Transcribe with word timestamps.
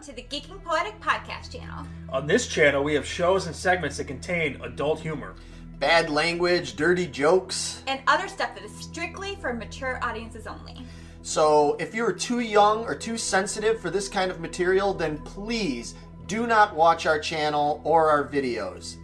welcome 0.00 0.14
to 0.14 0.22
the 0.22 0.34
Geeking 0.34 0.62
Poetic 0.64 0.98
Podcast 0.98 1.52
channel. 1.52 1.86
On 2.08 2.26
this 2.26 2.46
channel, 2.46 2.82
we 2.82 2.94
have 2.94 3.04
shows 3.04 3.46
and 3.46 3.54
segments 3.54 3.98
that 3.98 4.06
contain 4.06 4.58
adult 4.62 4.98
humor. 5.00 5.34
Bad 5.78 6.08
language, 6.08 6.74
dirty 6.74 7.06
jokes. 7.06 7.82
And 7.86 8.00
other 8.06 8.26
stuff 8.26 8.54
that 8.54 8.64
is 8.64 8.74
strictly 8.76 9.36
for 9.36 9.52
mature 9.52 10.02
audiences 10.02 10.46
only. 10.46 10.86
So 11.20 11.76
if 11.78 11.94
you're 11.94 12.14
too 12.14 12.40
young 12.40 12.84
or 12.84 12.94
too 12.94 13.18
sensitive 13.18 13.78
for 13.78 13.90
this 13.90 14.08
kind 14.08 14.30
of 14.30 14.40
material, 14.40 14.94
then 14.94 15.18
please 15.18 15.96
do 16.26 16.46
not 16.46 16.74
watch 16.74 17.04
our 17.04 17.18
channel 17.18 17.82
or 17.84 18.08
our 18.08 18.26
videos. 18.26 18.96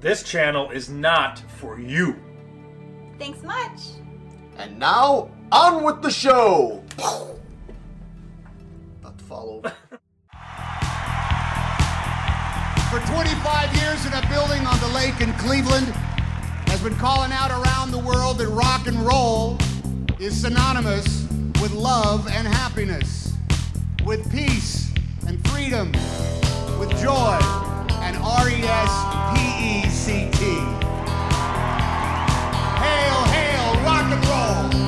This 0.00 0.22
channel 0.22 0.70
is 0.70 0.90
not 0.90 1.38
for 1.56 1.80
you. 1.80 2.14
Thanks 3.18 3.42
much. 3.42 3.80
And 4.58 4.78
now, 4.78 5.30
on 5.50 5.82
with 5.82 6.02
the 6.02 6.10
show! 6.10 6.82
About 9.00 9.16
to 9.16 9.24
fall 9.24 9.62
over. 9.64 9.72
For 13.26 13.32
25 13.32 13.76
years 13.82 14.06
in 14.06 14.12
a 14.12 14.20
building 14.28 14.64
on 14.66 14.78
the 14.78 14.86
lake 14.94 15.20
in 15.20 15.32
Cleveland 15.32 15.88
has 16.68 16.80
been 16.80 16.94
calling 16.94 17.32
out 17.32 17.50
around 17.50 17.90
the 17.90 17.98
world 17.98 18.38
that 18.38 18.46
rock 18.46 18.86
and 18.86 18.96
roll 19.00 19.58
is 20.20 20.40
synonymous 20.40 21.26
with 21.60 21.72
love 21.72 22.28
and 22.28 22.46
happiness, 22.46 23.34
with 24.04 24.30
peace 24.30 24.92
and 25.26 25.44
freedom, 25.48 25.90
with 26.78 26.90
joy 27.02 27.36
and 28.02 28.16
R 28.18 28.48
E 28.48 28.62
S 28.62 28.92
P 29.34 29.40
E 29.64 29.88
C 29.88 30.30
T. 30.30 30.44
Hail, 32.78 33.24
hail, 33.34 33.74
rock 33.82 34.06
and 34.12 34.24
roll! 34.26 34.85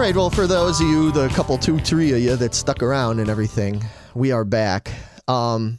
All 0.00 0.06
right, 0.06 0.16
well, 0.16 0.30
for 0.30 0.46
those 0.46 0.80
of 0.80 0.86
you, 0.86 1.12
the 1.12 1.28
couple, 1.28 1.58
two, 1.58 1.78
three 1.78 2.10
of 2.14 2.20
you 2.20 2.34
that 2.34 2.54
stuck 2.54 2.82
around 2.82 3.20
and 3.20 3.28
everything, 3.28 3.84
we 4.14 4.32
are 4.32 4.46
back. 4.46 4.90
Um, 5.28 5.78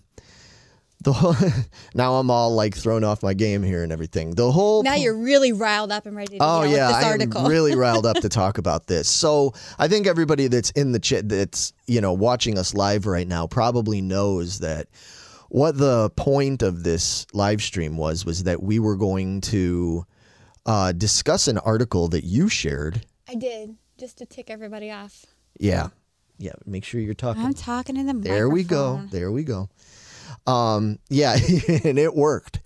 the 1.01 1.11
whole, 1.11 1.35
now 1.95 2.13
I'm 2.13 2.29
all 2.29 2.53
like 2.53 2.75
thrown 2.75 3.03
off 3.03 3.23
my 3.23 3.33
game 3.33 3.63
here 3.63 3.81
and 3.81 3.91
everything. 3.91 4.35
The 4.35 4.51
whole 4.51 4.83
Now 4.83 4.93
you're 4.93 5.17
really 5.17 5.53
riled 5.53 5.91
up 5.91 6.05
and 6.05 6.15
ready 6.15 6.37
to 6.37 6.39
Oh 6.39 6.61
yeah, 6.61 6.91
I 6.91 7.05
article. 7.05 7.41
am 7.41 7.47
really 7.49 7.73
riled 7.85 8.05
up 8.05 8.17
to 8.17 8.29
talk 8.29 8.59
about 8.59 8.85
this. 8.85 9.09
So 9.09 9.55
I 9.79 9.87
think 9.87 10.05
everybody 10.05 10.45
that's 10.45 10.69
in 10.69 10.91
the 10.91 10.99
chat 10.99 11.27
that's 11.27 11.73
you 11.87 11.99
know 11.99 12.13
watching 12.13 12.59
us 12.59 12.75
live 12.75 13.07
right 13.07 13.27
now 13.27 13.47
probably 13.47 14.01
knows 14.01 14.59
that 14.59 14.87
what 15.49 15.79
the 15.79 16.11
point 16.11 16.61
of 16.61 16.83
this 16.83 17.25
live 17.33 17.63
stream 17.63 17.97
was 17.97 18.23
was 18.23 18.43
that 18.43 18.61
we 18.61 18.77
were 18.77 18.97
going 18.97 19.41
to 19.41 20.05
uh, 20.67 20.91
discuss 20.91 21.47
an 21.47 21.57
article 21.57 22.07
that 22.09 22.23
you 22.23 22.49
shared. 22.49 23.03
I 23.27 23.33
did 23.33 23.77
just 24.01 24.17
to 24.17 24.25
tick 24.25 24.49
everybody 24.49 24.89
off. 24.89 25.27
Yeah, 25.59 25.89
yeah. 26.39 26.53
Make 26.65 26.83
sure 26.83 26.99
you're 26.99 27.13
talking. 27.13 27.43
I'm 27.43 27.53
talking 27.53 27.95
in 27.97 28.07
the 28.07 28.13
There 28.13 28.49
we 28.49 28.63
go. 28.63 29.03
There 29.11 29.31
we 29.31 29.43
go. 29.43 29.69
Um, 30.47 30.97
yeah, 31.09 31.33
and 31.83 31.99
it 31.99 32.15
worked. 32.15 32.61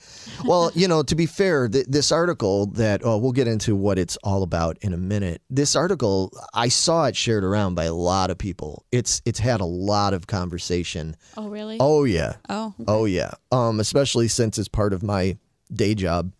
Well, 0.45 0.71
you 0.75 0.87
know, 0.87 1.03
to 1.03 1.13
be 1.13 1.25
fair, 1.25 1.67
th- 1.67 1.87
this 1.87 2.09
article 2.09 2.67
that 2.67 3.01
oh, 3.03 3.17
we'll 3.17 3.33
get 3.33 3.49
into 3.49 3.75
what 3.75 3.99
it's 3.99 4.15
all 4.23 4.43
about 4.43 4.77
in 4.79 4.93
a 4.93 4.97
minute. 4.97 5.41
This 5.49 5.75
article, 5.75 6.31
I 6.53 6.69
saw 6.69 7.03
it 7.07 7.17
shared 7.17 7.43
around 7.43 7.75
by 7.75 7.83
a 7.83 7.93
lot 7.93 8.31
of 8.31 8.37
people. 8.37 8.85
It's 8.93 9.21
it's 9.25 9.39
had 9.39 9.59
a 9.59 9.65
lot 9.65 10.13
of 10.13 10.27
conversation. 10.27 11.17
Oh 11.35 11.49
really? 11.49 11.75
Oh 11.81 12.05
yeah. 12.05 12.35
Oh. 12.47 12.73
Oh 12.87 13.03
yeah. 13.03 13.31
Um, 13.51 13.81
especially 13.81 14.29
since 14.29 14.57
it's 14.57 14.69
part 14.69 14.93
of 14.93 15.03
my 15.03 15.37
day 15.73 15.95
job, 15.95 16.31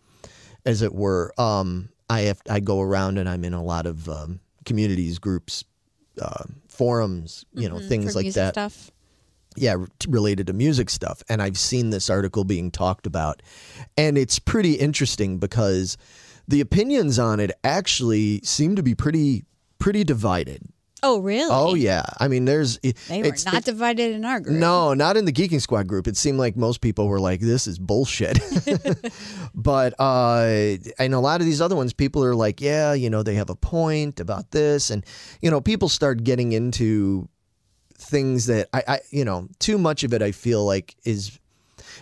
as 0.64 0.80
it 0.80 0.94
were. 0.94 1.34
Um, 1.36 1.90
I 2.08 2.20
have 2.22 2.40
I 2.48 2.60
go 2.60 2.80
around 2.80 3.18
and 3.18 3.28
I'm 3.28 3.44
in 3.44 3.52
a 3.52 3.62
lot 3.62 3.84
of 3.84 4.08
um, 4.08 4.40
communities, 4.66 5.18
groups, 5.18 5.64
uh, 6.20 6.44
forums, 6.68 7.46
you 7.54 7.68
know, 7.68 7.78
things 7.78 8.04
Mm-hmm. 8.06 8.12
For 8.12 8.22
like 8.24 8.34
that 8.34 8.54
Stuff. 8.54 8.90
yeah, 9.56 9.76
related 10.08 10.46
to 10.48 10.52
music 10.52 10.90
stuff. 10.90 11.22
And 11.30 11.40
I've 11.40 11.56
seen 11.58 11.88
this 11.90 12.10
article 12.10 12.44
being 12.44 12.70
talked 12.70 13.06
about. 13.06 13.40
And 13.96 14.18
it's 14.18 14.38
pretty 14.38 14.74
interesting 14.74 15.38
because 15.38 15.96
the 16.46 16.60
opinions 16.60 17.18
on 17.18 17.40
it 17.40 17.50
actually 17.64 18.40
seem 18.42 18.76
to 18.76 18.82
be 18.82 18.94
pretty 18.94 19.44
pretty 19.78 20.04
divided. 20.04 20.62
Oh 21.08 21.20
really? 21.20 21.48
Oh 21.52 21.74
yeah. 21.74 22.02
I 22.18 22.26
mean 22.28 22.44
there's 22.46 22.78
They 22.78 22.92
were 23.10 23.26
it's- 23.26 23.44
not 23.44 23.54
it- 23.54 23.64
divided 23.64 24.12
in 24.12 24.24
our 24.24 24.40
group. 24.40 24.56
no, 24.56 24.92
not 24.94 25.16
in 25.16 25.24
the 25.24 25.32
Geeking 25.32 25.60
Squad 25.60 25.86
group. 25.86 26.08
It 26.08 26.16
seemed 26.16 26.38
like 26.38 26.56
most 26.56 26.80
people 26.80 27.06
were 27.06 27.20
like, 27.20 27.40
"This 27.40 27.66
is 27.66 27.78
bullshit." 27.78 28.38
but 29.54 29.94
uh, 30.00 30.76
and 30.98 31.14
a 31.14 31.20
lot 31.20 31.40
of 31.40 31.46
these 31.46 31.60
other 31.60 31.76
ones, 31.76 31.92
people 31.92 32.24
are 32.24 32.34
like, 32.34 32.60
"Yeah, 32.60 32.92
you 32.94 33.08
know, 33.10 33.22
they 33.22 33.34
have 33.34 33.50
a 33.50 33.54
point 33.54 34.20
about 34.20 34.50
this," 34.50 34.90
and 34.90 35.04
you 35.40 35.50
know, 35.50 35.60
people 35.60 35.88
start 35.88 36.24
getting 36.24 36.52
into 36.52 37.28
things 37.98 38.46
that 38.46 38.68
I, 38.74 38.82
I, 38.88 39.00
you 39.10 39.24
know, 39.24 39.48
too 39.58 39.78
much 39.78 40.04
of 40.04 40.12
it. 40.12 40.22
I 40.22 40.32
feel 40.32 40.64
like 40.64 40.96
is, 41.04 41.38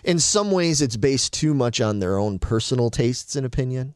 in 0.03 0.19
some 0.19 0.51
ways, 0.51 0.81
it's 0.81 0.97
based 0.97 1.31
too 1.33 1.53
much 1.53 1.79
on 1.79 1.99
their 1.99 2.17
own 2.17 2.39
personal 2.39 2.89
tastes 2.89 3.35
and 3.35 3.45
opinion. 3.45 3.93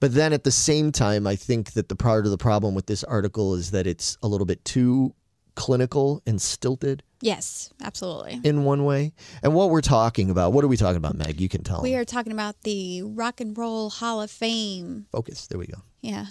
But 0.00 0.14
then 0.14 0.32
at 0.32 0.44
the 0.44 0.50
same 0.50 0.92
time, 0.92 1.26
I 1.26 1.36
think 1.36 1.72
that 1.72 1.88
the 1.88 1.96
part 1.96 2.24
of 2.24 2.30
the 2.30 2.38
problem 2.38 2.74
with 2.74 2.86
this 2.86 3.04
article 3.04 3.54
is 3.54 3.70
that 3.72 3.86
it's 3.86 4.16
a 4.22 4.28
little 4.28 4.46
bit 4.46 4.64
too 4.64 5.14
clinical 5.56 6.22
and 6.26 6.40
stilted 6.40 7.02
Yes, 7.20 7.70
absolutely. 7.82 8.40
in 8.44 8.64
one 8.64 8.84
way. 8.86 9.12
And 9.42 9.54
what 9.54 9.68
we're 9.68 9.82
talking 9.82 10.30
about, 10.30 10.54
what 10.54 10.64
are 10.64 10.68
we 10.68 10.78
talking 10.78 10.96
about, 10.96 11.16
Meg? 11.18 11.38
You 11.38 11.50
can 11.50 11.62
tell. 11.62 11.82
We 11.82 11.92
'em. 11.94 12.00
are 12.00 12.04
talking 12.06 12.32
about 12.32 12.62
the 12.62 13.02
Rock 13.02 13.40
and 13.42 13.56
Roll 13.58 13.90
Hall 13.90 14.22
of 14.22 14.30
Fame. 14.30 15.06
Focus. 15.12 15.46
There 15.48 15.58
we 15.58 15.66
go. 15.66 15.82
Yeah. 16.00 16.26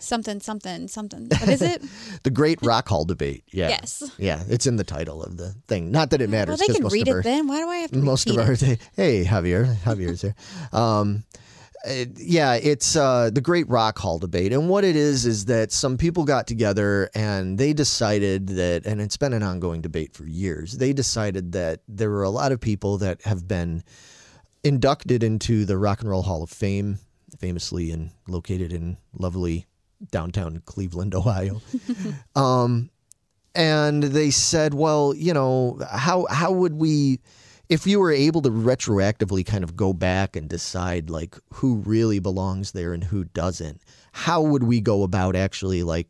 Something, 0.00 0.40
something, 0.40 0.88
something. 0.88 1.28
What 1.28 1.48
is 1.48 1.62
it? 1.62 1.80
The 2.24 2.30
Great 2.30 2.58
Rock 2.60 2.88
Hall 2.88 3.04
Debate. 3.04 3.44
Yeah. 3.52 3.68
Yes. 3.68 4.02
Yeah, 4.18 4.42
it's 4.48 4.66
in 4.66 4.74
the 4.76 4.82
title 4.84 5.22
of 5.22 5.36
the 5.36 5.54
thing. 5.68 5.92
Not 5.92 6.10
that 6.10 6.20
it 6.20 6.28
matters. 6.28 6.58
well, 6.58 6.66
they 6.66 6.74
can 6.74 6.88
read 6.88 7.06
it 7.06 7.12
our, 7.12 7.22
then. 7.22 7.46
Why 7.46 7.60
do 7.60 7.68
I 7.68 7.76
have 7.76 7.92
to 7.92 7.98
Most 7.98 8.28
of 8.28 8.36
repeat 8.36 8.64
our 8.64 8.72
it? 8.72 8.80
hey 8.96 9.24
Javier, 9.24 9.76
Javier's 9.84 10.22
here. 10.22 10.34
Um, 10.72 11.22
yeah, 12.16 12.54
it's 12.54 12.96
uh, 12.96 13.30
the 13.32 13.40
Great 13.40 13.68
Rock 13.68 13.98
Hall 13.98 14.18
debate, 14.18 14.52
and 14.52 14.68
what 14.68 14.84
it 14.84 14.96
is 14.96 15.26
is 15.26 15.46
that 15.46 15.72
some 15.72 15.96
people 15.96 16.24
got 16.24 16.46
together 16.46 17.10
and 17.14 17.58
they 17.58 17.72
decided 17.72 18.48
that, 18.48 18.86
and 18.86 19.00
it's 19.00 19.16
been 19.16 19.32
an 19.32 19.42
ongoing 19.42 19.80
debate 19.80 20.12
for 20.14 20.24
years. 20.24 20.78
They 20.78 20.92
decided 20.92 21.52
that 21.52 21.80
there 21.88 22.10
were 22.10 22.22
a 22.22 22.30
lot 22.30 22.52
of 22.52 22.60
people 22.60 22.98
that 22.98 23.22
have 23.22 23.48
been 23.48 23.82
inducted 24.64 25.22
into 25.22 25.64
the 25.64 25.76
Rock 25.76 26.00
and 26.00 26.10
Roll 26.10 26.22
Hall 26.22 26.42
of 26.42 26.50
Fame, 26.50 26.98
famously 27.38 27.90
and 27.90 28.10
located 28.28 28.72
in 28.72 28.96
lovely 29.12 29.66
downtown 30.10 30.62
Cleveland, 30.64 31.14
Ohio. 31.16 31.60
um, 32.36 32.90
and 33.54 34.02
they 34.02 34.30
said, 34.30 34.74
well, 34.74 35.14
you 35.14 35.34
know, 35.34 35.78
how 35.90 36.26
how 36.30 36.52
would 36.52 36.74
we 36.74 37.20
if 37.72 37.86
you 37.86 37.98
were 37.98 38.12
able 38.12 38.42
to 38.42 38.50
retroactively 38.50 39.44
kind 39.46 39.64
of 39.64 39.76
go 39.76 39.92
back 39.92 40.36
and 40.36 40.48
decide 40.48 41.08
like 41.08 41.36
who 41.54 41.76
really 41.76 42.18
belongs 42.18 42.72
there 42.72 42.92
and 42.92 43.04
who 43.04 43.24
doesn't, 43.24 43.80
how 44.12 44.42
would 44.42 44.62
we 44.62 44.80
go 44.80 45.02
about 45.02 45.34
actually 45.34 45.82
like 45.82 46.06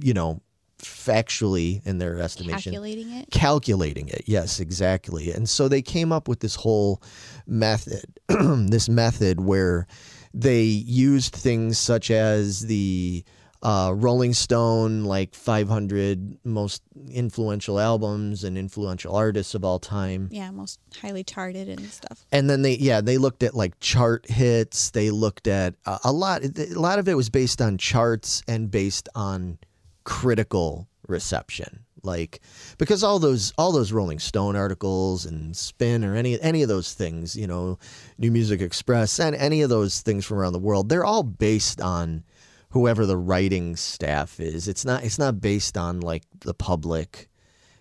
you 0.00 0.14
know, 0.14 0.40
factually 0.78 1.84
in 1.86 1.98
their 1.98 2.18
estimation 2.18 2.72
Calculating 2.72 3.12
it. 3.12 3.30
calculating 3.30 4.08
it. 4.08 4.24
Yes, 4.26 4.58
exactly. 4.60 5.30
And 5.32 5.48
so 5.48 5.68
they 5.68 5.82
came 5.82 6.10
up 6.12 6.28
with 6.28 6.40
this 6.40 6.56
whole 6.56 7.02
method, 7.46 8.04
this 8.28 8.88
method 8.88 9.40
where 9.40 9.86
they 10.34 10.62
used 10.62 11.34
things 11.34 11.78
such 11.78 12.10
as 12.10 12.62
the 12.62 13.24
uh, 13.62 13.92
Rolling 13.94 14.32
Stone, 14.32 15.04
like 15.04 15.34
500 15.34 16.38
most 16.44 16.82
influential 17.10 17.78
albums 17.78 18.44
and 18.44 18.58
influential 18.58 19.14
artists 19.14 19.54
of 19.54 19.64
all 19.64 19.78
time. 19.78 20.28
Yeah, 20.30 20.50
most 20.50 20.80
highly 21.00 21.22
charted 21.22 21.68
and 21.68 21.80
stuff. 21.90 22.26
And 22.32 22.50
then 22.50 22.62
they, 22.62 22.74
yeah, 22.74 23.00
they 23.00 23.18
looked 23.18 23.42
at 23.42 23.54
like 23.54 23.78
chart 23.78 24.28
hits. 24.28 24.90
They 24.90 25.10
looked 25.10 25.46
at 25.46 25.74
uh, 25.86 25.98
a 26.04 26.12
lot. 26.12 26.42
A 26.44 26.74
lot 26.74 26.98
of 26.98 27.08
it 27.08 27.14
was 27.14 27.30
based 27.30 27.62
on 27.62 27.78
charts 27.78 28.42
and 28.48 28.70
based 28.70 29.08
on 29.14 29.58
critical 30.04 30.88
reception. 31.06 31.84
Like 32.04 32.40
because 32.78 33.04
all 33.04 33.20
those 33.20 33.52
all 33.56 33.70
those 33.70 33.92
Rolling 33.92 34.18
Stone 34.18 34.56
articles 34.56 35.24
and 35.24 35.56
Spin 35.56 36.04
or 36.04 36.16
any 36.16 36.40
any 36.40 36.62
of 36.62 36.68
those 36.68 36.94
things, 36.94 37.36
you 37.36 37.46
know, 37.46 37.78
New 38.18 38.32
Music 38.32 38.60
Express 38.60 39.20
and 39.20 39.36
any 39.36 39.62
of 39.62 39.70
those 39.70 40.00
things 40.00 40.26
from 40.26 40.38
around 40.38 40.52
the 40.52 40.58
world, 40.58 40.88
they're 40.88 41.04
all 41.04 41.22
based 41.22 41.80
on 41.80 42.24
whoever 42.72 43.04
the 43.04 43.16
writing 43.16 43.76
staff 43.76 44.40
is. 44.40 44.66
It's 44.66 44.84
not 44.84 45.04
it's 45.04 45.18
not 45.18 45.40
based 45.40 45.76
on 45.76 46.00
like 46.00 46.24
the 46.40 46.54
public. 46.54 47.28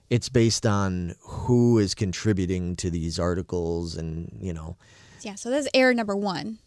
It's 0.10 0.28
based 0.30 0.66
on 0.66 1.16
who 1.22 1.78
is 1.78 1.96
contributing 1.96 2.76
to 2.78 2.90
these 2.90 3.18
articles 3.18 3.96
and 3.96 4.38
you 4.40 4.54
know. 4.54 4.78
Yeah, 5.22 5.36
so 5.36 5.50
that's 5.50 5.68
error 5.74 5.94
number 5.94 6.16
one. 6.16 6.60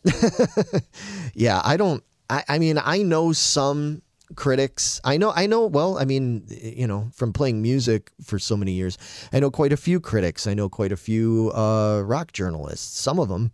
yeah 1.35 1.61
i 1.65 1.77
don't 1.77 2.03
i, 2.31 2.45
I 2.49 2.59
mean 2.59 2.79
i 2.79 3.03
know 3.03 3.33
some 3.33 4.03
critics. 4.37 5.01
I 5.05 5.19
know 5.19 5.33
i 5.37 5.47
know 5.47 5.67
well 5.67 5.99
i 5.99 6.05
mean 6.05 6.47
you 6.49 6.87
know 6.87 7.11
from 7.13 7.33
playing 7.33 7.61
music 7.61 8.11
for 8.23 8.39
so 8.39 8.57
many 8.57 8.73
years 8.73 8.97
i 9.33 9.39
know 9.39 9.51
quite 9.51 9.73
a 9.73 9.77
few 9.77 10.01
critics. 10.01 10.47
I 10.47 10.55
know 10.55 10.69
quite 10.71 10.93
a 10.93 10.97
few 10.97 11.53
uh, 11.55 12.01
rock 12.01 12.33
journalists. 12.33 12.99
Some 12.99 13.19
of 13.19 13.29
them 13.29 13.53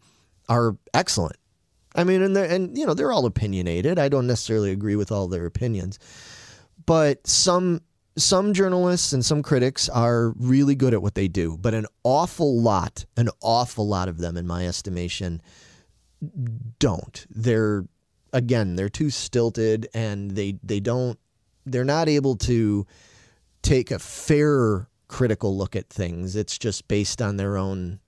are 0.48 0.76
excellent 0.94 1.36
i 1.94 2.04
mean 2.04 2.22
and 2.22 2.34
they're 2.36 2.44
and 2.50 2.76
you 2.76 2.86
know 2.86 2.94
they're 2.94 3.12
all 3.12 3.26
opinionated 3.26 3.98
i 3.98 4.08
don't 4.08 4.26
necessarily 4.26 4.70
agree 4.70 4.96
with 4.96 5.10
all 5.10 5.28
their 5.28 5.46
opinions 5.46 5.98
but 6.86 7.26
some 7.26 7.80
some 8.16 8.52
journalists 8.52 9.12
and 9.12 9.24
some 9.24 9.42
critics 9.42 9.88
are 9.88 10.30
really 10.36 10.74
good 10.74 10.94
at 10.94 11.02
what 11.02 11.14
they 11.14 11.28
do, 11.28 11.56
but 11.56 11.74
an 11.74 11.86
awful 12.04 12.60
lot, 12.60 13.04
an 13.16 13.28
awful 13.40 13.86
lot 13.86 14.08
of 14.08 14.18
them, 14.18 14.36
in 14.36 14.46
my 14.46 14.66
estimation, 14.66 15.40
don't. 16.78 17.26
They're 17.30 17.84
again, 18.32 18.76
they're 18.76 18.88
too 18.88 19.10
stilted, 19.10 19.88
and 19.94 20.32
they 20.32 20.58
they 20.62 20.80
don't. 20.80 21.18
They're 21.66 21.84
not 21.84 22.08
able 22.08 22.36
to 22.36 22.86
take 23.62 23.90
a 23.90 23.98
fair 23.98 24.88
critical 25.08 25.56
look 25.56 25.76
at 25.76 25.88
things. 25.88 26.36
It's 26.36 26.58
just 26.58 26.88
based 26.88 27.20
on 27.20 27.36
their 27.36 27.56
own 27.56 28.00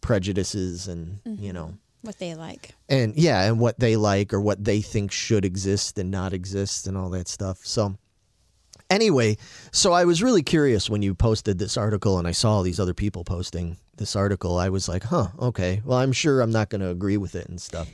prejudices 0.00 0.88
and 0.88 1.20
you 1.24 1.32
mm-hmm. 1.32 1.52
know 1.52 1.74
What 2.02 2.18
they 2.18 2.34
like. 2.34 2.74
and 2.88 3.14
yeah, 3.16 3.42
and 3.42 3.60
what 3.60 3.78
they 3.78 3.96
like 3.96 4.32
or 4.32 4.40
what 4.40 4.64
they 4.64 4.80
think 4.80 5.12
should 5.12 5.44
exist 5.44 5.98
and 5.98 6.10
not 6.10 6.32
exist 6.32 6.86
and 6.86 6.96
all 6.96 7.10
that 7.10 7.28
stuff. 7.28 7.58
So 7.62 7.96
anyway, 8.88 9.36
so 9.72 9.92
I 9.92 10.04
was 10.04 10.22
really 10.22 10.42
curious 10.42 10.90
when 10.90 11.02
you 11.02 11.14
posted 11.14 11.58
this 11.58 11.76
article 11.76 12.18
and 12.18 12.26
I 12.26 12.32
saw 12.32 12.52
all 12.52 12.62
these 12.62 12.80
other 12.80 12.94
people 12.94 13.24
posting 13.24 13.76
this 13.96 14.16
article. 14.16 14.58
I 14.58 14.70
was 14.70 14.88
like, 14.88 15.04
huh, 15.04 15.28
okay. 15.38 15.82
Well, 15.84 15.98
I'm 15.98 16.12
sure 16.12 16.40
I'm 16.40 16.50
not 16.50 16.70
going 16.70 16.80
to 16.80 16.88
agree 16.88 17.16
with 17.16 17.34
it 17.34 17.48
and 17.48 17.60
stuff. 17.60 17.88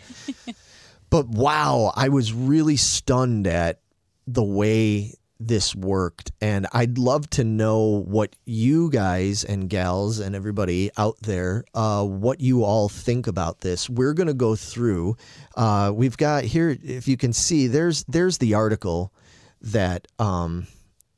but 1.11 1.29
wow, 1.29 1.93
I 1.95 2.09
was 2.09 2.33
really 2.33 2.77
stunned 2.77 3.47
at 3.47 3.81
the 4.27 4.45
way 4.45 5.15
this 5.39 5.75
worked. 5.75 6.33
And 6.41 6.67
I'd 6.73 6.99
love 6.99 7.29
to 7.31 7.45
know 7.45 8.03
what 8.07 8.35
you 8.45 8.91
guys 8.91 9.45
and 9.45 9.69
gals 9.69 10.19
and 10.19 10.35
everybody 10.35 10.91
out 10.97 11.17
there, 11.21 11.65
uh, 11.75 12.05
what 12.05 12.41
you 12.41 12.65
all 12.65 12.89
think 12.89 13.27
about 13.27 13.61
this. 13.61 13.89
We're 13.89 14.15
going 14.15 14.29
to 14.29 14.35
go 14.35 14.57
through. 14.57 15.17
Uh, 15.57 15.93
we've 15.95 16.17
got 16.17 16.45
here, 16.45 16.77
if 16.83 17.09
you 17.09 17.17
can 17.17 17.33
see, 17.33 17.67
there's 17.67 18.05
there's 18.05 18.39
the 18.39 18.55
article 18.55 19.13
that 19.61 20.07
um, 20.19 20.67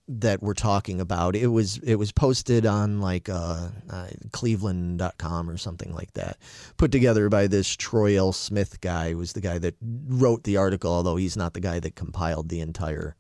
that 0.09 0.43
we're 0.43 0.55
talking 0.55 1.01
about. 1.01 1.37
It 1.37 1.49
was 1.49 1.79
it 1.79 1.97
was 1.97 2.13
posted 2.13 2.67
on 2.67 3.01
like 3.01 3.29
uh, 3.29 3.69
uh, 3.91 4.09
Cleveland.com 4.33 5.51
or 5.51 5.59
something 5.59 5.95
like 5.95 6.13
that. 6.15 6.39
Put 6.77 6.91
together 6.91 7.29
by 7.29 7.47
this 7.47 7.77
Troy 7.77 8.17
L. 8.17 8.33
Smith 8.33 8.81
guy, 8.81 9.13
who 9.13 9.19
was 9.19 9.35
the 9.35 9.41
guy 9.41 9.59
that 9.59 9.77
wrote 9.83 10.45
the 10.45 10.57
article, 10.57 10.93
although 10.93 11.17
he's 11.17 11.37
not 11.37 11.55
the 11.55 11.61
guy 11.61 11.79
that 11.81 11.95
compiled 11.95 12.49
the 12.49 12.61
entire 12.61 13.17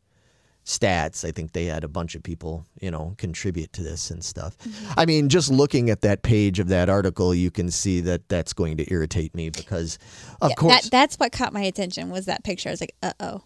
stats. 0.68 1.24
I 1.26 1.32
think 1.32 1.52
they 1.52 1.64
had 1.64 1.82
a 1.82 1.88
bunch 1.88 2.14
of 2.14 2.22
people, 2.22 2.66
you 2.78 2.90
know, 2.90 3.14
contribute 3.16 3.72
to 3.72 3.82
this 3.82 4.10
and 4.10 4.22
stuff. 4.22 4.54
I 4.98 5.06
mean, 5.06 5.30
just 5.30 5.50
looking 5.50 5.88
at 5.88 6.02
that 6.02 6.20
page 6.22 6.58
of 6.60 6.68
that 6.68 6.90
article, 6.90 7.34
you 7.34 7.50
can 7.50 7.70
see 7.70 8.00
that 8.02 8.28
that's 8.28 8.52
going 8.52 8.76
to 8.76 8.92
irritate 8.92 9.34
me 9.34 9.48
because, 9.48 9.98
of 10.42 10.50
Yeah, 10.50 10.54
course, 10.56 10.82
That, 10.82 10.90
that's 10.90 11.16
what 11.16 11.32
caught 11.32 11.54
my 11.54 11.62
attention 11.62 12.10
was 12.10 12.26
that 12.26 12.44
picture. 12.44 12.68
I 12.68 12.72
was 12.72 12.82
like, 12.82 12.94
uh 13.02 13.12
oh. 13.18 13.40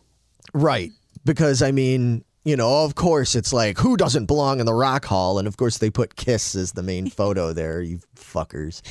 Right. 0.53 0.91
Because 1.25 1.63
I 1.63 1.71
mean, 1.71 2.25
you 2.45 2.57
know, 2.57 2.83
of 2.85 2.97
course 2.97 3.37
it's 3.37 3.53
like 3.53 3.79
who 3.79 3.97
doesn't 3.97 4.27
belong 4.27 4.59
in 4.59 4.67
the 4.67 4.75
rock 4.75 5.05
hall 5.05 5.39
and 5.39 5.47
of 5.47 5.57
course 5.57 5.79
they 5.79 5.91
put 5.91 6.17
Kiss 6.17 6.57
as 6.57 6.73
the 6.73 6.83
main 6.83 7.09
photo 7.19 7.53
there, 7.53 7.81
you 7.81 8.01
fuckers. 8.17 8.83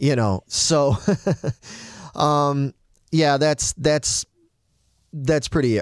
you 0.00 0.16
know, 0.16 0.40
so 0.46 0.96
um 2.18 2.72
yeah, 3.12 3.36
that's 3.36 3.74
that's 3.74 4.24
that's 5.12 5.48
pretty 5.48 5.80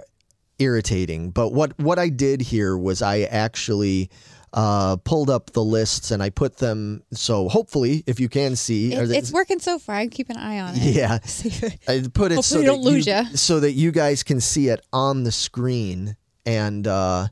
irritating. 0.58 1.30
But 1.30 1.52
what 1.52 1.78
what 1.78 1.98
I 1.98 2.08
did 2.08 2.40
here 2.40 2.76
was 2.76 3.02
I 3.02 3.22
actually 3.22 4.10
uh, 4.52 4.96
pulled 5.04 5.28
up 5.28 5.50
the 5.52 5.62
lists 5.62 6.10
and 6.10 6.22
I 6.22 6.30
put 6.30 6.56
them 6.58 7.02
so 7.12 7.48
hopefully 7.48 8.02
if 8.06 8.18
you 8.20 8.28
can 8.28 8.56
see 8.56 8.96
are 8.96 9.02
It, 9.02 9.06
they- 9.08 9.18
it's 9.18 9.32
working 9.32 9.58
so 9.58 9.78
far. 9.78 9.96
I 9.96 10.06
keep 10.06 10.30
an 10.30 10.36
eye 10.38 10.60
on 10.60 10.74
it. 10.76 10.82
yeah 10.82 11.18
See 11.24 11.48
if 11.48 11.62
it- 11.62 11.78
I 11.88 12.02
put 12.12 12.32
it 12.32 12.42
so 12.42 12.58
that 12.60 12.64
don't 12.66 12.80
lose 12.82 13.06
you, 13.06 13.12
ya. 13.12 13.24
so 13.34 13.60
that 13.60 13.72
you 13.72 13.92
guys 13.92 14.22
can 14.22 14.40
see 14.40 14.68
it 14.68 14.80
on 14.92 15.24
the 15.24 15.32
screen 15.32 16.16
and 16.46 16.86
uh 16.86 17.28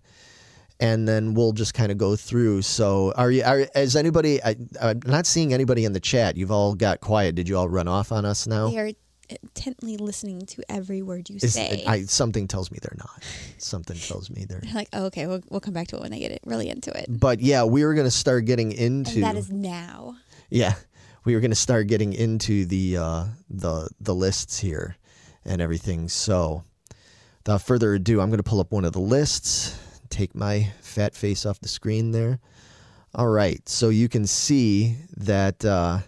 and 0.81 1.07
then 1.09 1.35
we'll 1.35 1.53
just 1.53 1.73
kind 1.73 1.93
of 1.93 1.99
go 1.99 2.17
through. 2.17 2.61
So, 2.63 3.13
are 3.17 3.31
you? 3.31 3.45
Are 3.45 3.61
is 3.77 3.95
anybody? 3.95 4.43
I, 4.43 4.57
I'm 4.83 5.01
not 5.07 5.25
seeing 5.25 5.55
anybody 5.55 5.85
in 5.85 5.93
the 5.93 6.01
chat. 6.01 6.37
You've 6.37 6.51
all 6.51 6.75
got 6.75 7.01
quiet. 7.01 7.37
Did 7.37 7.49
you 7.49 7.57
all 7.57 7.69
run 7.69 7.87
off 7.87 8.11
on 8.11 8.25
us 8.25 8.45
now? 8.49 8.69
They 8.69 8.79
are 8.81 8.91
intently 9.29 9.97
listening 9.97 10.47
to 10.47 10.63
every 10.69 11.03
word 11.03 11.29
you 11.31 11.37
Is- 11.37 11.55
say. 11.55 11.85
I, 11.87 12.03
something 12.03 12.49
tells 12.49 12.71
me 12.71 12.79
they're 12.81 12.97
not. 12.99 13.23
Something 13.59 13.97
tells 13.97 14.29
me 14.31 14.45
they're. 14.45 14.63
Like, 14.75 14.89
oh, 14.93 15.07
okay, 15.07 15.27
we'll, 15.27 15.43
we'll 15.49 15.61
come 15.61 15.73
back 15.73 15.89
to 15.89 15.97
it 15.97 16.03
when 16.03 16.13
I 16.13 16.19
get 16.19 16.33
it 16.33 16.41
really 16.45 16.69
into 16.69 16.91
it. 16.97 17.07
But 17.09 17.41
yeah, 17.41 17.65
we 17.65 17.85
were 17.85 17.95
going 17.95 18.07
to 18.07 18.11
start 18.11 18.45
getting 18.45 18.73
into. 18.73 19.15
And 19.15 19.25
that 19.25 19.37
is 19.37 19.51
now. 19.51 20.17
Yeah, 20.51 20.75
we 21.25 21.35
were 21.35 21.41
going 21.41 21.51
to 21.51 21.57
start 21.57 21.87
getting 21.87 22.13
into 22.13 22.67
the 22.67 22.99
uh, 22.99 23.25
the 23.49 23.89
the 24.01 24.15
lists 24.15 24.59
here 24.59 24.97
and 25.45 25.63
everything. 25.63 26.09
So, 26.09 26.65
without 27.39 27.63
further 27.63 27.95
ado, 27.95 28.21
I'm 28.21 28.29
going 28.29 28.39
to 28.39 28.43
pull 28.43 28.61
up 28.61 28.71
one 28.73 28.85
of 28.85 28.93
the 28.93 29.01
lists. 29.01 29.79
Take 30.11 30.35
my 30.35 30.71
fat 30.81 31.15
face 31.15 31.47
off 31.47 31.61
the 31.61 31.69
screen 31.69 32.13
there. 32.13 32.41
All 33.15 33.29
right, 33.29 33.67
so 33.69 33.89
you 33.89 34.09
can 34.09 34.27
see 34.27 34.97
that. 35.17 35.65
Uh, 35.65 36.01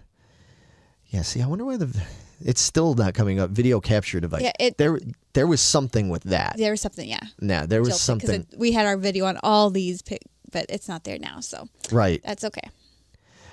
yeah, 1.09 1.23
see, 1.23 1.41
I 1.41 1.47
wonder 1.47 1.65
why 1.65 1.77
the 1.77 1.97
it's 2.41 2.61
still 2.61 2.95
not 2.95 3.15
coming 3.15 3.39
up. 3.41 3.51
Video 3.51 3.81
capture 3.81 4.21
device. 4.21 4.43
Yeah, 4.43 4.53
it- 4.61 4.79
there 4.79 4.99
there 5.33 5.47
was 5.47 5.61
something 5.61 6.09
with 6.09 6.23
that. 6.25 6.57
There 6.57 6.71
was 6.71 6.81
something, 6.81 7.09
yeah. 7.09 7.21
Nah, 7.41 7.67
there 7.67 7.81
was 7.81 7.89
Because 7.89 8.01
something. 8.01 8.47
we 8.57 8.73
had 8.73 8.87
our 8.87 8.97
video 8.97 9.27
on 9.27 9.39
all 9.43 9.71
these, 9.71 10.03
but 10.03 10.67
it's 10.69 10.89
not 10.89 11.05
there 11.05 11.19
now. 11.19 11.41
So 11.41 11.69
right. 11.93 12.23
that's 12.25 12.43
okay. 12.45 12.71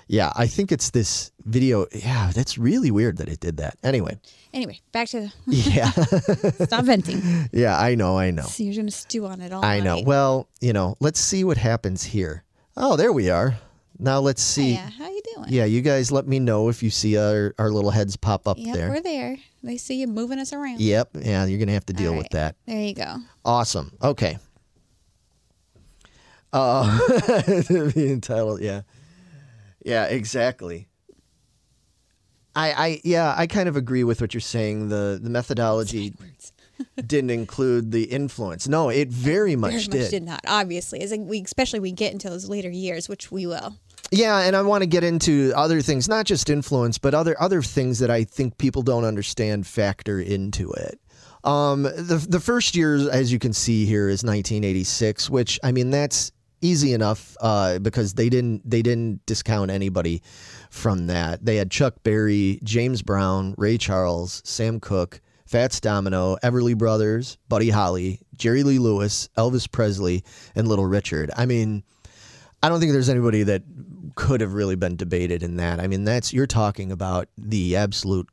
Yeah, 0.08 0.32
I 0.36 0.48
think 0.48 0.72
it's 0.72 0.92
this 0.92 1.32
video. 1.46 1.88
Yeah, 1.94 2.32
that's 2.34 2.58
really 2.58 2.92
weird 2.92 3.18
that 3.18 3.30
it 3.30 3.40
did 3.40 3.58
that. 3.58 3.78
Anyway, 3.84 4.18
Anyway, 4.54 4.80
back 4.92 5.08
to 5.10 5.22
the 5.22 5.32
yeah. 5.48 5.90
stop 6.66 6.86
venting. 6.86 7.50
Yeah, 7.52 7.78
I 7.80 7.96
know, 7.96 8.18
I 8.20 8.30
know. 8.32 8.44
So 8.44 8.64
you're 8.64 8.76
going 8.76 8.86
to 8.86 8.92
stew 8.92 9.26
on 9.26 9.42
it 9.42 9.52
all 9.52 9.64
I 9.66 9.80
know. 9.80 10.02
Well, 10.06 10.48
you 10.62 10.74
know, 10.74 10.96
let's 11.00 11.20
see 11.20 11.44
what 11.44 11.58
happens 11.58 12.04
here. 12.04 12.44
Oh, 12.78 12.96
there 12.96 13.12
we 13.12 13.30
are. 13.30 13.58
Now 14.04 14.20
let's 14.20 14.42
see. 14.42 14.74
Yeah, 14.74 14.90
how 14.90 15.10
you 15.10 15.22
doing? 15.36 15.48
Yeah, 15.50 15.64
you 15.66 15.82
guys 15.82 16.12
let 16.12 16.28
me 16.28 16.38
know 16.40 16.68
if 16.70 16.84
you 16.84 16.90
see 16.90 17.18
our, 17.18 17.56
our 17.58 17.72
little 17.72 17.90
heads 17.90 18.18
pop 18.18 18.48
up 18.48 18.58
Yep, 18.60 18.76
there. 18.76 18.90
we're 18.90 19.02
there. 19.02 19.38
They 19.64 19.78
see 19.78 19.96
you 20.02 20.08
moving 20.08 20.40
us 20.40 20.52
around. 20.52 20.82
Yep. 20.82 21.12
Yeah, 21.22 21.46
you're 21.46 21.58
going 21.58 21.68
to 21.70 21.74
have 21.74 21.86
to 21.86 21.94
deal 21.94 22.16
with 22.16 22.28
that. 22.32 22.58
There 22.68 22.82
you 22.82 22.94
go. 22.94 23.16
Awesome. 23.46 23.94
Okay. 24.04 24.38
Uh, 26.52 27.00
being 27.96 28.20
titled, 28.22 28.62
yeah. 28.62 28.82
Yeah, 29.84 30.06
exactly. 30.06 30.88
I, 32.56 32.72
I, 32.74 33.02
yeah, 33.04 33.34
I 33.36 33.48
kind 33.48 33.68
of 33.68 33.76
agree 33.76 34.04
with 34.04 34.22
what 34.22 34.34
you're 34.34 34.42
saying. 34.42 34.90
The 34.90 35.20
the 35.22 35.30
methodology 35.32 36.14
didn't 37.08 37.32
include 37.32 37.92
the 37.92 38.04
influence. 38.04 38.68
No, 38.68 38.90
it 38.90 39.08
very 39.10 39.56
much 39.56 39.72
Very 39.72 39.84
did. 39.86 40.02
much 40.02 40.10
did 40.12 40.24
not. 40.24 40.42
Obviously, 40.48 41.02
as 41.02 41.12
we, 41.18 41.42
especially 41.42 41.80
we 41.80 41.92
get 41.92 42.14
into 42.14 42.30
those 42.30 42.48
later 42.48 42.70
years, 42.70 43.10
which 43.10 43.32
we 43.32 43.48
will. 43.48 43.78
Yeah, 44.14 44.42
and 44.42 44.56
I 44.56 44.62
want 44.62 44.84
to 44.84 44.86
get 44.86 45.04
into 45.04 45.52
other 45.56 45.82
things, 45.82 46.08
not 46.08 46.28
just 46.28 46.52
influence, 46.52 47.00
but 47.00 47.16
other 47.16 47.36
other 47.42 47.64
things 47.64 47.98
that 47.98 48.12
I 48.12 48.26
think 48.26 48.60
people 48.60 48.84
don't 48.84 49.06
understand 49.06 49.66
factor 49.66 50.20
into 50.20 50.72
it. 50.74 51.00
Um, 51.44 51.82
the 51.82 52.24
the 52.30 52.40
first 52.40 52.76
year, 52.76 53.10
as 53.10 53.34
you 53.34 53.40
can 53.40 53.54
see 53.54 53.88
here, 53.88 54.08
is 54.10 54.24
1986, 54.24 55.32
which 55.32 55.60
I 55.64 55.72
mean 55.72 55.90
that's 55.90 56.32
easy 56.62 56.94
enough 56.94 57.36
uh, 57.42 57.80
because 57.80 58.14
they 58.14 58.30
didn't 58.30 58.70
they 58.70 58.84
didn't 58.84 59.26
discount 59.26 59.72
anybody 59.72 60.22
from 60.70 61.08
that. 61.08 61.44
They 61.44 61.56
had 61.56 61.72
Chuck 61.72 61.96
Berry, 62.04 62.60
James 62.62 63.02
Brown, 63.02 63.56
Ray 63.58 63.80
Charles, 63.80 64.44
Sam 64.46 64.80
Cooke, 64.80 65.22
Fats 65.48 65.80
Domino, 65.80 66.38
Everly 66.44 66.78
Brothers, 66.78 67.40
Buddy 67.50 67.72
Holly, 67.72 68.20
Jerry 68.38 68.62
Lee 68.62 68.78
Lewis, 68.78 69.28
Elvis 69.40 69.70
Presley, 69.70 70.24
and 70.54 70.68
Little 70.68 70.86
Richard. 70.86 71.32
I 71.36 71.48
mean. 71.48 71.84
I 72.62 72.70
don't 72.70 72.80
think 72.80 72.94
there's 72.94 73.10
anybody 73.10 73.44
that 73.44 73.62
could 74.16 74.42
have 74.42 74.54
really 74.54 74.76
been 74.76 74.96
debated 74.96 75.44
in 75.44 75.58
that. 75.58 75.80
I 75.80 75.88
mean, 75.88 76.04
that's 76.04 76.34
you're 76.34 76.48
talking 76.48 76.92
about 76.92 77.30
the 77.38 77.76
absolute 77.76 78.28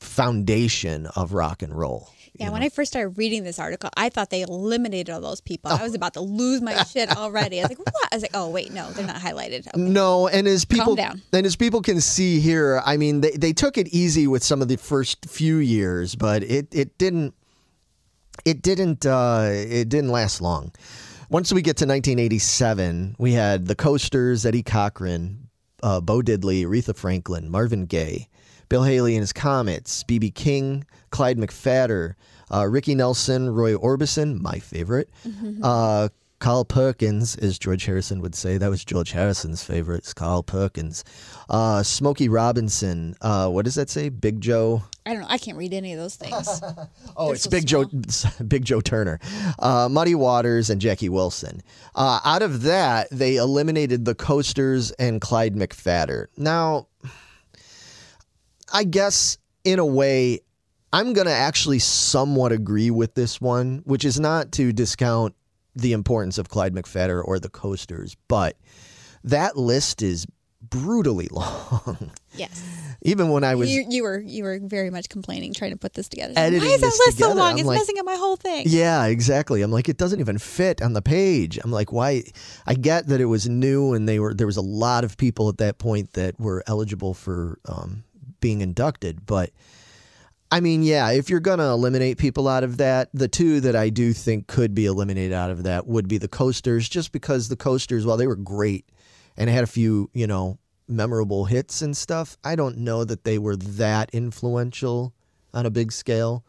foundation 0.00 1.06
of 1.16 1.32
rock 1.32 1.62
and 1.62 1.76
roll. 1.76 2.10
Yeah, 2.36 2.50
when 2.50 2.64
I 2.64 2.68
first 2.68 2.90
started 2.90 3.16
reading 3.16 3.44
this 3.44 3.60
article, 3.60 3.90
I 3.96 4.08
thought 4.08 4.30
they 4.30 4.42
eliminated 4.42 5.14
all 5.14 5.20
those 5.20 5.40
people. 5.40 5.70
Oh. 5.70 5.76
I 5.78 5.84
was 5.84 5.94
about 5.94 6.14
to 6.14 6.20
lose 6.20 6.60
my 6.60 6.82
shit 6.92 7.16
already. 7.16 7.60
I 7.60 7.62
was 7.62 7.70
like, 7.70 7.78
what? 7.78 7.94
I 8.10 8.16
was 8.16 8.22
like, 8.22 8.32
oh, 8.34 8.50
wait, 8.50 8.72
no, 8.72 8.90
they're 8.90 9.06
not 9.06 9.16
highlighted. 9.16 9.68
Okay. 9.68 9.80
No, 9.80 10.26
and 10.26 10.48
as 10.48 10.64
people 10.64 10.96
down. 10.96 11.22
and 11.32 11.46
as 11.46 11.54
people 11.54 11.80
can 11.80 12.00
see 12.00 12.40
here, 12.40 12.82
I 12.84 12.96
mean, 12.96 13.20
they, 13.20 13.30
they 13.32 13.52
took 13.52 13.78
it 13.78 13.86
easy 13.88 14.26
with 14.26 14.42
some 14.42 14.60
of 14.62 14.66
the 14.66 14.76
first 14.76 15.26
few 15.26 15.58
years, 15.58 16.16
but 16.16 16.42
it 16.42 16.66
it 16.74 16.98
didn't 16.98 17.34
it 18.44 18.62
didn't 18.62 19.06
uh, 19.06 19.48
it 19.50 19.88
didn't 19.88 20.10
last 20.10 20.40
long. 20.40 20.72
Once 21.30 21.52
we 21.52 21.62
get 21.62 21.76
to 21.78 21.84
1987, 21.86 23.16
we 23.18 23.32
had 23.32 23.66
the 23.66 23.74
Coasters, 23.74 24.44
Eddie 24.44 24.62
Cochran, 24.62 25.48
uh, 25.82 26.00
Bo 26.00 26.20
Diddley, 26.20 26.64
Aretha 26.64 26.94
Franklin, 26.94 27.50
Marvin 27.50 27.86
Gaye, 27.86 28.28
Bill 28.68 28.82
Haley 28.82 29.14
and 29.14 29.22
his 29.22 29.32
Comets, 29.32 30.02
B.B. 30.04 30.30
King, 30.30 30.84
Clyde 31.10 31.38
McPhatter, 31.38 32.14
uh, 32.52 32.66
Ricky 32.66 32.94
Nelson, 32.94 33.50
Roy 33.50 33.74
Orbison, 33.74 34.40
my 34.40 34.58
favorite, 34.58 35.10
uh, 35.62 36.08
Carl 36.44 36.66
Perkins, 36.66 37.36
as 37.36 37.58
George 37.58 37.86
Harrison 37.86 38.20
would 38.20 38.34
say. 38.34 38.58
That 38.58 38.68
was 38.68 38.84
George 38.84 39.12
Harrison's 39.12 39.64
favorite. 39.64 40.00
It's 40.00 40.12
Carl 40.12 40.42
Perkins. 40.42 41.02
Uh, 41.48 41.82
Smokey 41.82 42.28
Robinson. 42.28 43.14
Uh, 43.22 43.48
what 43.48 43.64
does 43.64 43.76
that 43.76 43.88
say? 43.88 44.10
Big 44.10 44.42
Joe. 44.42 44.82
I 45.06 45.14
don't 45.14 45.22
know. 45.22 45.28
I 45.30 45.38
can't 45.38 45.56
read 45.56 45.72
any 45.72 45.94
of 45.94 45.98
those 45.98 46.16
things. 46.16 46.60
Oh, 47.16 47.26
They're 47.26 47.34
it's 47.36 47.44
so 47.44 47.50
Big 47.50 47.64
Joe, 47.66 47.86
Big 48.46 48.66
Joe 48.66 48.82
Turner, 48.82 49.20
uh, 49.58 49.88
Muddy 49.90 50.14
Waters, 50.14 50.68
and 50.68 50.82
Jackie 50.82 51.08
Wilson. 51.08 51.62
Uh, 51.94 52.20
out 52.26 52.42
of 52.42 52.62
that, 52.62 53.08
they 53.10 53.36
eliminated 53.36 54.04
the 54.04 54.14
Coasters 54.14 54.90
and 54.92 55.22
Clyde 55.22 55.54
McPhatter. 55.54 56.26
Now, 56.36 56.88
I 58.70 58.84
guess 58.84 59.38
in 59.64 59.78
a 59.78 59.86
way, 59.86 60.40
I'm 60.92 61.14
going 61.14 61.26
to 61.26 61.32
actually 61.32 61.78
somewhat 61.78 62.52
agree 62.52 62.90
with 62.90 63.14
this 63.14 63.40
one, 63.40 63.80
which 63.86 64.04
is 64.04 64.20
not 64.20 64.52
to 64.52 64.74
discount 64.74 65.34
the 65.76 65.92
importance 65.92 66.38
of 66.38 66.48
Clyde 66.48 66.74
McPhatter 66.74 67.22
or 67.24 67.38
the 67.38 67.48
Coasters, 67.48 68.16
but 68.28 68.56
that 69.24 69.56
list 69.56 70.02
is 70.02 70.26
brutally 70.62 71.28
long. 71.30 72.10
yes. 72.34 72.62
Even 73.02 73.28
when 73.28 73.44
I 73.44 73.54
was 73.54 73.70
You, 73.70 73.84
you 73.88 74.02
were 74.02 74.18
you 74.18 74.44
were 74.44 74.58
very 74.62 74.88
much 74.88 75.08
complaining 75.10 75.52
trying 75.52 75.72
to 75.72 75.76
put 75.76 75.92
this 75.92 76.08
together. 76.08 76.32
Editing 76.36 76.66
Why 76.68 76.74
is 76.74 76.80
that 76.80 77.02
list 77.06 77.18
so 77.18 77.28
long? 77.34 77.52
I'm 77.52 77.58
it's 77.58 77.66
like- 77.66 77.78
messing 77.78 77.98
up 77.98 78.06
my 78.06 78.14
whole 78.14 78.36
thing. 78.36 78.64
Yeah, 78.66 79.04
exactly. 79.04 79.60
I'm 79.62 79.70
like, 79.70 79.88
it 79.90 79.98
doesn't 79.98 80.20
even 80.20 80.38
fit 80.38 80.80
on 80.80 80.94
the 80.94 81.02
page. 81.02 81.58
I'm 81.62 81.70
like, 81.70 81.92
why? 81.92 82.22
I 82.66 82.74
get 82.74 83.08
that 83.08 83.20
it 83.20 83.26
was 83.26 83.46
new 83.48 83.92
and 83.92 84.08
they 84.08 84.18
were 84.18 84.32
there 84.32 84.46
was 84.46 84.56
a 84.56 84.62
lot 84.62 85.04
of 85.04 85.16
people 85.18 85.48
at 85.50 85.58
that 85.58 85.76
point 85.78 86.14
that 86.14 86.40
were 86.40 86.64
eligible 86.66 87.12
for 87.12 87.58
um, 87.66 88.04
being 88.40 88.62
inducted, 88.62 89.26
but 89.26 89.50
I 90.54 90.60
mean, 90.60 90.84
yeah, 90.84 91.10
if 91.10 91.30
you're 91.30 91.40
gonna 91.40 91.72
eliminate 91.72 92.16
people 92.16 92.46
out 92.46 92.62
of 92.62 92.76
that, 92.76 93.08
the 93.12 93.26
two 93.26 93.58
that 93.62 93.74
I 93.74 93.88
do 93.88 94.12
think 94.12 94.46
could 94.46 94.72
be 94.72 94.86
eliminated 94.86 95.32
out 95.32 95.50
of 95.50 95.64
that 95.64 95.88
would 95.88 96.06
be 96.06 96.16
the 96.16 96.28
coasters, 96.28 96.88
just 96.88 97.10
because 97.10 97.48
the 97.48 97.56
coasters, 97.56 98.06
while 98.06 98.16
they 98.16 98.28
were 98.28 98.36
great 98.36 98.88
and 99.36 99.50
had 99.50 99.64
a 99.64 99.66
few, 99.66 100.10
you 100.14 100.28
know, 100.28 100.60
memorable 100.86 101.46
hits 101.46 101.82
and 101.82 101.96
stuff, 101.96 102.38
I 102.44 102.54
don't 102.54 102.78
know 102.78 103.02
that 103.02 103.24
they 103.24 103.36
were 103.36 103.56
that 103.56 104.10
influential 104.12 105.12
on 105.52 105.66
a 105.66 105.70
big 105.70 105.90
scale 105.90 106.44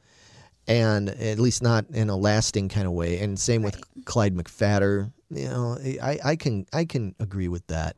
and 0.68 1.10
at 1.10 1.40
least 1.40 1.64
not 1.64 1.86
in 1.90 2.12
a 2.12 2.16
lasting 2.16 2.70
kind 2.70 2.86
of 2.86 2.94
way. 2.94 3.18
And 3.22 3.40
same 3.40 3.64
with 3.64 3.82
Clyde 4.06 4.36
McPhatter. 4.36 5.12
You 5.32 5.48
know, 5.48 5.80
I, 6.00 6.20
I 6.24 6.36
can 6.36 6.68
I 6.72 6.86
can 6.86 7.16
agree 7.20 7.48
with 7.48 7.66
that. 7.68 7.96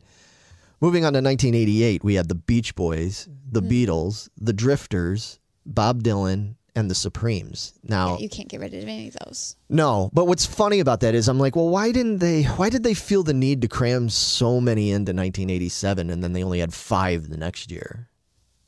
Moving 0.80 1.04
on 1.04 1.12
to 1.12 1.20
1988, 1.20 2.02
we 2.02 2.16
had 2.16 2.30
the 2.30 2.36
Beach 2.36 2.76
Boys, 2.76 3.28
the 3.52 3.60
hmm. 3.60 3.68
Beatles, 3.68 4.30
the 4.38 4.54
Drifters, 4.54 5.40
Bob 5.68 6.04
Dylan, 6.04 6.56
and 6.78 6.92
the 6.92 6.96
Supremes. 6.96 7.74
Now, 7.84 8.14
Yeah, 8.14 8.20
you 8.20 8.30
can't 8.30 8.48
get 8.48 8.60
rid 8.60 8.74
of 8.76 8.84
any 8.84 9.08
of 9.08 9.18
those. 9.26 9.56
no, 9.68 10.12
but 10.14 10.26
what's 10.26 10.46
funny 10.46 10.80
about 10.80 11.00
that 11.00 11.16
is 11.16 11.28
I'm 11.28 11.40
like, 11.40 11.56
well, 11.56 11.70
why 11.70 11.92
didn't 11.92 12.20
they? 12.20 12.44
Why 12.44 12.70
did 12.70 12.84
they 12.84 12.94
feel 12.94 13.24
the 13.24 13.34
need 13.34 13.64
to 13.64 13.68
cram 13.68 14.10
so 14.10 14.62
many 14.62 14.92
into 14.92 15.12
1987, 15.12 16.12
and 16.12 16.24
then 16.24 16.34
they 16.34 16.44
only 16.44 16.60
had 16.60 16.76
five 16.76 17.30
the 17.30 17.38
next 17.38 17.72
year? 17.72 18.10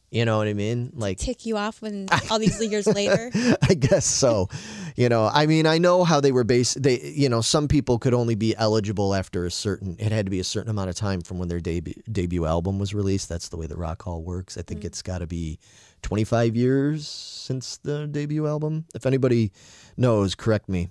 You 0.10 0.25
know 0.25 0.39
what 0.39 0.48
I 0.48 0.56
mean? 0.56 0.91
Like, 0.96 1.20
Tick 1.20 1.46
you 1.46 1.56
off 1.56 1.84
when 1.84 2.08
all 2.32 2.39
these 2.39 2.60
years 2.60 2.88
later. 2.88 3.29
I 3.70 3.75
guess 3.75 4.08
so. 4.08 4.50
You 4.96 5.08
know, 5.08 5.29
I 5.32 5.46
mean, 5.46 5.68
I 5.68 5.77
know 5.77 6.03
how 6.03 6.20
they 6.20 6.32
were 6.32 6.44
based. 6.44 6.82
They, 6.82 7.00
you 7.00 7.29
know, 7.29 7.41
some 7.41 7.68
people 7.68 8.00
could 8.00 8.15
only 8.15 8.34
be 8.34 8.56
eligible 8.56 9.13
after 9.13 9.46
a 9.46 9.51
certain. 9.51 9.98
It 10.00 10.12
had 10.12 10.25
to 10.25 10.32
be 10.32 10.39
a 10.39 10.44
certain 10.44 10.72
amount 10.72 10.89
of 10.89 10.96
time 10.96 11.22
from 11.22 11.38
when 11.38 11.48
their 11.48 11.60
debut 11.60 11.94
debut 12.12 12.46
album 12.46 12.79
was 12.79 12.96
released. 12.96 13.29
That's 13.29 13.50
the 13.50 13.58
way 13.58 13.68
the 13.68 13.77
Rock 13.77 14.01
Hall 14.01 14.24
works. 14.24 14.58
I 14.58 14.63
think 14.63 14.82
mm. 14.82 14.86
it's 14.86 15.03
got 15.03 15.20
to 15.20 15.27
be 15.27 15.60
25 16.01 16.56
years 16.56 17.08
since 17.08 17.77
the 17.77 18.08
debut 18.08 18.48
album. 18.48 18.86
If 18.94 19.06
anybody 19.06 19.51
knows, 19.98 20.36
correct 20.36 20.70
me 20.70 20.89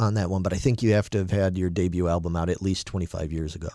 on 0.00 0.14
that 0.14 0.30
one. 0.30 0.42
But 0.42 0.52
I 0.52 0.56
think 0.56 0.82
you 0.82 0.92
have 0.92 1.10
to 1.10 1.18
have 1.18 1.30
had 1.30 1.58
your 1.58 1.70
debut 1.70 2.08
album 2.08 2.36
out 2.36 2.48
at 2.48 2.62
least 2.62 2.86
25 2.86 3.32
years 3.32 3.54
ago. 3.54 3.68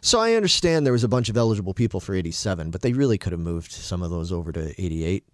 So 0.00 0.20
I 0.20 0.34
understand 0.34 0.86
there 0.86 0.92
was 0.92 1.04
a 1.04 1.08
bunch 1.08 1.28
of 1.28 1.36
eligible 1.36 1.74
people 1.74 2.00
for 2.00 2.14
87, 2.14 2.70
but 2.70 2.82
they 2.82 2.92
really 2.92 3.18
could 3.18 3.32
have 3.32 3.40
moved 3.40 3.72
some 3.72 4.02
of 4.02 4.10
those 4.10 4.30
over 4.30 4.52
to 4.52 4.80
88. 4.80 5.24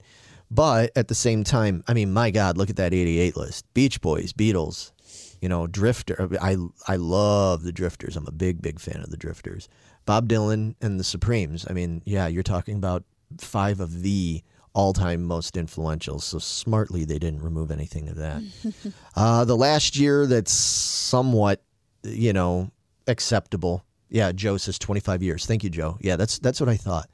But 0.50 0.92
at 0.96 1.08
the 1.08 1.14
same 1.14 1.44
time, 1.44 1.82
I 1.88 1.94
mean, 1.94 2.12
my 2.12 2.30
God, 2.30 2.56
look 2.56 2.70
at 2.70 2.76
that 2.76 2.94
88 2.94 3.36
list. 3.36 3.64
Beach 3.74 4.00
Boys, 4.00 4.32
Beatles, 4.32 4.92
you 5.40 5.48
know, 5.48 5.66
Drifter. 5.66 6.28
I, 6.40 6.56
I 6.86 6.96
love 6.96 7.62
the 7.62 7.72
Drifters. 7.72 8.16
I'm 8.16 8.26
a 8.26 8.32
big, 8.32 8.62
big 8.62 8.78
fan 8.78 9.00
of 9.02 9.10
the 9.10 9.16
Drifters. 9.16 9.68
Bob 10.04 10.28
Dylan 10.28 10.74
and 10.80 10.98
the 10.98 11.04
Supremes. 11.04 11.66
I 11.68 11.72
mean, 11.72 12.02
yeah, 12.04 12.26
you're 12.26 12.42
talking 12.42 12.76
about 12.76 13.04
five 13.40 13.80
of 13.80 14.02
the 14.02 14.42
all 14.74 14.92
time 14.92 15.24
most 15.24 15.56
influential. 15.56 16.18
So 16.18 16.38
smartly, 16.38 17.04
they 17.04 17.18
didn't 17.18 17.42
remove 17.42 17.70
anything 17.70 18.08
of 18.08 18.16
that. 18.16 18.42
uh, 19.16 19.44
the 19.44 19.56
last 19.56 19.96
year 19.96 20.26
that's 20.26 20.52
somewhat, 20.52 21.62
you 22.02 22.32
know, 22.32 22.70
acceptable. 23.06 23.84
Yeah, 24.08 24.32
Joe 24.32 24.56
says 24.56 24.78
25 24.78 25.22
years. 25.22 25.46
Thank 25.46 25.64
you, 25.64 25.70
Joe. 25.70 25.98
Yeah, 26.00 26.16
that's 26.16 26.38
that's 26.38 26.60
what 26.60 26.68
I 26.68 26.76
thought. 26.76 27.08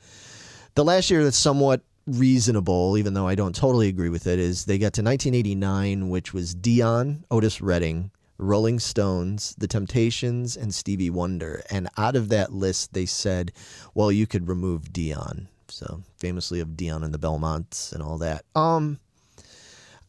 The 0.75 0.85
last 0.85 1.11
year 1.11 1.25
that's 1.25 1.37
somewhat 1.37 1.83
reasonable, 2.07 2.97
even 2.97 3.15
though 3.15 3.29
I 3.29 3.35
don't 3.35 3.55
totally 3.55 3.89
agree 3.89 4.09
with 4.09 4.27
it, 4.27 4.39
is 4.39 4.65
they 4.65 4.79
got 4.79 4.95
to 4.95 5.03
1989, 5.03 6.09
which 6.09 6.33
was 6.33 6.55
Dion, 6.55 7.25
Otis 7.31 7.61
Redding, 7.61 8.11
Rolling 8.39 8.79
Stones, 8.79 9.55
The 9.59 9.67
Temptations, 9.67 10.57
and 10.57 10.73
Stevie 10.73 11.11
Wonder. 11.11 11.63
And 11.71 11.89
out 11.97 12.17
of 12.17 12.29
that 12.31 12.53
list, 12.53 12.95
they 12.95 13.07
said, 13.07 13.53
well, 13.95 14.11
you 14.11 14.27
could 14.27 14.49
remove 14.49 14.93
Dion. 14.93 15.49
So 15.71 16.03
famously 16.19 16.61
of 16.61 16.77
Dion 16.77 17.03
and 17.03 17.13
the 17.13 17.19
Belmonts 17.19 17.93
and 17.93 18.03
all 18.03 18.19
that. 18.19 18.45
Um, 18.55 18.99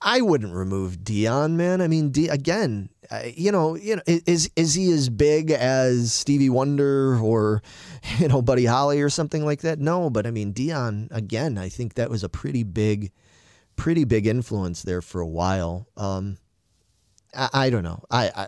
I 0.02 0.22
wouldn't 0.22 0.54
remove 0.54 1.04
Dion, 1.04 1.58
man. 1.58 1.82
I 1.82 1.88
mean, 1.88 2.12
D- 2.12 2.30
again, 2.30 2.90
uh, 3.12 3.24
you 3.36 3.52
know, 3.52 3.76
you 3.76 3.98
know, 3.98 4.02
is 4.06 4.50
is 4.56 4.74
he 4.74 4.92
as 4.92 5.10
big 5.10 5.52
as 5.52 6.14
Stevie 6.14 6.50
Wonder 6.50 7.18
or 7.18 7.62
you 8.20 8.28
know 8.28 8.42
Buddy 8.42 8.66
Holly 8.66 9.02
or 9.02 9.10
something 9.10 9.44
like 9.44 9.62
that? 9.62 9.80
No, 9.80 10.10
but 10.10 10.26
I 10.26 10.32
mean 10.32 10.52
Dion 10.54 11.10
again. 11.12 11.58
I 11.58 11.70
think 11.70 11.96
that 11.96 12.10
was 12.10 12.24
a 12.24 12.30
pretty 12.30 12.64
big, 12.64 13.12
pretty 13.76 14.06
big 14.06 14.26
influence 14.26 14.84
there 14.84 15.02
for 15.02 15.20
a 15.20 15.28
while. 15.28 15.88
Um, 15.98 16.38
I, 17.36 17.50
I 17.54 17.70
don't 17.70 17.84
know. 17.84 18.04
I, 18.10 18.32
I 18.36 18.48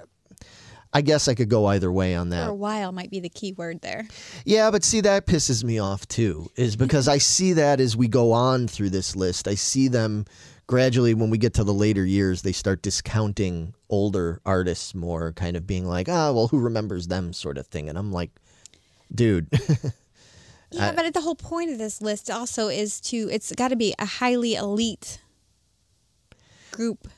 I 0.93 1.01
guess 1.01 1.27
I 1.27 1.35
could 1.35 1.49
go 1.49 1.65
either 1.67 1.91
way 1.91 2.15
on 2.15 2.29
that. 2.29 2.45
For 2.45 2.51
a 2.51 2.55
while 2.55 2.91
might 2.91 3.09
be 3.09 3.19
the 3.19 3.29
key 3.29 3.53
word 3.53 3.81
there. 3.81 4.07
Yeah, 4.45 4.71
but 4.71 4.83
see, 4.83 5.01
that 5.01 5.25
pisses 5.25 5.63
me 5.63 5.79
off 5.79 6.07
too, 6.07 6.49
is 6.55 6.75
because 6.75 7.07
I 7.07 7.17
see 7.17 7.53
that 7.53 7.79
as 7.79 7.95
we 7.95 8.07
go 8.07 8.31
on 8.31 8.67
through 8.67 8.89
this 8.89 9.15
list. 9.15 9.47
I 9.47 9.55
see 9.55 9.87
them 9.87 10.25
gradually, 10.67 11.13
when 11.13 11.29
we 11.29 11.37
get 11.37 11.53
to 11.55 11.63
the 11.63 11.73
later 11.73 12.05
years, 12.05 12.41
they 12.41 12.53
start 12.53 12.81
discounting 12.81 13.73
older 13.89 14.41
artists 14.45 14.95
more, 14.95 15.33
kind 15.33 15.57
of 15.57 15.67
being 15.67 15.85
like, 15.85 16.07
ah, 16.07 16.31
well, 16.31 16.47
who 16.47 16.59
remembers 16.59 17.07
them, 17.07 17.33
sort 17.33 17.57
of 17.57 17.67
thing. 17.67 17.89
And 17.89 17.97
I'm 17.97 18.11
like, 18.11 18.31
dude, 19.13 19.49
Yeah, 20.71 20.93
but 20.93 21.13
the 21.13 21.21
whole 21.21 21.35
point 21.35 21.69
of 21.71 21.77
this 21.77 22.01
list 22.01 22.31
also 22.31 22.69
is 22.69 23.01
to 23.01 23.29
it's 23.29 23.51
got 23.51 23.67
to 23.69 23.75
be 23.75 23.93
a 23.99 24.05
highly 24.05 24.55
elite 24.55 25.19
group. 26.71 27.09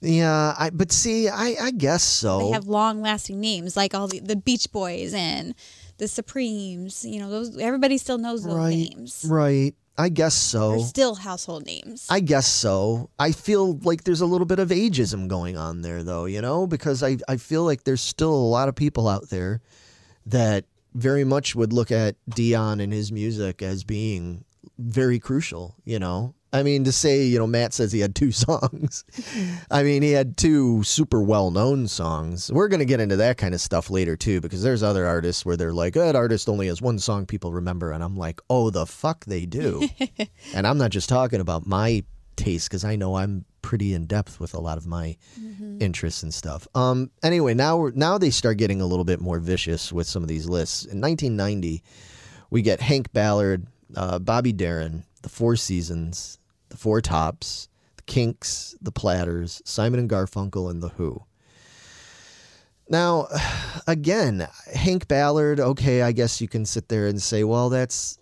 Yeah, 0.00 0.54
I, 0.58 0.70
but 0.70 0.92
see, 0.92 1.28
I, 1.28 1.56
I 1.60 1.70
guess 1.72 2.02
so. 2.02 2.38
They 2.38 2.50
have 2.50 2.66
long 2.66 3.02
lasting 3.02 3.40
names 3.40 3.76
like 3.76 3.94
all 3.94 4.08
the, 4.08 4.20
the 4.20 4.36
Beach 4.36 4.70
Boys 4.72 5.12
and 5.12 5.54
the 5.98 6.08
Supremes. 6.08 7.04
You 7.04 7.20
know, 7.20 7.30
those 7.30 7.58
everybody 7.58 7.98
still 7.98 8.18
knows 8.18 8.44
those 8.44 8.54
right, 8.54 8.70
names. 8.70 9.26
right. 9.28 9.74
I 9.98 10.08
guess 10.08 10.34
so. 10.34 10.76
They're 10.76 10.86
still 10.86 11.14
household 11.14 11.66
names. 11.66 12.06
I 12.08 12.20
guess 12.20 12.46
so. 12.46 13.10
I 13.18 13.32
feel 13.32 13.74
like 13.82 14.04
there's 14.04 14.22
a 14.22 14.26
little 14.26 14.46
bit 14.46 14.58
of 14.58 14.70
ageism 14.70 15.28
going 15.28 15.58
on 15.58 15.82
there, 15.82 16.02
though, 16.02 16.24
you 16.24 16.40
know, 16.40 16.66
because 16.66 17.02
I, 17.02 17.18
I 17.28 17.36
feel 17.36 17.64
like 17.64 17.84
there's 17.84 18.00
still 18.00 18.32
a 18.32 18.48
lot 18.48 18.70
of 18.70 18.74
people 18.74 19.08
out 19.08 19.28
there 19.28 19.60
that 20.24 20.64
very 20.94 21.24
much 21.24 21.54
would 21.54 21.74
look 21.74 21.90
at 21.90 22.16
Dion 22.30 22.80
and 22.80 22.94
his 22.94 23.12
music 23.12 23.60
as 23.60 23.84
being 23.84 24.44
very 24.78 25.18
crucial, 25.18 25.76
you 25.84 25.98
know. 25.98 26.34
I 26.52 26.62
mean, 26.62 26.84
to 26.84 26.92
say, 26.92 27.24
you 27.24 27.38
know, 27.38 27.46
Matt 27.46 27.72
says 27.72 27.92
he 27.92 28.00
had 28.00 28.14
two 28.14 28.32
songs. 28.32 29.04
I 29.70 29.82
mean, 29.82 30.02
he 30.02 30.12
had 30.12 30.36
two 30.36 30.82
super 30.82 31.22
well 31.22 31.50
known 31.50 31.86
songs. 31.88 32.50
We're 32.52 32.68
going 32.68 32.80
to 32.80 32.86
get 32.86 33.00
into 33.00 33.16
that 33.16 33.38
kind 33.38 33.54
of 33.54 33.60
stuff 33.60 33.90
later, 33.90 34.16
too, 34.16 34.40
because 34.40 34.62
there's 34.62 34.82
other 34.82 35.06
artists 35.06 35.44
where 35.44 35.56
they're 35.56 35.72
like, 35.72 35.94
that 35.94 36.16
artist 36.16 36.48
only 36.48 36.66
has 36.66 36.82
one 36.82 36.98
song 36.98 37.26
people 37.26 37.52
remember. 37.52 37.92
And 37.92 38.02
I'm 38.02 38.16
like, 38.16 38.40
oh, 38.50 38.70
the 38.70 38.86
fuck 38.86 39.24
they 39.24 39.46
do. 39.46 39.88
and 40.54 40.66
I'm 40.66 40.78
not 40.78 40.90
just 40.90 41.08
talking 41.08 41.40
about 41.40 41.66
my 41.66 42.04
taste 42.36 42.68
because 42.68 42.84
I 42.84 42.96
know 42.96 43.16
I'm 43.16 43.44
pretty 43.62 43.92
in 43.94 44.06
depth 44.06 44.40
with 44.40 44.54
a 44.54 44.60
lot 44.60 44.78
of 44.78 44.86
my 44.86 45.16
interests 45.78 46.22
and 46.22 46.32
stuff. 46.32 46.66
Um. 46.74 47.10
Anyway, 47.22 47.54
now 47.54 47.76
we're, 47.76 47.92
now 47.92 48.18
they 48.18 48.30
start 48.30 48.56
getting 48.56 48.80
a 48.80 48.86
little 48.86 49.04
bit 49.04 49.20
more 49.20 49.38
vicious 49.38 49.92
with 49.92 50.06
some 50.06 50.22
of 50.22 50.28
these 50.28 50.48
lists. 50.48 50.84
In 50.84 51.00
1990, 51.00 51.82
we 52.50 52.62
get 52.62 52.80
Hank 52.80 53.12
Ballard, 53.12 53.66
uh, 53.94 54.18
Bobby 54.18 54.52
Darin, 54.52 55.04
The 55.22 55.28
Four 55.28 55.56
Seasons, 55.56 56.38
The 56.70 56.76
Four 56.76 57.00
Tops, 57.00 57.68
The 57.96 58.02
Kinks, 58.02 58.74
The 58.80 58.92
Platters, 58.92 59.62
Simon 59.64 60.00
and 60.00 60.10
Garfunkel, 60.10 60.70
and 60.70 60.82
The 60.82 60.88
Who. 60.88 61.22
Now, 62.88 63.28
again, 63.86 64.48
Hank 64.74 65.06
Ballard. 65.06 65.60
Okay, 65.60 66.02
I 66.02 66.12
guess 66.12 66.40
you 66.40 66.48
can 66.48 66.64
sit 66.64 66.88
there 66.88 67.06
and 67.06 67.20
say, 67.20 67.44
well, 67.44 67.68
that's 67.68 68.18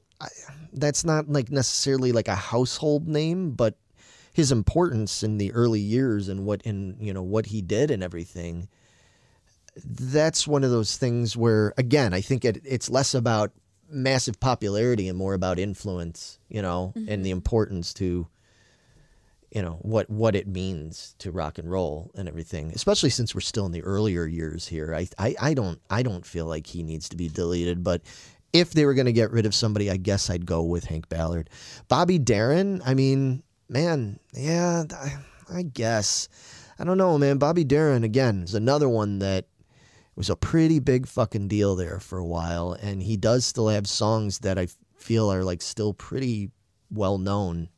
that's 0.73 1.05
not 1.05 1.29
like 1.29 1.51
necessarily 1.51 2.13
like 2.13 2.29
a 2.29 2.35
household 2.35 3.09
name, 3.09 3.53
but 3.53 3.77
his 4.39 4.53
importance 4.53 5.25
in 5.25 5.39
the 5.39 5.51
early 5.51 5.81
years 5.81 6.29
and 6.29 6.45
what 6.47 6.63
in 6.63 6.97
you 7.01 7.13
know 7.13 7.25
what 7.25 7.47
he 7.47 7.61
did 7.61 7.91
and 7.91 8.05
everything 8.05 8.69
that's 9.85 10.47
one 10.47 10.63
of 10.63 10.71
those 10.71 10.97
things 10.97 11.37
where 11.37 11.75
again 11.77 12.15
i 12.15 12.21
think 12.21 12.45
it, 12.45 12.63
it's 12.65 12.89
less 12.89 13.15
about 13.15 13.51
massive 13.91 14.39
popularity 14.39 15.09
and 15.09 15.19
more 15.19 15.35
about 15.35 15.59
influence 15.59 16.39
you 16.49 16.63
know 16.63 16.93
and 16.95 17.09
the 17.09 17.31
mm-hmm. 17.31 17.39
importance 17.39 17.93
to 17.93 18.29
you 19.51 19.63
know 19.63 19.79
what 19.83 20.09
what 20.11 20.37
it 20.37 20.47
means 20.47 21.15
to 21.19 21.31
rock 21.31 21.59
and 21.59 21.71
roll 21.71 22.11
and 22.15 22.29
everything 22.29 22.71
especially 22.75 23.11
since 23.11 23.35
we're 23.35 23.41
still 23.41 23.67
in 23.67 23.73
the 23.73 23.83
earlier 23.83 24.27
years 24.27 24.67
here. 24.67 24.95
I 24.95 25.09
i, 25.19 25.35
I 25.41 25.55
don't 25.55 25.81
i 25.89 26.03
don't 26.03 26.27
feel 26.27 26.47
like 26.47 26.67
he 26.67 26.83
needs 26.83 27.09
to 27.11 27.17
be 27.17 27.29
deleted 27.29 27.83
but 27.83 28.03
if 28.53 28.73
they 28.73 28.85
were 28.85 28.95
going 28.95 29.07
to 29.07 29.13
get 29.13 29.31
rid 29.31 29.47
of 29.47 29.55
somebody 29.55 29.91
i 29.91 29.97
guess 29.97 30.31
i'd 30.31 30.47
go 30.47 30.63
with 30.63 30.85
hank 30.85 31.09
ballard. 31.09 31.51
Bobby 31.89 32.19
darin 32.19 32.83
i 32.85 32.95
mean 32.95 33.43
man 33.69 34.19
yeah 34.33 34.85
I, 34.93 35.17
I 35.51 35.63
guess. 35.63 36.29
I 36.81 36.85
don't 36.85 36.99
know 36.99 37.19
man. 37.19 37.39
Bobby 37.39 37.65
darin 37.65 38.05
again 38.05 38.43
is 38.43 38.55
another 38.55 38.89
one 38.89 39.19
that 39.19 39.47
was 40.15 40.31
a 40.31 40.37
pretty 40.37 40.79
big 40.79 41.07
fucking 41.07 41.49
deal 41.49 41.75
there 41.75 42.01
for 42.01 42.19
a 42.19 42.27
while 42.27 42.73
and 42.73 43.03
he 43.03 43.17
does 43.17 43.47
still 43.47 43.69
have 43.69 43.87
songs 43.87 44.41
that 44.41 44.59
i 44.59 44.67
feel 44.97 45.33
are 45.33 45.45
like 45.45 45.63
still 45.63 45.95
pretty 45.95 46.51
well 46.91 47.19
known 47.19 47.69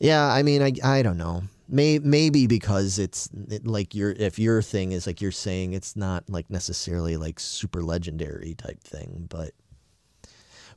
yeah, 0.00 0.26
I 0.26 0.42
mean, 0.42 0.62
I 0.62 0.72
I 0.82 1.02
don't 1.02 1.18
know. 1.18 1.42
May, 1.72 2.00
maybe 2.00 2.48
because 2.48 2.98
it's 2.98 3.28
it, 3.48 3.64
like 3.64 3.94
your 3.94 4.10
if 4.10 4.40
your 4.40 4.60
thing 4.60 4.90
is 4.90 5.06
like 5.06 5.20
you're 5.20 5.30
saying 5.30 5.72
it's 5.72 5.94
not 5.94 6.28
like 6.28 6.50
necessarily 6.50 7.16
like 7.16 7.38
super 7.38 7.80
legendary 7.80 8.54
type 8.54 8.82
thing, 8.82 9.26
but 9.28 9.52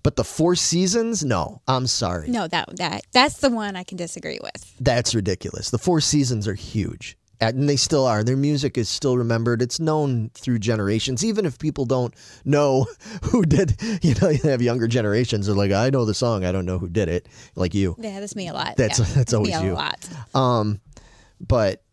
but 0.04 0.18
the 0.18 0.24
Four 0.24 0.56
Seasons, 0.56 1.24
no, 1.24 1.62
I'm 1.68 1.88
sorry, 1.88 2.28
No, 2.30 2.48
that 2.48 2.76
that 2.78 3.06
that's 3.12 3.38
the 3.38 3.50
one 3.50 3.76
I 3.76 3.84
can 3.84 3.98
disagree 3.98 4.38
with. 4.44 4.76
that's 4.80 5.16
ridiculous. 5.16 5.72
The 5.72 5.80
Four 5.80 6.00
Seasons 6.02 6.48
are 6.48 6.54
huge. 6.54 7.18
And 7.50 7.68
they 7.70 7.76
still 7.76 8.06
are. 8.06 8.24
Their 8.24 8.38
music 8.38 8.78
is 8.78 8.90
still 8.90 9.18
remembered. 9.18 9.62
It's 9.62 9.80
known 9.80 10.30
through 10.34 10.60
generations. 10.60 11.24
Even 11.26 11.46
if 11.46 11.58
people 11.60 11.86
don't 11.86 12.14
know 12.46 12.86
who 13.24 13.44
did, 13.44 13.76
you 14.02 14.14
know, 14.22 14.30
you 14.30 14.40
have 14.50 14.62
younger 14.62 14.88
generations 14.88 15.48
are 15.50 15.54
like, 15.54 15.72
I 15.72 15.90
know 15.90 16.06
the 16.06 16.14
song, 16.14 16.46
I 16.46 16.52
don't 16.52 16.66
know 16.66 16.78
who 16.80 16.90
did 16.90 17.10
it, 17.10 17.28
like 17.56 17.74
you. 17.74 17.96
Yeah, 18.00 18.20
that's 18.20 18.36
me 18.36 18.48
a 18.48 18.54
lot. 18.54 18.78
That's- 18.78 19.00
Yeah, 19.00 19.06
that's 19.16 19.34
always 19.34 19.60
you. 19.62 19.72
a 19.72 19.74
lot. 19.74 20.10
Um, 20.36 20.80
but 21.40 21.84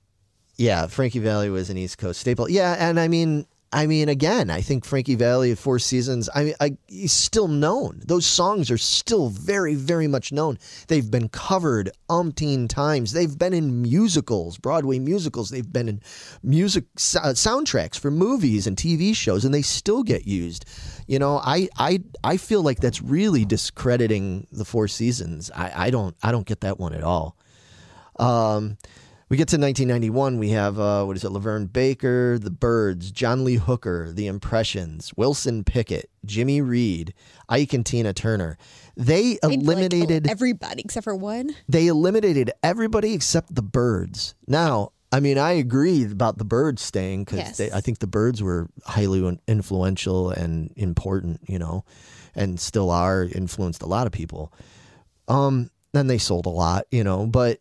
yeah, 0.57 0.87
Frankie 0.89 1.19
Valli 1.21 1.49
was 1.51 1.71
an 1.71 1.77
East 1.79 1.97
Coast 1.99 2.21
staple. 2.21 2.49
Yeah, 2.49 2.77
and 2.79 3.01
I 3.01 3.09
mean, 3.09 3.47
I 3.73 3.87
mean, 3.87 4.09
again, 4.09 4.51
I 4.51 4.63
think 4.63 4.85
Frankie 4.85 5.15
Valli 5.15 5.53
of 5.53 5.59
Four 5.59 5.79
Seasons. 5.79 6.29
I 6.35 6.45
mean, 6.45 6.55
I, 6.61 6.77
he's 6.89 7.13
still 7.13 7.47
known. 7.47 8.03
Those 8.05 8.27
songs 8.27 8.69
are 8.69 8.79
still 8.79 9.29
very, 9.29 9.77
very 9.77 10.09
much 10.09 10.33
known. 10.33 10.59
They've 10.89 11.09
been 11.09 11.29
covered 11.29 11.91
umpteen 12.09 12.69
times. 12.69 13.13
They've 13.13 13.39
been 13.39 13.55
in 13.55 13.81
musicals, 13.81 14.59
Broadway 14.59 14.99
musicals. 14.99 15.51
They've 15.51 15.73
been 15.73 15.89
in 15.89 16.03
music 16.43 16.85
so- 16.97 17.21
soundtracks 17.21 17.97
for 17.97 18.11
movies 18.11 18.67
and 18.67 18.77
TV 18.77 19.15
shows, 19.15 19.45
and 19.45 19.55
they 19.55 19.63
still 19.63 20.03
get 20.03 20.27
used. 20.27 20.65
You 21.07 21.21
know, 21.21 21.37
I, 21.37 21.69
I, 21.79 22.01
I 22.25 22.39
feel 22.39 22.63
like 22.63 22.81
that's 22.81 23.01
really 23.01 23.45
discrediting 23.45 24.49
the 24.51 24.65
Four 24.65 24.89
Seasons. 24.89 25.49
I, 25.55 25.87
I 25.87 25.91
don't, 25.91 26.17
I 26.25 26.33
don't 26.33 26.47
get 26.47 26.63
that 26.63 26.81
one 26.81 26.93
at 26.93 27.05
all. 27.05 27.37
Um, 28.19 28.79
we 29.31 29.37
get 29.37 29.49
to 29.49 29.57
1991. 29.57 30.39
We 30.39 30.51
have 30.51 30.79
uh, 30.79 31.05
what 31.05 31.17
is 31.17 31.25
it? 31.25 31.31
LaVern 31.31 31.73
Baker, 31.73 32.39
The 32.39 32.51
Byrds, 32.51 33.11
John 33.13 33.45
Lee 33.45 33.55
Hooker, 33.57 34.13
The 34.13 34.27
Impressions, 34.27 35.13
Wilson 35.17 35.65
Pickett, 35.65 36.11
Jimmy 36.27 36.61
Reed, 36.61 37.15
Ike 37.49 37.73
and 37.73 37.87
Tina 37.87 38.13
Turner. 38.13 38.59
They 38.97 39.35
They'd, 39.35 39.39
like, 39.45 39.61
eliminated 39.61 40.29
everybody 40.29 40.83
except 40.85 41.05
for 41.05 41.15
one. 41.15 41.55
they 41.69 41.87
eliminated 41.87 42.51
everybody 42.63 43.15
except 43.15 43.55
the 43.55 43.63
Byrds. 43.63 44.35
Now, 44.47 44.91
I 45.13 45.21
mean, 45.21 45.39
I 45.39 45.53
agree 45.53 46.05
about 46.05 46.39
the 46.39 46.45
Byrds 46.45 46.83
staying 46.83 47.25
because 47.25 47.59
Yes. 47.59 47.73
I 47.73 47.81
think 47.81 47.99
the 48.01 48.07
Byrds 48.07 48.43
were 48.43 48.69
highly 48.85 49.39
influential 49.49 50.31
and 50.31 50.73
important, 50.77 51.41
you 51.49 51.59
know, 51.59 51.85
and 52.35 52.61
still 52.61 52.91
are 52.91 53.25
influenced 53.25 53.83
a 53.83 53.87
lot 53.87 54.07
of 54.07 54.13
people. 54.13 54.53
Um, 55.29 55.71
then 55.93 56.07
they 56.09 56.19
sold 56.19 56.47
a 56.47 56.51
lot, 56.51 56.85
you 56.93 57.03
know, 57.03 57.27
but 57.27 57.61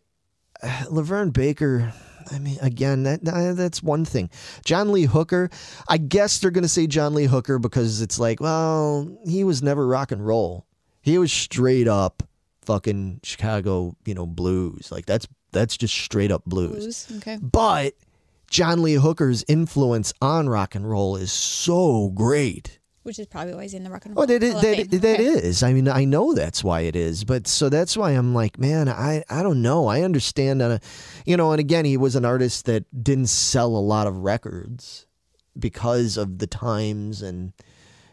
LaVern 0.90 1.32
Baker. 1.32 1.92
I 2.32 2.38
mean, 2.38 2.58
again, 2.60 3.02
that 3.04 3.24
that- 3.24 3.56
that's 3.56 3.82
one 3.82 4.04
thing. 4.04 4.30
John 4.64 4.92
Lee 4.92 5.04
Hooker. 5.04 5.50
I 5.88 5.96
guess 5.98 6.38
they're 6.38 6.50
going 6.50 6.62
to 6.62 6.68
say 6.68 6.86
John 6.86 7.14
Lee 7.14 7.24
Hooker 7.24 7.58
because 7.58 8.00
it's 8.02 8.18
like, 8.18 8.40
well, 8.40 9.08
he 9.26 9.42
was 9.44 9.62
never 9.62 9.86
rock 9.86 10.12
and 10.12 10.24
roll. 10.24 10.66
He 11.02 11.18
was 11.18 11.32
straight 11.32 11.88
up 11.88 12.22
fucking 12.62 13.20
Chicago, 13.24 13.96
you 14.04 14.14
know, 14.14 14.26
blues. 14.26 14.92
Like 14.92 15.06
that's 15.06 15.26
that's 15.52 15.76
just 15.76 15.94
straight 15.94 16.30
up 16.30 16.44
blues. 16.44 17.06
Blues. 17.08 17.16
Okay. 17.18 17.38
But 17.40 17.94
John 18.50 18.82
Lee 18.82 18.94
Hooker's 18.94 19.44
influence 19.48 20.12
on 20.20 20.48
rock 20.48 20.74
and 20.74 20.88
roll 20.88 21.16
is 21.16 21.32
so 21.32 22.10
great. 22.10 22.79
Which 23.02 23.18
is 23.18 23.26
probably 23.26 23.54
why 23.54 23.62
he's 23.62 23.72
in 23.74 23.82
the 23.82 23.90
rock 23.90 24.04
and 24.04 24.14
roll. 24.14 24.24
Oh, 24.24 24.26
that 24.26 24.42
is, 24.42 24.52
Hall 24.52 24.60
that, 24.62 24.90
that 24.90 25.04
Okay. 25.20 25.24
is. 25.24 25.62
I 25.62 25.72
mean, 25.72 25.88
I 25.88 26.04
know 26.04 26.34
that's 26.34 26.62
why 26.62 26.80
it 26.82 26.94
is. 26.94 27.24
But 27.24 27.46
so 27.48 27.70
that's 27.70 27.96
why 27.96 28.10
I'm 28.10 28.34
like, 28.34 28.58
man, 28.58 28.88
I, 28.90 29.24
I 29.30 29.42
don't 29.42 29.62
know. 29.62 29.86
I 29.86 30.02
understand 30.02 30.60
on 30.60 30.72
a, 30.72 30.74
uh, 30.74 30.78
you 31.24 31.36
know, 31.36 31.50
and 31.52 31.60
again, 31.60 31.86
he 31.86 31.96
was 31.96 32.14
an 32.14 32.26
artist 32.26 32.66
that 32.66 32.84
didn't 33.02 33.28
sell 33.28 33.68
a 33.68 33.80
lot 33.80 34.06
of 34.06 34.18
records 34.18 35.06
because 35.58 36.18
of 36.18 36.38
the 36.38 36.46
times 36.46 37.22
and 37.22 37.54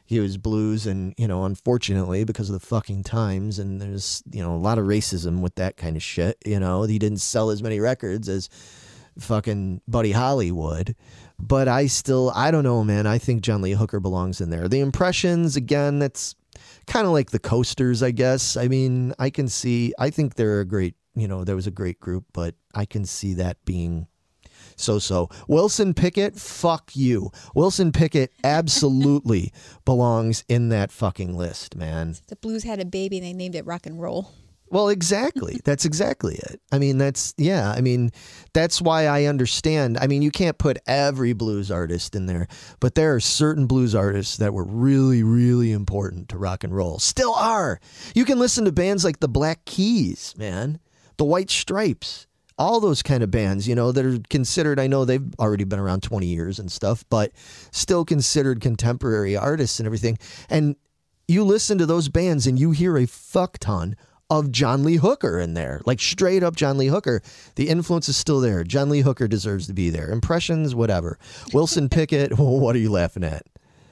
he 0.06 0.21
was 0.21 0.38
blues 0.38 0.88
and, 0.88 1.13
you 1.17 1.28
know, 1.28 1.43
unfortunately 1.43 2.23
because 2.23 2.50
of 2.50 2.58
the 2.58 2.65
fucking 2.65 3.04
times 3.04 3.60
and 3.60 3.82
there's, 3.82 4.23
you 4.32 4.41
know, 4.41 4.56
a 4.56 4.58
lot 4.58 4.78
of 4.78 4.86
racism 4.86 5.41
with 5.41 5.56
that 5.56 5.76
kind 5.76 5.97
of 5.97 6.02
shit, 6.02 6.38
you 6.45 6.60
know, 6.62 6.84
he 6.84 6.97
didn't 6.97 7.19
sell 7.19 7.50
as 7.50 7.62
many 7.62 7.82
records 7.82 8.30
as 8.30 8.47
fucking 9.19 9.82
Buddy 9.86 10.13
Holly 10.13 10.52
would. 10.52 10.95
But 11.39 11.67
I 11.67 11.88
still, 11.88 12.32
I 12.36 12.52
don't 12.52 12.63
know, 12.63 12.84
man. 12.84 13.06
I 13.06 13.17
think 13.17 13.41
John 13.41 13.62
Lee 13.62 13.71
Hooker 13.73 14.00
belongs 14.00 14.41
in 14.41 14.50
there. 14.50 14.67
The 14.67 14.80
impressions, 14.80 15.56
again, 15.56 16.00
that's 16.00 16.36
kind 16.88 17.06
of 17.06 17.13
like 17.13 17.32
the 17.32 17.39
coasters, 17.39 18.02
I 18.02 18.12
guess. 18.12 18.58
I 18.58 18.67
mean, 18.67 19.13
I 19.19 19.30
can 19.30 19.47
see, 19.47 19.93
I 20.00 20.10
think 20.10 20.36
they're 20.36 20.62
a 20.62 20.65
great, 20.65 20.95
you 21.15 21.28
know, 21.28 21.43
there 21.43 21.56
was 21.56 21.67
a 21.67 21.71
great 21.71 22.00
group, 22.00 22.26
but 22.34 22.56
I 22.73 22.86
can 22.86 23.06
see 23.06 23.34
that 23.36 23.63
being 23.65 24.08
so 24.76 25.00
so. 25.00 25.30
Wilson 25.47 25.93
Pickett, 25.93 26.36
fuck 26.38 26.95
you. 26.95 27.32
Wilson 27.56 27.91
Pickett 27.91 28.32
absolutely 28.43 29.52
belongs 29.86 30.43
in 30.47 30.69
that 30.69 30.91
fucking 30.91 31.36
list, 31.36 31.76
man. 31.76 32.15
The 32.28 32.36
Blues 32.36 32.63
had 32.63 32.80
a 32.80 32.86
baby 32.86 33.17
and 33.17 33.26
they 33.26 33.34
named 33.34 33.56
it 33.56 33.65
rock 33.65 33.86
and 33.86 34.00
roll. 34.00 34.32
Well, 34.69 34.89
exactly. 34.89 35.60
That's 35.65 35.86
exactly 35.86 36.36
it. 36.36 36.60
I 36.71 36.80
mean, 36.80 36.97
that's 36.97 37.34
yeah. 37.38 37.71
I 37.71 37.82
mean, 37.82 38.12
that's 38.53 38.82
why 38.82 39.08
I 39.08 39.25
understand. 39.25 39.97
I 39.97 40.08
mean, 40.08 40.21
you 40.21 40.32
can't 40.32 40.58
put 40.58 40.77
every 40.88 41.34
blues 41.34 41.71
artist 41.71 42.15
in 42.15 42.25
there, 42.25 42.47
but 42.80 42.95
there 42.95 43.15
are 43.15 43.19
certain 43.19 43.67
blues 43.67 43.95
artists 43.95 44.38
that 44.38 44.53
were 44.53 44.63
really, 44.63 45.23
really 45.23 45.71
important 45.71 46.30
to 46.30 46.38
rock 46.38 46.63
and 46.63 46.75
roll. 46.75 46.99
Still 46.99 47.34
are. 47.34 47.80
You 48.15 48.25
can 48.25 48.39
listen 48.39 48.65
to 48.65 48.71
bands 48.71 49.03
like 49.03 49.19
the 49.19 49.27
Black 49.27 49.65
Keys, 49.65 50.34
man, 50.38 50.80
the 51.17 51.25
White 51.25 51.49
Stripes, 51.49 52.27
all 52.58 52.80
those 52.80 53.03
kind 53.03 53.23
of 53.23 53.32
bands, 53.32 53.67
you 53.67 53.75
know, 53.75 53.91
that 53.91 54.06
are 54.06 54.19
considered. 54.30 54.80
I 54.80 54.88
know 54.88 55.06
they've 55.06 55.34
already 55.39 55.63
been 55.63 55.80
around 55.80 56.01
twenty 56.01 56.27
years 56.27 56.60
and 56.60 56.71
stuff, 56.71 57.06
but 57.10 57.32
still 57.71 58.06
considered 58.06 58.62
contemporary 58.62 59.36
artists 59.36 59.80
and 59.80 59.86
everything. 59.86 60.17
And 60.49 60.75
you 61.27 61.43
listen 61.43 61.77
to 61.77 61.86
those 61.86 62.10
bands 62.10 62.47
and 62.47 62.58
you 62.58 62.71
hear 62.71 62.97
a 62.97 63.06
fuck 63.06 63.58
ton 63.60 63.95
of 64.30 64.52
John 64.52 64.84
Lee 64.84 64.98
Hooker 64.98 65.40
in 65.40 65.54
there. 65.54 65.82
Like 65.86 66.00
straight 66.00 66.44
up 66.44 66.56
John 66.56 66.78
Lee 66.78 66.88
Hooker. 66.88 67.22
The 67.56 67.70
influence 67.70 68.10
is 68.10 68.18
still 68.18 68.40
there. 68.40 68.63
John 68.63 68.90
Lee 68.90 69.02
Hooker 69.02 69.28
deserves 69.28 69.68
to 69.68 69.74
be 69.74 69.90
there. 69.90 70.10
Impressions, 70.10 70.76
whatever. 70.76 71.18
Wilson 71.54 71.90
Pickett, 71.90 72.34
what 72.38 72.76
are 72.76 72.80
you 72.80 72.92
laughing 72.92 73.24
at? 73.24 73.44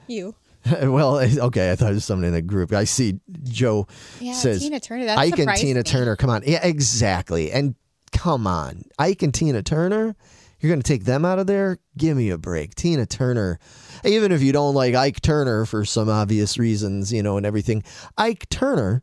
You. 0.06 0.34
well, 0.82 1.18
eh, 1.18 1.36
okay, 1.38 1.70
I 1.70 1.76
thought 1.76 1.92
it 1.92 1.94
was 1.94 2.04
someone 2.04 2.26
in 2.26 2.32
the 2.34 2.42
group. 2.42 2.72
I 2.72 2.84
see 2.84 3.20
Joe 3.44 3.86
Yeah, 4.20 4.32
says 4.32 4.62
Tina 4.62 4.80
Turner. 4.80 5.06
That 5.06 5.18
Ike 5.18 5.38
and 5.38 5.56
Tina 5.56 5.80
me. 5.80 5.84
Turner. 5.84 6.16
Come 6.16 6.30
on. 6.30 6.42
Yeah, 6.44 6.66
exactly. 6.66 7.52
And 7.52 7.74
come 8.12 8.46
on. 8.46 8.84
Ike 8.98 9.22
and 9.22 9.32
Tina 9.32 9.62
Turner. 9.62 10.16
You're 10.60 10.70
going 10.70 10.82
to 10.82 10.88
take 10.88 11.04
them 11.04 11.24
out 11.24 11.38
of 11.38 11.46
there? 11.46 11.78
Give 11.98 12.16
me 12.16 12.30
a 12.30 12.38
break. 12.38 12.74
Tina 12.74 13.06
Turner. 13.06 13.58
Even 14.04 14.32
if 14.32 14.42
you 14.42 14.52
don't 14.52 14.74
like 14.74 14.94
Ike 14.94 15.20
Turner 15.20 15.66
for 15.66 15.84
some 15.84 16.08
obvious 16.08 16.58
reasons, 16.58 17.12
you 17.12 17.22
know, 17.22 17.36
and 17.36 17.44
everything, 17.44 17.84
Ike 18.16 18.48
Turner 18.48 19.02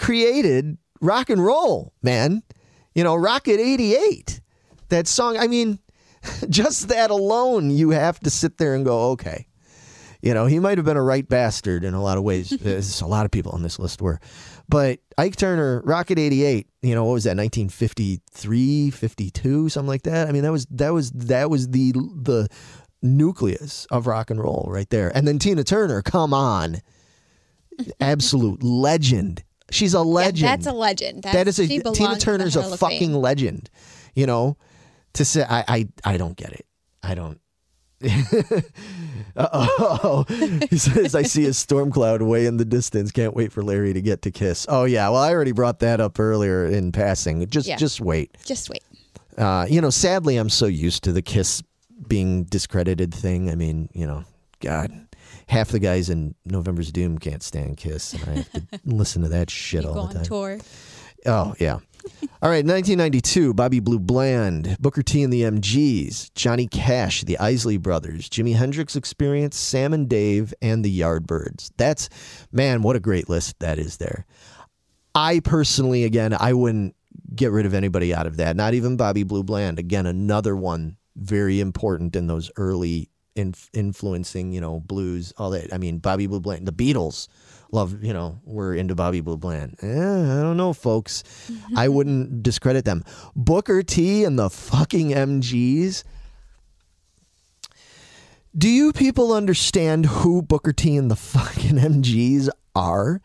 created 0.00 0.78
rock 1.00 1.30
and 1.30 1.44
roll, 1.44 1.92
man. 2.02 2.42
You 2.94 3.04
know, 3.04 3.14
Rocket 3.14 3.60
88. 3.60 4.40
That 4.88 5.06
song, 5.06 5.36
I 5.36 5.46
mean, 5.46 5.78
just 6.48 6.88
that 6.88 7.10
alone, 7.10 7.70
you 7.70 7.90
have 7.90 8.18
to 8.20 8.30
sit 8.30 8.58
there 8.58 8.74
and 8.74 8.84
go, 8.84 9.10
okay. 9.10 9.46
You 10.22 10.34
know, 10.34 10.44
he 10.46 10.58
might 10.58 10.76
have 10.76 10.84
been 10.84 10.98
a 10.98 11.02
right 11.02 11.26
bastard 11.26 11.82
in 11.84 11.94
a 11.94 12.02
lot 12.02 12.18
of 12.18 12.24
ways. 12.24 12.50
There's 12.60 13.00
a 13.00 13.06
lot 13.06 13.24
of 13.24 13.30
people 13.30 13.52
on 13.52 13.62
this 13.62 13.78
list 13.78 14.02
were. 14.02 14.20
But 14.68 15.00
Ike 15.16 15.36
Turner, 15.36 15.80
Rocket 15.84 16.18
88, 16.18 16.68
you 16.82 16.94
know, 16.94 17.04
what 17.04 17.14
was 17.14 17.24
that, 17.24 17.36
1953, 17.36 18.90
52, 18.90 19.68
something 19.68 19.88
like 19.88 20.02
that? 20.02 20.28
I 20.28 20.32
mean, 20.32 20.42
that 20.42 20.52
was 20.52 20.66
that 20.70 20.92
was 20.92 21.10
that 21.12 21.50
was 21.50 21.68
the 21.68 21.92
the 21.92 22.48
nucleus 23.02 23.86
of 23.90 24.06
rock 24.06 24.30
and 24.30 24.40
roll 24.40 24.68
right 24.70 24.88
there. 24.90 25.10
And 25.16 25.26
then 25.26 25.38
Tina 25.38 25.64
Turner, 25.64 26.02
come 26.02 26.34
on. 26.34 26.82
Absolute 27.98 28.62
legend. 28.62 29.42
She's 29.70 29.94
a 29.94 29.98
Yeah, 29.98 30.02
legend. 30.02 30.48
that's 30.48 30.66
a 30.66 30.72
legend. 30.72 31.22
That's, 31.22 31.34
that 31.34 31.48
is 31.48 31.58
a 31.58 31.66
Tina 31.66 32.18
Turner's 32.18 32.56
a 32.56 32.76
fucking 32.76 33.14
legend. 33.14 33.70
You 34.14 34.26
know, 34.26 34.56
to 35.14 35.24
say 35.24 35.44
I 35.48 35.64
I 35.68 35.88
I 36.04 36.16
don't 36.16 36.36
get 36.36 36.52
it. 36.52 36.66
I 37.02 37.14
don't. 37.14 37.38
oh, 39.36 40.24
he 40.70 40.78
says 40.78 41.14
I 41.14 41.22
see 41.22 41.46
a 41.46 41.52
storm 41.52 41.90
cloud 41.90 42.22
way 42.22 42.46
in 42.46 42.56
the 42.56 42.64
distance. 42.64 43.10
Can't 43.10 43.34
wait 43.34 43.52
for 43.52 43.62
Larry 43.62 43.92
to 43.92 44.00
get 44.02 44.22
to 44.22 44.30
kiss. 44.30 44.66
Oh 44.68 44.84
yeah, 44.84 45.08
well 45.08 45.20
I 45.22 45.30
already 45.32 45.52
brought 45.52 45.80
that 45.80 46.00
up 46.00 46.18
earlier 46.18 46.66
in 46.66 46.92
passing. 46.92 47.46
Just 47.48 47.68
Yeah. 47.68 47.76
just 47.76 48.00
wait. 48.00 48.36
Just 48.44 48.70
wait. 48.70 48.82
Uh, 49.38 49.66
you 49.68 49.80
know, 49.80 49.90
sadly, 49.90 50.36
I'm 50.36 50.50
so 50.50 50.66
used 50.66 51.04
to 51.04 51.12
the 51.12 51.22
kiss 51.22 51.62
being 52.08 52.44
discredited 52.44 53.14
thing. 53.14 53.50
I 53.50 53.54
mean, 53.54 53.88
you 53.92 54.06
know, 54.06 54.24
God, 54.60 54.90
half 55.50 55.68
the 55.68 55.78
guys 55.80 56.08
in 56.08 56.34
Novembers 56.44 56.92
Doom 56.92 57.18
can't 57.18 57.42
stand 57.42 57.76
Kiss, 57.76 58.14
and 58.14 58.22
I 58.28 58.34
have 58.36 58.52
to 58.52 58.62
listen 58.84 59.22
to 59.22 59.28
that 59.30 59.50
shit 59.50 59.82
You 59.82 59.90
all 59.90 60.06
the 60.06 60.14
time. 60.14 60.24
tour. 60.24 60.58
Oh 61.26 61.54
yeah. 61.58 61.78
All 62.42 62.48
right, 62.48 62.64
1992, 62.64 63.52
Bobby 63.52 63.78
Blue 63.78 63.98
Bland, 63.98 64.74
Booker 64.80 65.02
T 65.02 65.22
and 65.22 65.30
the 65.30 65.42
MGs, 65.42 66.32
Johnny 66.34 66.66
Cash, 66.66 67.24
the 67.24 67.36
Isley 67.38 67.76
Brothers, 67.76 68.30
Jimi 68.30 68.56
Hendrix 68.56 68.96
Experience, 68.96 69.58
Sam 69.58 69.92
and 69.92 70.08
Dave, 70.08 70.54
and 70.62 70.82
the 70.82 71.00
Yardbirds. 71.00 71.70
That's, 71.76 72.08
man, 72.50 72.80
what 72.80 72.96
a 72.96 73.00
great 73.00 73.28
list 73.28 73.58
that 73.58 73.78
is 73.78 73.98
there. 73.98 74.24
I 75.14 75.40
personally, 75.40 76.04
again, 76.04 76.32
I 76.32 76.54
wouldn't 76.54 76.96
get 77.34 77.50
rid 77.50 77.66
of 77.66 77.74
anybody 77.74 78.14
out 78.14 78.26
of 78.26 78.38
that, 78.38 78.56
not 78.56 78.72
even 78.72 78.96
Bobby 78.96 79.22
Blue 79.22 79.44
Bland. 79.44 79.78
Again, 79.78 80.06
another 80.06 80.56
one 80.56 80.96
very 81.16 81.60
important 81.60 82.16
in 82.16 82.28
those 82.28 82.50
early 82.56 83.10
inf- 83.36 83.70
influencing, 83.72 84.52
you 84.52 84.60
know, 84.60 84.80
blues, 84.80 85.32
all 85.36 85.50
that. 85.50 85.72
I 85.72 85.78
mean, 85.78 85.98
Bobby 85.98 86.26
Blue 86.26 86.40
Bland, 86.40 86.66
the 86.66 86.72
Beatles 86.72 87.28
love, 87.72 88.02
you 88.02 88.12
know, 88.12 88.40
were 88.44 88.74
into 88.74 88.94
Bobby 88.94 89.20
Blue 89.20 89.36
Bland. 89.36 89.76
Eh, 89.82 89.86
I 89.88 90.42
don't 90.42 90.56
know, 90.56 90.72
folks. 90.72 91.22
I 91.76 91.88
wouldn't 91.96 92.42
discredit 92.42 92.84
them. 92.84 93.04
Booker 93.34 93.82
T 93.82 94.24
and 94.24 94.38
the 94.38 94.50
fucking 94.50 95.10
MGs. 95.10 96.04
Do 98.56 98.68
you 98.68 98.92
people 98.92 99.32
understand 99.32 100.06
who 100.06 100.42
Booker 100.42 100.72
T 100.72 100.96
and 100.96 101.10
the 101.10 101.16
fucking 101.16 101.76
MGs 101.76 102.48
are? 102.74 103.20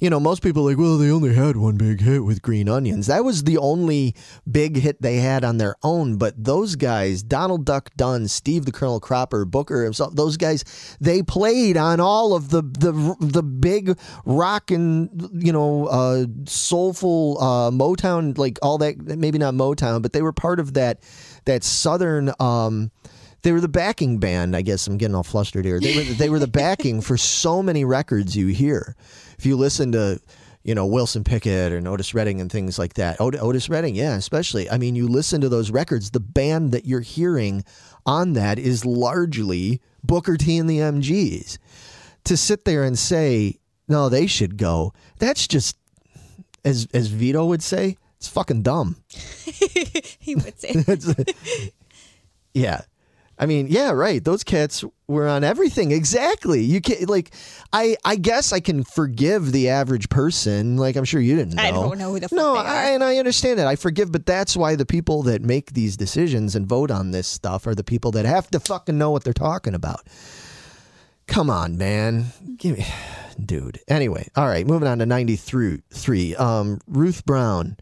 You 0.00 0.10
know, 0.10 0.20
most 0.20 0.42
people 0.42 0.66
are 0.66 0.70
like, 0.70 0.78
well, 0.78 0.98
they 0.98 1.10
only 1.10 1.34
had 1.34 1.56
one 1.56 1.76
big 1.76 2.00
hit 2.00 2.24
with 2.24 2.42
Green 2.42 2.68
Onions. 2.68 3.06
That 3.06 3.24
was 3.24 3.44
the 3.44 3.58
only 3.58 4.14
big 4.50 4.76
hit 4.76 5.00
they 5.00 5.16
had 5.16 5.44
on 5.44 5.58
their 5.58 5.76
own. 5.82 6.16
But 6.16 6.42
those 6.42 6.76
guys, 6.76 7.22
Donald 7.22 7.64
Duck 7.64 7.90
Dunn, 7.96 8.28
Steve 8.28 8.64
the 8.64 8.72
Colonel 8.72 9.00
Cropper, 9.00 9.44
Booker 9.44 9.84
himself, 9.84 10.14
those 10.14 10.36
guys, 10.36 10.64
they 11.00 11.22
played 11.22 11.76
on 11.76 12.00
all 12.00 12.34
of 12.34 12.50
the 12.50 12.62
the 12.62 13.16
the 13.20 13.42
big 13.42 13.98
rock 14.24 14.70
and 14.70 15.30
you 15.34 15.52
know 15.52 15.86
uh, 15.86 16.26
soulful 16.46 17.38
uh, 17.40 17.70
Motown, 17.70 18.36
like 18.36 18.58
all 18.62 18.78
that. 18.78 18.98
Maybe 18.98 19.38
not 19.38 19.54
Motown, 19.54 20.02
but 20.02 20.12
they 20.12 20.22
were 20.22 20.32
part 20.32 20.60
of 20.60 20.74
that 20.74 21.00
that 21.44 21.64
southern. 21.64 22.32
Um, 22.40 22.90
they 23.42 23.52
were 23.52 23.60
the 23.60 23.68
backing 23.68 24.18
band. 24.18 24.56
I 24.56 24.62
guess 24.62 24.86
I'm 24.86 24.96
getting 24.96 25.14
all 25.14 25.22
flustered 25.22 25.64
here. 25.64 25.78
They 25.78 25.94
were 25.94 26.02
they 26.02 26.28
were 26.30 26.38
the 26.38 26.48
backing 26.48 27.00
for 27.00 27.16
so 27.16 27.62
many 27.62 27.84
records 27.84 28.34
you 28.36 28.48
hear. 28.48 28.96
If 29.44 29.48
you 29.48 29.58
listen 29.58 29.92
to, 29.92 30.18
you 30.62 30.74
know, 30.74 30.86
Wilson 30.86 31.22
Pickett 31.22 31.70
and 31.70 31.86
Otis 31.86 32.14
Redding 32.14 32.40
and 32.40 32.50
things 32.50 32.78
like 32.78 32.94
that. 32.94 33.20
Ot- 33.20 33.38
Otis 33.38 33.68
Redding, 33.68 33.94
yeah, 33.94 34.14
especially. 34.16 34.70
I 34.70 34.78
mean, 34.78 34.96
you 34.96 35.06
listen 35.06 35.42
to 35.42 35.50
those 35.50 35.70
records. 35.70 36.12
The 36.12 36.20
band 36.20 36.72
that 36.72 36.86
you're 36.86 37.02
hearing 37.02 37.62
on 38.06 38.32
that 38.32 38.58
is 38.58 38.86
largely 38.86 39.82
Booker 40.02 40.38
T 40.38 40.56
and 40.56 40.70
the 40.70 40.78
MGs. 40.78 41.58
To 42.24 42.38
sit 42.38 42.64
there 42.64 42.84
and 42.84 42.98
say 42.98 43.58
no, 43.86 44.08
they 44.08 44.26
should 44.26 44.56
go. 44.56 44.94
That's 45.18 45.46
just 45.46 45.76
as 46.64 46.88
as 46.94 47.08
Vito 47.08 47.44
would 47.44 47.62
say. 47.62 47.98
It's 48.16 48.28
fucking 48.28 48.62
dumb. 48.62 48.96
he 49.10 50.36
would 50.36 50.58
say. 50.58 50.74
Yeah. 52.54 52.82
I 53.38 53.46
mean, 53.46 53.66
yeah, 53.68 53.90
right. 53.90 54.22
Those 54.22 54.44
cats 54.44 54.84
were 55.08 55.26
on 55.26 55.42
everything. 55.42 55.90
Exactly. 55.90 56.62
You 56.62 56.80
can 56.80 57.06
like 57.06 57.34
I 57.72 57.96
I 58.04 58.16
guess 58.16 58.52
I 58.52 58.60
can 58.60 58.84
forgive 58.84 59.52
the 59.52 59.68
average 59.68 60.08
person. 60.08 60.76
Like 60.76 60.96
I'm 60.96 61.04
sure 61.04 61.20
you 61.20 61.34
didn't 61.36 61.54
know. 61.54 61.62
I 61.62 61.70
don't 61.72 61.98
know 61.98 62.12
who 62.12 62.20
the 62.20 62.28
fuck 62.28 62.36
No, 62.36 62.54
they 62.54 62.60
are. 62.60 62.66
I, 62.66 62.90
and 62.90 63.02
I 63.02 63.16
understand 63.16 63.58
that. 63.58 63.66
I 63.66 63.76
forgive, 63.76 64.12
but 64.12 64.24
that's 64.24 64.56
why 64.56 64.76
the 64.76 64.86
people 64.86 65.22
that 65.24 65.42
make 65.42 65.72
these 65.72 65.96
decisions 65.96 66.54
and 66.54 66.66
vote 66.66 66.90
on 66.90 67.10
this 67.10 67.26
stuff 67.26 67.66
are 67.66 67.74
the 67.74 67.84
people 67.84 68.12
that 68.12 68.24
have 68.24 68.48
to 68.52 68.60
fucking 68.60 68.96
know 68.96 69.10
what 69.10 69.24
they're 69.24 69.32
talking 69.32 69.74
about. 69.74 70.02
Come 71.26 71.50
on, 71.50 71.76
man. 71.76 72.26
Give 72.56 72.78
me 72.78 72.86
dude. 73.44 73.80
Anyway, 73.88 74.28
all 74.36 74.46
right, 74.46 74.66
moving 74.66 74.86
on 74.88 74.98
to 74.98 75.06
93 75.06 75.82
three. 75.90 76.36
Um 76.36 76.80
Ruth 76.86 77.24
Brown, 77.26 77.76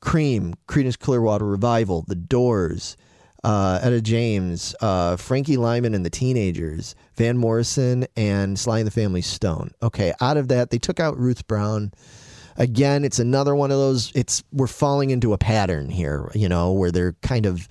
Cream, 0.00 0.54
Creedence 0.68 0.98
Clearwater 0.98 1.46
Revival, 1.46 2.04
The 2.06 2.14
Doors, 2.16 2.96
uh, 3.44 3.80
Etta 3.82 4.00
James, 4.00 4.74
uh, 4.80 5.16
Frankie 5.16 5.56
Lymon 5.56 5.94
and 5.94 6.04
the 6.04 6.10
Teenagers, 6.10 6.94
Van 7.16 7.36
Morrison, 7.36 8.06
and 8.16 8.58
Sly 8.58 8.78
and 8.78 8.86
the 8.86 8.92
Family 8.92 9.22
Stone. 9.22 9.72
Okay, 9.82 10.12
out 10.20 10.36
of 10.36 10.48
that, 10.48 10.70
they 10.70 10.78
took 10.78 11.00
out 11.00 11.18
Ruth 11.18 11.46
Brown. 11.46 11.92
Again, 12.56 13.04
it's 13.04 13.18
another 13.18 13.54
one 13.54 13.70
of 13.70 13.78
those. 13.78 14.12
It's 14.14 14.42
we're 14.52 14.66
falling 14.66 15.10
into 15.10 15.32
a 15.32 15.38
pattern 15.38 15.88
here, 15.88 16.30
you 16.34 16.48
know, 16.48 16.72
where 16.72 16.90
they're 16.90 17.14
kind 17.22 17.46
of 17.46 17.66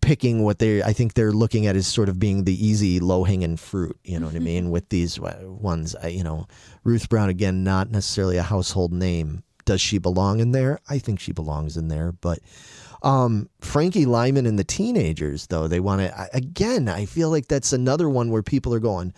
picking 0.00 0.42
what 0.42 0.58
they 0.58 0.82
I 0.82 0.92
think 0.92 1.14
they're 1.14 1.32
looking 1.32 1.66
at 1.66 1.76
as 1.76 1.86
sort 1.86 2.08
of 2.08 2.18
being 2.18 2.44
the 2.44 2.66
easy 2.66 2.98
low 2.98 3.24
hanging 3.24 3.56
fruit. 3.56 3.96
You 4.04 4.18
know 4.18 4.26
what 4.26 4.34
I 4.34 4.40
mean? 4.40 4.70
With 4.70 4.88
these 4.88 5.20
ones, 5.20 5.94
I, 6.02 6.08
you 6.08 6.24
know, 6.24 6.48
Ruth 6.82 7.08
Brown 7.08 7.28
again, 7.28 7.62
not 7.62 7.90
necessarily 7.90 8.36
a 8.36 8.42
household 8.42 8.92
name. 8.92 9.44
Does 9.64 9.80
she 9.80 9.98
belong 9.98 10.40
in 10.40 10.52
there? 10.52 10.80
I 10.88 10.98
think 10.98 11.20
she 11.20 11.32
belongs 11.32 11.76
in 11.76 11.88
there, 11.88 12.12
but 12.12 12.38
um, 13.02 13.48
Frankie 13.60 14.06
Lymon 14.06 14.46
and 14.46 14.58
the 14.58 14.64
teenagers, 14.64 15.46
though, 15.46 15.68
they 15.68 15.80
want 15.80 16.00
to, 16.00 16.28
again, 16.32 16.88
I 16.88 17.06
feel 17.06 17.30
like 17.30 17.48
that's 17.48 17.72
another 17.72 18.08
one 18.08 18.30
where 18.30 18.42
people 18.42 18.74
are 18.74 18.80
going, 18.80 19.12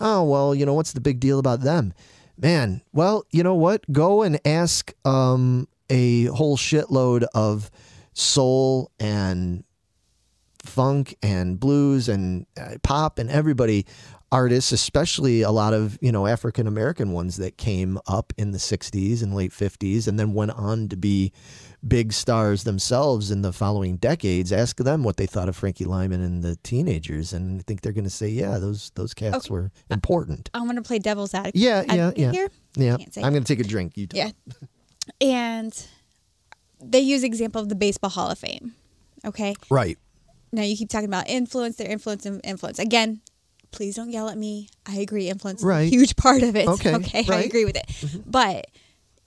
oh, 0.00 0.24
well, 0.24 0.54
you 0.54 0.66
know, 0.66 0.74
what's 0.74 0.92
the 0.92 1.00
big 1.00 1.20
deal 1.20 1.38
about 1.38 1.60
them? 1.60 1.92
Man, 2.36 2.82
well, 2.92 3.24
you 3.30 3.42
know 3.42 3.54
what? 3.54 3.90
Go 3.92 4.22
and 4.22 4.40
ask 4.46 4.92
um, 5.04 5.68
a 5.90 6.24
whole 6.26 6.56
shitload 6.56 7.24
of 7.34 7.70
soul 8.14 8.90
and 8.98 9.64
funk 10.62 11.16
and 11.22 11.58
blues 11.58 12.08
and 12.08 12.46
uh, 12.60 12.76
pop 12.82 13.18
and 13.18 13.30
everybody 13.30 13.86
artists 14.32 14.72
especially 14.72 15.42
a 15.42 15.50
lot 15.50 15.72
of 15.72 15.98
you 16.02 16.12
know 16.12 16.26
african 16.26 16.66
american 16.66 17.12
ones 17.12 17.36
that 17.36 17.56
came 17.56 17.98
up 18.06 18.32
in 18.36 18.52
the 18.52 18.58
60s 18.58 19.22
and 19.22 19.34
late 19.34 19.52
50s 19.52 20.06
and 20.06 20.20
then 20.20 20.34
went 20.34 20.50
on 20.52 20.88
to 20.88 20.96
be 20.96 21.32
big 21.86 22.12
stars 22.12 22.64
themselves 22.64 23.30
in 23.30 23.40
the 23.42 23.52
following 23.52 23.96
decades 23.96 24.52
ask 24.52 24.76
them 24.76 25.02
what 25.02 25.16
they 25.16 25.24
thought 25.26 25.48
of 25.48 25.56
frankie 25.56 25.86
lymon 25.86 26.20
and 26.20 26.42
the 26.42 26.56
teenagers 26.62 27.32
and 27.32 27.58
i 27.58 27.62
think 27.66 27.80
they're 27.80 27.92
going 27.92 28.04
to 28.04 28.10
say 28.10 28.28
yeah 28.28 28.58
those 28.58 28.90
those 28.96 29.14
cats 29.14 29.46
Okay. 29.46 29.50
were 29.54 29.70
important 29.90 30.50
I'm 30.52 30.66
gonna 30.66 30.82
play 30.82 30.98
devil's 30.98 31.32
advocate. 31.32 31.58
yeah 31.60 31.82
yeah 31.88 32.10
yeah 32.16 32.32
Here. 32.32 32.48
yeah 32.76 32.96
i'm 33.16 33.32
going 33.32 33.42
to 33.44 33.54
take 33.56 33.64
a 33.64 33.68
drink 33.68 33.96
you 33.96 34.06
talk. 34.06 34.16
Yeah. 34.18 34.30
And 35.20 35.86
they 36.80 37.00
use 37.00 37.24
example 37.24 37.60
of 37.60 37.68
the 37.68 37.74
Baseball 37.74 38.10
Hall 38.10 38.28
of 38.30 38.38
Fame. 38.38 38.74
Okay. 39.24 39.54
right 39.70 39.98
Now 40.52 40.62
you 40.62 40.76
keep 40.76 40.88
talking 40.90 41.08
about 41.08 41.28
influence, 41.28 41.76
their 41.76 41.88
influence, 41.90 42.26
and 42.26 42.40
influence. 42.44 42.78
Again, 42.78 43.20
please 43.72 43.96
don't 43.96 44.10
yell 44.10 44.28
at 44.28 44.36
me. 44.38 44.68
I 44.86 44.96
agree. 44.98 45.28
Influence 45.28 45.60
is 45.60 45.64
Right. 45.66 45.80
a 45.82 45.86
huge 45.86 46.14
part 46.16 46.42
of 46.42 46.54
it. 46.56 46.68
Okay, 46.68 46.94
Okay. 46.94 47.24
I 47.28 47.40
agree 47.42 47.64
with 47.64 47.76
it. 47.76 47.86
Mm-hmm. 47.88 48.30
But 48.30 48.66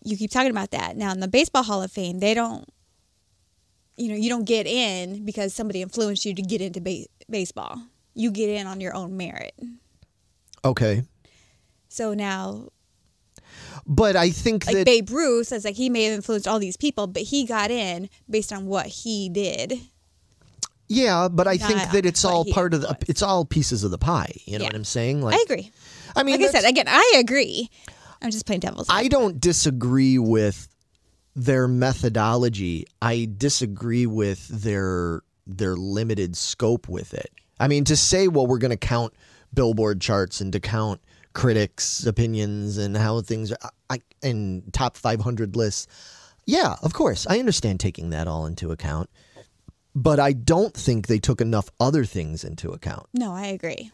you 0.04 0.18
keep 0.18 0.32
talking 0.32 0.52
about 0.52 0.72
that. 0.72 0.96
Now 0.98 1.12
in 1.12 1.20
the 1.20 1.28
Baseball 1.28 1.64
Hall 1.64 1.82
of 1.82 1.92
Fame, 1.92 2.20
they 2.20 2.34
don't. 2.34 2.66
You 3.96 4.10
know, 4.10 4.16
you 4.16 4.28
don't 4.30 4.46
get 4.46 4.66
in 4.66 5.24
because 5.24 5.54
somebody 5.54 5.82
influenced 5.84 6.26
you 6.26 6.34
to 6.34 6.42
get 6.42 6.62
into 6.62 6.82
ba- 6.82 7.06
baseball. 7.30 7.80
You 8.16 8.32
get 8.32 8.50
in 8.50 8.66
on 8.68 8.82
your 8.82 8.96
own 8.96 9.18
merit. 9.18 9.54
okay 10.66 11.04
So 11.90 12.14
now 12.14 12.70
but 13.86 14.16
i 14.16 14.30
think 14.32 14.66
like 14.66 14.76
that 14.78 14.86
Babe 14.86 15.10
Ruth 15.12 15.48
says 15.48 15.64
like 15.66 15.76
he 15.76 15.90
may 15.90 16.06
have 16.06 16.14
influenced 16.14 16.48
all 16.48 16.58
these 16.60 16.78
people, 16.78 17.06
but 17.08 17.24
he 17.24 17.46
got 17.46 17.70
in 17.70 18.10
based 18.30 18.52
on 18.54 18.66
what 18.66 18.88
he 18.88 19.30
did. 19.30 19.80
Yeah, 20.88 21.28
but 21.32 21.48
I 21.48 21.58
think 21.58 21.80
that 21.92 22.06
it's 22.06 22.24
all 22.26 22.46
part 22.46 22.74
of 22.74 22.82
the 22.82 22.98
it's 23.08 23.22
all 23.22 23.46
pieces 23.46 23.84
of 23.84 23.92
the 23.92 23.98
pie. 23.98 24.34
You 24.46 24.58
know 24.58 24.64
Yeah. 24.64 24.70
what 24.70 24.76
I'm 24.76 24.84
saying? 24.86 25.22
Like 25.22 25.36
I 25.36 25.44
agree. 25.44 25.72
I 26.16 26.24
mean, 26.24 26.40
Like 26.40 26.50
I 26.50 26.52
said, 26.52 26.70
again, 26.70 26.86
I 26.88 27.14
agree. 27.18 27.70
I'm 28.24 28.32
just 28.32 28.46
playing 28.46 28.62
devil's. 28.62 28.88
I 28.90 29.08
don't 29.10 29.40
disagree 29.40 30.18
with 30.18 30.70
their 31.36 31.68
methodology. 31.68 32.86
I 33.02 33.28
disagree 33.38 34.06
with 34.06 34.48
their 34.48 35.22
their 35.46 35.76
limited 35.76 36.38
scope 36.38 36.88
with 36.88 37.14
it. 37.14 37.32
I 37.60 37.68
mean, 37.68 37.84
to 37.86 37.98
say, 37.98 38.28
well, 38.28 38.48
we're 38.48 38.60
going 38.60 38.72
to 38.72 38.78
count 38.78 39.14
Billboard 39.54 40.00
charts 40.00 40.42
and 40.42 40.54
to 40.54 40.60
count 40.60 41.02
critics' 41.34 42.06
opinions 42.06 42.78
and 42.78 42.96
how 42.96 43.22
things 43.22 43.52
are 43.52 43.72
I, 43.90 44.00
and 44.22 44.72
top 44.74 44.96
500 44.96 45.56
lists. 45.56 45.88
Yeah, 46.46 46.76
of 46.82 46.94
course, 46.94 47.28
I 47.30 47.40
understand 47.40 47.80
taking 47.80 48.10
that 48.12 48.28
all 48.28 48.46
into 48.46 48.72
account, 48.72 49.10
but 49.96 50.20
I 50.20 50.34
don't 50.34 50.74
think 50.74 51.08
they 51.08 51.20
took 51.20 51.42
enough 51.42 51.70
other 51.80 52.06
things 52.06 52.44
into 52.44 52.72
account. 52.72 53.08
No, 53.14 53.34
I 53.34 53.48
agree. 53.48 53.92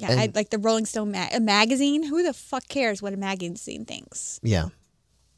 Yeah, 0.00 0.12
I, 0.18 0.32
like 0.34 0.50
the 0.50 0.58
Rolling 0.58 0.86
Stone 0.86 1.12
ma- 1.12 1.28
a 1.32 1.40
magazine. 1.40 2.02
Who 2.02 2.22
the 2.22 2.32
fuck 2.32 2.66
cares 2.68 3.02
what 3.02 3.12
a 3.12 3.16
magazine 3.16 3.84
thinks? 3.84 4.40
Yeah. 4.42 4.68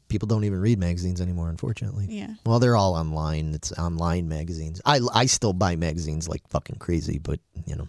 people 0.07 0.27
don't 0.27 0.43
even 0.43 0.59
read 0.59 0.79
magazines 0.79 1.19
anymore, 1.19 1.49
unfortunately. 1.49 2.05
Yeah. 2.09 2.35
Well, 2.45 2.59
they're 2.59 2.75
all 2.75 2.93
online. 2.95 3.53
It's 3.53 3.71
online 3.73 4.27
magazines. 4.29 4.79
I, 4.85 4.99
I 5.13 5.25
still 5.25 5.53
buy 5.53 5.75
magazines 5.75 6.27
like 6.29 6.47
fucking 6.49 6.77
crazy, 6.77 7.17
but 7.19 7.39
you 7.65 7.75
know, 7.75 7.87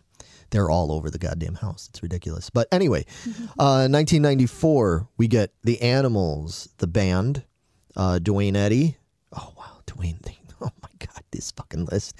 they're 0.50 0.70
all 0.70 0.90
over 0.92 1.10
the 1.10 1.18
goddamn 1.18 1.54
house. 1.56 1.88
It's 1.90 2.02
ridiculous. 2.02 2.48
But 2.50 2.66
anyway, 2.72 3.04
uh, 3.58 3.88
1994, 3.88 5.08
we 5.18 5.28
get 5.28 5.52
the 5.64 5.80
Animals, 5.82 6.68
the 6.78 6.86
band, 6.86 7.44
uh, 7.96 8.18
Duane 8.20 8.56
Eddy. 8.56 8.96
Oh 9.32 9.52
wow, 9.56 9.80
Duane. 9.86 10.18
Oh 10.60 10.70
my 10.82 10.88
god, 10.98 11.22
this 11.30 11.50
fucking 11.50 11.84
list. 11.86 12.18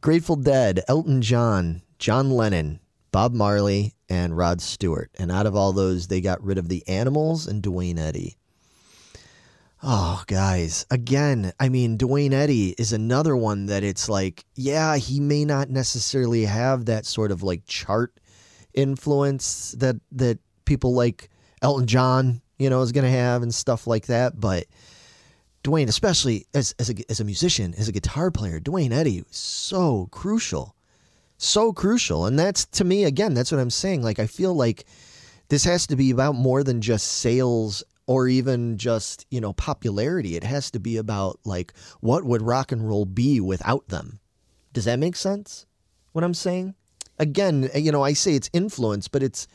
Grateful 0.00 0.36
Dead, 0.36 0.80
Elton 0.88 1.20
John, 1.20 1.82
John 1.98 2.30
Lennon, 2.30 2.80
Bob 3.12 3.32
Marley, 3.32 3.94
and 4.08 4.36
Rod 4.36 4.60
Stewart. 4.60 5.10
And 5.18 5.30
out 5.30 5.46
of 5.46 5.54
all 5.54 5.72
those, 5.72 6.08
they 6.08 6.20
got 6.20 6.42
rid 6.42 6.58
of 6.58 6.68
the 6.68 6.86
Animals 6.88 7.46
and 7.46 7.62
Duane 7.62 7.98
Eddy. 7.98 8.36
Oh, 9.82 10.22
guys, 10.26 10.86
again, 10.90 11.52
I 11.58 11.68
mean, 11.68 11.96
Duane 11.96 12.32
Eddy 12.32 12.70
is 12.78 12.92
another 12.92 13.36
one 13.36 13.66
that 13.66 13.82
it's 13.82 14.08
like, 14.08 14.44
yeah, 14.54 14.96
he 14.96 15.18
may 15.18 15.44
not 15.44 15.70
necessarily 15.70 16.44
have 16.44 16.84
that 16.84 17.04
sort 17.04 17.32
of 17.32 17.42
like 17.42 17.66
chart 17.66 18.14
influence 18.74 19.72
that 19.78 19.96
that 20.12 20.38
people 20.64 20.94
like 20.94 21.30
Elton 21.62 21.86
John, 21.86 22.42
you 22.58 22.70
know, 22.70 22.80
is 22.82 22.92
going 22.92 23.04
to 23.04 23.10
have 23.10 23.42
and 23.42 23.52
stuff 23.52 23.86
like 23.86 24.06
that, 24.06 24.40
but 24.40 24.66
Duane, 25.62 25.88
especially 25.88 26.46
as 26.54 26.74
as 26.78 26.90
a, 26.90 26.94
as 27.10 27.20
a 27.20 27.24
musician, 27.24 27.74
as 27.76 27.88
a 27.88 27.92
guitar 27.92 28.30
player, 28.30 28.60
Duane 28.60 28.92
Eddy 28.92 29.22
was 29.22 29.36
so 29.36 30.08
crucial, 30.10 30.76
so 31.42 31.72
crucial, 31.72 32.26
and 32.26 32.38
that's 32.38 32.64
to 32.66 32.84
me 32.84 33.04
again. 33.04 33.34
That's 33.34 33.52
what 33.52 33.60
I'm 33.60 33.70
saying. 33.70 34.02
Like 34.02 34.18
I 34.18 34.26
feel 34.26 34.54
like 34.54 34.84
this 35.48 35.64
has 35.64 35.86
to 35.88 35.96
be 35.96 36.10
about 36.10 36.34
more 36.34 36.62
than 36.62 36.80
just 36.80 37.06
sales 37.06 37.82
or 38.06 38.28
even 38.28 38.78
just 38.78 39.26
you 39.30 39.40
know 39.40 39.52
popularity. 39.52 40.36
It 40.36 40.44
has 40.44 40.70
to 40.72 40.80
be 40.80 40.96
about 40.96 41.40
like 41.44 41.72
what 42.00 42.24
would 42.24 42.42
rock 42.42 42.72
and 42.72 42.88
roll 42.88 43.04
be 43.04 43.40
without 43.40 43.88
them. 43.88 44.20
Does 44.72 44.84
that 44.84 44.98
make 44.98 45.16
sense? 45.16 45.66
What 46.12 46.24
I'm 46.24 46.34
saying? 46.34 46.74
Again, 47.18 47.68
you 47.74 47.92
know, 47.92 48.02
I 48.02 48.14
say 48.14 48.34
it's 48.34 48.50
influence, 48.52 49.08
but 49.08 49.22
it's 49.22 49.46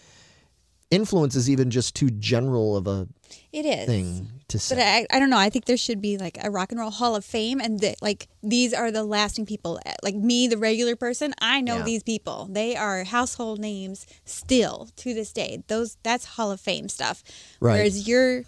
influence 0.92 1.36
is 1.36 1.50
even 1.50 1.70
just 1.70 1.96
too 1.96 2.10
general 2.10 2.78
of 2.78 2.88
a 2.88 3.08
It 3.52 3.66
is. 3.66 3.86
thing 3.86 4.37
to 4.50 4.60
say. 4.60 4.76
But 4.76 4.82
I, 4.84 5.08
I 5.16 5.20
don't 5.20 5.30
know. 5.30 5.38
I 5.38 5.50
think 5.50 5.66
there 5.66 5.78
should 5.78 6.02
be 6.02 6.18
like 6.18 6.38
a 6.44 6.50
rock 6.50 6.72
and 6.72 6.80
roll 6.80 6.92
hall 6.92 7.16
of 7.16 7.26
fame, 7.26 7.60
and 7.60 7.80
that 7.82 8.02
like 8.02 8.28
these 8.42 8.74
are 8.74 8.92
the 8.92 9.04
lasting 9.04 9.46
people. 9.46 9.80
Eh, 9.86 9.94
like 10.04 10.16
me, 10.16 10.48
the 10.48 10.58
regular 10.58 10.96
person, 10.96 11.34
I 11.42 11.62
know 11.62 11.78
Yeah. 11.78 11.84
these 11.84 12.04
people. 12.04 12.48
They 12.52 12.76
are 12.76 13.04
household 13.04 13.60
names 13.60 14.06
still 14.26 14.90
to 14.98 15.14
this 15.14 15.32
day. 15.34 15.64
Those 15.68 15.98
that's 16.04 16.26
hall 16.26 16.52
of 16.52 16.60
fame 16.62 16.90
stuff. 16.90 17.24
Right. 17.60 17.74
Whereas 17.74 18.08
you're 18.08 18.44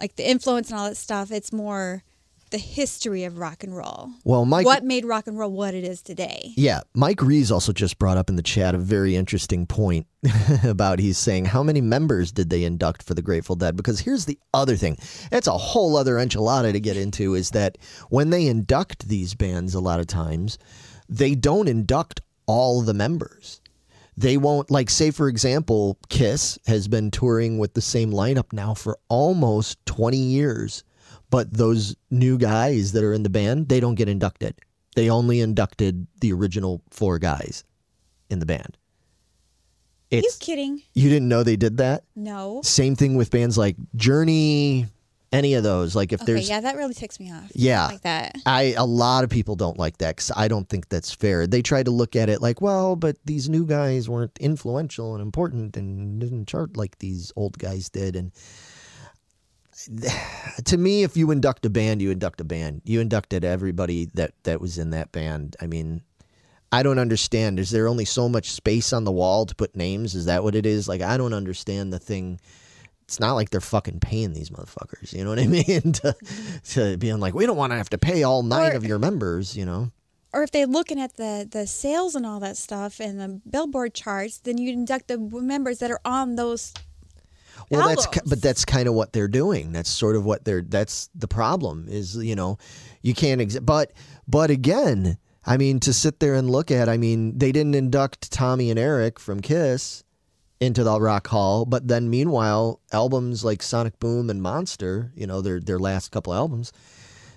like 0.00 0.16
the 0.16 0.28
influence 0.28 0.70
and 0.70 0.78
all 0.78 0.88
that 0.88 0.96
stuff. 0.96 1.30
It's 1.30 1.52
more 1.52 2.02
the 2.54 2.58
history 2.58 3.24
of 3.24 3.36
rock 3.36 3.64
and 3.64 3.76
roll. 3.76 4.10
Well, 4.22 4.44
Mike. 4.44 4.64
what 4.64 4.84
made 4.84 5.04
rock 5.04 5.26
and 5.26 5.36
roll 5.36 5.50
what 5.50 5.74
it 5.74 5.82
is 5.82 6.00
today? 6.02 6.52
Yeah, 6.56 6.82
Mike 6.94 7.20
Rees 7.20 7.50
also 7.50 7.72
just 7.72 7.98
brought 7.98 8.16
up 8.16 8.28
in 8.28 8.36
the 8.36 8.44
chat 8.44 8.76
a 8.76 8.78
very 8.78 9.16
interesting 9.16 9.66
point 9.66 10.06
about 10.62 11.00
he's 11.00 11.18
saying 11.18 11.46
how 11.46 11.64
many 11.64 11.80
members 11.80 12.30
did 12.30 12.50
they 12.50 12.62
induct 12.62 13.02
for 13.02 13.14
the 13.14 13.22
Grateful 13.22 13.56
Dead? 13.56 13.74
Because 13.74 13.98
here's 13.98 14.26
the 14.26 14.38
other 14.54 14.76
thing. 14.76 14.96
It's 15.32 15.48
a 15.48 15.58
whole 15.58 15.96
other 15.96 16.14
enchilada 16.14 16.70
to 16.70 16.78
get 16.78 16.96
into 16.96 17.34
is 17.34 17.50
that 17.50 17.76
when 18.08 18.30
they 18.30 18.46
induct 18.46 19.08
these 19.08 19.34
bands 19.34 19.74
a 19.74 19.80
lot 19.80 19.98
of 19.98 20.06
times, 20.06 20.56
they 21.08 21.34
don't 21.34 21.66
induct 21.66 22.20
all 22.46 22.82
the 22.82 22.94
members. 22.94 23.60
They 24.16 24.36
won't 24.36 24.70
like 24.70 24.90
say 24.90 25.10
for 25.10 25.26
example, 25.26 25.98
Kiss 26.08 26.56
has 26.68 26.86
been 26.86 27.10
touring 27.10 27.58
with 27.58 27.74
the 27.74 27.80
same 27.80 28.12
lineup 28.12 28.52
now 28.52 28.74
for 28.74 28.96
almost 29.08 29.84
20 29.86 30.16
years. 30.16 30.84
But 31.34 31.52
those 31.52 31.96
new 32.12 32.38
guys 32.38 32.92
that 32.92 33.02
are 33.02 33.12
in 33.12 33.24
the 33.24 33.28
band, 33.28 33.68
they 33.68 33.80
don't 33.80 33.96
get 33.96 34.08
inducted. 34.08 34.54
They 34.94 35.10
only 35.10 35.40
inducted 35.40 36.06
the 36.20 36.32
original 36.32 36.80
four 36.90 37.18
guys 37.18 37.64
in 38.30 38.38
the 38.38 38.46
band. 38.46 38.78
you 40.12 40.18
It's 40.18 40.36
kidding? 40.36 40.80
you 40.94 41.08
didn't 41.08 41.28
know 41.28 41.42
they 41.42 41.56
did 41.56 41.78
that? 41.78 42.04
No. 42.14 42.60
Same 42.62 42.94
thing 42.94 43.16
with 43.16 43.32
bands 43.32 43.58
like 43.58 43.74
Journey, 43.96 44.86
any 45.32 45.54
of 45.54 45.64
those. 45.64 45.96
Like 45.96 46.12
if 46.12 46.22
Okay, 46.22 46.34
there's 46.34 46.48
yeah, 46.48 46.60
that 46.60 46.76
really 46.76 46.94
ticks 46.94 47.18
me 47.18 47.32
off. 47.32 47.50
Yeah. 47.52 47.88
like 47.88 48.02
that. 48.02 48.36
I 48.46 48.74
a 48.78 48.84
lot 48.84 49.24
of 49.24 49.30
people 49.30 49.56
don't 49.56 49.76
like 49.76 49.98
that 49.98 50.14
because 50.14 50.30
I 50.36 50.46
don't 50.46 50.68
think 50.68 50.88
that's 50.88 51.12
fair. 51.12 51.48
They 51.48 51.62
try 51.62 51.82
to 51.82 51.90
look 51.90 52.14
at 52.14 52.28
it 52.28 52.42
like, 52.42 52.60
well, 52.60 52.94
but 52.94 53.16
these 53.24 53.48
new 53.48 53.66
guys 53.66 54.08
weren't 54.08 54.38
influential 54.38 55.14
and 55.14 55.20
important 55.20 55.76
and 55.76 56.20
didn't 56.20 56.46
chart 56.46 56.76
like 56.76 57.00
these 57.00 57.32
old 57.34 57.58
guys 57.58 57.90
did. 57.90 58.14
And 58.14 58.30
to 60.64 60.76
me, 60.76 61.02
if 61.02 61.16
you 61.16 61.30
induct 61.30 61.64
a 61.66 61.70
band, 61.70 62.02
you 62.02 62.10
induct 62.10 62.40
a 62.40 62.44
band. 62.44 62.82
You 62.84 63.00
inducted 63.00 63.44
everybody 63.44 64.06
that 64.14 64.32
that 64.44 64.60
was 64.60 64.78
in 64.78 64.90
that 64.90 65.12
band. 65.12 65.56
I 65.60 65.66
mean, 65.66 66.02
I 66.72 66.82
don't 66.82 66.98
understand. 66.98 67.58
Is 67.60 67.70
there 67.70 67.88
only 67.88 68.04
so 68.04 68.28
much 68.28 68.50
space 68.52 68.92
on 68.92 69.04
the 69.04 69.12
wall 69.12 69.46
to 69.46 69.54
put 69.54 69.76
names? 69.76 70.14
Is 70.14 70.26
that 70.26 70.42
what 70.42 70.54
it 70.54 70.66
is? 70.66 70.88
Like, 70.88 71.02
I 71.02 71.16
don't 71.16 71.34
understand 71.34 71.92
the 71.92 71.98
thing. 71.98 72.40
It's 73.04 73.20
not 73.20 73.34
like 73.34 73.50
they're 73.50 73.60
fucking 73.60 74.00
paying 74.00 74.32
these 74.32 74.50
motherfuckers. 74.50 75.12
You 75.12 75.24
know 75.24 75.30
what 75.30 75.38
I 75.38 75.46
mean? 75.46 75.92
to, 75.92 76.16
to 76.70 76.96
being 76.96 77.20
like, 77.20 77.34
we 77.34 77.44
don't 77.46 77.56
want 77.58 77.72
to 77.72 77.76
have 77.76 77.90
to 77.90 77.98
pay 77.98 78.22
all 78.22 78.42
nine 78.42 78.72
Or- 78.72 78.76
of 78.76 78.84
your 78.86 78.98
members. 78.98 79.56
You 79.56 79.66
know? 79.66 79.90
or 80.32 80.42
if 80.42 80.50
they're 80.50 80.66
looking 80.66 80.98
at 81.00 81.14
the 81.16 81.46
the 81.48 81.64
sales 81.64 82.16
and 82.16 82.26
all 82.26 82.40
that 82.40 82.56
stuff 82.56 82.98
and 82.98 83.20
the 83.20 83.40
billboard 83.48 83.94
charts, 83.94 84.38
then 84.38 84.58
you 84.58 84.72
induct 84.72 85.06
the 85.06 85.16
members 85.18 85.78
that 85.78 85.90
are 85.92 86.00
on 86.04 86.34
those. 86.34 86.72
Well, 87.70 87.88
that's 87.88 88.06
but 88.26 88.42
that's 88.42 88.64
kind 88.64 88.88
of 88.88 88.94
what 88.94 89.12
they're 89.12 89.28
doing. 89.28 89.72
That's 89.72 89.90
sort 89.90 90.16
of 90.16 90.24
what 90.24 90.44
they're. 90.44 90.62
That's 90.62 91.08
the 91.14 91.28
problem. 91.28 91.86
Is 91.88 92.16
you 92.16 92.34
know, 92.34 92.58
you 93.02 93.14
can't. 93.14 93.40
Ex- 93.40 93.58
but 93.58 93.92
but 94.28 94.50
again, 94.50 95.18
I 95.46 95.56
mean, 95.56 95.80
to 95.80 95.92
sit 95.92 96.20
there 96.20 96.34
and 96.34 96.50
look 96.50 96.70
at. 96.70 96.88
I 96.88 96.96
mean, 96.96 97.38
they 97.38 97.52
didn't 97.52 97.74
induct 97.74 98.30
Tommy 98.30 98.70
and 98.70 98.78
Eric 98.78 99.18
from 99.18 99.40
Kiss 99.40 100.04
into 100.60 100.84
the 100.84 101.00
Rock 101.00 101.26
Hall, 101.28 101.64
but 101.64 101.88
then 101.88 102.08
meanwhile, 102.08 102.80
albums 102.92 103.44
like 103.44 103.62
Sonic 103.62 103.98
Boom 103.98 104.30
and 104.30 104.42
Monster, 104.42 105.12
you 105.14 105.26
know, 105.26 105.40
their 105.40 105.60
their 105.60 105.78
last 105.78 106.10
couple 106.10 106.32
albums, 106.32 106.72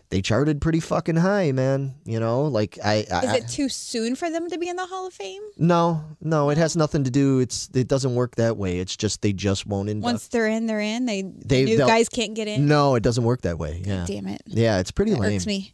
they 0.10 0.22
charted 0.22 0.62
pretty 0.62 0.80
fucking 0.80 1.17
high, 1.17 1.52
man. 1.52 1.96
You 2.06 2.20
know, 2.20 2.43
like 2.43 2.78
I. 2.84 3.06
I 3.12 3.26
Is 3.26 3.34
it 3.43 3.48
too 3.50 3.67
soon 3.70 4.15
for 4.15 4.30
them 4.30 4.50
to 4.50 4.58
be 4.58 4.70
in 4.70 4.76
the 4.78 4.86
Hall 4.86 5.06
of 5.08 5.13
Fame? 5.13 5.41
no, 5.58 6.04
no, 6.22 6.50
it 6.50 6.58
has 6.58 6.76
nothing 6.78 7.04
to 7.04 7.12
do. 7.12 7.39
It's 7.39 7.70
it 7.74 7.88
doesn't 7.88 8.15
work 8.15 8.36
that 8.36 8.56
way. 8.58 8.80
It's 8.80 8.96
just 8.96 9.22
they 9.22 9.34
just 9.34 9.65
won't 9.65 9.89
induct. 9.89 10.06
Once 10.06 10.28
they're 10.30 10.48
in, 10.48 10.65
they're 10.65 10.80
in. 10.80 11.06
They, 11.06 11.24
They- 11.24 11.65
new 11.65 11.78
guys 11.78 12.08
can't 12.10 12.36
get 12.36 12.48
in. 12.48 12.67
No, 12.67 12.96
it 12.96 13.04
doesn't 13.04 13.24
work 13.24 13.41
that 13.41 13.58
way. 13.60 13.82
Yeah. 13.86 14.06
Damn 14.08 14.28
it. 14.28 14.41
Yeah, 14.46 14.80
it's 14.80 14.91
pretty 14.91 15.12
That 15.12 15.20
lame. 15.20 15.36
irks 15.36 15.46
me. 15.46 15.74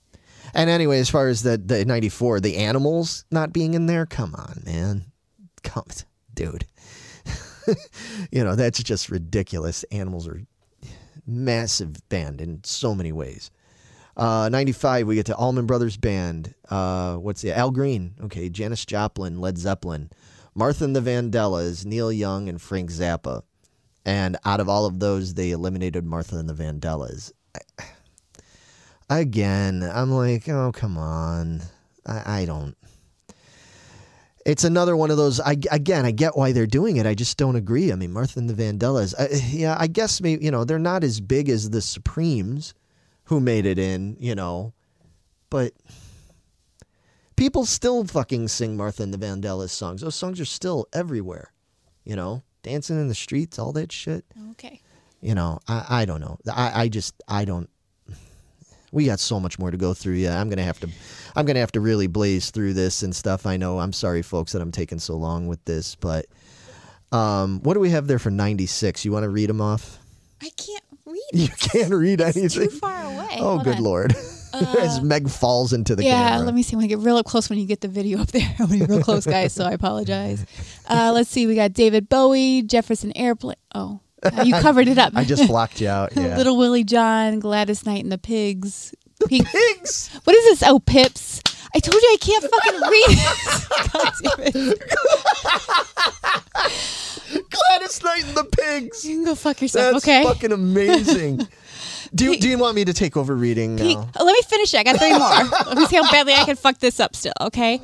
And 0.56 0.70
anyway, 0.70 1.00
as 1.00 1.10
far 1.10 1.28
as 1.30 1.42
the 1.44 1.58
the 1.58 1.86
'94, 1.86 2.40
the 2.40 2.58
animals 2.58 3.26
not 3.32 3.54
being 3.54 3.74
in 3.74 3.86
there, 3.88 4.06
come 4.06 4.36
on, 4.36 4.62
man, 4.66 5.06
come, 5.64 5.86
dude. 6.34 6.66
you 8.32 8.44
know 8.44 8.56
that's 8.56 8.82
just 8.84 9.10
ridiculous. 9.10 9.84
Animals 9.92 10.28
are 10.28 10.42
massive 11.26 12.08
band 12.10 12.42
in 12.42 12.62
so 12.64 12.94
many 12.94 13.12
ways. 13.12 13.50
Uh, 14.16 14.50
95, 14.52 15.08
we 15.08 15.16
get 15.16 15.26
to 15.26 15.36
Allman 15.36 15.66
Brothers 15.66 15.98
Band. 15.98 16.54
Uh, 16.70 17.16
what's 17.16 17.42
the 17.42 17.58
Al 17.58 17.72
Green? 17.72 18.14
Okay, 18.26 18.50
Janis 18.50 18.86
Joplin, 18.86 19.42
Led 19.42 19.58
Zeppelin, 19.58 20.12
Martha 20.54 20.84
and 20.86 20.96
the 20.96 21.02
Vandellas, 21.02 21.86
Neil 21.86 22.12
Young, 22.12 22.48
and 22.48 22.62
Frank 22.62 22.92
Zappa. 22.92 23.42
And 24.06 24.38
out 24.46 24.60
of 24.60 24.70
all 24.70 24.86
of 24.86 25.00
those, 25.00 25.34
they 25.34 25.52
eliminated 25.52 26.06
Martha 26.06 26.38
and 26.38 26.50
the 26.50 26.54
Vandellas. 26.54 27.32
Again, 29.10 29.84
I'm 29.84 30.12
like, 30.12 30.48
oh, 30.50 30.72
come 30.74 30.98
on. 30.98 31.62
I, 32.06 32.42
I 32.42 32.46
don't. 32.46 32.76
It's 34.46 34.66
another 34.66 34.98
one 34.98 35.10
of 35.10 35.18
those. 35.18 35.40
I 35.40 35.56
again, 35.72 36.06
I 36.06 36.12
get 36.12 36.36
why 36.36 36.52
they're 36.52 36.68
doing 36.68 36.98
it. 36.98 37.06
I 37.06 37.14
just 37.14 37.38
don't 37.38 37.56
agree. 37.56 37.94
I 37.94 37.96
mean, 37.96 38.12
Martha 38.12 38.40
and 38.40 38.50
the 38.50 38.54
Vandellas. 38.54 39.14
I, 39.18 39.30
yeah, 39.52 39.78
I 39.80 39.88
guess 39.88 40.20
maybe 40.20 40.44
you 40.44 40.52
know 40.52 40.66
they're 40.66 40.80
not 40.80 41.04
as 41.04 41.22
big 41.22 41.48
as 41.48 41.70
the 41.70 41.82
Supremes, 41.82 42.74
who 43.34 43.40
made 43.40 43.66
it 43.66 43.80
in. 43.80 44.16
You 44.20 44.36
know, 44.36 44.74
but 45.50 45.74
people 47.36 47.66
still 47.66 48.06
fucking 48.06 48.48
sing 48.48 48.78
Martha 48.78 49.04
and 49.04 49.14
the 49.14 49.18
Vandellas 49.18 49.72
songs. 49.72 50.02
Those 50.02 50.16
songs 50.16 50.40
are 50.40 50.46
still 50.46 50.88
everywhere. 50.94 51.52
You 52.04 52.16
know, 52.16 52.44
dancing 52.64 53.00
in 53.00 53.08
the 53.08 53.16
streets, 53.16 53.58
all 53.58 53.74
that 53.74 53.92
shit. 53.92 54.26
Okay. 54.52 54.82
You 55.22 55.36
know, 55.36 55.60
I, 55.68 55.86
I 55.90 56.06
don't 56.06 56.22
know. 56.22 56.38
I, 56.52 56.84
I 56.84 56.88
just 56.90 57.16
I 57.28 57.46
don't. 57.46 57.70
We 58.92 59.06
got 59.06 59.20
so 59.20 59.40
much 59.40 59.58
more 59.58 59.72
to 59.72 59.78
go 59.78 59.96
through. 59.96 60.16
Yeah, 60.16 60.40
I'm 60.40 60.50
gonna 60.50 60.64
have 60.64 60.80
to, 60.82 60.90
I'm 61.36 61.46
gonna 61.46 61.60
have 61.60 61.72
to 61.72 61.80
really 61.80 62.08
blaze 62.08 62.52
through 62.52 62.74
this 62.74 63.02
and 63.02 63.16
stuff. 63.16 63.48
I 63.48 63.58
know. 63.58 63.80
I'm 63.80 63.94
sorry, 63.94 64.22
folks, 64.22 64.52
that 64.52 64.62
I'm 64.62 64.72
taking 64.72 65.00
so 65.00 65.16
long 65.16 65.48
with 65.48 65.64
this, 65.66 65.96
but 65.96 66.28
um, 67.12 67.62
what 67.64 67.74
do 67.74 67.80
we 67.80 67.90
have 67.90 68.06
there 68.06 68.20
for 68.20 68.30
'96? 68.30 69.04
You 69.04 69.12
want 69.12 69.24
to 69.24 69.30
read 69.30 69.50
them 69.50 69.62
off? 69.62 69.98
I 70.42 70.50
can't 70.58 70.84
read. 71.06 71.22
You 71.34 71.48
can't 71.50 71.94
read 71.94 72.22
It's 72.22 72.38
anything. 72.38 72.70
too 72.70 72.76
far 72.78 73.04
away. 73.04 73.28
Oh, 73.40 73.58
Hold 73.60 73.64
good 73.66 73.76
on. 73.78 73.82
Uh, 74.54 74.62
lord! 74.62 74.78
As 74.78 75.02
Meg 75.02 75.30
falls 75.30 75.74
into 75.74 75.96
the 75.96 76.04
yeah, 76.04 76.30
camera. 76.30 76.46
let 76.46 76.54
me 76.54 76.62
see. 76.62 76.76
When 76.76 76.86
I 76.86 76.88
get 76.88 77.00
real 77.00 77.18
up 77.18 77.26
close 77.26 77.50
when 77.50 77.58
you 77.58 77.66
get 77.66 77.82
the 77.82 77.88
video 77.88 78.20
up 78.22 78.28
there. 78.28 78.48
I'm 78.60 78.68
gonna 78.68 78.80
be 78.82 78.86
real 78.86 79.02
close, 79.02 79.26
guys. 79.26 79.52
So 79.52 79.66
I 79.66 79.72
apologize. 79.72 80.46
Uh, 80.88 81.12
let's 81.12 81.28
see. 81.32 81.48
We 81.48 81.56
got 81.56 81.74
David 81.74 82.08
Bowie, 82.08 82.62
Jefferson 82.62 83.12
Airplane. 83.18 83.56
Oh, 83.74 84.00
You 84.44 84.54
covered 84.62 84.88
it 84.88 85.00
up. 85.00 85.14
I 85.16 85.24
just 85.24 85.48
blocked 85.48 85.82
you 85.82 85.90
out. 85.90 86.12
Yeah. 86.16 86.38
Little 86.38 86.56
Willie 86.56 86.84
John, 86.84 87.40
Gladys 87.40 87.84
Knight 87.84 88.04
and 88.04 88.12
the 88.12 88.20
Pigs. 88.20 88.94
Pink. 89.28 89.48
pigs. 89.48 90.10
What 90.24 90.36
is 90.36 90.44
this? 90.60 90.64
Oh, 90.70 90.80
Pips. 90.80 91.42
I 91.74 91.80
told 91.80 92.00
you 92.00 92.10
I 92.14 92.18
can't 92.22 92.44
fucking 92.44 92.82
read. 92.92 93.18
God 93.92 94.14
damn 94.54 94.72
it. 94.72 94.80
Gladys 97.42 98.04
Knight 98.04 98.26
and 98.26 98.36
the 98.36 98.44
pigs. 98.46 99.06
You 99.06 99.16
can 99.18 99.26
go 99.26 99.36
fuck 99.36 99.62
yourself, 99.62 99.94
That's 99.94 100.06
okay? 100.06 100.24
fucking 100.24 100.52
amazing. 100.52 101.48
Do 102.16 102.26
you, 102.26 102.38
do 102.40 102.48
you 102.48 102.60
want 102.60 102.76
me 102.76 102.86
to 102.86 102.94
take 102.94 103.18
over 103.18 103.36
reading 103.36 103.76
Pink- 103.76 104.00
now? 104.00 104.08
oh, 104.18 104.24
let 104.24 104.34
me 104.34 104.42
finish 104.44 104.72
it. 104.76 104.78
I 104.78 104.84
got 104.84 104.98
three 105.00 105.10
more. 105.18 105.20
Let 105.74 105.78
me 105.80 105.86
see 105.88 105.96
how 105.96 106.12
badly 106.12 106.34
I 106.36 106.44
can 106.46 106.56
fuck 106.56 106.78
this 106.78 107.00
up 107.00 107.16
still, 107.16 107.34
okay? 107.42 107.82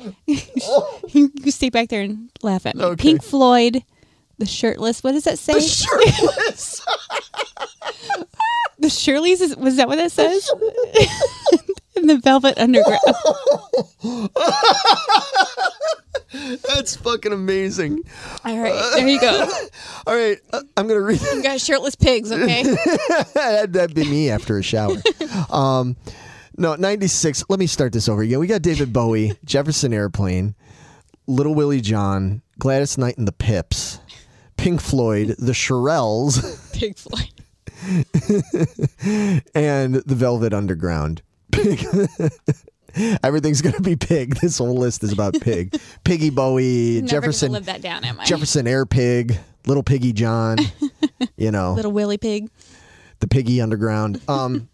Oh. 0.62 1.00
you 1.08 1.30
can 1.30 1.50
stay 1.50 1.68
back 1.68 1.88
there 1.88 2.02
and 2.02 2.30
laugh 2.40 2.64
at 2.64 2.76
me. 2.76 2.84
Okay. 2.84 3.02
Pink 3.02 3.24
Floyd, 3.24 3.82
The 4.38 4.46
Shirtless. 4.46 5.02
What 5.02 5.12
does 5.12 5.24
that 5.24 5.36
say? 5.36 5.54
The 5.54 5.60
shirtless. 5.62 6.80
The 8.78 8.86
Shirleys, 8.86 9.40
is, 9.40 9.56
was 9.56 9.74
that 9.76 9.88
what 9.88 9.96
that 9.96 10.12
says? 10.12 10.48
In 12.00 12.06
the 12.06 12.18
Velvet 12.18 12.56
Underground. 12.56 13.00
That's 16.66 16.96
fucking 16.96 17.32
amazing. 17.32 18.04
All 18.44 18.58
right, 18.58 18.92
there 18.94 19.06
you 19.06 19.20
go. 19.20 19.50
All 20.06 20.14
right, 20.14 20.38
uh, 20.52 20.62
I'm 20.76 20.86
gonna 20.88 21.00
read. 21.02 21.20
You 21.20 21.42
got 21.42 21.60
shirtless 21.60 21.96
pigs, 21.96 22.32
okay? 22.32 22.62
that'd, 23.34 23.72
that'd 23.74 23.94
be 23.94 24.04
me 24.04 24.30
after 24.30 24.56
a 24.56 24.62
shower. 24.62 24.96
Um, 25.50 25.96
no, 26.56 26.74
96. 26.76 27.44
Let 27.48 27.58
me 27.58 27.66
start 27.66 27.92
this 27.92 28.08
over 28.08 28.22
again. 28.22 28.38
We 28.38 28.46
got 28.46 28.62
David 28.62 28.92
Bowie, 28.92 29.32
Jefferson 29.44 29.92
Airplane, 29.92 30.54
Little 31.26 31.54
Willie 31.54 31.80
John, 31.80 32.42
Gladys 32.58 32.96
Knight 32.96 33.18
and 33.18 33.26
the 33.28 33.32
Pips, 33.32 33.98
Pink 34.56 34.80
Floyd, 34.80 35.34
the 35.38 35.52
Shirelles, 35.52 36.72
Pink 36.72 36.96
Floyd. 36.96 37.28
and 39.54 39.96
the 39.96 40.14
Velvet 40.14 40.54
Underground. 40.54 41.22
Pig. 41.50 41.86
Everything's 43.22 43.62
gonna 43.62 43.80
be 43.80 43.94
pig. 43.94 44.36
This 44.36 44.58
whole 44.58 44.74
list 44.76 45.04
is 45.04 45.12
about 45.12 45.34
pig. 45.40 45.80
Piggy 46.04 46.30
Bowie, 46.30 46.96
Never 47.02 47.06
Jefferson, 47.08 47.52
live 47.52 47.66
that 47.66 47.82
down, 47.82 48.04
am 48.04 48.18
I? 48.18 48.24
Jefferson 48.24 48.66
Air 48.66 48.84
Pig, 48.84 49.38
Little 49.66 49.82
Piggy 49.84 50.12
John. 50.12 50.58
You 51.36 51.50
know, 51.50 51.74
Little 51.74 51.92
Willie 51.92 52.16
Pig. 52.18 52.48
the 53.20 53.26
Piggy 53.28 53.60
Underground. 53.60 54.20
Um, 54.26 54.68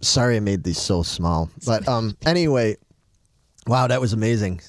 sorry 0.00 0.36
I 0.36 0.40
made 0.40 0.62
these 0.64 0.78
so 0.78 1.02
small, 1.04 1.50
but 1.64 1.86
um, 1.88 2.16
anyway, 2.26 2.76
wow, 3.66 3.86
that 3.86 4.00
was 4.00 4.12
amazing. 4.12 4.60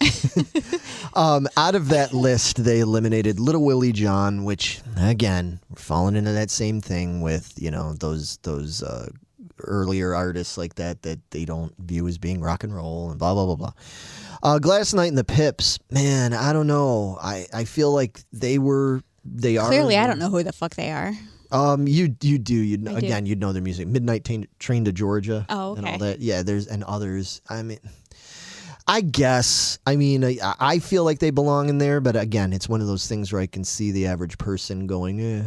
um, 1.15 1.48
out 1.58 1.74
of 1.76 1.89
that 1.89 2.13
list, 2.13 2.63
they 2.63 2.80
eliminated 2.80 3.39
Little 3.39 3.63
Willie 3.63 3.91
John, 3.91 4.44
which 4.44 4.82
again, 4.98 5.60
we're 5.70 5.78
falling 5.78 6.15
into 6.15 6.32
that 6.32 6.50
same 6.52 6.80
thing 6.82 7.22
with 7.22 7.54
you 7.58 7.72
know 7.72 7.94
those 7.94 8.38
those 8.44 8.82
uh, 8.84 9.10
earlier 9.67 10.13
artists 10.15 10.58
like 10.58 10.75
that 10.75 11.01
that 11.04 11.19
they 11.32 11.45
don't 11.45 11.73
view 11.78 12.08
as 12.08 12.17
being 12.17 12.41
rock 12.41 12.63
and 12.63 12.75
roll 12.75 13.10
and 13.10 13.19
blah 13.19 13.34
blah 13.34 13.45
blah 13.45 13.56
blah. 13.56 13.73
Uh, 14.43 14.60
Gladys 14.60 14.93
Knight 14.93 15.08
and 15.08 15.17
the 15.17 15.23
Pips, 15.23 15.80
man, 15.89 16.34
I 16.34 16.54
don't 16.54 16.67
know. 16.67 17.17
I, 17.21 17.47
I 17.54 17.63
feel 17.65 17.91
like 17.91 18.19
they 18.32 18.60
were 18.60 19.01
they 19.23 19.58
are 19.58 19.67
Clearly, 19.67 19.97
I 19.97 20.06
don't 20.06 20.19
know 20.19 20.30
who 20.30 20.43
the 20.43 20.54
fuck 20.54 20.75
they 20.75 20.91
are. 20.91 21.13
um, 21.51 21.88
you 21.88 22.15
you 22.21 22.38
do 22.38 22.54
you 22.54 22.78
do. 22.78 22.95
again 22.95 23.25
you'd 23.25 23.39
know 23.39 23.54
their 23.54 23.62
music. 23.63 23.88
Midnight 23.88 24.23
Train, 24.23 24.47
Train 24.60 24.86
to 24.86 24.91
Georgia. 24.91 25.45
Oh, 25.49 25.71
okay. 25.71 25.80
And 25.80 25.88
all 25.88 25.97
that. 25.99 26.19
Yeah, 26.19 26.43
there's 26.43 26.67
and 26.67 26.84
others. 26.84 27.41
I 27.49 27.63
mean, 27.63 27.80
I 28.88 29.01
guess. 29.01 29.80
I 29.88 29.95
mean, 29.95 30.23
I, 30.23 30.38
I 30.60 30.80
feel 30.80 31.04
like 31.04 31.17
they 31.19 31.32
belong 31.32 31.69
in 31.69 31.80
there, 31.80 31.99
but 31.99 32.15
again, 32.15 32.54
it's 32.54 32.69
one 32.69 32.82
of 32.82 32.88
those 32.88 33.08
things 33.08 33.34
where 33.34 33.41
I 33.41 33.47
can 33.47 33.63
see 33.63 33.91
the 33.91 34.06
average 34.08 34.38
person 34.38 34.86
going, 34.86 35.19
eh, 35.21 35.43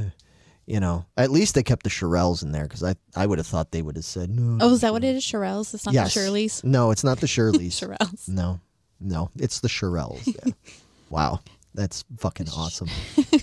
you 0.68 0.80
know. 0.80 1.06
At 1.16 1.30
least 1.30 1.54
they 1.54 1.62
kept 1.62 1.82
the 1.82 1.90
Shirelles 1.90 2.42
in 2.42 2.52
there 2.52 2.64
because 2.64 2.84
I 2.84 2.94
I 3.16 3.26
would 3.26 3.38
have 3.38 3.46
thought 3.46 3.72
they 3.72 3.82
would 3.82 3.96
have 3.96 4.04
said 4.04 4.30
no. 4.30 4.58
Oh, 4.60 4.72
is 4.74 4.82
that 4.82 4.92
what 4.92 5.02
it 5.02 5.16
is? 5.16 5.24
Shirelles? 5.24 5.72
It's 5.74 5.86
not 5.86 5.94
yes. 5.94 6.14
the 6.14 6.20
Shirleys? 6.20 6.62
No, 6.62 6.90
it's 6.90 7.02
not 7.02 7.20
the 7.20 7.26
Shirleys. 7.34 7.72
Shirelles. 7.72 8.28
No, 8.28 8.60
no, 9.00 9.30
it's 9.36 9.60
the 9.60 9.68
Shirelles. 9.68 10.26
Yeah. 10.26 10.52
wow, 11.10 11.40
that's 11.74 12.04
fucking 12.18 12.48
awesome. 12.50 12.88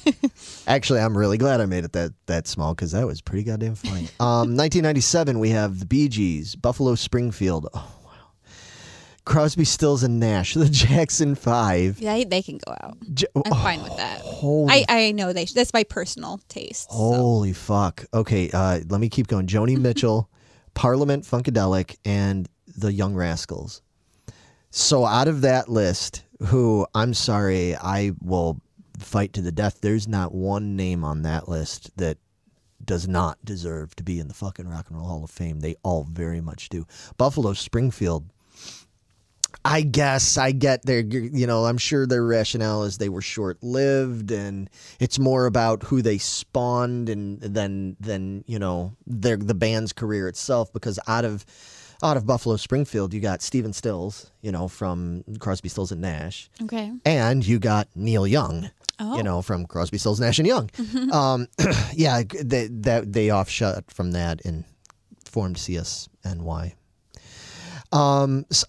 Actually, 0.67 0.99
I'm 0.99 1.17
really 1.17 1.38
glad 1.38 1.61
I 1.61 1.65
made 1.65 1.83
it 1.83 1.93
that 1.93 2.13
that 2.27 2.47
small 2.47 2.75
because 2.75 2.91
that 2.91 3.07
was 3.07 3.21
pretty 3.21 3.43
goddamn 3.43 3.75
funny. 3.75 4.07
Um, 4.19 4.55
1997, 4.55 5.39
we 5.39 5.49
have 5.49 5.79
the 5.79 5.85
Bee 5.85 6.07
Gees, 6.07 6.55
Buffalo 6.55 6.93
Springfield. 6.93 7.67
Oh 7.73 7.91
Crosby, 9.25 9.65
Stills, 9.65 10.03
and 10.03 10.19
Nash, 10.19 10.53
the 10.55 10.69
Jackson 10.69 11.35
Five. 11.35 11.99
Yeah, 11.99 12.23
they 12.25 12.41
can 12.41 12.59
go 12.65 12.75
out. 12.81 12.97
J- 13.13 13.27
I'm 13.35 13.51
fine 13.51 13.83
with 13.83 13.97
that. 13.97 14.21
Holy, 14.21 14.71
I, 14.71 14.85
I 14.88 15.11
know 15.11 15.33
they. 15.33 15.45
That's 15.45 15.73
my 15.73 15.83
personal 15.83 16.39
taste. 16.47 16.89
so. 16.91 16.97
holy 16.97 17.53
fuck. 17.53 18.05
Okay, 18.13 18.49
uh, 18.51 18.79
let 18.88 19.01
me 19.01 19.09
keep 19.09 19.27
going. 19.27 19.47
Joni 19.47 19.77
Mitchell, 19.81 20.29
Parliament 20.73 21.23
Funkadelic, 21.23 21.97
and 22.05 22.47
the 22.77 22.93
Young 22.93 23.15
Rascals. 23.15 23.81
So 24.69 25.05
out 25.05 25.27
of 25.27 25.41
that 25.41 25.69
list, 25.69 26.23
who 26.47 26.85
I'm 26.93 27.13
sorry, 27.13 27.75
I 27.75 28.11
will 28.21 28.61
fight 28.99 29.33
to 29.33 29.41
the 29.41 29.51
death. 29.51 29.79
There's 29.81 30.07
not 30.07 30.33
one 30.33 30.75
name 30.75 31.03
on 31.03 31.21
that 31.23 31.47
list 31.47 31.95
that 31.97 32.17
does 32.83 33.07
not 33.07 33.38
deserve 33.43 33.95
to 33.95 34.03
be 34.03 34.19
in 34.19 34.27
the 34.27 34.33
fucking 34.33 34.67
Rock 34.67 34.89
and 34.89 34.97
Roll 34.97 35.07
Hall 35.07 35.23
of 35.23 35.31
Fame. 35.31 35.61
They 35.61 35.75
all 35.83 36.03
very 36.03 36.41
much 36.41 36.69
do. 36.69 36.85
Buffalo 37.17 37.53
Springfield. 37.53 38.25
I 39.67 39.82
guess 39.82 40.38
I 40.38 40.51
get 40.51 40.84
their, 40.86 40.99
you 40.99 41.47
know, 41.47 41.65
I'm 41.65 41.80
sure 41.80 42.06
their 42.06 42.23
rationale 42.23 42.84
is 42.84 42.99
they 42.99 43.10
were 43.10 43.23
short 43.23 43.62
lived 43.63 44.30
and 44.32 44.69
it's 44.99 45.17
more 45.17 45.47
about 45.47 45.82
who 45.82 46.04
they 46.04 46.19
spawned 46.19 47.10
and 47.10 47.41
than, 47.41 47.97
than, 47.99 48.43
you 48.45 48.60
know, 48.60 48.93
their, 49.08 49.38
the 49.38 49.56
band's 49.56 49.91
career 49.91 50.28
itself 50.28 50.71
because 50.71 50.99
out 51.08 51.25
of, 51.25 51.43
out 52.04 52.15
of 52.15 52.28
Buffalo 52.28 52.58
Springfield, 52.58 53.12
you 53.12 53.19
got 53.19 53.41
Stephen 53.41 53.73
Stills, 53.73 54.30
you 54.41 54.51
know, 54.51 54.67
from 54.67 55.23
Crosby, 55.39 55.69
Stills 55.69 55.91
and 55.91 56.01
Nash, 56.01 56.47
Okay. 56.62 56.91
and 57.04 57.43
you 57.45 57.58
got 57.58 57.88
Neil 57.95 58.28
Young, 58.28 58.69
Oh. 58.99 59.17
you 59.17 59.23
know, 59.23 59.41
from 59.41 59.65
Crosby, 59.65 59.97
Stills, 59.97 60.19
Nash 60.19 60.38
and 60.38 60.47
Young. 60.47 60.69
Um, 61.12 61.47
yeah, 61.93 62.21
they, 62.43 62.67
that 62.67 63.12
they 63.12 63.32
offshot 63.32 63.86
from 63.91 64.12
that 64.12 64.45
and 64.45 64.63
formed 65.25 65.56
CSNY. 65.58 66.73
Um, 67.91 68.45
s 68.51 68.63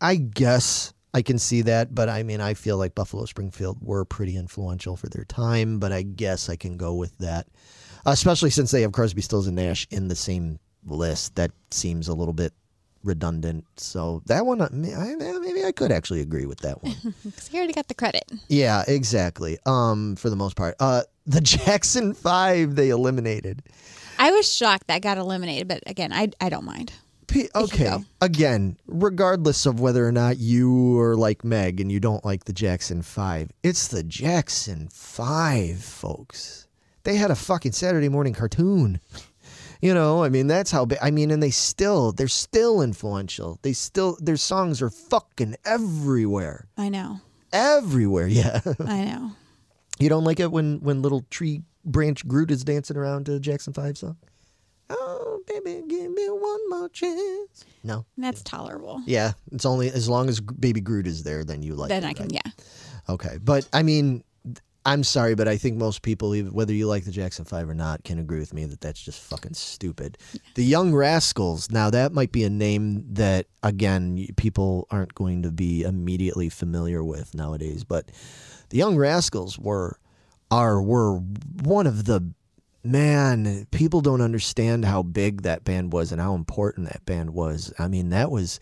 I 0.00 0.16
guess 0.16 0.92
I 1.14 1.22
can 1.22 1.38
see 1.38 1.62
that, 1.62 1.94
but 1.94 2.08
I 2.08 2.22
mean, 2.22 2.40
I 2.40 2.54
feel 2.54 2.76
like 2.76 2.94
Buffalo 2.94 3.24
Springfield 3.24 3.78
were 3.80 4.04
pretty 4.04 4.36
influential 4.36 4.96
for 4.96 5.08
their 5.08 5.24
time, 5.24 5.78
but 5.78 5.92
I 5.92 6.02
guess 6.02 6.48
I 6.48 6.56
can 6.56 6.76
go 6.76 6.94
with 6.94 7.16
that, 7.18 7.46
especially 8.06 8.50
since 8.50 8.70
they 8.70 8.82
have 8.82 8.92
Crosby, 8.92 9.22
Stills, 9.22 9.46
and 9.46 9.56
Nash 9.56 9.86
in 9.90 10.08
the 10.08 10.14
same 10.14 10.58
list. 10.86 11.34
That 11.36 11.50
seems 11.70 12.08
a 12.08 12.14
little 12.14 12.34
bit 12.34 12.52
redundant. 13.04 13.64
So 13.76 14.22
that 14.26 14.44
one, 14.46 14.58
maybe 14.72 15.64
I 15.64 15.72
could 15.72 15.90
actually 15.90 16.20
agree 16.20 16.46
with 16.46 16.60
that 16.60 16.82
one. 16.82 16.94
Because 17.24 17.52
you 17.52 17.58
already 17.58 17.72
got 17.72 17.88
the 17.88 17.94
credit. 17.94 18.30
yeah, 18.48 18.84
exactly. 18.86 19.58
Um, 19.66 20.14
for 20.16 20.30
the 20.30 20.36
most 20.36 20.56
part, 20.56 20.76
uh, 20.78 21.02
the 21.26 21.40
Jackson 21.40 22.14
Five 22.14 22.74
they 22.74 22.90
eliminated. 22.90 23.62
I 24.18 24.30
was 24.32 24.52
shocked 24.52 24.88
that 24.88 25.00
got 25.02 25.16
eliminated, 25.16 25.68
but 25.68 25.82
again, 25.86 26.12
I, 26.12 26.28
I 26.40 26.48
don't 26.48 26.64
mind. 26.64 26.92
P- 27.28 27.50
okay. 27.54 27.98
Again, 28.22 28.78
regardless 28.86 29.66
of 29.66 29.80
whether 29.80 30.06
or 30.06 30.12
not 30.12 30.38
you 30.38 30.98
are 30.98 31.14
like 31.14 31.44
Meg 31.44 31.78
and 31.80 31.92
you 31.92 32.00
don't 32.00 32.24
like 32.24 32.44
the 32.44 32.52
Jackson 32.54 33.02
5, 33.02 33.50
it's 33.62 33.88
the 33.88 34.02
Jackson 34.02 34.88
5, 34.90 35.78
folks. 35.78 36.66
They 37.04 37.16
had 37.16 37.30
a 37.30 37.36
fucking 37.36 37.72
Saturday 37.72 38.08
morning 38.08 38.32
cartoon. 38.32 39.00
You 39.80 39.94
know, 39.94 40.24
I 40.24 40.28
mean, 40.28 40.46
that's 40.48 40.70
how 40.70 40.86
big. 40.86 40.98
I 41.00 41.10
mean, 41.10 41.30
and 41.30 41.42
they 41.42 41.50
still, 41.50 42.12
they're 42.12 42.28
still 42.28 42.82
influential. 42.82 43.58
They 43.62 43.74
still, 43.74 44.16
their 44.20 44.36
songs 44.36 44.82
are 44.82 44.90
fucking 44.90 45.56
everywhere. 45.64 46.66
I 46.76 46.88
know. 46.88 47.20
Everywhere, 47.52 48.26
yeah. 48.28 48.60
I 48.80 49.04
know. 49.04 49.32
you 49.98 50.08
don't 50.08 50.24
like 50.24 50.40
it 50.40 50.50
when, 50.50 50.80
when 50.80 51.02
little 51.02 51.24
tree 51.30 51.62
branch 51.84 52.26
Groot 52.26 52.50
is 52.50 52.64
dancing 52.64 52.96
around 52.96 53.26
to 53.26 53.38
Jackson 53.38 53.72
5 53.72 53.98
song? 53.98 54.16
Oh, 54.90 55.40
baby, 55.46 55.82
give 55.86 56.10
me 56.10 56.26
one 56.28 56.70
more 56.70 56.88
chance. 56.88 57.64
No. 57.84 58.06
That's 58.16 58.42
tolerable. 58.42 59.02
Yeah, 59.06 59.32
it's 59.52 59.66
only 59.66 59.90
as 59.90 60.08
long 60.08 60.28
as 60.28 60.40
Baby 60.40 60.80
Groot 60.80 61.06
is 61.06 61.22
there, 61.22 61.44
then 61.44 61.62
you 61.62 61.74
like. 61.74 61.90
then 61.90 62.04
it, 62.04 62.08
I 62.08 62.12
can, 62.14 62.28
right? 62.28 62.40
yeah. 62.44 62.52
Okay, 63.08 63.38
but 63.42 63.68
I 63.72 63.82
mean, 63.82 64.24
I'm 64.88 65.04
sorry, 65.04 65.34
but 65.34 65.48
I 65.48 65.58
think 65.58 65.76
most 65.76 66.00
people, 66.00 66.34
even 66.34 66.52
whether 66.54 66.72
you 66.72 66.86
like 66.86 67.04
the 67.04 67.10
Jackson 67.10 67.44
Five 67.44 67.68
or 67.68 67.74
not, 67.74 68.04
can 68.04 68.18
agree 68.18 68.38
with 68.38 68.54
me 68.54 68.64
that 68.64 68.80
that's 68.80 69.02
just 69.02 69.20
fucking 69.20 69.52
stupid. 69.52 70.16
The 70.54 70.64
Young 70.64 70.94
Rascals. 70.94 71.70
Now 71.70 71.90
that 71.90 72.12
might 72.12 72.32
be 72.32 72.44
a 72.44 72.50
name 72.50 73.04
that 73.12 73.46
again 73.62 74.26
people 74.36 74.86
aren't 74.90 75.14
going 75.14 75.42
to 75.42 75.50
be 75.50 75.82
immediately 75.82 76.48
familiar 76.48 77.04
with 77.04 77.34
nowadays, 77.34 77.84
but 77.84 78.10
the 78.70 78.78
Young 78.78 78.96
Rascals 78.96 79.58
were 79.58 79.98
are 80.50 80.80
were 80.80 81.18
one 81.62 81.86
of 81.86 82.06
the 82.06 82.32
man 82.90 83.66
people 83.70 84.00
don't 84.00 84.20
understand 84.20 84.84
how 84.84 85.02
big 85.02 85.42
that 85.42 85.64
band 85.64 85.92
was 85.92 86.12
and 86.12 86.20
how 86.20 86.34
important 86.34 86.88
that 86.88 87.04
band 87.04 87.30
was 87.30 87.72
i 87.78 87.88
mean 87.88 88.10
that 88.10 88.30
was 88.30 88.58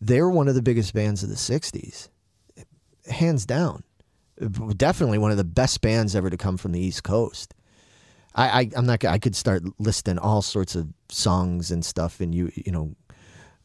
they're 0.00 0.30
one 0.30 0.48
of 0.48 0.54
the 0.54 0.62
biggest 0.62 0.94
bands 0.94 1.22
of 1.22 1.28
the 1.28 1.34
60s 1.34 2.08
hands 3.10 3.46
down 3.46 3.82
definitely 4.76 5.18
one 5.18 5.30
of 5.30 5.36
the 5.36 5.44
best 5.44 5.80
bands 5.80 6.14
ever 6.14 6.30
to 6.30 6.36
come 6.36 6.56
from 6.56 6.72
the 6.72 6.80
east 6.80 7.02
coast 7.02 7.54
I, 8.34 8.60
I 8.60 8.70
I'm 8.76 8.86
not. 8.86 9.04
I 9.04 9.18
could 9.18 9.34
start 9.34 9.62
listing 9.78 10.18
all 10.18 10.42
sorts 10.42 10.76
of 10.76 10.88
songs 11.10 11.70
and 11.70 11.84
stuff, 11.84 12.20
and 12.20 12.34
you 12.34 12.52
you 12.54 12.70
know, 12.70 12.94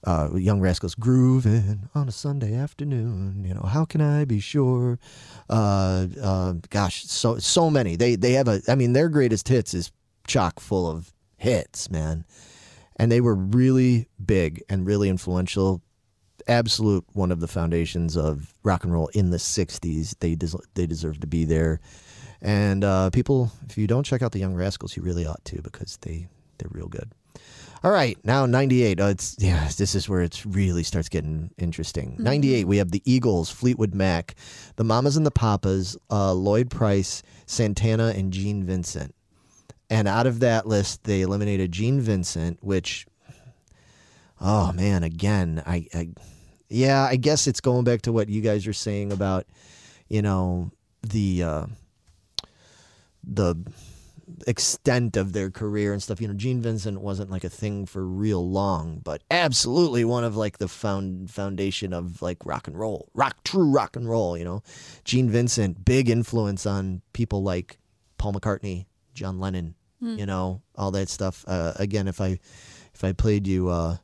uh, 0.04 0.30
Young 0.36 0.60
Rascals 0.60 0.96
grooving 0.96 1.90
on 1.96 2.08
a 2.08 2.12
Sunday 2.12 2.56
afternoon. 2.56 3.44
You 3.46 3.54
know, 3.54 3.62
how 3.62 3.86
can 3.86 4.02
I 4.02 4.26
be 4.26 4.40
sure? 4.40 5.00
Uh, 5.50 6.08
uh, 6.22 6.54
gosh, 6.70 7.06
so 7.06 7.38
so 7.38 7.70
many. 7.70 7.96
They 7.96 8.16
they 8.16 8.34
have 8.34 8.48
a. 8.48 8.62
I 8.68 8.76
mean, 8.76 8.94
their 8.94 9.10
greatest 9.10 9.48
hits 9.48 9.74
is 9.74 9.92
chock 10.28 10.60
full 10.60 10.90
of 10.90 11.14
hits, 11.38 11.90
man, 11.90 12.26
and 12.98 13.12
they 13.12 13.22
were 13.22 13.36
really 13.36 14.08
big 14.24 14.64
and 14.70 14.86
really 14.86 15.10
influential. 15.10 15.82
Absolute 16.46 17.06
one 17.14 17.32
of 17.32 17.40
the 17.40 17.48
foundations 17.48 18.18
of 18.18 18.54
rock 18.64 18.84
and 18.84 18.92
roll 18.92 19.08
in 19.10 19.30
the 19.30 19.38
'60s. 19.38 20.16
They 20.20 20.36
des- 20.36 20.58
they 20.74 20.86
deserve 20.86 21.22
to 21.22 21.28
be 21.28 21.46
there. 21.46 21.80
And 22.42 22.84
uh, 22.84 23.10
people, 23.12 23.54
if 23.70 23.78
you 23.78 23.88
don't 23.88 24.06
check 24.06 24.22
out 24.22 24.34
the 24.34 24.40
Young 24.40 24.54
Rascals, 24.54 24.98
you 24.98 25.04
really 25.04 25.26
ought 25.26 25.46
to 25.46 25.62
because 25.62 25.98
they 26.02 26.28
they're 26.58 26.70
real 26.72 26.90
good. 26.90 27.10
All 27.84 27.92
right, 27.92 28.18
now 28.24 28.46
98. 28.46 29.02
Uh, 29.02 29.06
it's 29.08 29.36
yeah, 29.40 29.68
this 29.78 29.94
is 29.94 30.08
where 30.08 30.22
it 30.22 30.42
really 30.46 30.84
starts 30.84 31.10
getting 31.10 31.52
interesting. 31.58 32.16
98, 32.18 32.66
we 32.66 32.78
have 32.78 32.92
the 32.92 33.02
Eagles, 33.04 33.50
Fleetwood 33.50 33.94
Mac, 33.94 34.36
the 34.78 34.86
Mamas 34.86 35.18
and 35.18 35.26
the 35.26 35.32
Papas, 35.32 35.98
uh, 36.10 36.32
Lloyd 36.32 36.70
Price, 36.70 37.24
Santana, 37.46 38.14
and 38.16 38.32
Gene 38.32 38.64
Vincent. 38.64 39.14
And 39.90 40.08
out 40.08 40.28
of 40.28 40.40
that 40.40 40.66
list, 40.66 41.04
they 41.04 41.22
eliminated 41.22 41.74
Gene 41.74 42.00
Vincent, 42.00 42.64
which, 42.64 43.06
oh 44.40 44.72
man, 44.72 45.04
again, 45.04 45.62
I, 45.66 45.86
I 45.94 46.10
yeah, 46.70 47.04
I 47.04 47.18
guess 47.18 47.48
it's 47.48 47.60
going 47.60 47.84
back 47.84 48.04
to 48.04 48.14
what 48.14 48.30
you 48.30 48.40
guys 48.40 48.66
are 48.66 48.74
saying 48.74 49.12
about, 49.12 49.46
you 50.08 50.22
know, 50.22 50.72
the. 51.02 51.44
Uh, 51.44 51.66
the 53.26 53.56
extent 54.48 55.18
of 55.18 55.34
their 55.34 55.50
career 55.50 55.94
and 55.94 56.02
stuff. 56.02 56.22
You 56.22 56.28
know, 56.28 56.34
Gene 56.34 56.62
Vincent 56.62 57.02
wasn't 57.02 57.30
like 57.32 57.44
a 57.44 57.50
thing 57.50 57.86
for 57.86 58.06
real 58.06 58.48
long, 58.50 59.02
but 59.04 59.24
absolutely 59.32 60.06
one 60.06 60.24
of 60.24 60.36
like 60.36 60.58
the 60.58 60.68
found 60.68 61.30
foundation 61.32 61.94
of 61.94 62.22
like 62.22 62.38
rock 62.46 62.68
and 62.68 62.78
roll, 62.78 63.10
rock 63.14 63.44
true 63.44 63.70
rock 63.70 63.96
and 63.96 64.08
roll. 64.10 64.38
You 64.38 64.46
know, 64.46 64.64
Gene 65.04 65.30
Vincent, 65.30 65.86
big 65.86 66.10
influence 66.10 66.66
on 66.66 67.02
people 67.14 67.44
like 67.44 67.78
Paul 68.18 68.34
McCartney, 68.34 68.86
John 69.14 69.40
Lennon. 69.40 69.76
You 70.18 70.26
know, 70.26 70.62
all 70.76 70.92
that 70.92 71.08
stuff. 71.08 71.46
Uh, 71.48 71.72
again, 71.78 72.10
if 72.10 72.20
I 72.20 72.40
if 72.94 73.04
I 73.04 73.14
played 73.14 73.48
you. 73.48 73.70
Uh, 73.70 73.98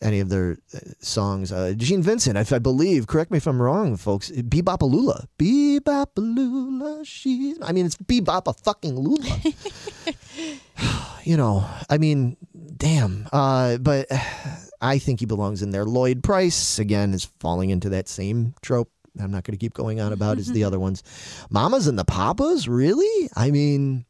any 0.00 0.20
of 0.20 0.28
their 0.28 0.58
uh, 0.74 0.78
songs. 1.00 1.52
Uh, 1.52 1.74
Gene 1.76 2.02
Vincent, 2.02 2.36
if 2.36 2.52
I 2.52 2.58
believe, 2.58 3.06
correct 3.06 3.30
me 3.30 3.38
if 3.38 3.46
I'm 3.46 3.60
wrong, 3.60 3.96
folks. 3.96 4.30
Bebopalula. 4.30 5.26
Bebopalula, 5.38 7.04
she's. 7.04 7.58
I 7.62 7.72
mean, 7.72 7.86
it's 7.86 7.96
Bebop 7.96 8.46
a 8.46 8.52
fucking 8.52 8.98
Lula. 8.98 9.36
you 11.24 11.36
know, 11.36 11.68
I 11.88 11.98
mean, 11.98 12.36
damn. 12.76 13.28
Uh, 13.32 13.78
but 13.78 14.06
I 14.80 14.98
think 14.98 15.20
he 15.20 15.26
belongs 15.26 15.62
in 15.62 15.70
there. 15.70 15.84
Lloyd 15.84 16.22
Price, 16.22 16.78
again, 16.78 17.12
is 17.14 17.24
falling 17.40 17.70
into 17.70 17.88
that 17.90 18.08
same 18.08 18.54
trope. 18.62 18.90
I'm 19.20 19.32
not 19.32 19.42
going 19.42 19.58
to 19.58 19.58
keep 19.58 19.74
going 19.74 20.00
on 20.00 20.12
about 20.12 20.38
as 20.38 20.52
the 20.52 20.64
other 20.64 20.78
ones. 20.78 21.02
Mamas 21.50 21.86
and 21.88 21.98
the 21.98 22.04
Papas, 22.04 22.68
really? 22.68 23.28
I 23.34 23.50
mean, 23.50 24.04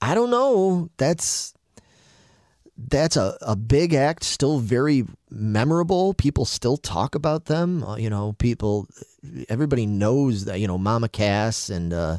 I 0.00 0.14
don't 0.14 0.30
know. 0.30 0.88
That's 0.96 1.52
that's 2.78 3.16
a, 3.16 3.36
a 3.42 3.56
big 3.56 3.92
act, 3.92 4.22
still 4.22 4.60
very 4.60 5.04
memorable. 5.30 6.14
People 6.14 6.44
still 6.44 6.76
talk 6.76 7.14
about 7.14 7.46
them. 7.46 7.82
Uh, 7.82 7.96
you 7.96 8.08
know, 8.08 8.34
people, 8.38 8.86
everybody 9.48 9.84
knows 9.84 10.44
that, 10.44 10.60
you 10.60 10.68
know, 10.68 10.78
Mama 10.78 11.08
Cass 11.08 11.70
and, 11.70 11.92
uh, 11.92 12.18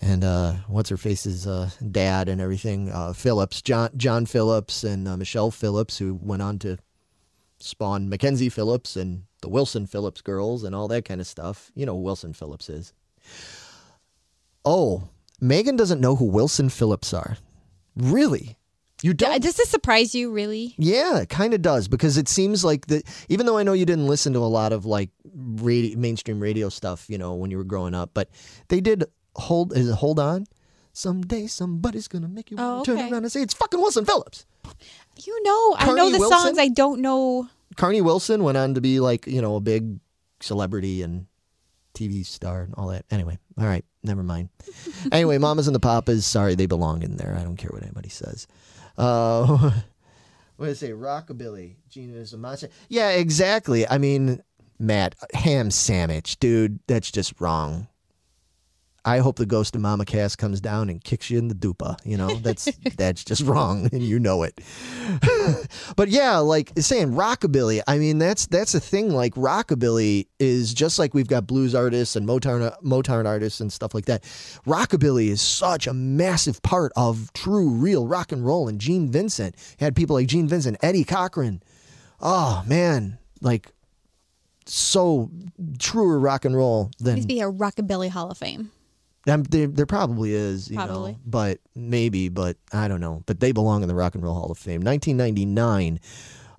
and 0.00 0.24
uh, 0.24 0.54
what's 0.68 0.90
her 0.90 0.96
face's 0.96 1.46
uh, 1.46 1.70
dad 1.90 2.28
and 2.28 2.40
everything, 2.40 2.90
uh, 2.90 3.12
Phillips, 3.12 3.62
John 3.62 3.90
John 3.96 4.26
Phillips 4.26 4.84
and 4.84 5.06
uh, 5.06 5.16
Michelle 5.16 5.50
Phillips, 5.50 5.98
who 5.98 6.14
went 6.14 6.42
on 6.42 6.58
to 6.60 6.78
spawn 7.58 8.08
Mackenzie 8.08 8.50
Phillips 8.50 8.96
and 8.96 9.22
the 9.40 9.48
Wilson 9.48 9.86
Phillips 9.86 10.20
girls 10.20 10.64
and 10.64 10.74
all 10.74 10.88
that 10.88 11.04
kind 11.04 11.20
of 11.20 11.26
stuff. 11.26 11.70
You 11.74 11.86
know 11.86 11.94
Wilson 11.94 12.34
Phillips 12.34 12.68
is. 12.68 12.92
Oh, 14.64 15.08
Megan 15.40 15.76
doesn't 15.76 16.00
know 16.00 16.16
who 16.16 16.26
Wilson 16.26 16.68
Phillips 16.68 17.14
are. 17.14 17.38
Really? 17.96 18.58
You 19.04 19.12
don't? 19.12 19.42
Does 19.42 19.56
this 19.56 19.68
surprise 19.68 20.14
you, 20.14 20.32
really? 20.32 20.74
Yeah, 20.78 21.18
it 21.18 21.28
kind 21.28 21.52
of 21.52 21.60
does 21.60 21.88
because 21.88 22.16
it 22.16 22.26
seems 22.26 22.64
like 22.64 22.86
that. 22.86 23.02
Even 23.28 23.44
though 23.44 23.58
I 23.58 23.62
know 23.62 23.74
you 23.74 23.84
didn't 23.84 24.06
listen 24.06 24.32
to 24.32 24.38
a 24.38 24.48
lot 24.48 24.72
of 24.72 24.86
like 24.86 25.10
radio, 25.34 25.98
mainstream 25.98 26.40
radio 26.40 26.70
stuff, 26.70 27.04
you 27.10 27.18
know, 27.18 27.34
when 27.34 27.50
you 27.50 27.58
were 27.58 27.64
growing 27.64 27.94
up, 27.94 28.12
but 28.14 28.30
they 28.68 28.80
did 28.80 29.04
hold. 29.36 29.76
Is 29.76 29.90
it 29.90 29.94
hold 29.94 30.18
on? 30.18 30.46
Someday 30.94 31.48
somebody's 31.48 32.08
gonna 32.08 32.28
make 32.28 32.50
you 32.50 32.56
Oh, 32.58 32.76
wanna 32.76 32.84
turn 32.86 32.98
around 32.98 33.24
and 33.24 33.30
say 33.30 33.42
it's 33.42 33.52
fucking 33.52 33.78
Wilson 33.78 34.06
Phillips. 34.06 34.46
You 35.22 35.42
know, 35.42 35.76
I 35.78 35.92
know 35.92 36.10
the 36.10 36.18
Wilson? 36.20 36.38
songs. 36.38 36.58
I 36.58 36.68
don't 36.68 37.02
know. 37.02 37.46
Carnie 37.76 38.00
Wilson 38.00 38.42
went 38.42 38.56
on 38.56 38.72
to 38.72 38.80
be 38.80 39.00
like 39.00 39.26
you 39.26 39.42
know 39.42 39.56
a 39.56 39.60
big 39.60 39.98
celebrity 40.40 41.02
and 41.02 41.26
TV 41.92 42.24
star 42.24 42.62
and 42.62 42.72
all 42.78 42.88
that. 42.88 43.04
Anyway, 43.10 43.38
all 43.58 43.66
right, 43.66 43.84
never 44.02 44.22
mind. 44.22 44.48
anyway, 45.12 45.36
Mamas 45.36 45.68
and 45.68 45.74
the 45.74 45.80
Papas, 45.80 46.24
sorry, 46.24 46.54
they 46.54 46.64
belong 46.64 47.02
in 47.02 47.16
there. 47.18 47.36
I 47.38 47.42
don't 47.44 47.58
care 47.58 47.70
what 47.70 47.82
anybody 47.82 48.08
says. 48.08 48.46
Uh, 48.96 49.46
what 50.56 50.66
did 50.66 50.70
I 50.70 50.74
say? 50.74 50.90
Rockabilly. 50.90 51.76
Gina 51.88 52.16
is 52.16 52.32
a 52.32 52.38
monster. 52.38 52.68
Yeah, 52.88 53.10
exactly. 53.10 53.88
I 53.88 53.98
mean, 53.98 54.42
Matt, 54.78 55.14
ham 55.34 55.70
sandwich, 55.70 56.38
dude. 56.38 56.80
That's 56.86 57.10
just 57.10 57.40
wrong. 57.40 57.88
I 59.04 59.18
hope 59.18 59.36
the 59.36 59.46
ghost 59.46 59.74
of 59.74 59.82
Mama 59.82 60.04
Cass 60.04 60.34
comes 60.34 60.60
down 60.60 60.88
and 60.88 61.02
kicks 61.02 61.28
you 61.28 61.38
in 61.38 61.48
the 61.48 61.54
dupa. 61.54 61.98
You 62.04 62.16
know, 62.16 62.34
that's 62.36 62.64
that's 62.96 63.22
just 63.22 63.42
wrong, 63.42 63.88
and 63.92 64.02
you 64.02 64.18
know 64.18 64.42
it. 64.42 64.58
but 65.96 66.08
yeah, 66.08 66.38
like 66.38 66.72
saying 66.78 67.12
rockabilly. 67.12 67.82
I 67.86 67.98
mean, 67.98 68.18
that's 68.18 68.46
that's 68.46 68.74
a 68.74 68.80
thing. 68.80 69.10
Like 69.10 69.34
rockabilly 69.34 70.28
is 70.38 70.72
just 70.72 70.98
like 70.98 71.12
we've 71.12 71.28
got 71.28 71.46
blues 71.46 71.74
artists 71.74 72.16
and 72.16 72.26
Motown 72.26 72.74
Motown 72.82 73.26
artists 73.26 73.60
and 73.60 73.72
stuff 73.72 73.94
like 73.94 74.06
that. 74.06 74.22
Rockabilly 74.66 75.28
is 75.28 75.42
such 75.42 75.86
a 75.86 75.92
massive 75.92 76.62
part 76.62 76.92
of 76.96 77.32
true, 77.34 77.68
real 77.68 78.06
rock 78.06 78.32
and 78.32 78.44
roll. 78.44 78.68
And 78.68 78.80
Gene 78.80 79.10
Vincent 79.10 79.54
had 79.78 79.94
people 79.94 80.16
like 80.16 80.28
Gene 80.28 80.48
Vincent, 80.48 80.78
Eddie 80.82 81.04
Cochran. 81.04 81.62
Oh 82.20 82.64
man, 82.66 83.18
like 83.42 83.70
so 84.66 85.30
truer 85.78 86.18
rock 86.18 86.44
and 86.44 86.56
roll 86.56 86.90
than 86.98 87.16
Needs 87.16 87.26
to 87.26 87.34
be 87.34 87.40
a 87.40 87.50
rockabilly 87.50 88.08
Hall 88.08 88.30
of 88.30 88.38
Fame. 88.38 88.70
Um, 89.28 89.42
there, 89.44 89.66
there 89.66 89.86
probably 89.86 90.34
is, 90.34 90.70
you 90.70 90.76
Probably. 90.76 91.12
know, 91.12 91.18
but 91.24 91.58
maybe, 91.74 92.28
but 92.28 92.56
I 92.72 92.88
don't 92.88 93.00
know. 93.00 93.22
But 93.26 93.40
they 93.40 93.52
belong 93.52 93.82
in 93.82 93.88
the 93.88 93.94
Rock 93.94 94.14
and 94.14 94.22
Roll 94.22 94.34
Hall 94.34 94.50
of 94.50 94.58
Fame. 94.58 94.82
1999. 94.82 96.00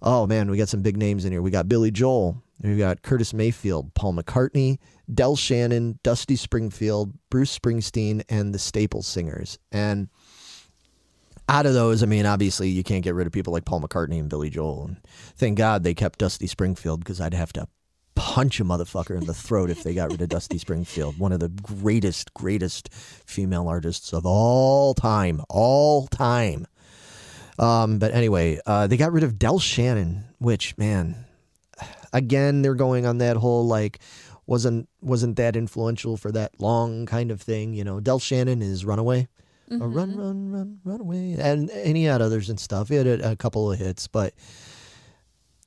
Oh 0.02 0.28
man, 0.28 0.50
we 0.50 0.58
got 0.58 0.70
some 0.70 0.82
big 0.82 0.98
names 0.98 1.26
in 1.26 1.32
here. 1.32 1.42
We 1.42 1.52
got 1.52 1.70
Billy 1.70 1.92
Joel. 1.92 2.42
We 2.62 2.78
got 2.78 3.02
Curtis 3.02 3.34
Mayfield, 3.34 3.94
Paul 3.96 4.14
McCartney, 4.14 4.78
Del 5.14 5.36
Shannon, 5.36 6.00
Dusty 6.04 6.36
Springfield, 6.36 7.14
Bruce 7.30 7.58
Springsteen, 7.58 8.24
and 8.30 8.54
the 8.54 8.60
Staples 8.60 9.08
Singers. 9.08 9.60
And 9.72 10.08
out 11.50 11.66
of 11.66 11.74
those, 11.74 12.02
I 12.02 12.06
mean, 12.06 12.26
obviously 12.26 12.70
you 12.70 12.84
can't 12.84 13.04
get 13.04 13.14
rid 13.14 13.28
of 13.28 13.34
people 13.34 13.54
like 13.54 13.66
Paul 13.66 13.82
McCartney 13.82 14.20
and 14.20 14.30
Billy 14.30 14.50
Joel. 14.50 14.86
And 14.86 14.98
thank 15.36 15.58
God 15.58 15.84
they 15.84 15.94
kept 15.94 16.20
Dusty 16.20 16.48
Springfield 16.48 17.02
because 17.02 17.20
I'd 17.22 17.34
have 17.34 17.54
to 17.54 17.68
punch 18.16 18.60
a 18.60 18.64
motherfucker 18.64 19.18
in 19.18 19.26
the 19.26 19.34
throat 19.34 19.70
if 19.70 19.84
they 19.84 19.94
got 19.94 20.12
rid 20.12 20.22
of 20.22 20.30
Dusty 20.30 20.58
Springfield, 20.58 21.20
one 21.20 21.32
of 21.32 21.40
the 21.40 21.50
greatest, 21.50 22.34
greatest 22.34 22.94
female 22.94 23.68
artists 23.68 24.14
of 24.14 24.26
all 24.26 24.94
time, 24.94 25.42
all 25.50 26.08
time. 26.08 26.68
Um, 27.60 28.00
but 28.00 28.14
anyway, 28.14 28.60
uh, 28.66 28.88
they 28.88 28.98
got 28.98 29.12
rid 29.12 29.24
of 29.24 29.40
Del 29.40 29.60
Shannon, 29.60 30.26
which 30.40 30.78
man, 30.78 31.26
again, 32.12 32.62
they're 32.62 32.76
going 32.76 33.06
on 33.06 33.20
that 33.20 33.38
whole 33.38 33.66
like 33.66 34.00
wasn't 34.48 34.88
wasn't 35.02 35.38
that 35.38 35.56
influential 35.56 36.18
for 36.18 36.32
that 36.32 36.60
long 36.60 37.06
kind 37.06 37.32
of 37.32 37.42
thing. 37.42 37.74
You 37.74 37.84
know, 37.84 38.00
Del 38.00 38.20
Shannon 38.20 38.62
is 38.62 38.86
Runaway. 38.86 39.28
A 39.72 39.78
run, 39.78 40.16
run, 40.16 40.52
run, 40.52 40.80
run 40.84 41.02
away, 41.02 41.36
and 41.40 41.72
and 41.72 41.98
he 41.98 42.04
had 42.04 42.22
others 42.22 42.50
and 42.50 42.60
stuff. 42.60 42.90
He 42.90 42.96
had 42.96 43.08
a, 43.08 43.32
a 43.32 43.36
couple 43.36 43.72
of 43.72 43.80
hits, 43.80 44.08
but 44.08 44.34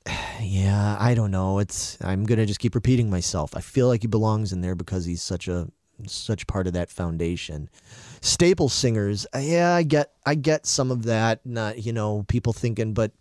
yeah, 0.41 0.97
I 0.99 1.13
don't 1.13 1.31
know. 1.31 1.59
It's 1.59 1.97
I'm 2.01 2.25
gonna 2.25 2.45
just 2.45 2.59
keep 2.59 2.75
repeating 2.75 3.09
myself. 3.09 3.55
I 3.55 3.61
feel 3.61 3.87
like 3.87 4.01
he 4.01 4.07
belongs 4.07 4.51
in 4.53 4.61
there 4.61 4.75
because 4.75 5.05
he's 5.05 5.21
such 5.21 5.47
a 5.47 5.67
such 6.07 6.47
part 6.47 6.67
of 6.67 6.73
that 6.73 6.89
foundation. 6.89 7.69
Staple 8.21 8.69
singers, 8.69 9.25
uh, 9.35 9.39
yeah, 9.39 9.73
I 9.73 9.83
get 9.83 10.13
I 10.25 10.35
get 10.35 10.65
some 10.65 10.91
of 10.91 11.03
that. 11.03 11.45
Not 11.45 11.83
you 11.83 11.93
know 11.93 12.23
people 12.27 12.53
thinking, 12.53 12.93
but 12.93 13.11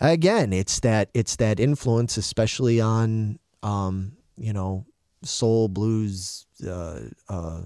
again, 0.00 0.52
it's 0.52 0.80
that 0.80 1.10
it's 1.14 1.36
that 1.36 1.60
influence, 1.60 2.16
especially 2.16 2.80
on 2.80 3.38
um 3.62 4.12
you 4.36 4.52
know 4.52 4.86
soul 5.22 5.68
blues. 5.68 6.46
Uh, 6.66 7.00
uh, 7.28 7.62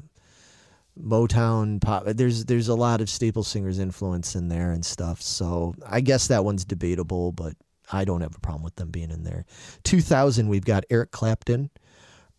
Motown 1.01 1.81
pop. 1.81 2.05
There's 2.05 2.45
there's 2.45 2.69
a 2.69 2.75
lot 2.75 3.01
of 3.01 3.09
staple 3.09 3.43
singers 3.43 3.79
influence 3.79 4.37
in 4.37 4.49
there 4.49 4.73
and 4.73 4.85
stuff. 4.85 5.23
So 5.23 5.75
I 5.87 6.03
guess 6.03 6.27
that 6.29 6.45
one's 6.45 6.67
debatable, 6.67 7.33
but 7.33 7.55
I 7.93 8.05
don't 8.05 8.23
have 8.23 8.35
a 8.35 8.41
problem 8.41 8.65
with 8.65 8.77
them 8.77 8.91
being 8.91 9.11
in 9.11 9.23
there. 9.23 9.45
2000, 9.85 10.49
we've 10.49 10.65
got 10.65 10.85
Eric 10.91 11.13
Clapton, 11.13 11.71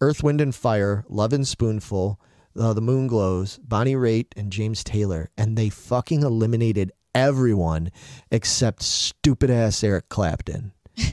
Earth, 0.02 0.22
Wind 0.24 0.42
and 0.42 0.54
Fire, 0.54 1.06
Lovin' 1.08 1.46
Spoonful, 1.46 2.20
uh, 2.60 2.74
the 2.74 2.82
Moonglows, 2.82 3.60
Bonnie 3.64 3.96
Raitt, 3.96 4.28
and 4.36 4.52
James 4.52 4.84
Taylor, 4.84 5.30
and 5.38 5.58
they 5.58 5.70
fucking 5.70 6.24
eliminated 6.24 6.92
everyone 7.16 7.92
except 8.32 8.82
stupid 8.82 9.50
ass 9.50 9.84
Eric 9.84 10.10
Clapton. 10.10 10.73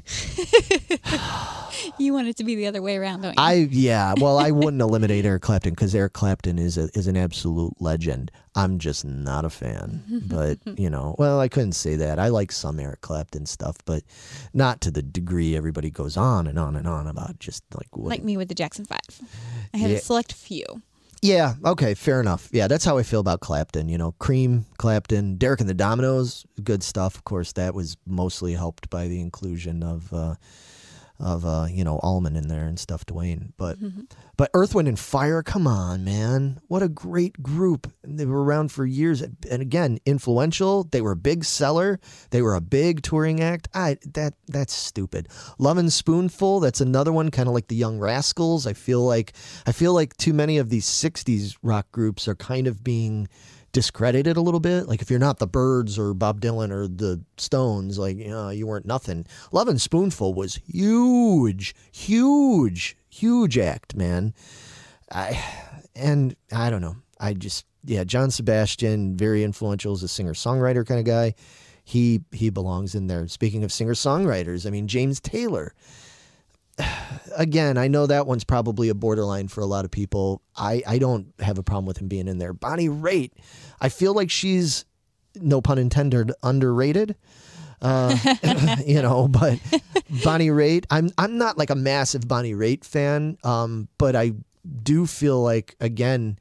You 1.98 2.12
want 2.12 2.28
it 2.28 2.36
to 2.36 2.44
be 2.44 2.54
the 2.56 2.66
other 2.66 2.82
way 2.82 2.96
around, 2.96 3.22
don't 3.22 3.30
you? 3.32 3.36
I 3.38 3.68
yeah, 3.70 4.14
well, 4.20 4.38
I 4.38 4.50
wouldn't 4.50 4.82
eliminate 4.82 5.24
Eric 5.24 5.42
Clapton 5.42 5.72
because 5.72 5.94
Eric 5.94 6.12
Clapton 6.12 6.58
is 6.58 6.76
a, 6.76 6.88
is 6.94 7.06
an 7.06 7.16
absolute 7.16 7.74
legend. 7.80 8.30
I'm 8.54 8.78
just 8.78 9.04
not 9.04 9.44
a 9.44 9.50
fan, 9.50 10.02
but 10.26 10.58
you 10.78 10.90
know, 10.90 11.14
well, 11.18 11.40
I 11.40 11.48
couldn't 11.48 11.72
say 11.72 11.96
that. 11.96 12.18
I 12.18 12.28
like 12.28 12.52
some 12.52 12.80
Eric 12.80 13.00
Clapton 13.00 13.46
stuff, 13.46 13.76
but 13.86 14.02
not 14.52 14.80
to 14.82 14.90
the 14.90 15.02
degree 15.02 15.56
everybody 15.56 15.90
goes 15.90 16.16
on 16.16 16.46
and 16.46 16.58
on 16.58 16.76
and 16.76 16.86
on 16.86 17.06
about 17.06 17.38
just 17.38 17.64
like 17.74 17.94
what. 17.96 18.08
like 18.08 18.22
me 18.24 18.36
with 18.36 18.48
the 18.48 18.54
Jackson 18.54 18.84
Five. 18.84 18.98
I 19.72 19.78
had 19.78 19.90
Yeah. 19.90 19.96
a 19.96 20.00
select 20.00 20.32
few. 20.32 20.64
Yeah, 21.22 21.54
okay, 21.64 21.94
fair 21.94 22.20
enough. 22.20 22.48
Yeah, 22.50 22.66
that's 22.66 22.84
how 22.84 22.96
I 22.96 23.02
feel 23.02 23.20
about 23.20 23.40
Clapton. 23.40 23.88
You 23.88 23.98
know, 23.98 24.12
Cream, 24.12 24.64
Clapton, 24.78 25.36
Derek 25.36 25.60
and 25.60 25.68
the 25.68 25.74
Dominos, 25.74 26.46
good 26.64 26.82
stuff. 26.82 27.14
Of 27.14 27.24
course, 27.24 27.52
that 27.52 27.74
was 27.74 27.96
mostly 28.06 28.54
helped 28.54 28.88
by 28.90 29.08
the 29.08 29.20
inclusion 29.20 29.82
of. 29.82 30.12
Uh, 30.12 30.34
of 31.22 31.44
uh, 31.44 31.66
you 31.70 31.84
know 31.84 31.98
Allman 31.98 32.34
in 32.34 32.48
there 32.48 32.64
and 32.64 32.78
stuff, 32.78 33.04
Duane. 33.04 33.52
But 33.58 33.78
but 34.40 34.48
Earth, 34.54 34.74
Wind 34.74 34.88
and 34.88 34.98
Fire, 34.98 35.42
come 35.42 35.66
on, 35.66 36.02
man! 36.02 36.62
What 36.66 36.82
a 36.82 36.88
great 36.88 37.42
group! 37.42 37.92
They 38.02 38.24
were 38.24 38.42
around 38.42 38.72
for 38.72 38.86
years, 38.86 39.20
and 39.20 39.60
again, 39.60 39.98
influential. 40.06 40.84
They 40.84 41.02
were 41.02 41.10
a 41.10 41.16
big 41.16 41.44
seller. 41.44 42.00
They 42.30 42.40
were 42.40 42.54
a 42.54 42.62
big 42.62 43.02
touring 43.02 43.42
act. 43.42 43.68
I 43.74 43.98
that 44.14 44.32
that's 44.48 44.72
stupid. 44.72 45.28
Lovin' 45.58 45.90
Spoonful, 45.90 46.60
that's 46.60 46.80
another 46.80 47.12
one, 47.12 47.30
kind 47.30 47.48
of 47.48 47.54
like 47.54 47.68
the 47.68 47.76
Young 47.76 47.98
Rascals. 47.98 48.66
I 48.66 48.72
feel 48.72 49.04
like 49.04 49.34
I 49.66 49.72
feel 49.72 49.92
like 49.92 50.16
too 50.16 50.32
many 50.32 50.56
of 50.56 50.70
these 50.70 50.86
'60s 50.86 51.58
rock 51.62 51.92
groups 51.92 52.26
are 52.26 52.34
kind 52.34 52.66
of 52.66 52.82
being 52.82 53.28
discredited 53.72 54.38
a 54.38 54.40
little 54.40 54.58
bit. 54.58 54.88
Like 54.88 55.02
if 55.02 55.10
you're 55.10 55.18
not 55.18 55.38
the 55.38 55.46
Byrds 55.46 55.98
or 55.98 56.14
Bob 56.14 56.40
Dylan 56.40 56.70
or 56.70 56.88
the 56.88 57.22
Stones, 57.36 57.98
like 57.98 58.16
you 58.16 58.28
know, 58.28 58.48
you 58.48 58.66
weren't 58.66 58.86
nothing. 58.86 59.26
Lovin' 59.52 59.78
Spoonful 59.78 60.32
was 60.32 60.60
huge, 60.66 61.74
huge, 61.92 62.96
huge 63.10 63.58
act, 63.58 63.94
man. 63.94 64.34
I 65.10 65.42
and 65.94 66.36
I 66.52 66.70
don't 66.70 66.80
know. 66.80 66.96
I 67.18 67.34
just 67.34 67.66
yeah, 67.84 68.04
John 68.04 68.30
Sebastian, 68.30 69.16
very 69.16 69.42
influential 69.42 69.92
as 69.92 70.02
a 70.02 70.08
singer 70.08 70.34
songwriter 70.34 70.86
kind 70.86 71.00
of 71.00 71.06
guy. 71.06 71.34
He 71.84 72.22
he 72.32 72.50
belongs 72.50 72.94
in 72.94 73.06
there. 73.06 73.26
Speaking 73.28 73.64
of 73.64 73.72
singer 73.72 73.94
songwriters, 73.94 74.66
I 74.66 74.70
mean 74.70 74.88
James 74.88 75.20
Taylor. 75.20 75.74
Again, 77.36 77.78
I 77.78 77.88
know 77.88 78.06
that 78.06 78.26
one's 78.26 78.44
probably 78.44 78.88
a 78.88 78.94
borderline 78.94 79.48
for 79.48 79.60
a 79.60 79.66
lot 79.66 79.84
of 79.84 79.90
people. 79.90 80.42
I, 80.56 80.82
I 80.86 80.98
don't 80.98 81.32
have 81.40 81.58
a 81.58 81.62
problem 81.62 81.86
with 81.86 81.98
him 81.98 82.08
being 82.08 82.28
in 82.28 82.38
there. 82.38 82.52
Bonnie 82.52 82.88
Raitt, 82.88 83.32
I 83.80 83.88
feel 83.88 84.14
like 84.14 84.30
she's 84.30 84.84
no 85.36 85.60
pun 85.60 85.78
intended 85.78 86.32
underrated. 86.42 87.16
Uh, 87.82 88.16
you 88.86 89.00
know, 89.02 89.28
but 89.28 89.58
Bonnie 90.24 90.48
Raitt, 90.48 90.84
I'm 90.90 91.10
I'm 91.16 91.38
not 91.38 91.58
like 91.58 91.70
a 91.70 91.74
massive 91.74 92.26
Bonnie 92.28 92.54
Raitt 92.54 92.84
fan, 92.84 93.38
um, 93.44 93.88
but 93.98 94.14
I 94.16 94.32
do 94.82 95.06
feel 95.06 95.42
like 95.42 95.76
again 95.80 96.38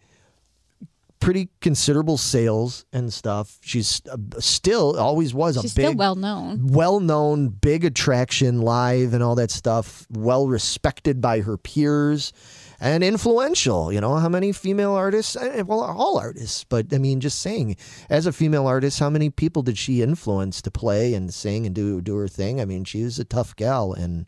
pretty 1.19 1.49
considerable 1.59 2.17
sales 2.17 2.85
and 2.93 3.11
stuff. 3.11 3.57
She's 3.61 4.01
uh, 4.09 4.17
still 4.39 4.97
always 4.97 5.33
was 5.33 5.57
a 5.57 5.61
She's 5.61 5.73
big 5.73 5.85
still 5.85 5.95
well 5.95 6.15
known. 6.15 6.67
well 6.67 6.99
known, 6.99 7.49
big 7.49 7.83
attraction 7.85 8.61
live 8.61 9.13
and 9.13 9.21
all 9.23 9.35
that 9.35 9.51
stuff, 9.51 10.07
well 10.09 10.47
respected 10.47 11.21
by 11.21 11.41
her 11.41 11.57
peers 11.57 12.33
and 12.80 13.03
influential. 13.03 13.91
You 13.91 14.01
know, 14.01 14.15
how 14.15 14.30
many 14.30 14.51
female 14.51 14.93
artists? 14.93 15.36
eh, 15.36 15.61
Well, 15.61 15.82
all 15.82 16.17
artists, 16.17 16.63
but 16.63 16.93
I 16.93 16.97
mean, 16.97 17.19
just 17.19 17.39
saying, 17.41 17.75
as 18.09 18.25
a 18.25 18.32
female 18.34 18.67
artist, 18.67 18.99
how 18.99 19.09
many 19.09 19.30
people 19.30 19.61
did 19.63 19.77
she 19.77 20.01
influence 20.01 20.61
to 20.63 20.71
play 20.71 21.13
and 21.13 21.34
sing 21.34 21.65
and 21.65 21.75
do, 21.75 22.01
do 22.01 22.15
her 22.15 22.27
thing? 22.27 22.61
I 22.61 22.65
mean, 22.65 22.84
she 22.84 23.03
was 23.03 23.19
a 23.19 23.25
tough 23.25 23.55
gal 23.55 23.93
and 23.93 24.25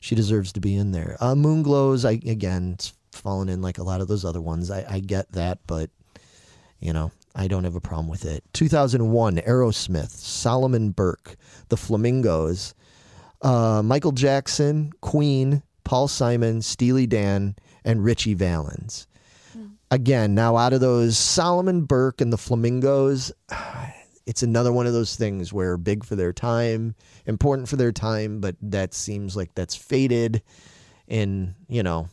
she 0.00 0.14
deserves 0.14 0.52
to 0.52 0.60
be 0.60 0.76
in 0.76 0.92
there. 0.92 1.16
Uh, 1.20 1.34
Moonglows, 1.34 2.04
I, 2.04 2.12
again, 2.30 2.72
it's 2.74 2.92
fallen 3.12 3.48
in 3.48 3.62
like 3.62 3.78
a 3.78 3.82
lot 3.82 4.00
of 4.00 4.08
those 4.08 4.24
other 4.24 4.40
ones. 4.40 4.70
I, 4.70 4.84
I 4.88 5.00
get 5.00 5.32
that, 5.32 5.58
but 5.66 5.90
you 6.80 6.92
know, 6.92 7.10
I 7.34 7.48
don't 7.48 7.64
have 7.64 7.74
a 7.74 7.80
problem 7.80 8.08
with 8.08 8.24
it. 8.24 8.44
2001, 8.52 9.36
Aerosmith, 9.38 10.10
Solomon 10.10 10.90
Burke, 10.90 11.36
The 11.68 11.76
Flamingos, 11.76 12.74
uh, 13.42 13.82
Michael 13.84 14.12
Jackson, 14.12 14.92
Queen, 15.00 15.62
Paul 15.84 16.06
Simon, 16.08 16.62
Steely 16.62 17.06
Dan, 17.06 17.56
and 17.84 18.04
Ritchie 18.04 18.34
Valens. 18.34 19.06
Again, 19.90 20.34
now 20.34 20.56
out 20.56 20.72
of 20.72 20.80
those, 20.80 21.16
Solomon 21.16 21.84
Burke 21.84 22.20
and 22.20 22.32
The 22.32 22.38
Flamingos, 22.38 23.32
it's 24.26 24.42
another 24.42 24.72
one 24.72 24.86
of 24.86 24.92
those 24.92 25.16
things 25.16 25.52
where 25.52 25.76
big 25.78 26.04
for 26.04 26.14
their 26.14 26.32
time, 26.32 26.94
important 27.26 27.68
for 27.68 27.76
their 27.76 27.92
time, 27.92 28.40
but 28.40 28.56
that 28.60 28.92
seems 28.92 29.34
like 29.36 29.54
that's 29.54 29.74
faded 29.74 30.42
in, 31.06 31.54
you 31.68 31.82
know, 31.82 32.08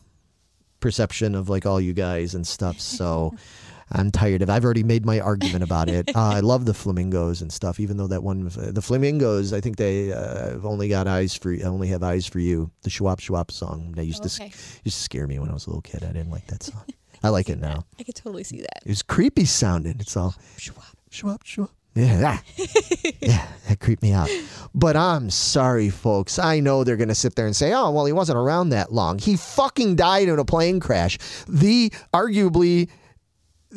perception 0.80 1.34
of 1.34 1.48
like 1.48 1.66
all 1.66 1.80
you 1.80 1.92
guys 1.92 2.34
and 2.34 2.46
stuff. 2.46 2.80
So 2.80 3.34
I'm 3.92 4.10
tired 4.10 4.42
of. 4.42 4.50
I've 4.50 4.64
already 4.64 4.82
made 4.82 5.06
my 5.06 5.20
argument 5.20 5.62
about 5.62 5.88
it. 5.88 6.08
Uh, 6.14 6.20
I 6.36 6.40
love 6.40 6.64
the 6.64 6.74
flamingos 6.74 7.40
and 7.42 7.52
stuff, 7.52 7.78
even 7.78 7.96
though 7.96 8.08
that 8.08 8.22
one, 8.22 8.44
the 8.54 8.82
flamingos, 8.82 9.52
I 9.52 9.60
think 9.60 9.76
they 9.76 10.12
uh, 10.12 10.50
have 10.50 10.66
only 10.66 10.88
got 10.88 11.06
eyes 11.06 11.34
for. 11.36 11.54
Only 11.64 11.88
have 11.88 12.02
eyes 12.02 12.26
for 12.26 12.40
you. 12.40 12.70
The 12.82 12.90
Schwab 12.90 13.20
Schwab 13.20 13.50
song. 13.52 13.92
They 13.96 14.04
used 14.04 14.24
Okay. 14.24 14.48
to 14.48 14.54
used 14.84 14.96
to 14.98 15.02
scare 15.02 15.26
me 15.26 15.38
when 15.38 15.50
I 15.50 15.52
was 15.52 15.66
a 15.66 15.70
little 15.70 15.82
kid. 15.82 16.02
I 16.02 16.08
didn't 16.08 16.30
like 16.30 16.46
that 16.48 16.62
song. 16.64 16.82
I 17.22 17.28
like 17.28 17.48
it 17.48 17.58
now. 17.60 17.84
I 17.98 18.02
could 18.02 18.14
totally 18.16 18.44
see 18.44 18.58
that. 18.60 18.82
It 18.84 18.88
was 18.88 19.02
creepy 19.02 19.44
sounding. 19.44 19.96
It's 20.00 20.16
all 20.16 20.34
Schwab 20.56 21.44
Schwab. 21.44 21.70
Yeah, 21.94 22.18
that, 22.18 22.44
yeah, 23.22 23.46
that 23.68 23.80
creeped 23.80 24.02
me 24.02 24.12
out. 24.12 24.28
But 24.74 24.96
I'm 24.96 25.30
sorry, 25.30 25.88
folks. 25.88 26.38
I 26.38 26.60
know 26.60 26.84
they're 26.84 26.98
going 26.98 27.08
to 27.08 27.14
sit 27.14 27.36
there 27.36 27.46
and 27.46 27.56
say, 27.56 27.72
oh, 27.72 27.90
well, 27.90 28.04
he 28.04 28.12
wasn't 28.12 28.36
around 28.36 28.68
that 28.68 28.92
long. 28.92 29.18
He 29.18 29.34
fucking 29.36 29.96
died 29.96 30.28
in 30.28 30.38
a 30.38 30.44
plane 30.44 30.78
crash. 30.78 31.16
The 31.48 31.90
arguably 32.12 32.90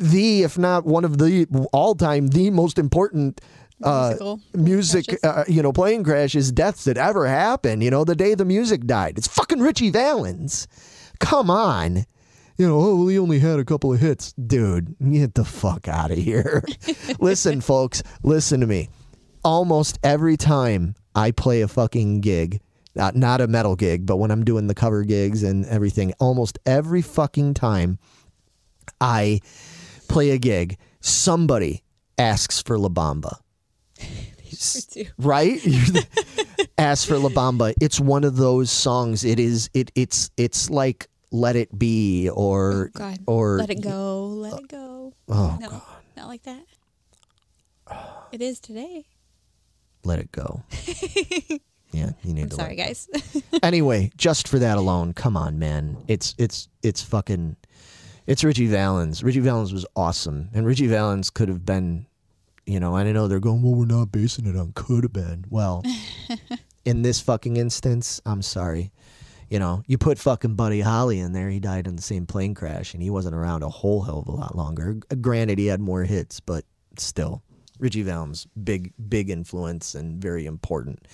the, 0.00 0.42
if 0.42 0.58
not 0.58 0.84
one 0.84 1.04
of 1.04 1.18
the 1.18 1.46
all 1.72 1.94
time, 1.94 2.28
the 2.28 2.50
most 2.50 2.78
important 2.78 3.40
uh, 3.82 4.36
music, 4.54 5.18
uh, 5.22 5.44
you 5.46 5.62
know, 5.62 5.72
plane 5.72 6.02
crashes, 6.02 6.50
deaths 6.50 6.84
that 6.84 6.96
ever 6.96 7.26
happened. 7.26 7.82
You 7.82 7.90
know, 7.90 8.04
the 8.04 8.16
day 8.16 8.34
the 8.34 8.44
music 8.44 8.86
died. 8.86 9.18
It's 9.18 9.28
fucking 9.28 9.60
Ritchie 9.60 9.90
Valens. 9.90 10.66
Come 11.18 11.50
on. 11.50 12.06
You 12.56 12.68
know, 12.68 12.78
oh, 12.78 12.96
well, 12.96 13.06
he 13.06 13.18
only 13.18 13.38
had 13.38 13.58
a 13.58 13.64
couple 13.64 13.92
of 13.92 14.00
hits. 14.00 14.32
Dude, 14.32 14.94
get 15.10 15.34
the 15.34 15.44
fuck 15.44 15.88
out 15.88 16.10
of 16.10 16.18
here. 16.18 16.62
listen, 17.20 17.60
folks, 17.60 18.02
listen 18.22 18.60
to 18.60 18.66
me. 18.66 18.90
Almost 19.42 19.98
every 20.02 20.36
time 20.36 20.94
I 21.14 21.30
play 21.30 21.62
a 21.62 21.68
fucking 21.68 22.20
gig, 22.20 22.60
not, 22.94 23.16
not 23.16 23.40
a 23.40 23.46
metal 23.46 23.76
gig, 23.76 24.04
but 24.04 24.16
when 24.16 24.30
I'm 24.30 24.44
doing 24.44 24.66
the 24.66 24.74
cover 24.74 25.04
gigs 25.04 25.42
and 25.42 25.64
everything, 25.66 26.12
almost 26.20 26.58
every 26.66 27.00
fucking 27.00 27.54
time 27.54 27.98
I 29.00 29.40
play 30.10 30.30
a 30.30 30.38
gig, 30.38 30.76
somebody 31.00 31.82
asks 32.18 32.60
for 32.60 32.78
La 32.78 32.88
Bamba. 32.88 33.38
too. 34.90 35.06
Right? 35.18 35.60
Ask 36.78 37.08
for 37.08 37.18
La 37.18 37.28
Bamba. 37.28 37.74
It's 37.80 38.00
one 38.00 38.24
of 38.24 38.36
those 38.36 38.70
songs. 38.70 39.24
It 39.24 39.38
is 39.38 39.70
it 39.74 39.90
it's 39.94 40.30
it's 40.36 40.70
like 40.70 41.08
Let 41.30 41.56
It 41.56 41.78
Be 41.78 42.28
or 42.28 42.90
Oh, 42.98 43.14
or 43.26 43.58
let 43.58 43.70
it 43.70 43.82
go. 43.82 44.26
Let 44.26 44.60
it 44.60 44.68
go. 44.68 45.12
Oh 45.28 45.58
no, 45.60 45.68
God. 45.68 45.82
not 46.16 46.28
like 46.28 46.42
that. 46.42 46.64
It 48.32 48.40
is 48.40 48.60
today. 48.60 49.06
Let 50.04 50.18
It 50.18 50.32
Go. 50.32 50.62
yeah, 51.92 52.12
you 52.22 52.32
need 52.32 52.44
I'm 52.44 52.48
to 52.50 52.54
sorry, 52.54 52.76
guys. 52.76 53.08
anyway, 53.62 54.10
just 54.16 54.48
for 54.48 54.58
that 54.58 54.78
alone, 54.78 55.12
come 55.12 55.36
on, 55.36 55.58
man. 55.58 55.96
It's 56.08 56.34
it's 56.38 56.68
it's 56.82 57.02
fucking 57.02 57.56
it's 58.26 58.44
Ritchie 58.44 58.66
Valens. 58.66 59.22
Ritchie 59.22 59.40
Valens 59.40 59.72
was 59.72 59.86
awesome. 59.96 60.48
And 60.54 60.66
Ritchie 60.66 60.86
Valens 60.86 61.30
could 61.30 61.48
have 61.48 61.64
been, 61.64 62.06
you 62.66 62.80
know, 62.80 62.96
I 62.96 63.10
know 63.10 63.28
they're 63.28 63.40
going, 63.40 63.62
Well, 63.62 63.74
we're 63.74 63.86
not 63.86 64.12
basing 64.12 64.46
it 64.46 64.56
on 64.56 64.72
could 64.72 65.04
have 65.04 65.12
been. 65.12 65.44
Well, 65.48 65.82
in 66.84 67.02
this 67.02 67.20
fucking 67.20 67.56
instance, 67.56 68.20
I'm 68.24 68.42
sorry. 68.42 68.92
You 69.48 69.58
know, 69.58 69.82
you 69.86 69.98
put 69.98 70.18
fucking 70.18 70.54
Buddy 70.54 70.80
Holly 70.80 71.18
in 71.18 71.32
there. 71.32 71.50
He 71.50 71.58
died 71.58 71.88
in 71.88 71.96
the 71.96 72.02
same 72.02 72.24
plane 72.24 72.54
crash, 72.54 72.94
and 72.94 73.02
he 73.02 73.10
wasn't 73.10 73.34
around 73.34 73.64
a 73.64 73.68
whole 73.68 74.02
hell 74.02 74.20
of 74.20 74.28
a 74.28 74.32
lot 74.32 74.56
longer. 74.56 74.98
Granted, 75.20 75.58
he 75.58 75.66
had 75.66 75.80
more 75.80 76.04
hits, 76.04 76.38
but 76.38 76.64
still, 76.96 77.42
Ritchie 77.80 78.02
Valens, 78.02 78.46
big, 78.62 78.92
big 79.08 79.28
influence 79.28 79.96
and 79.96 80.22
very 80.22 80.46
important. 80.46 81.08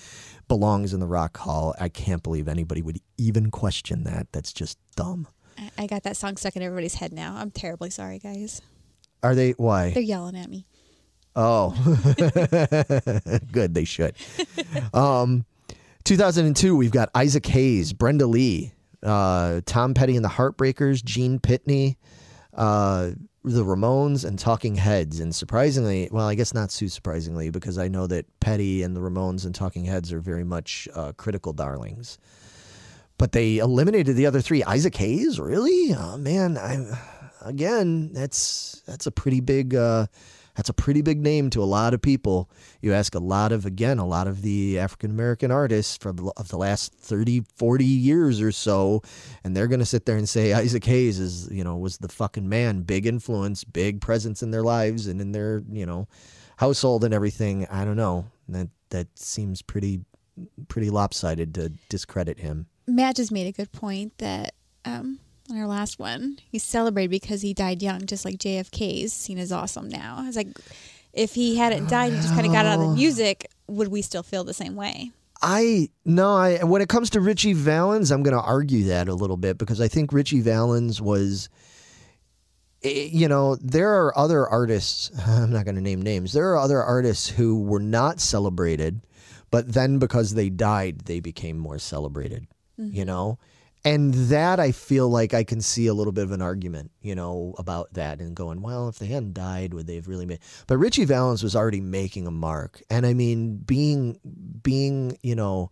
Belongs 0.47 0.93
in 0.93 0.99
the 0.99 1.07
Rock 1.07 1.37
Hall. 1.37 1.73
I 1.79 1.89
can't 1.89 2.21
believe 2.21 2.47
anybody 2.47 2.83
would 2.83 2.99
even 3.17 3.49
question 3.49 4.03
that. 4.03 4.27
That's 4.31 4.53
just 4.53 4.77
dumb. 4.95 5.27
I- 5.77 5.87
got 5.87 6.03
that 6.03 6.17
song 6.17 6.37
stuck 6.37 6.55
in 6.55 6.61
everybody's 6.61 6.95
head 6.95 7.13
now. 7.13 7.35
I'm 7.37 7.51
terribly 7.51 7.89
sorry, 7.89 8.19
guys. 8.19 8.61
Are 9.23 9.35
they? 9.35 9.51
Why? 9.51 9.91
They're 9.91 10.03
yelling 10.03 10.35
at 10.37 10.49
me. 10.49 10.65
Oh, 11.35 11.69
good. 13.51 13.73
They 13.73 13.83
should. 13.85 14.15
Um, 14.93 15.45
2002, 16.03 16.75
we've 16.75 16.91
got 16.91 17.09
Isaac 17.13 17.45
Hayes, 17.47 17.93
Brenda 17.93 18.25
Lee, 18.25 18.73
uh, 19.03 19.61
Tom 19.65 19.93
Petty 19.93 20.15
and 20.15 20.23
the 20.25 20.29
Heartbreakers, 20.29 21.03
Gene 21.03 21.37
Pitney, 21.39 21.97
uh, 22.53 23.11
the 23.43 23.63
Ramones 23.63 24.25
and 24.25 24.39
Talking 24.39 24.75
Heads. 24.75 25.19
And 25.19 25.33
surprisingly, 25.35 26.09
well, 26.11 26.27
I 26.27 26.35
guess 26.35 26.53
not 26.53 26.69
too 26.69 26.87
surprisingly, 26.87 27.49
because 27.49 27.77
I 27.77 27.87
know 27.87 28.07
that 28.07 28.25
Petty 28.39 28.83
and 28.83 28.95
the 28.95 29.01
Ramones 29.01 29.45
and 29.45 29.53
Talking 29.53 29.85
Heads 29.85 30.11
are 30.13 30.19
very 30.19 30.43
much 30.43 30.87
uh, 30.95 31.11
critical 31.17 31.53
darlings. 31.53 32.17
But 33.17 33.31
they 33.31 33.57
eliminated 33.57 34.15
the 34.15 34.27
other 34.27 34.41
three. 34.41 34.63
Isaac 34.63 34.95
Hayes, 34.95 35.39
really? 35.39 35.93
Oh 35.93 36.17
man, 36.17 36.57
I 36.57 36.97
again, 37.41 38.13
that's 38.13 38.81
that's 38.85 39.07
a 39.07 39.11
pretty 39.11 39.39
big 39.39 39.73
uh, 39.73 40.07
that's 40.55 40.69
a 40.69 40.73
pretty 40.73 41.01
big 41.01 41.21
name 41.21 41.49
to 41.51 41.61
a 41.61 41.65
lot 41.65 41.93
of 41.93 42.01
people. 42.01 42.49
You 42.81 42.93
ask 42.93 43.15
a 43.15 43.19
lot 43.19 43.51
of 43.51 43.65
again, 43.65 43.99
a 43.99 44.05
lot 44.05 44.27
of 44.27 44.41
the 44.41 44.79
African 44.79 45.11
American 45.11 45.51
artists 45.51 45.97
from 45.97 46.31
of 46.35 46.47
the 46.49 46.57
last 46.57 46.93
30, 46.93 47.43
40 47.55 47.85
years 47.85 48.41
or 48.41 48.51
so, 48.51 49.03
and 49.43 49.55
they're 49.55 49.67
going 49.67 49.79
to 49.79 49.85
sit 49.85 50.05
there 50.05 50.17
and 50.17 50.27
say 50.27 50.53
Isaac 50.53 50.83
Hayes 50.85 51.19
is, 51.19 51.47
you 51.51 51.63
know, 51.63 51.77
was 51.77 51.99
the 51.99 52.09
fucking 52.09 52.49
man, 52.49 52.81
big 52.81 53.05
influence, 53.05 53.63
big 53.63 54.01
presence 54.01 54.41
in 54.41 54.51
their 54.51 54.63
lives 54.63 55.07
and 55.07 55.21
in 55.21 55.31
their, 55.31 55.61
you 55.71 55.85
know, 55.85 56.07
household 56.57 57.03
and 57.03 57.13
everything. 57.13 57.67
I 57.67 57.85
don't 57.85 57.97
know. 57.97 58.25
That 58.49 58.69
that 58.89 59.07
seems 59.17 59.61
pretty 59.61 60.01
pretty 60.67 60.89
lopsided 60.89 61.53
to 61.55 61.69
discredit 61.89 62.39
him. 62.39 62.67
Matt 62.87 63.17
just 63.17 63.31
made 63.31 63.47
a 63.47 63.51
good 63.51 63.71
point 63.71 64.17
that 64.17 64.53
um, 64.85 65.19
on 65.49 65.57
our 65.57 65.67
last 65.67 65.99
one, 65.99 66.39
he 66.49 66.59
celebrated 66.59 67.11
because 67.11 67.41
he 67.41 67.53
died 67.53 67.81
young, 67.81 68.05
just 68.05 68.25
like 68.25 68.37
JFK's 68.37 69.13
seen 69.13 69.37
as 69.37 69.51
awesome 69.51 69.89
now. 69.89 70.15
I 70.19 70.25
was 70.25 70.35
like 70.35 70.47
if 71.13 71.33
he 71.33 71.55
hadn't 71.57 71.89
died, 71.89 72.13
he 72.13 72.19
just 72.19 72.33
kind 72.33 72.45
of 72.45 72.51
got 72.51 72.65
out 72.65 72.79
of 72.79 72.89
the 72.89 72.95
music. 72.95 73.49
Would 73.67 73.87
we 73.89 74.01
still 74.01 74.23
feel 74.23 74.43
the 74.43 74.53
same 74.53 74.75
way? 74.75 75.11
I 75.41 75.89
no, 76.05 76.35
I 76.35 76.63
when 76.63 76.81
it 76.81 76.89
comes 76.89 77.09
to 77.11 77.21
Ritchie 77.21 77.53
Valens, 77.53 78.11
I'm 78.11 78.23
going 78.23 78.35
to 78.35 78.41
argue 78.41 78.85
that 78.85 79.07
a 79.07 79.13
little 79.13 79.37
bit 79.37 79.57
because 79.57 79.81
I 79.81 79.87
think 79.87 80.11
Ritchie 80.13 80.41
Valens 80.41 81.01
was 81.01 81.49
eh, 82.83 83.09
you 83.11 83.27
know, 83.27 83.55
there 83.55 83.91
are 84.03 84.17
other 84.17 84.47
artists, 84.47 85.11
I'm 85.27 85.51
not 85.51 85.65
going 85.65 85.75
to 85.75 85.81
name 85.81 86.01
names. 86.01 86.33
There 86.33 86.51
are 86.51 86.57
other 86.57 86.81
artists 86.81 87.27
who 87.27 87.61
were 87.63 87.79
not 87.79 88.19
celebrated, 88.19 89.01
but 89.51 89.73
then 89.73 89.99
because 89.99 90.33
they 90.33 90.49
died, 90.49 91.01
they 91.01 91.19
became 91.19 91.57
more 91.57 91.79
celebrated, 91.79 92.47
you 92.77 93.05
know? 93.05 93.39
And 93.85 94.13
that 94.13 94.59
I 94.59 94.71
feel 94.71 95.07
like 95.07 95.33
I 95.33 95.43
can 95.43 95.61
see 95.61 95.87
a 95.87 95.93
little 95.93 96.11
bit 96.11 96.23
of 96.23 96.31
an 96.31 96.41
argument, 96.41 96.91
you 97.01 97.15
know, 97.15 97.55
about 97.57 97.93
that 97.93 98.19
and 98.19 98.35
going, 98.35 98.61
well, 98.61 98.89
if 98.89 98.99
they 98.99 99.05
hadn't 99.05 99.33
died, 99.33 99.73
would 99.73 99.87
they 99.87 99.95
have 99.95 100.09
really 100.09 100.25
made? 100.25 100.39
But 100.65 100.77
Ritchie 100.77 101.05
Valens 101.05 101.41
was 101.41 101.55
already 101.55 101.79
making 101.79 102.27
a 102.27 102.31
mark, 102.31 102.81
and 102.89 103.05
I 103.05 103.13
mean, 103.13 103.57
being 103.57 104.19
being, 104.61 105.17
you 105.21 105.35
know, 105.35 105.71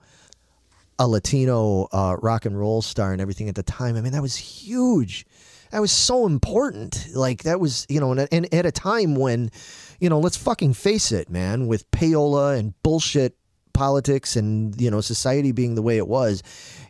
a 0.97 1.07
Latino 1.07 1.89
uh, 1.91 2.15
rock 2.21 2.45
and 2.45 2.57
roll 2.57 2.81
star 2.81 3.11
and 3.11 3.21
everything 3.21 3.49
at 3.49 3.55
the 3.55 3.63
time. 3.63 3.97
I 3.97 4.01
mean, 4.01 4.13
that 4.13 4.21
was 4.21 4.37
huge. 4.37 5.25
That 5.71 5.81
was 5.81 5.91
so 5.91 6.25
important. 6.25 7.07
Like 7.13 7.43
that 7.43 7.59
was, 7.59 7.85
you 7.89 7.99
know, 7.99 8.11
and, 8.11 8.29
and 8.31 8.53
at 8.53 8.65
a 8.65 8.71
time 8.71 9.15
when, 9.15 9.51
you 9.99 10.09
know, 10.09 10.19
let's 10.19 10.37
fucking 10.37 10.73
face 10.73 11.11
it, 11.11 11.29
man, 11.29 11.67
with 11.67 11.89
payola 11.91 12.57
and 12.57 12.81
bullshit 12.81 13.35
politics 13.75 14.35
and 14.37 14.79
you 14.81 14.89
know 14.89 15.01
society 15.01 15.51
being 15.51 15.75
the 15.75 15.81
way 15.81 15.97
it 15.97 16.07
was, 16.07 16.41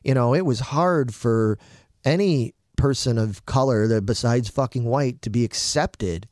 you 0.05 0.13
know, 0.13 0.33
it 0.33 0.45
was 0.45 0.59
hard 0.59 1.13
for 1.13 1.57
any 2.05 2.53
person 2.77 3.17
of 3.17 3.45
color 3.45 3.87
that 3.87 4.05
besides 4.05 4.47
fucking 4.49 4.85
white 4.85 5.21
to 5.23 5.29
be 5.29 5.43
accepted. 5.43 6.27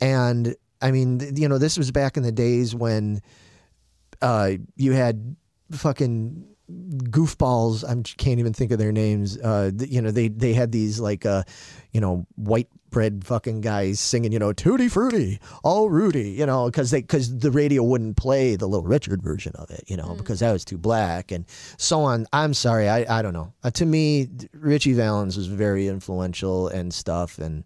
And 0.00 0.54
I 0.80 0.92
mean, 0.92 1.20
you 1.36 1.48
know, 1.48 1.58
this 1.58 1.76
was 1.76 1.90
back 1.90 2.16
in 2.16 2.22
the 2.22 2.32
days 2.32 2.74
when 2.74 3.20
uh, 4.22 4.52
you 4.76 4.92
had 4.92 5.36
fucking 5.72 6.46
goofballs. 6.70 7.84
I 7.84 8.00
can't 8.16 8.38
even 8.38 8.52
think 8.52 8.70
of 8.70 8.78
their 8.78 8.92
names. 8.92 9.36
Uh, 9.38 9.72
you 9.78 10.00
know, 10.00 10.10
they 10.10 10.28
they 10.28 10.52
had 10.52 10.72
these 10.72 11.00
like 11.00 11.26
uh, 11.26 11.42
you 11.92 12.00
know, 12.00 12.26
white 12.36 12.68
bread 12.90 13.24
fucking 13.24 13.60
guys 13.60 14.00
singing, 14.00 14.32
you 14.32 14.38
know, 14.38 14.52
Tutti 14.52 14.88
Frutti, 14.88 15.40
all 15.62 15.90
Rudy, 15.90 16.30
you 16.30 16.46
know, 16.46 16.66
because 16.66 16.90
they 16.90 17.00
because 17.00 17.38
the 17.38 17.50
radio 17.50 17.82
wouldn't 17.82 18.16
play 18.16 18.56
the 18.56 18.66
Little 18.66 18.86
Richard 18.86 19.22
version 19.22 19.52
of 19.56 19.70
it, 19.70 19.84
you 19.86 19.96
know, 19.96 20.14
because 20.14 20.40
that 20.40 20.52
was 20.52 20.64
too 20.64 20.78
black 20.78 21.30
and 21.30 21.44
so 21.78 22.00
on. 22.00 22.26
I'm 22.32 22.54
sorry, 22.54 22.88
I 22.88 23.18
I 23.18 23.22
don't 23.22 23.34
know. 23.34 23.52
Uh, 23.62 23.70
to 23.72 23.86
me, 23.86 24.28
Ritchie 24.52 24.94
Valens 24.94 25.36
was 25.36 25.46
very 25.46 25.88
influential 25.88 26.68
and 26.68 26.92
stuff 26.92 27.38
and 27.38 27.64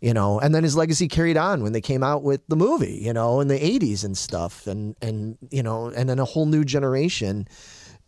you 0.00 0.12
know 0.12 0.38
and 0.38 0.54
then 0.54 0.62
his 0.62 0.76
legacy 0.76 1.08
carried 1.08 1.36
on 1.36 1.62
when 1.62 1.72
they 1.72 1.80
came 1.80 2.02
out 2.02 2.22
with 2.22 2.42
the 2.48 2.56
movie 2.56 3.00
you 3.02 3.12
know 3.12 3.40
in 3.40 3.48
the 3.48 3.58
80s 3.58 4.04
and 4.04 4.16
stuff 4.16 4.66
and 4.66 4.94
and 5.00 5.38
you 5.50 5.62
know 5.62 5.86
and 5.88 6.08
then 6.08 6.18
a 6.18 6.24
whole 6.24 6.44
new 6.44 6.64
generation 6.64 7.48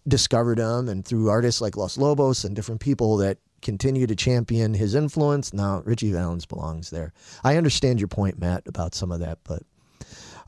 discovered 0.06 0.58
him 0.58 0.88
and 0.88 1.04
through 1.04 1.28
artists 1.28 1.60
like 1.60 1.76
Los 1.76 1.98
Lobos 1.98 2.44
and 2.44 2.56
different 2.56 2.80
people 2.80 3.16
that 3.18 3.38
continue 3.62 4.06
to 4.06 4.14
champion 4.16 4.74
his 4.74 4.94
influence 4.94 5.52
now 5.52 5.82
Ritchie 5.84 6.12
Valens 6.12 6.46
belongs 6.46 6.90
there 6.90 7.12
I 7.44 7.56
understand 7.56 8.00
your 8.00 8.08
point 8.08 8.38
Matt 8.38 8.62
about 8.66 8.94
some 8.94 9.12
of 9.12 9.20
that 9.20 9.38
but 9.44 9.62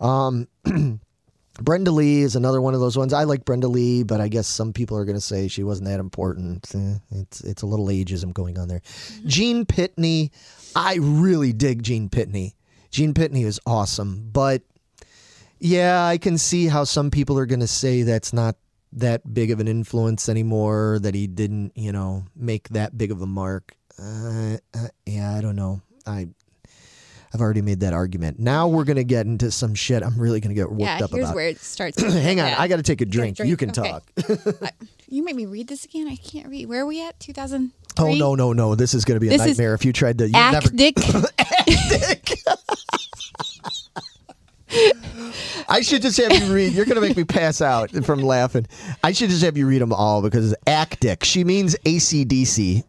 um 0.05 0.49
Brenda 1.61 1.91
Lee 1.91 2.23
is 2.23 2.37
another 2.37 2.61
one 2.61 2.75
of 2.75 2.81
those 2.81 2.97
ones. 2.97 3.13
I 3.13 3.25
like 3.25 3.45
Brenda 3.45 3.69
Lee, 3.69 4.03
but 4.03 4.21
I 4.21 4.29
guess 4.29 4.47
some 4.47 4.73
people 4.73 4.97
are 4.97 5.05
going 5.05 5.17
to 5.17 5.21
say 5.21 5.47
she 5.49 5.63
wasn't 5.63 5.89
that 5.89 6.01
important. 6.01 6.73
Eh, 6.75 6.95
It's 7.11 7.41
it's 7.43 7.63
a 7.63 7.67
little 7.67 7.87
ageism 7.89 8.33
going 8.33 8.57
on 8.57 8.69
there. 8.69 8.81
Gene 9.27 9.67
Pitney, 9.67 10.31
I 10.75 10.97
really 11.01 11.53
dig 11.53 11.83
Gene 11.83 12.09
Pitney. 12.09 12.55
Gene 12.91 13.13
Pitney 13.13 13.45
is 13.45 13.61
awesome, 13.67 14.31
but 14.33 14.63
yeah, 15.59 16.05
I 16.05 16.17
can 16.17 16.39
see 16.39 16.67
how 16.67 16.85
some 16.85 17.11
people 17.11 17.39
are 17.39 17.47
going 17.47 17.61
to 17.61 17.67
say 17.67 18.03
that's 18.03 18.33
not 18.33 18.57
that 18.93 19.33
big 19.33 19.51
of 19.51 19.61
an 19.61 19.69
influence 19.69 20.29
anymore. 20.29 20.99
That 21.01 21.15
he 21.15 21.27
didn't, 21.27 21.73
you 21.77 21.93
know, 21.93 22.25
make 22.37 22.69
that 22.71 22.97
big 22.97 23.11
of 23.11 23.23
a 23.23 23.27
mark. 23.27 23.75
Uh, 23.99 24.57
uh, 24.75 24.89
yeah, 25.07 25.35
I 25.37 25.41
don't 25.41 25.57
know. 25.57 25.83
I 26.07 26.29
I've 27.33 27.41
already 27.41 27.63
made 27.63 27.81
that 27.81 27.93
argument. 27.93 28.41
Now 28.41 28.67
we're 28.67 28.85
to 28.97 29.05
get 29.05 29.25
into 29.27 29.53
some 29.53 29.75
shit. 29.75 30.03
I'm 30.03 30.19
really 30.19 30.41
to 30.55 30.61
get 30.61 30.69
worked 30.69 30.81
yeah, 30.83 31.05
up 31.05 31.11
here's 31.11 31.27
about. 31.27 31.35
where 31.37 31.49
it 31.49 31.61
starts. 31.61 32.03
Hang 32.03 32.41
on, 32.41 32.49
Yeah. 32.49 32.57
I 32.61 32.67
got 32.67 32.77
to 32.77 32.83
take 32.83 33.01
a 33.01 33.07
drink. 33.07 33.37
drink, 33.37 33.49
You 33.49 33.57
can 33.57 33.71
okay. 33.71 33.91
talk. 33.91 34.11
I- 34.63 34.73
you 35.09 35.25
made 35.25 35.37
me 35.37 35.47
read 35.47 35.69
this 35.69 35.85
again. 35.85 36.09
I 36.09 36.17
can't 36.17 36.49
read. 36.49 36.69
Where 36.69 36.83
are 36.83 36.87
we 36.87 37.07
at? 37.07 37.21
2000. 37.21 37.73
oh 37.99 38.15
no, 38.15 38.35
no, 38.35 38.53
no! 38.53 38.75
This 38.75 38.95
is 38.95 39.05
to 39.17 39.21
be 39.21 39.29
a 39.29 39.31
This 39.31 39.47
nightmare 39.47 39.75
if 39.75 39.85
you 39.85 39.93
tried 39.93 40.19
to. 40.19 40.27
You 40.27 40.33
never. 40.33 40.57
Actic. 40.69 40.97
I 45.69 45.81
should 45.81 46.03
just 46.03 46.19
have 46.19 46.33
you 46.33 46.53
read. 46.53 46.73
You're 46.73 46.85
going 46.85 47.01
to 47.01 47.01
make 47.01 47.17
me 47.17 47.25
pass 47.25 47.61
out 47.61 47.91
from 48.05 48.21
laughing. 48.21 48.67
I 49.03 49.13
should 49.13 49.31
just 49.31 49.43
have 49.43 49.57
you 49.57 49.67
read 49.67 49.81
them 49.81 49.93
all 49.93 50.23
because 50.23 50.53
it's 50.53 50.63
ACDIC. 50.65 51.25
She 51.25 51.45
means 51.45 51.77
ACDC. 51.85 52.85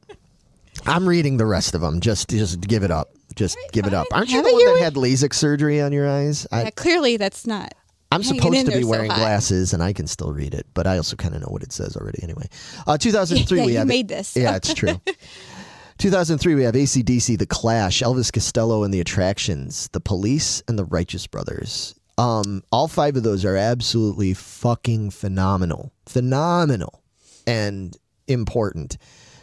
I'm 0.85 1.07
reading 1.07 1.37
the 1.37 1.45
rest 1.45 1.75
of 1.75 1.81
them. 1.81 1.99
Just, 1.99 2.29
just 2.29 2.61
give 2.61 2.83
it 2.83 2.91
up. 2.91 3.09
Just 3.35 3.57
give 3.71 3.85
it 3.85 3.93
up. 3.93 4.07
Aren't 4.11 4.29
you 4.31 4.41
the 4.41 4.51
one 4.51 4.65
that 4.65 4.81
had 4.81 4.95
LASIK 4.95 5.33
surgery 5.33 5.81
on 5.81 5.91
your 5.91 6.09
eyes? 6.09 6.45
I, 6.51 6.63
Yeah, 6.63 6.69
clearly, 6.71 7.17
that's 7.17 7.47
not. 7.47 7.73
I'm 8.11 8.23
supposed 8.23 8.65
to 8.65 8.71
be 8.71 8.83
wearing 8.83 9.09
high. 9.09 9.19
glasses, 9.19 9.73
and 9.73 9.81
I 9.81 9.93
can 9.93 10.05
still 10.05 10.33
read 10.33 10.53
it, 10.53 10.67
but 10.73 10.85
I 10.85 10.97
also 10.97 11.15
kind 11.15 11.33
of 11.33 11.41
know 11.41 11.47
what 11.47 11.63
it 11.63 11.71
says 11.71 11.95
already. 11.95 12.21
Anyway, 12.21 12.49
uh, 12.85 12.97
2003 12.97 13.57
Yeah, 13.57 13.65
we 13.65 13.71
you 13.71 13.77
have 13.77 13.87
made 13.87 14.09
this. 14.09 14.35
Yeah, 14.35 14.57
it's 14.57 14.73
true. 14.73 14.99
2003 15.97 16.55
we 16.55 16.63
have 16.63 16.73
ACDC, 16.73 17.37
The 17.37 17.45
Clash, 17.45 18.01
Elvis 18.01 18.33
Costello 18.33 18.83
and 18.83 18.93
the 18.93 18.99
Attractions, 18.99 19.87
The 19.89 19.99
Police, 19.99 20.61
and 20.67 20.77
the 20.77 20.85
Righteous 20.85 21.27
Brothers. 21.27 21.95
Um, 22.21 22.61
all 22.71 22.87
five 22.87 23.15
of 23.15 23.23
those 23.23 23.43
are 23.45 23.55
absolutely 23.55 24.35
fucking 24.35 25.09
phenomenal, 25.09 25.91
phenomenal, 26.05 27.01
and 27.47 27.97
important. 28.27 28.99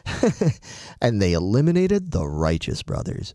and 1.03 1.21
they 1.21 1.33
eliminated 1.33 2.13
the 2.13 2.25
Righteous 2.25 2.85
Brothers. 2.85 3.35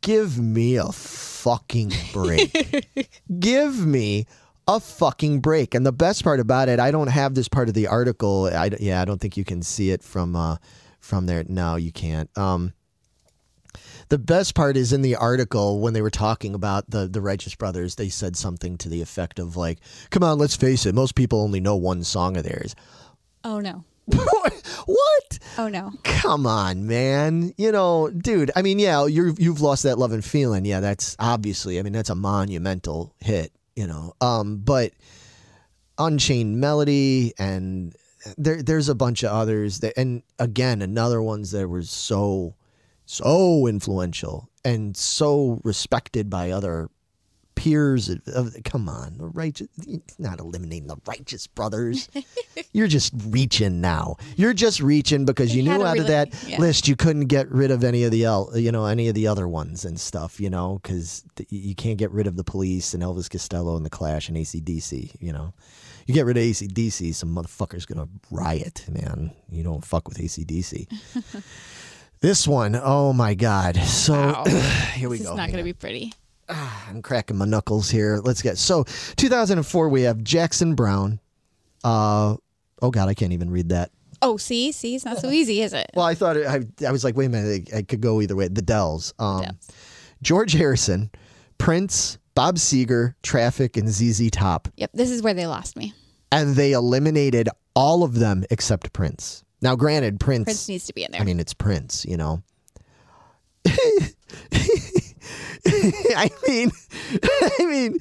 Give 0.00 0.38
me 0.38 0.76
a 0.76 0.90
fucking 0.90 1.92
break. 2.14 3.10
Give 3.38 3.86
me 3.86 4.26
a 4.66 4.80
fucking 4.80 5.40
break. 5.40 5.74
And 5.74 5.84
the 5.84 5.92
best 5.92 6.24
part 6.24 6.40
about 6.40 6.70
it, 6.70 6.80
I 6.80 6.90
don't 6.90 7.08
have 7.08 7.34
this 7.34 7.48
part 7.48 7.68
of 7.68 7.74
the 7.74 7.88
article. 7.88 8.46
I, 8.46 8.70
yeah, 8.80 9.02
I 9.02 9.04
don't 9.04 9.20
think 9.20 9.36
you 9.36 9.44
can 9.44 9.62
see 9.62 9.90
it 9.90 10.02
from 10.02 10.34
uh, 10.34 10.56
from 10.98 11.26
there. 11.26 11.44
No, 11.46 11.76
you 11.76 11.92
can't. 11.92 12.30
Um, 12.38 12.72
the 14.08 14.18
best 14.18 14.54
part 14.54 14.76
is 14.76 14.92
in 14.92 15.02
the 15.02 15.16
article 15.16 15.80
when 15.80 15.92
they 15.94 16.02
were 16.02 16.10
talking 16.10 16.54
about 16.54 16.90
the 16.90 17.06
the 17.06 17.20
Righteous 17.20 17.54
Brothers. 17.54 17.94
They 17.94 18.08
said 18.08 18.36
something 18.36 18.78
to 18.78 18.88
the 18.88 19.02
effect 19.02 19.38
of 19.38 19.56
like, 19.56 19.78
"Come 20.10 20.22
on, 20.22 20.38
let's 20.38 20.56
face 20.56 20.86
it. 20.86 20.94
Most 20.94 21.14
people 21.14 21.40
only 21.40 21.60
know 21.60 21.76
one 21.76 22.04
song 22.04 22.36
of 22.36 22.44
theirs." 22.44 22.74
Oh 23.44 23.60
no. 23.60 23.84
what? 24.86 25.38
Oh 25.58 25.68
no. 25.68 25.92
Come 26.02 26.46
on, 26.46 26.86
man. 26.86 27.52
You 27.58 27.72
know, 27.72 28.10
dude. 28.10 28.50
I 28.56 28.62
mean, 28.62 28.78
yeah, 28.78 29.06
you 29.06 29.34
you've 29.38 29.60
lost 29.60 29.82
that 29.82 29.98
love 29.98 30.12
and 30.12 30.24
feeling. 30.24 30.64
Yeah, 30.64 30.80
that's 30.80 31.14
obviously. 31.18 31.78
I 31.78 31.82
mean, 31.82 31.92
that's 31.92 32.10
a 32.10 32.14
monumental 32.14 33.14
hit. 33.20 33.52
You 33.76 33.86
know, 33.86 34.14
um, 34.20 34.58
but 34.58 34.92
Unchained 35.98 36.58
Melody 36.58 37.34
and 37.38 37.94
there 38.36 38.62
there's 38.62 38.88
a 38.88 38.94
bunch 38.94 39.22
of 39.22 39.30
others 39.30 39.80
that, 39.80 39.94
and 39.96 40.22
again, 40.38 40.82
another 40.82 41.22
ones 41.22 41.50
that 41.52 41.68
were 41.68 41.82
so 41.82 42.54
so 43.08 43.66
influential 43.66 44.50
and 44.64 44.96
so 44.96 45.60
respected 45.64 46.28
by 46.28 46.50
other 46.50 46.90
peers. 47.54 48.10
Of, 48.10 48.20
of- 48.28 48.56
come 48.64 48.86
on, 48.88 49.16
the 49.16 49.26
righteous. 49.28 49.68
Not 50.18 50.40
eliminating 50.40 50.88
the 50.88 50.98
righteous 51.06 51.46
brothers. 51.46 52.08
You're 52.72 52.86
just 52.86 53.14
reaching 53.28 53.80
now. 53.80 54.16
You're 54.36 54.52
just 54.52 54.80
reaching 54.80 55.24
because 55.24 55.56
you 55.56 55.62
knew 55.62 55.82
out 55.82 55.98
of 55.98 56.06
that 56.08 56.34
yeah. 56.46 56.58
list 56.58 56.86
you 56.86 56.96
couldn't 56.96 57.26
get 57.26 57.50
rid 57.50 57.70
of 57.70 57.82
any 57.82 58.04
of 58.04 58.10
the 58.10 58.24
el- 58.24 58.52
you 58.54 58.70
know 58.70 58.84
any 58.84 59.08
of 59.08 59.14
the 59.14 59.26
other 59.26 59.48
ones 59.48 59.86
and 59.86 59.98
stuff. 59.98 60.38
You 60.38 60.50
know 60.50 60.78
because 60.82 61.24
you 61.48 61.74
can't 61.74 61.98
get 61.98 62.10
rid 62.10 62.26
of 62.26 62.36
the 62.36 62.44
police 62.44 62.92
and 62.92 63.02
Elvis 63.02 63.30
Costello 63.30 63.76
and 63.76 63.86
the 63.86 63.90
Clash 63.90 64.28
and 64.28 64.36
ACDC. 64.36 65.16
You 65.18 65.32
know. 65.32 65.54
You 66.06 66.14
get 66.14 66.24
rid 66.24 66.38
of 66.38 66.42
ACDC, 66.42 67.14
some 67.14 67.34
motherfucker's 67.34 67.84
gonna 67.84 68.08
riot, 68.30 68.86
man. 68.88 69.30
You 69.50 69.62
don't 69.62 69.84
fuck 69.84 70.08
with 70.08 70.16
ACDC. 70.16 70.88
this 72.20 72.46
one, 72.48 72.78
oh 72.82 73.12
my 73.12 73.34
god. 73.34 73.76
So 73.76 74.12
Wow. 74.14 74.44
here 74.94 75.08
we 75.08 75.18
This 75.18 75.26
go. 75.26 75.32
is 75.32 75.36
not 75.36 75.48
going 75.48 75.58
to 75.58 75.64
be 75.64 75.72
pretty. 75.72 76.12
I'm 76.48 77.02
cracking 77.02 77.36
my 77.36 77.44
knuckles 77.44 77.90
here. 77.90 78.20
Let's 78.24 78.40
get 78.42 78.56
so 78.58 78.84
2004 79.16 79.88
we 79.90 80.02
have 80.02 80.22
Jackson 80.24 80.74
Browne. 80.74 81.20
Uh 81.84 82.36
oh 82.80 82.90
god, 82.90 83.08
I 83.08 83.14
can't 83.14 83.32
even 83.32 83.50
read 83.50 83.68
that. 83.68 83.90
Oh, 84.20 84.36
see, 84.36 84.72
see, 84.72 84.96
it's 84.96 85.04
not 85.04 85.18
so 85.18 85.30
easy, 85.30 85.60
is 85.62 85.72
it? 85.72 85.90
Well, 85.94 86.04
I 86.06 86.14
thought 86.14 86.36
it, 86.36 86.46
I 86.46 86.86
I 86.86 86.90
was 86.90 87.04
like, 87.04 87.16
wait 87.16 87.26
a 87.26 87.28
minute, 87.28 87.68
I, 87.72 87.78
I 87.78 87.82
could 87.82 88.00
go 88.00 88.20
either 88.20 88.34
way. 88.34 88.48
The 88.48 88.62
Dells. 88.62 89.12
Um 89.18 89.42
Dells. 89.42 89.68
George 90.22 90.52
Harrison, 90.54 91.10
Prince, 91.58 92.18
Bob 92.34 92.56
Seger, 92.56 93.14
Traffic, 93.22 93.76
and 93.76 93.88
ZZ 93.88 94.30
Top. 94.32 94.68
Yep, 94.76 94.90
this 94.94 95.10
is 95.10 95.22
where 95.22 95.34
they 95.34 95.46
lost 95.46 95.76
me. 95.76 95.92
And 96.32 96.56
they 96.56 96.72
eliminated 96.72 97.48
all 97.76 98.02
of 98.02 98.14
them 98.14 98.44
except 98.50 98.92
Prince. 98.92 99.44
Now, 99.60 99.76
granted, 99.76 100.20
Prince. 100.20 100.44
Prince 100.44 100.68
needs 100.68 100.86
to 100.86 100.92
be 100.94 101.04
in 101.04 101.12
there. 101.12 101.20
I 101.20 101.24
mean, 101.24 101.40
it's 101.40 101.54
Prince, 101.54 102.04
you 102.04 102.16
know. 102.16 102.42
I 106.16 106.30
mean, 106.46 106.70
I 107.22 107.50
mean, 107.60 107.98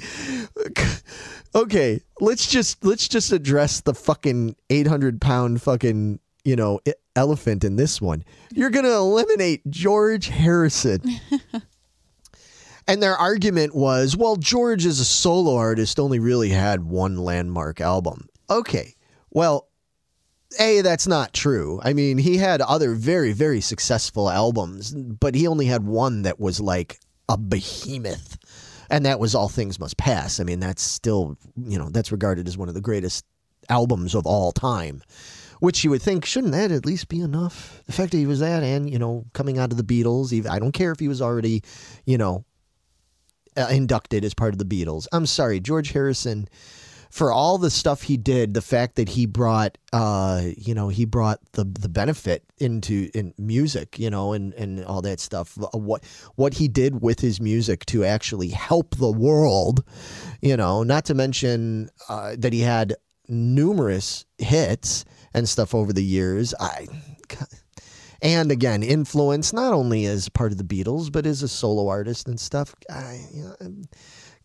okay. 1.55 2.01
Let's 2.21 2.47
just 2.47 2.85
let's 2.85 3.07
just 3.07 3.31
address 3.31 3.81
the 3.81 3.93
fucking 3.93 4.55
eight 4.69 4.87
hundred 4.87 5.19
pound 5.19 5.61
fucking 5.61 6.19
you 6.45 6.55
know 6.55 6.79
elephant 7.15 7.63
in 7.63 7.75
this 7.75 7.99
one. 8.01 8.23
You're 8.53 8.69
gonna 8.69 8.89
eliminate 8.89 9.67
George 9.69 10.27
Harrison. 10.27 11.01
And 12.89 13.03
their 13.03 13.17
argument 13.17 13.75
was, 13.75 14.15
well, 14.15 14.37
George 14.37 14.85
as 14.85 15.01
a 15.01 15.05
solo 15.05 15.57
artist 15.57 15.99
only 15.99 16.19
really 16.19 16.49
had 16.49 16.85
one 16.85 17.17
landmark 17.17 17.81
album. 17.81 18.29
Okay. 18.49 18.95
Well, 19.29 19.67
a, 20.59 20.81
that's 20.81 21.07
not 21.07 21.33
true. 21.33 21.79
I 21.83 21.93
mean, 21.93 22.17
he 22.17 22.37
had 22.37 22.61
other 22.61 22.93
very, 22.93 23.33
very 23.33 23.61
successful 23.61 24.29
albums, 24.29 24.93
but 24.93 25.35
he 25.35 25.47
only 25.47 25.65
had 25.65 25.85
one 25.85 26.23
that 26.23 26.39
was 26.39 26.59
like 26.59 26.99
a 27.29 27.37
behemoth. 27.37 28.37
And 28.89 29.05
that 29.05 29.19
was 29.19 29.35
All 29.35 29.49
Things 29.49 29.79
Must 29.79 29.97
Pass. 29.97 30.39
I 30.39 30.43
mean, 30.43 30.59
that's 30.59 30.81
still, 30.81 31.37
you 31.57 31.77
know, 31.77 31.89
that's 31.89 32.11
regarded 32.11 32.47
as 32.47 32.57
one 32.57 32.69
of 32.69 32.73
the 32.73 32.81
greatest 32.81 33.25
albums 33.67 34.15
of 34.15 34.25
all 34.25 34.51
time. 34.51 35.03
Which 35.59 35.83
you 35.83 35.89
would 35.89 36.01
think, 36.01 36.23
shouldn't 36.23 36.53
that 36.53 36.71
at 36.71 36.85
least 36.85 37.09
be 37.09 37.19
enough? 37.19 37.81
The 37.87 37.91
fact 37.91 38.11
that 38.11 38.17
he 38.17 38.27
was 38.27 38.39
that 38.39 38.63
and, 38.63 38.89
you 38.89 38.99
know, 38.99 39.25
coming 39.33 39.57
out 39.57 39.71
of 39.71 39.77
the 39.77 39.83
Beatles, 39.83 40.31
even, 40.31 40.51
I 40.51 40.59
don't 40.59 40.71
care 40.71 40.91
if 40.91 40.99
he 40.99 41.07
was 41.07 41.21
already, 41.21 41.63
you 42.05 42.17
know, 42.17 42.45
uh, 43.57 43.67
inducted 43.71 44.23
as 44.23 44.35
part 44.35 44.53
of 44.53 44.59
the 44.59 44.65
Beatles. 44.65 45.07
I'm 45.11 45.25
sorry, 45.25 45.59
George 45.59 45.91
Harrison 45.91 46.47
for 47.09 47.31
all 47.31 47.57
the 47.57 47.69
stuff 47.69 48.03
he 48.03 48.17
did, 48.17 48.53
the 48.53 48.61
fact 48.61 48.95
that 48.95 49.09
he 49.09 49.25
brought, 49.25 49.77
uh, 49.93 50.43
you 50.57 50.73
know, 50.73 50.89
he 50.89 51.05
brought 51.05 51.39
the 51.53 51.63
the 51.63 51.89
benefit 51.89 52.43
into 52.59 53.09
in 53.13 53.33
music, 53.37 53.97
you 53.99 54.09
know, 54.09 54.33
and 54.33 54.53
and 54.53 54.83
all 54.85 55.01
that 55.01 55.19
stuff. 55.19 55.57
uh, 55.61 55.77
What 55.77 56.03
what 56.35 56.55
he 56.55 56.67
did 56.67 57.01
with 57.01 57.19
his 57.19 57.39
music 57.41 57.85
to 57.87 58.03
actually 58.03 58.49
help 58.49 58.95
the 58.95 59.11
world, 59.11 59.83
you 60.41 60.57
know. 60.57 60.83
Not 60.83 61.05
to 61.05 61.13
mention 61.13 61.89
uh, 62.09 62.35
that 62.37 62.53
he 62.53 62.61
had 62.61 62.95
numerous 63.27 64.25
hits 64.37 65.05
and 65.33 65.47
stuff 65.47 65.73
over 65.75 65.93
the 65.93 66.03
years. 66.03 66.53
I. 66.59 66.87
And 68.19 68.51
again, 68.51 68.81
influence 68.81 69.53
not 69.53 69.73
only 69.73 70.05
as 70.07 70.27
part 70.27 70.51
of 70.51 70.57
the 70.57 70.63
Beatles, 70.63 71.11
but 71.11 71.27
as 71.27 71.43
a 71.43 71.47
solo 71.47 71.87
artist 71.87 72.27
and 72.27 72.39
stuff. 72.39 72.73
I, 72.89 73.21
you 73.31 73.43
know, 73.43 73.55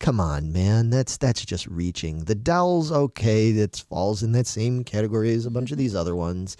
come 0.02 0.18
on, 0.20 0.52
man, 0.52 0.90
that's 0.90 1.16
that's 1.16 1.44
just 1.44 1.66
reaching. 1.68 2.24
The 2.24 2.34
Dells, 2.34 2.92
okay, 2.92 3.52
that 3.52 3.76
falls 3.88 4.22
in 4.22 4.32
that 4.32 4.48
same 4.48 4.84
category 4.84 5.32
as 5.32 5.46
a 5.46 5.50
bunch 5.50 5.70
of 5.70 5.78
these 5.78 5.94
other 5.94 6.14
ones. 6.14 6.56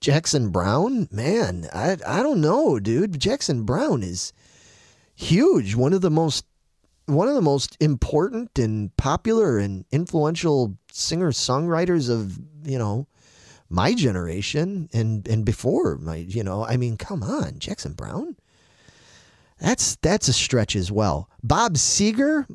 Jackson 0.00 0.48
Browne, 0.48 1.06
man, 1.12 1.68
I 1.72 1.98
I 2.04 2.22
don't 2.22 2.40
know, 2.40 2.80
dude. 2.80 3.20
Jackson 3.20 3.62
Browne 3.62 4.02
is 4.02 4.32
huge. 5.14 5.76
One 5.76 5.92
of 5.92 6.00
the 6.00 6.10
most 6.10 6.46
one 7.04 7.28
of 7.28 7.34
the 7.34 7.42
most 7.42 7.76
important 7.80 8.58
and 8.58 8.96
popular 8.96 9.58
and 9.58 9.84
influential 9.92 10.76
singer 10.90 11.30
songwriters 11.30 12.10
of 12.10 12.38
you 12.64 12.78
know 12.78 13.06
my 13.68 13.94
generation 13.94 14.88
and 14.92 15.28
and 15.28 15.44
before 15.44 15.98
my 15.98 16.16
you 16.16 16.42
know 16.42 16.64
I 16.64 16.78
mean 16.78 16.96
come 16.96 17.22
on 17.22 17.58
Jackson 17.58 17.92
Browne 17.92 18.36
that's 19.58 19.96
that's 19.96 20.28
a 20.28 20.32
stretch 20.32 20.76
as 20.76 20.92
well. 20.92 21.30
Bob 21.42 21.74
Seger? 21.74 22.46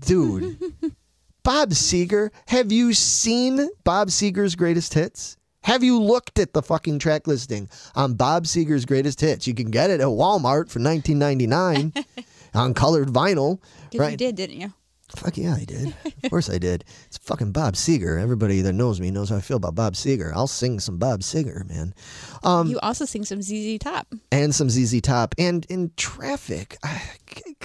Dude. 0.00 0.58
Bob 1.42 1.70
Seger? 1.70 2.30
Have 2.48 2.72
you 2.72 2.92
seen 2.92 3.68
Bob 3.84 4.08
Seger's 4.08 4.54
greatest 4.56 4.94
hits? 4.94 5.36
Have 5.62 5.82
you 5.82 6.00
looked 6.00 6.38
at 6.38 6.52
the 6.52 6.62
fucking 6.62 6.98
track 6.98 7.26
listing 7.26 7.68
on 7.94 8.14
Bob 8.14 8.44
Seger's 8.44 8.84
greatest 8.84 9.20
hits? 9.20 9.46
You 9.46 9.54
can 9.54 9.70
get 9.70 9.90
it 9.90 10.00
at 10.00 10.06
Walmart 10.06 10.70
for 10.70 10.78
19.99 10.78 12.04
on 12.54 12.74
colored 12.74 13.08
vinyl 13.08 13.60
right 13.94 14.12
you 14.12 14.16
did, 14.16 14.36
didn't 14.36 14.60
you? 14.60 14.72
Fuck 15.14 15.36
yeah, 15.38 15.54
I 15.54 15.64
did. 15.64 15.94
Of 16.24 16.30
course 16.30 16.50
I 16.50 16.58
did. 16.58 16.84
It's 17.06 17.16
fucking 17.18 17.52
Bob 17.52 17.74
Seger. 17.74 18.20
Everybody 18.20 18.60
that 18.62 18.72
knows 18.72 19.00
me 19.00 19.10
knows 19.12 19.30
how 19.30 19.36
I 19.36 19.40
feel 19.40 19.56
about 19.56 19.74
Bob 19.76 19.94
Seger. 19.94 20.32
I'll 20.34 20.48
sing 20.48 20.80
some 20.80 20.98
Bob 20.98 21.20
Seger, 21.20 21.66
man. 21.68 21.94
Um, 22.42 22.66
you 22.68 22.78
also 22.80 23.04
sing 23.04 23.24
some 23.24 23.40
ZZ 23.40 23.78
Top. 23.78 24.08
and 24.32 24.52
some 24.54 24.68
ZZ 24.68 25.00
Top. 25.00 25.34
And 25.38 25.64
in 25.68 25.92
traffic, 25.96 26.76
I- 26.82 27.02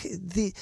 the 0.03 0.53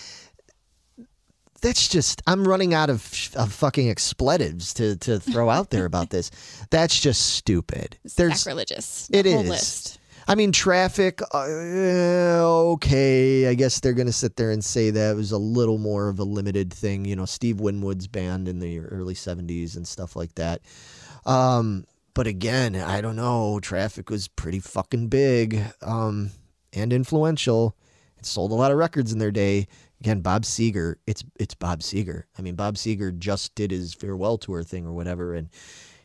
that's 1.61 1.89
just 1.89 2.21
I'm 2.25 2.47
running 2.47 2.73
out 2.73 2.89
of, 2.89 3.01
of 3.36 3.51
fucking 3.51 3.89
expletives 3.89 4.73
to 4.75 4.95
to 4.97 5.19
throw 5.19 5.49
out 5.49 5.69
there 5.71 5.86
about 5.86 6.09
this. 6.09 6.32
That's 6.69 6.97
just 6.99 7.34
stupid. 7.36 7.97
It's 8.05 8.15
There's 8.15 8.39
sacrilegious. 8.41 9.09
it 9.11 9.23
the 9.23 9.32
whole 9.34 9.41
is. 9.43 9.49
List. 9.49 9.99
I 10.30 10.36
mean, 10.36 10.51
traffic. 10.51 11.23
Uh, 11.34 12.69
okay, 12.73 13.47
I 13.47 13.55
guess 13.55 13.80
they're 13.80 13.93
gonna 13.93 14.11
sit 14.11 14.36
there 14.36 14.51
and 14.51 14.63
say 14.63 14.91
that 14.91 15.15
was 15.15 15.32
a 15.32 15.39
little 15.39 15.80
more 15.80 16.07
of 16.07 16.19
a 16.19 16.23
limited 16.23 16.71
thing. 16.71 17.03
You 17.03 17.15
know, 17.15 17.25
Steve 17.25 17.59
Winwood's 17.59 18.05
band 18.05 18.47
in 18.47 18.59
the 18.59 18.80
early 18.80 19.15
'70s 19.15 19.75
and 19.75 19.88
stuff 19.88 20.15
like 20.15 20.36
that. 20.36 20.61
Um, 21.25 21.84
but 22.13 22.27
again, 22.27 22.75
I 22.75 23.01
don't 23.01 23.15
know. 23.15 23.59
Traffic 23.59 24.11
was 24.11 24.27
pretty 24.27 24.59
fucking 24.59 25.07
big 25.07 25.63
um, 25.82 26.30
and 26.73 26.93
influential. 26.93 27.75
It 28.19 28.27
sold 28.27 28.51
a 28.51 28.55
lot 28.55 28.71
of 28.71 28.77
records 28.77 29.11
in 29.11 29.17
their 29.17 29.32
day. 29.32 29.67
Again, 29.99 30.21
Bob 30.21 30.43
Seger. 30.43 30.97
It's 31.07 31.23
it's 31.39 31.55
Bob 31.55 31.80
Seger. 31.80 32.25
I 32.38 32.43
mean, 32.43 32.53
Bob 32.53 32.75
Seger 32.75 33.17
just 33.17 33.55
did 33.55 33.71
his 33.71 33.95
farewell 33.95 34.38
tour 34.38 34.61
thing 34.61 34.86
or 34.86 34.93
whatever, 34.93 35.34
and 35.34 35.49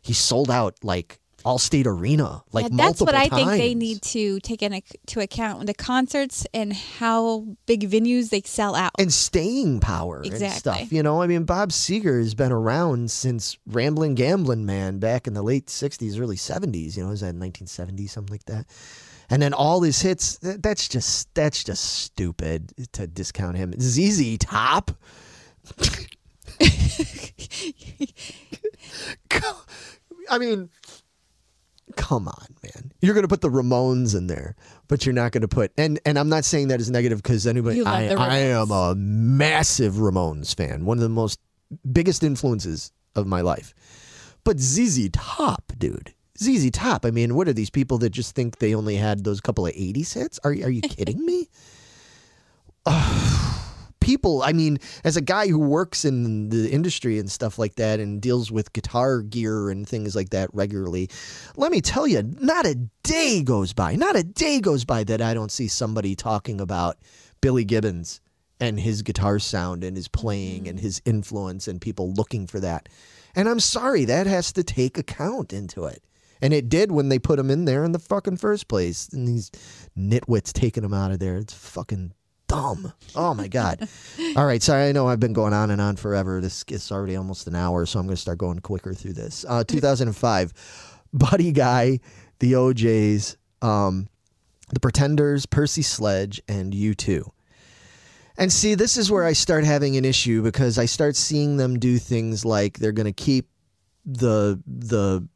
he 0.00 0.14
sold 0.14 0.50
out 0.50 0.76
like 0.82 1.20
Allstate 1.44 1.86
Arena, 1.86 2.42
like 2.52 2.64
yeah, 2.64 2.68
that's 2.72 3.00
what 3.00 3.14
I 3.14 3.28
think 3.28 3.50
they 3.50 3.74
need 3.74 4.02
to 4.02 4.40
take 4.40 4.62
into 4.62 5.20
account 5.20 5.66
the 5.66 5.74
concerts 5.74 6.46
and 6.54 6.72
how 6.72 7.46
big 7.66 7.88
venues 7.88 8.30
they 8.30 8.42
sell 8.42 8.74
out. 8.74 8.92
and 8.98 9.12
staying 9.12 9.80
power 9.80 10.22
and 10.22 10.52
stuff. 10.52 10.90
You 10.90 11.02
know, 11.02 11.20
I 11.20 11.26
mean, 11.26 11.44
Bob 11.44 11.70
Seger 11.70 12.18
has 12.18 12.34
been 12.34 12.52
around 12.52 13.10
since 13.10 13.58
Rambling 13.66 14.14
Gambling 14.14 14.64
Man 14.64 14.98
back 14.98 15.26
in 15.26 15.34
the 15.34 15.42
late 15.42 15.66
'60s, 15.66 16.18
early 16.18 16.36
'70s. 16.36 16.96
You 16.96 17.04
know, 17.04 17.10
is 17.10 17.20
that 17.20 17.34
1970 17.34 18.06
something 18.06 18.32
like 18.32 18.44
that? 18.44 18.66
And 19.28 19.42
then 19.42 19.52
all 19.52 19.82
his 19.82 20.00
hits. 20.00 20.38
That's 20.40 20.88
just 20.88 21.34
that's 21.34 21.62
just 21.62 21.84
stupid 21.84 22.72
to 22.92 23.06
discount 23.06 23.56
him. 23.56 23.74
ZZ 23.78 24.38
Top. 24.38 24.92
I 30.30 30.38
mean, 30.38 30.70
come 31.96 32.28
on, 32.28 32.46
man. 32.62 32.92
You're 33.00 33.14
going 33.14 33.22
to 33.22 33.28
put 33.28 33.40
the 33.40 33.50
Ramones 33.50 34.16
in 34.16 34.26
there, 34.26 34.56
but 34.88 35.04
you're 35.04 35.12
not 35.12 35.32
going 35.32 35.42
to 35.42 35.48
put 35.48 35.72
and 35.76 36.00
and 36.04 36.18
I'm 36.18 36.28
not 36.28 36.44
saying 36.44 36.68
that 36.68 36.80
as 36.80 36.90
negative 36.90 37.22
because 37.22 37.46
anybody. 37.46 37.84
I, 37.84 38.08
I 38.14 38.36
am 38.38 38.70
a 38.70 38.94
massive 38.94 39.94
Ramones 39.94 40.54
fan. 40.54 40.84
One 40.84 40.98
of 40.98 41.02
the 41.02 41.08
most 41.08 41.40
biggest 41.92 42.22
influences 42.22 42.92
of 43.14 43.26
my 43.26 43.40
life. 43.40 43.74
But 44.44 44.60
ZZ 44.60 45.08
Top, 45.12 45.72
dude. 45.78 46.14
ZZ 46.38 46.70
Top. 46.70 47.04
I 47.04 47.10
mean, 47.10 47.34
what 47.34 47.48
are 47.48 47.52
these 47.52 47.70
people 47.70 47.98
that 47.98 48.10
just 48.10 48.34
think 48.34 48.58
they 48.58 48.74
only 48.74 48.96
had 48.96 49.24
those 49.24 49.40
couple 49.40 49.66
of 49.66 49.72
80s 49.72 50.14
hits? 50.14 50.38
Are 50.44 50.50
are 50.50 50.70
you 50.70 50.82
kidding 50.82 51.24
me? 51.24 51.48
people 54.04 54.42
i 54.42 54.52
mean 54.52 54.78
as 55.02 55.16
a 55.16 55.22
guy 55.22 55.48
who 55.48 55.58
works 55.58 56.04
in 56.04 56.50
the 56.50 56.70
industry 56.70 57.18
and 57.18 57.30
stuff 57.30 57.58
like 57.58 57.76
that 57.76 57.98
and 58.00 58.20
deals 58.20 58.52
with 58.52 58.72
guitar 58.74 59.22
gear 59.22 59.70
and 59.70 59.88
things 59.88 60.14
like 60.14 60.28
that 60.30 60.50
regularly 60.52 61.08
let 61.56 61.72
me 61.72 61.80
tell 61.80 62.06
you 62.06 62.22
not 62.38 62.66
a 62.66 62.74
day 63.02 63.42
goes 63.42 63.72
by 63.72 63.96
not 63.96 64.14
a 64.14 64.22
day 64.22 64.60
goes 64.60 64.84
by 64.84 65.02
that 65.02 65.22
i 65.22 65.32
don't 65.32 65.50
see 65.50 65.66
somebody 65.66 66.14
talking 66.14 66.60
about 66.60 66.98
billy 67.40 67.64
gibbons 67.64 68.20
and 68.60 68.80
his 68.80 69.02
guitar 69.02 69.38
sound 69.38 69.84
and 69.84 69.96
his 69.96 70.08
playing 70.08 70.68
and 70.68 70.80
his 70.80 71.02
influence 71.04 71.68
and 71.68 71.80
people 71.80 72.12
looking 72.12 72.46
for 72.46 72.60
that. 72.60 72.88
And 73.34 73.48
I'm 73.48 73.60
sorry, 73.60 74.04
that 74.04 74.26
has 74.26 74.52
to 74.52 74.62
take 74.62 74.96
account 74.96 75.52
into 75.52 75.84
it. 75.86 76.02
And 76.40 76.52
it 76.52 76.68
did 76.68 76.92
when 76.92 77.08
they 77.08 77.18
put 77.18 77.38
him 77.38 77.50
in 77.50 77.64
there 77.64 77.84
in 77.84 77.92
the 77.92 77.98
fucking 77.98 78.36
first 78.36 78.68
place. 78.68 79.08
And 79.08 79.26
these 79.26 79.50
nitwits 79.96 80.52
taking 80.52 80.84
him 80.84 80.94
out 80.94 81.10
of 81.10 81.18
there. 81.18 81.36
It's 81.36 81.54
fucking 81.54 82.12
dumb. 82.46 82.92
Oh 83.14 83.34
my 83.34 83.48
God. 83.48 83.88
All 84.36 84.46
right. 84.46 84.62
Sorry. 84.62 84.88
I 84.88 84.92
know 84.92 85.08
I've 85.08 85.20
been 85.20 85.32
going 85.32 85.52
on 85.52 85.70
and 85.70 85.80
on 85.80 85.96
forever. 85.96 86.40
This 86.40 86.64
is 86.68 86.90
already 86.92 87.16
almost 87.16 87.46
an 87.46 87.54
hour. 87.54 87.86
So 87.86 87.98
I'm 87.98 88.06
going 88.06 88.16
to 88.16 88.20
start 88.20 88.38
going 88.38 88.58
quicker 88.60 88.94
through 88.94 89.14
this. 89.14 89.44
Uh, 89.48 89.64
2005, 89.68 90.52
Buddy 91.12 91.52
Guy, 91.52 92.00
the 92.38 92.56
O'Jays, 92.56 93.36
um, 93.62 94.08
the 94.72 94.80
Pretenders, 94.80 95.46
Percy 95.46 95.82
Sledge, 95.82 96.40
and 96.48 96.72
U2. 96.72 97.28
And 98.36 98.52
see, 98.52 98.74
this 98.74 98.96
is 98.96 99.10
where 99.10 99.24
I 99.24 99.32
start 99.32 99.64
having 99.64 99.96
an 99.96 100.04
issue 100.04 100.42
because 100.42 100.78
I 100.78 100.86
start 100.86 101.14
seeing 101.14 101.56
them 101.56 101.78
do 101.78 101.98
things 101.98 102.44
like 102.44 102.78
they're 102.78 102.92
going 102.92 103.06
to 103.06 103.12
keep 103.12 103.48
the 104.04 104.60
the 104.66 105.26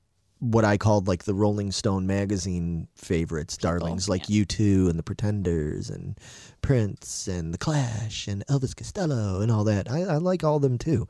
what 0.40 0.64
I 0.64 0.76
called 0.76 1.08
like 1.08 1.24
the 1.24 1.34
Rolling 1.34 1.72
Stone 1.72 2.06
magazine 2.06 2.88
favorites, 2.94 3.56
oh, 3.60 3.62
darlings 3.62 4.08
like 4.08 4.24
U2 4.24 4.88
and 4.88 4.98
the 4.98 5.02
Pretenders 5.02 5.90
and 5.90 6.18
Prince 6.62 7.26
and 7.26 7.52
the 7.52 7.58
Clash 7.58 8.28
and 8.28 8.46
Elvis 8.46 8.76
Costello 8.76 9.40
and 9.40 9.50
all 9.50 9.64
that. 9.64 9.90
I, 9.90 10.02
I 10.02 10.16
like 10.16 10.44
all 10.44 10.58
them 10.58 10.78
too. 10.78 11.08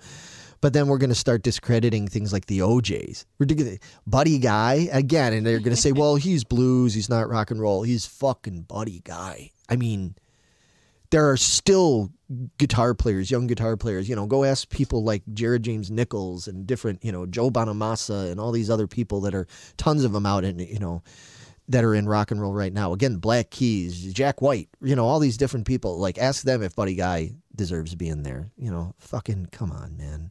But 0.61 0.73
then 0.73 0.89
we're 0.89 0.99
going 0.99 1.11
to 1.11 1.15
start 1.15 1.43
discrediting 1.43 2.09
things 2.09 2.33
like 2.33 2.47
the 2.47 2.63
O'Jays. 2.63 3.27
Ridiculous. 3.39 3.79
Buddy 4.07 4.39
Guy, 4.39 4.89
again, 4.91 5.33
and 5.33 5.47
they're 5.47 5.61
going 5.61 5.75
to 5.75 5.81
say, 5.81 5.93
well, 5.93 6.17
he's 6.17 6.43
blues, 6.43 6.95
he's 6.95 7.09
not 7.09 7.29
rock 7.29 7.51
and 7.51 7.61
roll. 7.61 7.83
He's 7.83 8.07
fucking 8.07 8.63
Buddy 8.63 9.01
Guy. 9.05 9.53
I 9.69 9.77
mean, 9.77 10.17
there 11.11 11.31
are 11.31 11.37
still 11.37 12.11
guitar 12.59 12.95
players, 12.95 13.31
young 13.31 13.47
guitar 13.47 13.77
players. 13.77 14.09
You 14.09 14.17
know, 14.17 14.27
go 14.27 14.45
ask 14.45 14.69
people 14.69 15.05
like 15.05 15.23
Jared 15.33 15.63
James 15.63 15.91
Nichols 15.91 16.49
and 16.49 16.67
different, 16.67 17.05
you 17.05 17.13
know, 17.13 17.27
Joe 17.27 17.51
Bonamassa 17.51 18.31
and 18.31 18.39
all 18.39 18.53
these 18.53 18.71
other 18.71 18.87
people 18.87 19.21
that 19.23 19.35
are 19.35 19.47
tons 19.77 20.05
of 20.05 20.13
them 20.13 20.27
out 20.27 20.45
in, 20.45 20.59
you 20.59 20.79
know, 20.79 21.03
that 21.69 21.85
are 21.85 21.95
in 21.95 22.09
rock 22.09 22.31
and 22.31 22.41
roll 22.41 22.55
right 22.55 22.73
now. 22.73 22.93
Again, 22.93 23.17
Black 23.17 23.51
Keys, 23.51 24.13
Jack 24.13 24.41
White, 24.41 24.69
you 24.83 24.97
know, 24.97 25.07
all 25.07 25.19
these 25.19 25.37
different 25.37 25.67
people. 25.67 25.99
Like, 25.99 26.19
ask 26.19 26.43
them 26.43 26.63
if 26.63 26.75
Buddy 26.75 26.95
Guy 26.95 27.33
deserves 27.55 27.91
to 27.93 27.97
be 27.97 28.09
in 28.09 28.23
there. 28.23 28.51
You 28.57 28.71
know, 28.71 28.95
fucking 28.99 29.49
come 29.53 29.73
on, 29.73 29.97
man. 29.97 30.31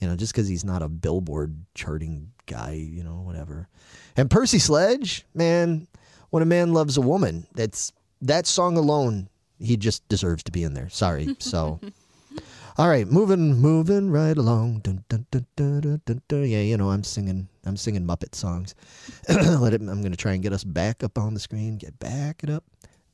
You 0.00 0.08
know, 0.08 0.16
just 0.16 0.32
because 0.32 0.48
he's 0.48 0.64
not 0.64 0.82
a 0.82 0.88
billboard 0.88 1.64
charting 1.74 2.32
guy, 2.46 2.72
you 2.72 3.04
know, 3.04 3.16
whatever. 3.16 3.68
And 4.16 4.30
Percy 4.30 4.58
Sledge, 4.58 5.26
man, 5.34 5.86
when 6.30 6.42
a 6.42 6.46
man 6.46 6.72
loves 6.72 6.96
a 6.96 7.02
woman, 7.02 7.46
that's 7.54 7.92
that 8.22 8.46
song 8.46 8.76
alone 8.76 9.28
he 9.60 9.76
just 9.76 10.08
deserves 10.08 10.42
to 10.44 10.52
be 10.52 10.64
in 10.64 10.74
there. 10.74 10.88
Sorry. 10.88 11.36
So, 11.40 11.80
all 12.78 12.88
right, 12.88 13.06
moving, 13.06 13.56
moving 13.58 14.10
right 14.10 14.36
along. 14.36 14.80
Dun, 14.80 15.04
dun, 15.08 15.26
dun, 15.30 15.46
dun, 15.56 15.80
dun, 15.80 16.02
dun, 16.06 16.22
dun. 16.28 16.48
Yeah, 16.48 16.60
you 16.60 16.76
know, 16.76 16.90
I'm 16.90 17.02
singing, 17.04 17.48
I'm 17.64 17.76
singing 17.76 18.06
Muppet 18.06 18.34
songs. 18.34 18.74
Let 19.28 19.74
it. 19.74 19.80
I'm 19.80 20.02
gonna 20.02 20.16
try 20.16 20.32
and 20.32 20.42
get 20.42 20.52
us 20.52 20.64
back 20.64 21.02
up 21.02 21.18
on 21.18 21.34
the 21.34 21.40
screen. 21.40 21.76
Get 21.76 21.98
back 21.98 22.42
it 22.42 22.50
up, 22.50 22.64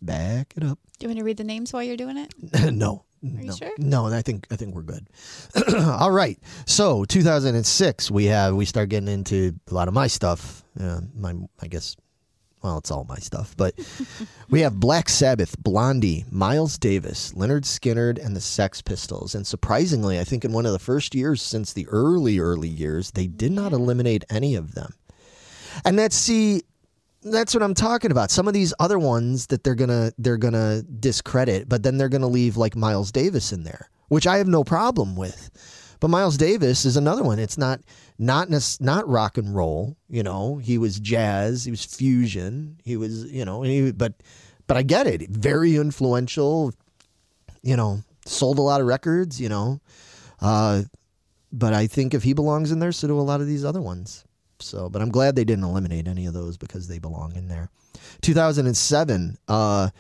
back 0.03 0.53
it 0.57 0.63
up. 0.65 0.79
Do 0.99 1.05
you 1.05 1.09
want 1.09 1.19
to 1.19 1.25
read 1.25 1.37
the 1.39 1.45
names 1.45 1.73
while 1.73 1.83
you're 1.83 1.97
doing 1.97 2.17
it? 2.17 2.33
no. 2.73 3.05
Are 3.25 3.29
you 3.29 3.49
no, 3.49 3.55
sure? 3.55 3.73
no, 3.79 4.07
I 4.07 4.23
think 4.23 4.47
I 4.51 4.57
think 4.57 4.75
we're 4.75 4.83
good. 4.83 5.09
All 5.75 6.13
right, 6.13 6.39
so 6.67 7.05
2006, 7.05 8.11
we 8.11 8.27
have 8.27 8.55
we 8.55 8.67
start 8.67 8.89
getting 8.91 9.09
into 9.09 9.55
a 9.71 9.75
lot 9.75 9.89
of 9.89 9.95
my 9.95 10.07
stuff. 10.07 10.63
Uh, 10.79 11.01
my, 11.15 11.35
I 11.61 11.67
guess, 11.67 11.97
well, 12.67 12.79
it's 12.79 12.91
all 12.91 13.07
my 13.09 13.19
stuff, 13.19 13.57
but 13.57 13.79
we 14.51 14.61
have 14.63 14.81
Black 14.81 15.09
Sabbath, 15.09 15.57
Blondie, 15.63 16.25
Miles 16.33 16.77
Davis, 16.79 17.33
Lynyrd 17.33 17.63
Skynyrd, 17.63 18.19
and 18.19 18.35
the 18.35 18.41
Sex 18.41 18.83
Pistols. 18.83 19.37
And 19.37 19.47
surprisingly, 19.47 20.19
I 20.19 20.25
think 20.25 20.45
in 20.45 20.51
one 20.53 20.67
of 20.67 20.73
the 20.73 20.81
first 20.81 21.15
years 21.15 21.41
since 21.41 21.73
the 21.73 21.87
early, 21.87 22.41
early 22.41 22.69
years, 22.69 23.13
they 23.13 23.29
did 23.29 23.53
not 23.53 23.73
eliminate 23.73 24.25
any 24.31 24.57
of 24.57 24.75
them. 24.75 24.95
And 25.85 25.97
that's 25.97 26.17
see, 26.17 26.63
that's 27.23 27.55
what 27.55 27.63
I'm 27.63 27.75
talking 27.75 28.11
about. 28.11 28.33
Some 28.33 28.49
of 28.49 28.55
these 28.55 28.75
other 28.81 28.99
ones 28.99 29.47
that 29.47 29.63
they're 29.63 29.77
gonna 29.77 30.11
they're 30.19 30.37
gonna 30.37 30.83
discredit, 30.83 31.69
but 31.69 31.85
then 31.85 31.99
they're 31.99 32.09
gonna 32.09 32.27
leave 32.27 32.57
like 32.57 32.75
Miles 32.75 33.13
Davis 33.13 33.53
in 33.53 33.63
there, 33.63 33.91
which 34.09 34.27
I 34.27 34.39
have 34.39 34.49
no 34.49 34.65
problem 34.65 35.15
with. 35.15 35.51
But 36.01 36.09
Miles 36.09 36.37
Davis 36.37 36.85
is 36.85 36.97
another 36.97 37.23
one. 37.23 37.39
It's 37.39 37.59
not 37.59 37.81
not 38.19 38.49
not 38.81 39.09
rock 39.09 39.39
and 39.39 39.55
roll. 39.55 39.97
You 40.09 40.23
know, 40.23 40.57
he 40.59 40.79
was 40.79 40.99
jazz. 41.01 41.65
He 41.65 41.71
was 41.71 41.85
fusion. 41.85 42.79
He 42.85 42.97
was 42.97 43.25
you 43.33 43.45
know, 43.45 43.63
he, 43.63 43.93
but 43.93 44.15
but 44.67 44.77
I 44.77 44.83
get 44.83 45.07
it. 45.07 45.29
Very 45.31 45.77
influential. 45.77 46.73
You 47.63 47.77
know, 47.77 48.03
sold 48.25 48.59
a 48.59 48.63
lot 48.63 48.81
of 48.81 48.87
records. 48.87 49.41
You 49.41 49.49
know, 49.49 49.81
uh, 50.41 50.83
but 51.53 51.73
I 51.73 51.87
think 51.87 52.15
if 52.15 52.23
he 52.23 52.33
belongs 52.33 52.73
in 52.73 52.79
there, 52.79 52.93
so 52.93 53.09
do 53.09 53.19
a 53.19 53.21
lot 53.21 53.41
of 53.41 53.47
these 53.47 53.65
other 53.65 53.83
ones. 53.83 54.25
So, 54.59 54.89
but 54.89 55.03
I'm 55.03 55.11
glad 55.11 55.37
they 55.37 55.45
didn't 55.45 55.65
eliminate 55.65 56.09
any 56.09 56.27
of 56.27 56.35
those 56.35 56.57
because 56.57 56.89
they 56.89 56.99
belong 56.99 57.37
in 57.37 57.49
there. 57.49 57.71
2007, 58.23 59.37
uh, 59.49 59.91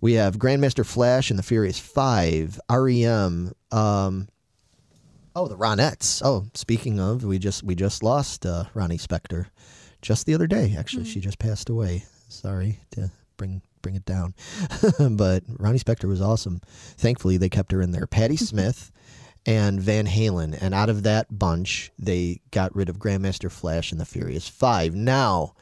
we 0.00 0.14
have 0.14 0.36
Grandmaster 0.36 0.84
Flash 0.84 1.30
and 1.30 1.38
the 1.38 1.44
Furious 1.44 1.78
Five, 1.78 2.58
REM. 2.68 3.52
Um, 3.70 4.28
oh, 5.34 5.48
the 5.48 5.56
Ronettes. 5.56 6.22
Oh, 6.24 6.46
speaking 6.54 7.00
of, 7.00 7.24
we 7.24 7.38
just 7.38 7.62
we 7.62 7.74
just 7.74 8.02
lost 8.02 8.46
uh, 8.46 8.64
Ronnie 8.74 8.98
Spector 8.98 9.46
just 10.00 10.26
the 10.26 10.34
other 10.34 10.46
day. 10.46 10.74
Actually, 10.78 11.04
she 11.04 11.20
just 11.20 11.38
passed 11.38 11.68
away. 11.68 12.04
Sorry 12.28 12.80
to 12.92 13.10
bring 13.36 13.62
bring 13.82 13.94
it 13.94 14.04
down, 14.04 14.34
but 15.10 15.44
Ronnie 15.48 15.78
Spector 15.78 16.08
was 16.08 16.20
awesome. 16.20 16.60
Thankfully, 16.66 17.36
they 17.36 17.48
kept 17.48 17.72
her 17.72 17.82
in 17.82 17.92
there. 17.92 18.06
Patti 18.06 18.36
Smith 18.38 18.92
and 19.46 19.80
Van 19.80 20.06
Halen. 20.06 20.56
And 20.60 20.74
out 20.74 20.88
of 20.88 21.02
that 21.02 21.26
bunch, 21.36 21.90
they 21.98 22.40
got 22.50 22.74
rid 22.74 22.88
of 22.88 22.98
Grandmaster 22.98 23.50
Flash 23.50 23.92
and 23.92 24.00
the 24.00 24.04
Furious 24.04 24.48
Five. 24.48 24.94
Now, 24.94 25.54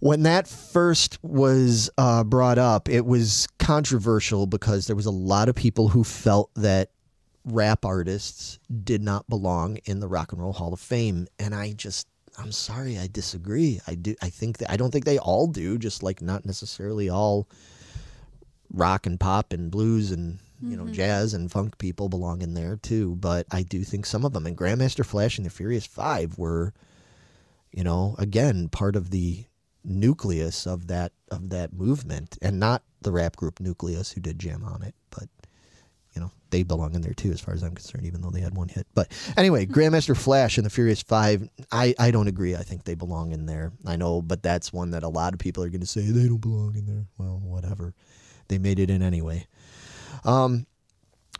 when 0.00 0.22
that 0.24 0.48
first 0.48 1.18
was 1.22 1.88
uh, 1.96 2.24
brought 2.24 2.58
up, 2.58 2.88
it 2.88 3.06
was 3.06 3.46
controversial 3.58 4.46
because 4.46 4.86
there 4.86 4.96
was 4.96 5.06
a 5.06 5.10
lot 5.10 5.48
of 5.48 5.54
people 5.54 5.88
who 5.88 6.04
felt 6.04 6.50
that 6.56 6.90
rap 7.44 7.84
artists 7.84 8.58
did 8.82 9.02
not 9.02 9.28
belong 9.28 9.78
in 9.84 10.00
the 10.00 10.08
Rock 10.08 10.32
and 10.32 10.40
Roll 10.40 10.52
Hall 10.52 10.72
of 10.72 10.80
Fame. 10.80 11.26
And 11.38 11.54
I 11.54 11.72
just. 11.72 12.08
I'm 12.36 12.50
sorry, 12.50 12.98
I 12.98 13.06
disagree. 13.06 13.80
I 13.86 13.94
do. 13.94 14.16
I 14.20 14.28
think 14.28 14.58
that 14.58 14.68
I 14.68 14.76
don't 14.76 14.90
think 14.90 15.04
they 15.04 15.18
all 15.18 15.46
do. 15.46 15.78
Just 15.78 16.02
like 16.02 16.20
not 16.20 16.44
necessarily 16.44 17.08
all 17.08 17.46
rock 18.74 19.06
and 19.06 19.20
pop 19.20 19.52
and 19.52 19.70
blues 19.70 20.10
and 20.10 20.38
you 20.60 20.76
know 20.76 20.84
mm-hmm. 20.84 20.92
jazz 20.92 21.34
and 21.34 21.50
funk 21.50 21.78
people 21.78 22.08
belong 22.08 22.42
in 22.42 22.54
there 22.54 22.76
too 22.76 23.14
but 23.16 23.46
i 23.50 23.62
do 23.62 23.82
think 23.82 24.06
some 24.06 24.24
of 24.24 24.32
them 24.32 24.46
and 24.46 24.56
grandmaster 24.56 25.04
flash 25.04 25.38
and 25.38 25.46
the 25.46 25.50
furious 25.50 25.86
five 25.86 26.38
were 26.38 26.72
you 27.72 27.84
know 27.84 28.14
again 28.18 28.68
part 28.68 28.96
of 28.96 29.10
the 29.10 29.44
nucleus 29.84 30.66
of 30.66 30.86
that 30.86 31.12
of 31.30 31.50
that 31.50 31.72
movement 31.72 32.38
and 32.40 32.58
not 32.58 32.82
the 33.02 33.12
rap 33.12 33.36
group 33.36 33.60
nucleus 33.60 34.12
who 34.12 34.20
did 34.20 34.38
jam 34.38 34.64
on 34.64 34.82
it 34.82 34.94
but 35.10 35.28
they 36.54 36.62
belong 36.62 36.94
in 36.94 37.00
there 37.00 37.12
too 37.14 37.32
as 37.32 37.40
far 37.40 37.52
as 37.52 37.64
i'm 37.64 37.74
concerned 37.74 38.06
even 38.06 38.20
though 38.20 38.30
they 38.30 38.40
had 38.40 38.56
one 38.56 38.68
hit. 38.68 38.86
But 38.94 39.10
anyway 39.36 39.66
grandmaster 39.66 40.16
flash 40.16 40.56
and 40.56 40.64
the 40.64 40.70
furious 40.70 41.02
five 41.02 41.48
i 41.72 41.92
i 41.98 42.12
don't 42.12 42.28
agree. 42.28 42.54
I 42.54 42.62
think 42.62 42.84
they 42.84 42.94
belong 42.94 43.32
in 43.32 43.46
there. 43.46 43.72
I 43.84 43.96
know 43.96 44.22
but 44.22 44.40
that's 44.40 44.72
one 44.72 44.92
that 44.92 45.02
a 45.02 45.08
lot 45.08 45.32
of 45.32 45.40
people 45.40 45.64
are 45.64 45.68
going 45.68 45.80
to 45.80 45.86
say 45.86 46.02
they 46.02 46.28
don't 46.28 46.36
belong 46.40 46.76
in 46.76 46.86
there. 46.86 47.06
Well 47.18 47.40
whatever. 47.42 47.92
They 48.46 48.58
made 48.58 48.78
it 48.78 48.88
in 48.88 49.02
anyway. 49.02 49.48
Um, 50.24 50.66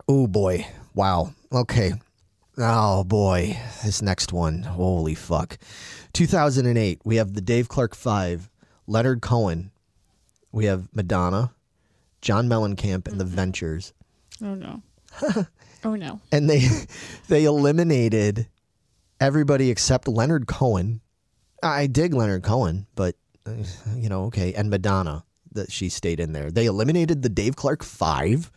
oh 0.09 0.27
boy, 0.27 0.67
wow. 0.95 1.33
Okay, 1.53 1.93
oh 2.59 3.05
boy, 3.05 3.57
this 3.85 4.03
next 4.03 4.33
one, 4.33 4.63
holy 4.63 5.15
fuck. 5.15 5.59
2008, 6.13 7.03
we 7.05 7.17
have 7.17 7.35
the 7.35 7.41
Dave 7.41 7.69
Clark 7.69 7.95
Five, 7.95 8.51
Leonard 8.89 9.23
Cohen, 9.23 9.71
we 10.51 10.65
have 10.65 10.89
Madonna, 10.93 11.53
John 12.21 12.49
Mellencamp, 12.49 13.07
and 13.07 13.21
the 13.21 13.25
Ventures, 13.25 13.93
Oh 14.43 14.55
no. 14.55 14.83
oh 15.85 15.95
no. 15.95 16.21
and 16.33 16.49
they 16.49 16.67
they 17.29 17.45
eliminated 17.45 18.49
everybody 19.21 19.71
except 19.71 20.09
Leonard 20.09 20.47
Cohen. 20.47 21.01
I 21.63 21.87
dig 21.87 22.13
Leonard 22.15 22.43
Cohen, 22.43 22.87
but 22.95 23.17
uh, 23.47 23.53
you 23.97 24.09
know, 24.09 24.25
okay, 24.25 24.53
and 24.55 24.71
Madonna 24.71 25.25
that 25.53 25.71
she 25.71 25.89
stayed 25.89 26.21
in 26.21 26.33
there. 26.33 26.51
They 26.51 26.67
eliminated 26.67 27.23
the 27.23 27.29
Dave 27.29 27.57
Clark 27.57 27.83
Five. 27.85 28.51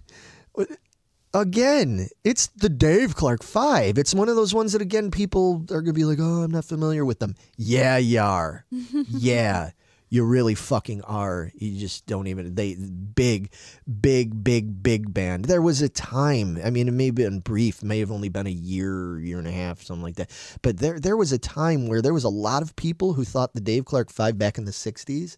again, 1.33 2.07
it's 2.23 2.47
the 2.47 2.69
Dave 2.69 3.15
Clark 3.15 3.43
Five. 3.43 3.97
It's 3.97 4.13
one 4.13 4.29
of 4.29 4.35
those 4.35 4.53
ones 4.53 4.73
that 4.73 4.81
again 4.81 5.11
people 5.11 5.65
are 5.71 5.81
gonna 5.81 5.93
be 5.93 6.05
like, 6.05 6.19
"Oh, 6.21 6.43
I'm 6.43 6.51
not 6.51 6.65
familiar 6.65 7.03
with 7.03 7.19
them." 7.19 7.35
Yeah, 7.57 7.97
you 7.97 8.19
are. 8.19 8.65
yeah, 8.69 9.71
you 10.13 10.23
really 10.23 10.53
fucking 10.53 11.01
are. 11.01 11.51
You 11.55 11.79
just 11.79 12.05
don't 12.05 12.27
even. 12.27 12.53
They 12.53 12.75
big, 12.75 13.51
big, 13.99 14.43
big, 14.43 14.83
big 14.83 15.11
band. 15.11 15.45
There 15.45 15.59
was 15.59 15.81
a 15.81 15.89
time. 15.89 16.59
I 16.63 16.69
mean, 16.69 16.87
it 16.87 16.91
may 16.91 17.07
have 17.07 17.15
been 17.15 17.39
brief. 17.39 17.81
May 17.81 17.97
have 17.97 18.11
only 18.11 18.29
been 18.29 18.45
a 18.45 18.51
year, 18.51 19.19
year 19.19 19.39
and 19.39 19.47
a 19.47 19.51
half, 19.51 19.81
something 19.81 20.03
like 20.03 20.17
that. 20.17 20.29
But 20.61 20.77
there, 20.77 20.99
there 20.99 21.17
was 21.17 21.31
a 21.31 21.39
time 21.39 21.87
where 21.87 21.99
there 21.99 22.13
was 22.13 22.25
a 22.25 22.29
lot 22.29 22.61
of 22.61 22.75
people 22.75 23.13
who 23.13 23.25
thought 23.25 23.55
the 23.55 23.59
Dave 23.59 23.85
Clark 23.85 24.11
Five 24.11 24.37
back 24.37 24.59
in 24.59 24.65
the 24.65 24.71
'60s. 24.71 25.37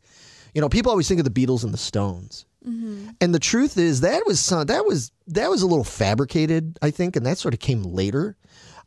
You 0.53 0.59
know, 0.59 0.67
people 0.67 0.91
always 0.91 1.07
think 1.07 1.21
of 1.21 1.33
the 1.33 1.45
Beatles 1.45 1.63
and 1.63 1.73
the 1.73 1.77
Stones. 1.77 2.45
Mm-hmm. 2.67 3.11
And 3.21 3.33
the 3.33 3.39
truth 3.39 3.77
is 3.77 4.01
that 4.01 4.23
was 4.25 4.41
some, 4.41 4.65
that 4.65 4.85
was 4.85 5.13
that 5.27 5.49
was 5.49 5.61
a 5.61 5.67
little 5.67 5.85
fabricated, 5.85 6.77
I 6.81 6.91
think, 6.91 7.15
and 7.15 7.25
that 7.25 7.37
sort 7.37 7.53
of 7.53 7.61
came 7.61 7.83
later. 7.83 8.35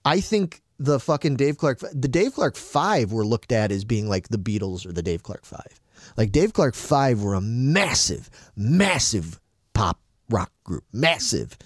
I 0.04 0.20
think 0.20 0.60
the 0.78 1.00
fucking 1.00 1.36
Dave 1.36 1.58
Clark, 1.58 1.80
the 1.92 2.08
Dave 2.08 2.34
Clark 2.34 2.56
Five 2.56 3.12
were 3.12 3.24
looked 3.26 3.52
at 3.52 3.72
as 3.72 3.84
being 3.84 4.08
like 4.08 4.28
the 4.28 4.38
Beatles 4.38 4.86
or 4.86 4.92
the 4.92 5.02
Dave 5.02 5.22
Clark 5.22 5.44
Five. 5.44 5.80
Like 6.16 6.32
Dave 6.32 6.52
Clark 6.52 6.74
Five 6.74 7.22
were 7.22 7.34
a 7.34 7.40
massive, 7.40 8.30
massive 8.56 9.40
pop 9.74 9.98
rock 10.30 10.52
group, 10.64 10.84
massive. 10.92 11.56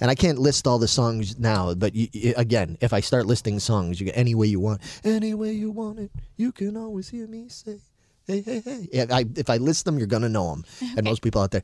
And 0.00 0.10
I 0.10 0.14
can't 0.16 0.38
list 0.38 0.66
all 0.66 0.78
the 0.80 0.88
songs 0.88 1.38
now, 1.38 1.74
but 1.74 1.94
you, 1.94 2.08
you- 2.12 2.34
again, 2.36 2.76
if 2.80 2.92
I 2.92 3.00
start 3.00 3.26
listing 3.26 3.60
songs, 3.60 4.00
you 4.00 4.06
get 4.06 4.16
any 4.16 4.34
way 4.34 4.46
you 4.48 4.58
want, 4.58 4.80
any 5.04 5.34
way 5.34 5.52
you 5.52 5.70
want 5.70 5.98
it, 6.00 6.10
you 6.36 6.50
can 6.50 6.76
always 6.76 7.08
hear 7.08 7.26
me 7.28 7.44
say, 7.48 7.78
hey, 8.26 8.40
hey, 8.40 8.60
hey. 8.64 8.88
Yeah, 8.92 9.06
I, 9.10 9.26
if 9.36 9.48
I 9.48 9.58
list 9.58 9.84
them, 9.84 9.98
you're 9.98 10.08
gonna 10.08 10.28
know 10.28 10.50
them, 10.50 10.64
and 10.96 11.04
most 11.04 11.22
people 11.22 11.40
out 11.42 11.50
there. 11.52 11.62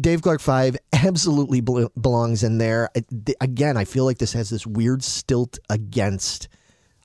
Dave 0.00 0.22
Clark 0.22 0.40
Five 0.40 0.76
absolutely 0.92 1.60
bel- 1.60 1.90
belongs 2.00 2.42
in 2.42 2.58
there. 2.58 2.90
I- 2.96 3.04
th- 3.24 3.36
Again, 3.40 3.76
I 3.76 3.84
feel 3.84 4.04
like 4.04 4.18
this 4.18 4.32
has 4.32 4.50
this 4.50 4.66
weird 4.66 5.02
stilt 5.04 5.58
against 5.70 6.48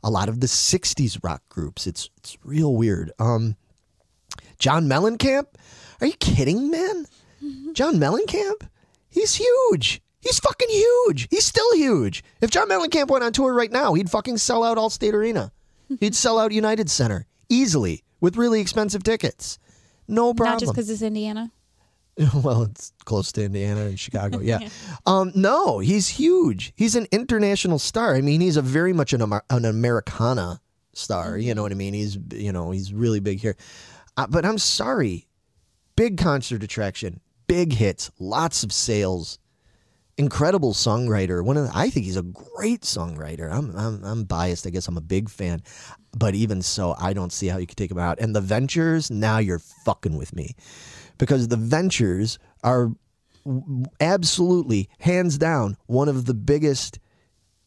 a 0.04 0.10
lot 0.10 0.30
of 0.30 0.40
the 0.40 0.48
'60s 0.48 1.20
rock 1.24 1.42
groups. 1.50 1.86
It's 1.88 2.10
it's 2.18 2.38
real 2.44 2.76
weird. 2.76 3.12
Um, 3.20 3.56
John 4.58 4.88
Mellencamp, 4.88 5.46
are 6.02 6.08
you 6.08 6.14
kidding, 6.14 6.70
man? 6.72 7.06
John 7.74 7.96
Mellencamp, 7.96 8.68
he's 9.10 9.36
huge. 9.36 10.02
He's 10.22 10.40
fucking 10.40 10.70
huge. 10.70 11.28
He's 11.32 11.46
still 11.46 11.74
huge. 11.76 12.24
If 12.42 12.50
John 12.52 12.68
Mellencamp 12.68 13.08
went 13.08 13.24
on 13.24 13.32
tour 13.32 13.54
right 13.54 13.72
now, 13.72 13.94
he'd 13.94 14.10
fucking 14.10 14.38
sell 14.38 14.64
out 14.66 14.78
Allstate 14.78 15.14
Arena. 15.14 15.52
He'd 16.02 16.14
sell 16.14 16.38
out 16.38 16.52
United 16.52 16.90
Center 16.90 17.26
easily 17.48 18.04
with 18.22 18.36
really 18.38 18.60
expensive 18.62 19.02
tickets. 19.02 19.58
No 20.08 20.34
problem. 20.34 20.54
Not 20.56 20.60
just 20.60 20.72
because 20.74 20.90
it's 20.90 21.02
Indiana. 21.02 21.52
well, 22.43 22.63
it's 22.63 22.91
close 23.05 23.32
to 23.34 23.43
Indiana 23.43 23.82
and 23.82 23.99
Chicago. 23.99 24.39
Yeah. 24.49 24.67
Um, 25.05 25.32
no, 25.36 25.80
he's 25.80 26.07
huge. 26.07 26.74
He's 26.76 26.95
an 26.95 27.07
international 27.11 27.78
star. 27.78 28.15
I 28.15 28.22
mean, 28.22 28.41
he's 28.41 28.57
a 28.57 28.61
very 28.61 28.93
much 28.93 29.13
an, 29.13 29.22
Amer- 29.22 29.43
an 29.49 29.65
Americana 29.65 30.59
star. 30.93 31.38
You 31.38 31.53
know 31.53 31.61
what 31.61 31.72
I 31.72 31.76
mean? 31.76 31.93
He's 31.93 32.17
you 32.34 32.51
know 32.51 32.72
he's 32.72 32.93
really 32.93 33.20
big 33.20 33.39
here. 33.39 33.55
Uh, 34.17 34.26
but 34.28 34.45
I'm 34.45 34.57
sorry, 34.57 35.28
big 35.95 36.17
concert 36.17 36.63
attraction, 36.63 37.20
big 37.47 37.74
hits, 37.74 38.11
lots 38.20 38.63
of 38.63 38.72
sales. 38.72 39.39
Incredible 40.17 40.74
songwriter. 40.74 41.45
One 41.45 41.55
of 41.55 41.65
the, 41.65 41.72
I 41.74 41.89
think 41.89 42.05
he's 42.05 42.17
a 42.17 42.24
great 42.24 42.82
songwriter. 42.82 43.51
I'm, 43.51 43.76
I'm 43.78 44.03
I'm 44.03 44.24
biased. 44.24 44.65
I 44.65 44.72
guess 44.72 44.88
I'm 44.88 44.97
a 44.97 45.01
big 45.01 45.30
fan, 45.30 45.61
but 46.17 46.34
even 46.34 46.61
so, 46.61 46.95
I 46.99 47.13
don't 47.13 47.32
see 47.32 47.47
how 47.47 47.57
you 47.57 47.67
could 47.67 47.78
take 47.78 47.91
him 47.91 47.99
out. 47.99 48.20
And 48.20 48.36
the 48.36 48.41
Ventures. 48.41 49.11
Now 49.11 49.38
you're 49.38 49.59
fucking 49.59 50.17
with 50.17 50.36
me 50.36 50.55
because 51.20 51.49
the 51.49 51.57
Ventures 51.57 52.39
are 52.63 52.91
absolutely, 53.99 54.89
hands 54.99 55.38
down, 55.38 55.78
one 55.86 56.09
of 56.09 56.26
the 56.26 56.34
biggest, 56.34 56.97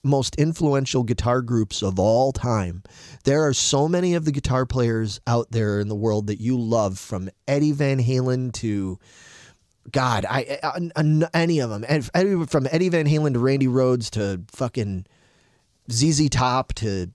most 0.03 0.35
influential 0.37 1.05
guitar 1.05 1.43
groups 1.43 1.83
of 1.83 2.01
all 2.01 2.33
time. 2.33 2.83
There 3.25 3.47
are 3.47 3.55
so 3.55 3.87
many 3.87 4.15
of 4.15 4.25
the 4.25 4.33
guitar 4.33 4.67
players 4.67 5.21
out 5.29 5.53
there 5.53 5.79
in 5.79 5.87
the 5.89 5.95
world 5.95 6.27
that 6.27 6.41
you 6.41 6.59
love, 6.59 6.99
from 6.99 7.31
Eddie 7.47 7.73
Van 7.73 8.03
Halen 8.03 8.53
to 8.55 8.99
God, 9.91 10.25
I, 10.29 10.59
I, 10.63 11.29
any 11.35 11.61
of 11.61 11.71
them, 11.71 11.85
and 11.89 12.05
from 12.51 12.69
Eddie 12.71 12.89
Van 12.89 13.07
Halen 13.07 13.35
to 13.35 13.39
Randy 13.39 13.67
Rhoads 13.67 14.11
to 14.11 14.43
fucking 14.49 15.07
ZZ 15.91 16.29
Top 16.31 16.73
to 16.75 17.11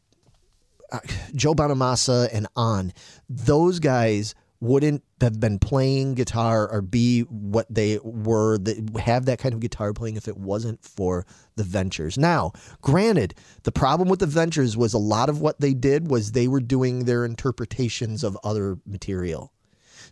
uh, 0.91 0.99
Joe 1.33 1.53
Bonamassa 1.53 2.29
and 2.31 2.47
on, 2.55 2.93
those 3.29 3.79
guys 3.79 4.35
wouldn't 4.60 5.03
have 5.22 5.39
been 5.39 5.60
playing 5.60 6.16
guitar 6.16 6.70
or 6.72 6.82
be 6.82 7.22
what 7.22 7.68
they 7.70 7.99
were 8.03 8.58
that 8.58 8.99
have 8.99 9.26
that 9.26 9.39
kind 9.39 9.53
of 9.53 9.60
guitar 9.60 9.93
playing 9.93 10.16
if 10.16 10.28
it 10.28 10.38
wasn't 10.38 10.84
for 10.84 11.26
the 11.55 11.64
ventures. 11.64 12.18
Now, 12.18 12.53
granted, 12.82 13.36
the 13.64 13.72
problem 13.72 14.10
with 14.10 14.20
the 14.20 14.26
ventures 14.26 14.76
was 14.76 14.93
a 14.93 14.99
lot 14.99 15.30
of 15.30 15.41
what 15.41 15.60
they 15.60 15.74
did 15.74 16.10
was 16.10 16.32
they 16.32 16.47
were 16.47 16.60
doing 16.60 17.05
their 17.05 17.24
interpretations 17.24 18.24
of 18.24 18.38
other 18.43 18.80
material. 18.86 19.53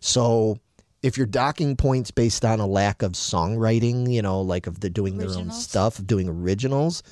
So 0.00 0.58
if 1.02 1.16
you're 1.16 1.26
docking 1.26 1.76
points 1.76 2.10
based 2.10 2.44
on 2.44 2.60
a 2.60 2.66
lack 2.66 3.02
of 3.02 3.12
songwriting, 3.12 4.12
you 4.12 4.22
know, 4.22 4.40
like 4.40 4.66
of 4.66 4.80
the 4.80 4.90
doing 4.90 5.18
their 5.18 5.30
own 5.30 5.50
stuff, 5.50 5.98
of 5.98 6.06
doing 6.06 6.28
originals, 6.28 7.02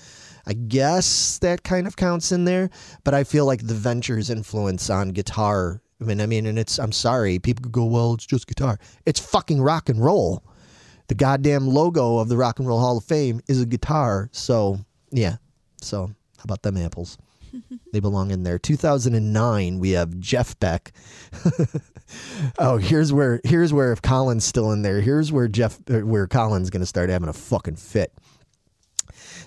I 0.46 0.52
guess 0.52 1.38
that 1.38 1.62
kind 1.62 1.86
of 1.86 1.96
counts 1.96 2.32
in 2.32 2.44
there. 2.44 2.70
But 3.02 3.14
I 3.14 3.24
feel 3.24 3.46
like 3.46 3.66
the 3.66 3.74
Ventures' 3.74 4.30
influence 4.30 4.90
on 4.90 5.10
guitar. 5.10 5.80
I 6.04 6.06
mean, 6.06 6.20
I 6.20 6.26
mean, 6.26 6.44
and 6.44 6.58
it's. 6.58 6.78
I'm 6.78 6.92
sorry, 6.92 7.38
people 7.38 7.62
could 7.62 7.72
go, 7.72 7.86
well, 7.86 8.14
it's 8.14 8.26
just 8.26 8.46
guitar. 8.46 8.78
It's 9.06 9.18
fucking 9.18 9.62
rock 9.62 9.88
and 9.88 10.04
roll. 10.04 10.44
The 11.08 11.14
goddamn 11.14 11.66
logo 11.66 12.18
of 12.18 12.28
the 12.28 12.36
Rock 12.36 12.58
and 12.58 12.68
Roll 12.68 12.80
Hall 12.80 12.98
of 12.98 13.04
Fame 13.04 13.40
is 13.48 13.60
a 13.60 13.66
guitar. 13.66 14.28
So 14.32 14.78
yeah. 15.10 15.36
So 15.80 16.06
how 16.06 16.44
about 16.44 16.62
them 16.62 16.76
apples? 16.76 17.16
they 17.92 18.00
belong 18.00 18.30
in 18.30 18.42
there. 18.42 18.58
2009, 18.58 19.78
we 19.78 19.90
have 19.90 20.18
Jeff 20.18 20.58
Beck. 20.60 20.92
oh, 22.58 22.76
here's 22.76 23.12
where 23.12 23.40
here's 23.44 23.72
where 23.72 23.92
if 23.92 24.02
Colin's 24.02 24.44
still 24.44 24.72
in 24.72 24.82
there, 24.82 25.00
here's 25.00 25.32
where 25.32 25.48
Jeff 25.48 25.78
uh, 25.90 26.00
where 26.00 26.26
Colin's 26.26 26.70
going 26.70 26.80
to 26.80 26.86
start 26.86 27.10
having 27.10 27.28
a 27.28 27.34
fucking 27.34 27.76
fit. 27.76 28.12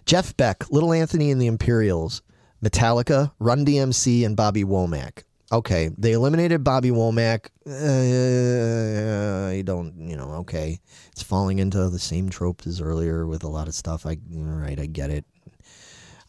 Jeff 0.06 0.36
Beck, 0.38 0.72
Little 0.72 0.94
Anthony 0.94 1.32
and 1.32 1.42
the 1.42 1.48
Imperials, 1.48 2.22
Metallica, 2.64 3.32
Run 3.40 3.66
DMC, 3.66 4.26
and 4.26 4.36
Bobby 4.36 4.64
Womack. 4.64 5.24
Okay, 5.50 5.90
they 5.98 6.12
eliminated 6.12 6.64
Bobby 6.64 6.90
Womack. 6.90 7.48
Uh, 7.66 9.50
I 9.50 9.62
don't, 9.62 9.94
you 9.98 10.18
know, 10.18 10.32
okay. 10.40 10.82
It's 11.14 11.24
falling 11.24 11.60
into 11.60 11.90
the 11.90 12.00
same 12.00 12.30
tropes 12.30 12.68
as 12.68 12.82
earlier 12.82 13.26
with 13.26 13.44
a 13.44 13.48
lot 13.48 13.70
of 13.70 13.74
stuff. 13.74 14.06
I, 14.06 14.18
all 14.36 14.42
right, 14.44 14.78
I 14.78 14.88
get 14.88 15.10
it. 15.10 15.24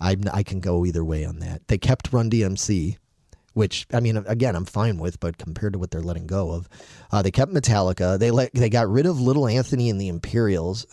I, 0.00 0.16
I 0.32 0.44
can 0.44 0.60
go 0.60 0.86
either 0.86 1.04
way 1.04 1.24
on 1.24 1.40
that. 1.40 1.66
They 1.66 1.78
kept 1.78 2.12
Run 2.12 2.30
DMC, 2.30 2.98
which 3.54 3.88
I 3.92 3.98
mean, 3.98 4.18
again, 4.18 4.54
I'm 4.54 4.64
fine 4.64 4.98
with, 4.98 5.18
but 5.18 5.36
compared 5.36 5.72
to 5.72 5.80
what 5.80 5.90
they're 5.90 6.00
letting 6.00 6.28
go 6.28 6.52
of, 6.52 6.68
uh, 7.10 7.20
they 7.20 7.32
kept 7.32 7.52
Metallica. 7.52 8.20
They 8.20 8.30
let 8.30 8.54
they 8.54 8.70
got 8.70 8.88
rid 8.88 9.06
of 9.06 9.20
Little 9.20 9.48
Anthony 9.48 9.90
and 9.90 10.00
the 10.00 10.06
Imperials. 10.06 10.86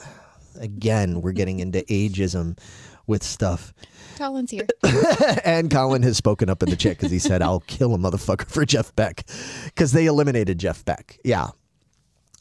Again, 0.59 1.21
we're 1.21 1.33
getting 1.33 1.59
into 1.59 1.81
ageism 1.81 2.57
with 3.05 3.21
stuff. 3.21 3.71
Colin's 4.15 4.51
here. 4.51 4.67
and 5.45 5.69
Colin 5.69 6.03
has 6.03 6.17
spoken 6.17 6.49
up 6.49 6.63
in 6.63 6.69
the 6.69 6.75
chat 6.75 6.97
because 6.97 7.11
he 7.11 7.19
said, 7.19 7.41
"I'll 7.41 7.61
kill 7.61 7.93
a 7.93 7.97
motherfucker 7.97 8.49
for 8.49 8.65
Jeff 8.65 8.95
Beck," 8.95 9.25
because 9.65 9.91
they 9.91 10.05
eliminated 10.05 10.57
Jeff 10.57 10.83
Beck. 10.85 11.19
Yeah, 11.23 11.47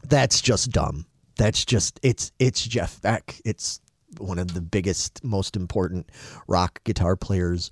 that's 0.09 0.41
just 0.41 0.71
dumb. 0.71 1.07
That's 1.37 1.65
just 1.65 1.99
it's 2.03 2.33
it's 2.39 2.63
Jeff 2.65 3.01
Beck. 3.03 3.41
It's 3.45 3.81
one 4.19 4.39
of 4.39 4.55
the 4.55 4.61
biggest, 4.61 5.23
most 5.25 5.57
important 5.57 6.11
rock 6.47 6.83
guitar 6.85 7.17
players 7.17 7.71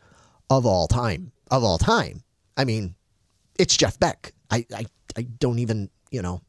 of 0.50 0.66
all 0.66 0.88
time. 0.88 1.32
Of 1.50 1.64
all 1.64 1.78
time. 1.78 2.22
I 2.57 2.64
mean, 2.64 2.94
it's 3.59 3.76
Jeff 3.76 3.98
Beck. 3.98 4.32
I 4.50 4.66
I, 4.74 4.86
I 5.16 5.22
don't 5.22 5.59
even 5.59 5.90
you 6.11 6.22
know. 6.22 6.42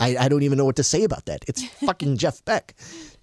I, 0.00 0.16
I 0.16 0.28
don't 0.28 0.42
even 0.42 0.58
know 0.58 0.64
what 0.64 0.76
to 0.76 0.82
say 0.82 1.04
about 1.04 1.26
that. 1.26 1.44
It's 1.46 1.64
fucking 1.64 2.16
Jeff 2.16 2.44
Beck. 2.44 2.74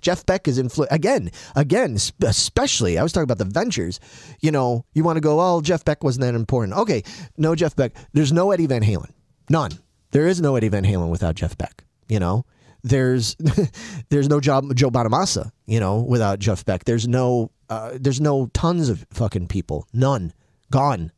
Jeff 0.02 0.26
Beck 0.26 0.48
is 0.48 0.60
influ 0.60 0.88
again, 0.92 1.32
again, 1.56 1.98
especially. 2.24 2.98
I 2.98 3.04
was 3.04 3.14
talking 3.14 3.24
about 3.24 3.38
the 3.38 3.46
Ventures. 3.46 4.00
You 4.42 4.52
know, 4.52 4.86
you 4.94 5.04
want 5.04 5.18
to 5.18 5.22
go, 5.22 5.40
oh, 5.40 5.62
Jeff 5.62 5.86
Beck 5.86 6.04
wasn't 6.04 6.22
that 6.26 6.36
important. 6.36 6.78
Okay, 6.78 7.04
no 7.38 7.56
Jeff 7.56 7.76
Beck. 7.76 7.94
There's 8.14 8.34
no 8.34 8.52
Eddie 8.52 8.66
Van 8.68 8.84
Halen. 8.84 9.12
None. 9.50 9.72
There 10.12 10.28
is 10.28 10.42
no 10.42 10.56
Eddie 10.56 10.70
Van 10.70 10.84
Halen 10.84 11.10
without 11.10 11.36
Jeff 11.36 11.58
Beck. 11.58 11.86
You 12.08 12.20
know, 12.20 12.46
there's 12.84 13.36
there's 14.10 14.28
no 14.28 14.40
Joe, 14.40 14.62
Joe 14.74 14.90
Bonamassa. 14.90 15.52
You 15.66 15.80
know, 15.80 16.02
without 16.02 16.40
Jeff 16.40 16.66
Beck. 16.66 16.86
There's 16.86 17.08
no 17.08 17.52
uh, 17.70 17.98
there's 18.00 18.22
no 18.22 18.48
tons 18.48 18.90
of 18.90 19.06
fucking 19.12 19.48
people. 19.48 19.88
None. 19.94 20.34
Gone. 20.72 21.12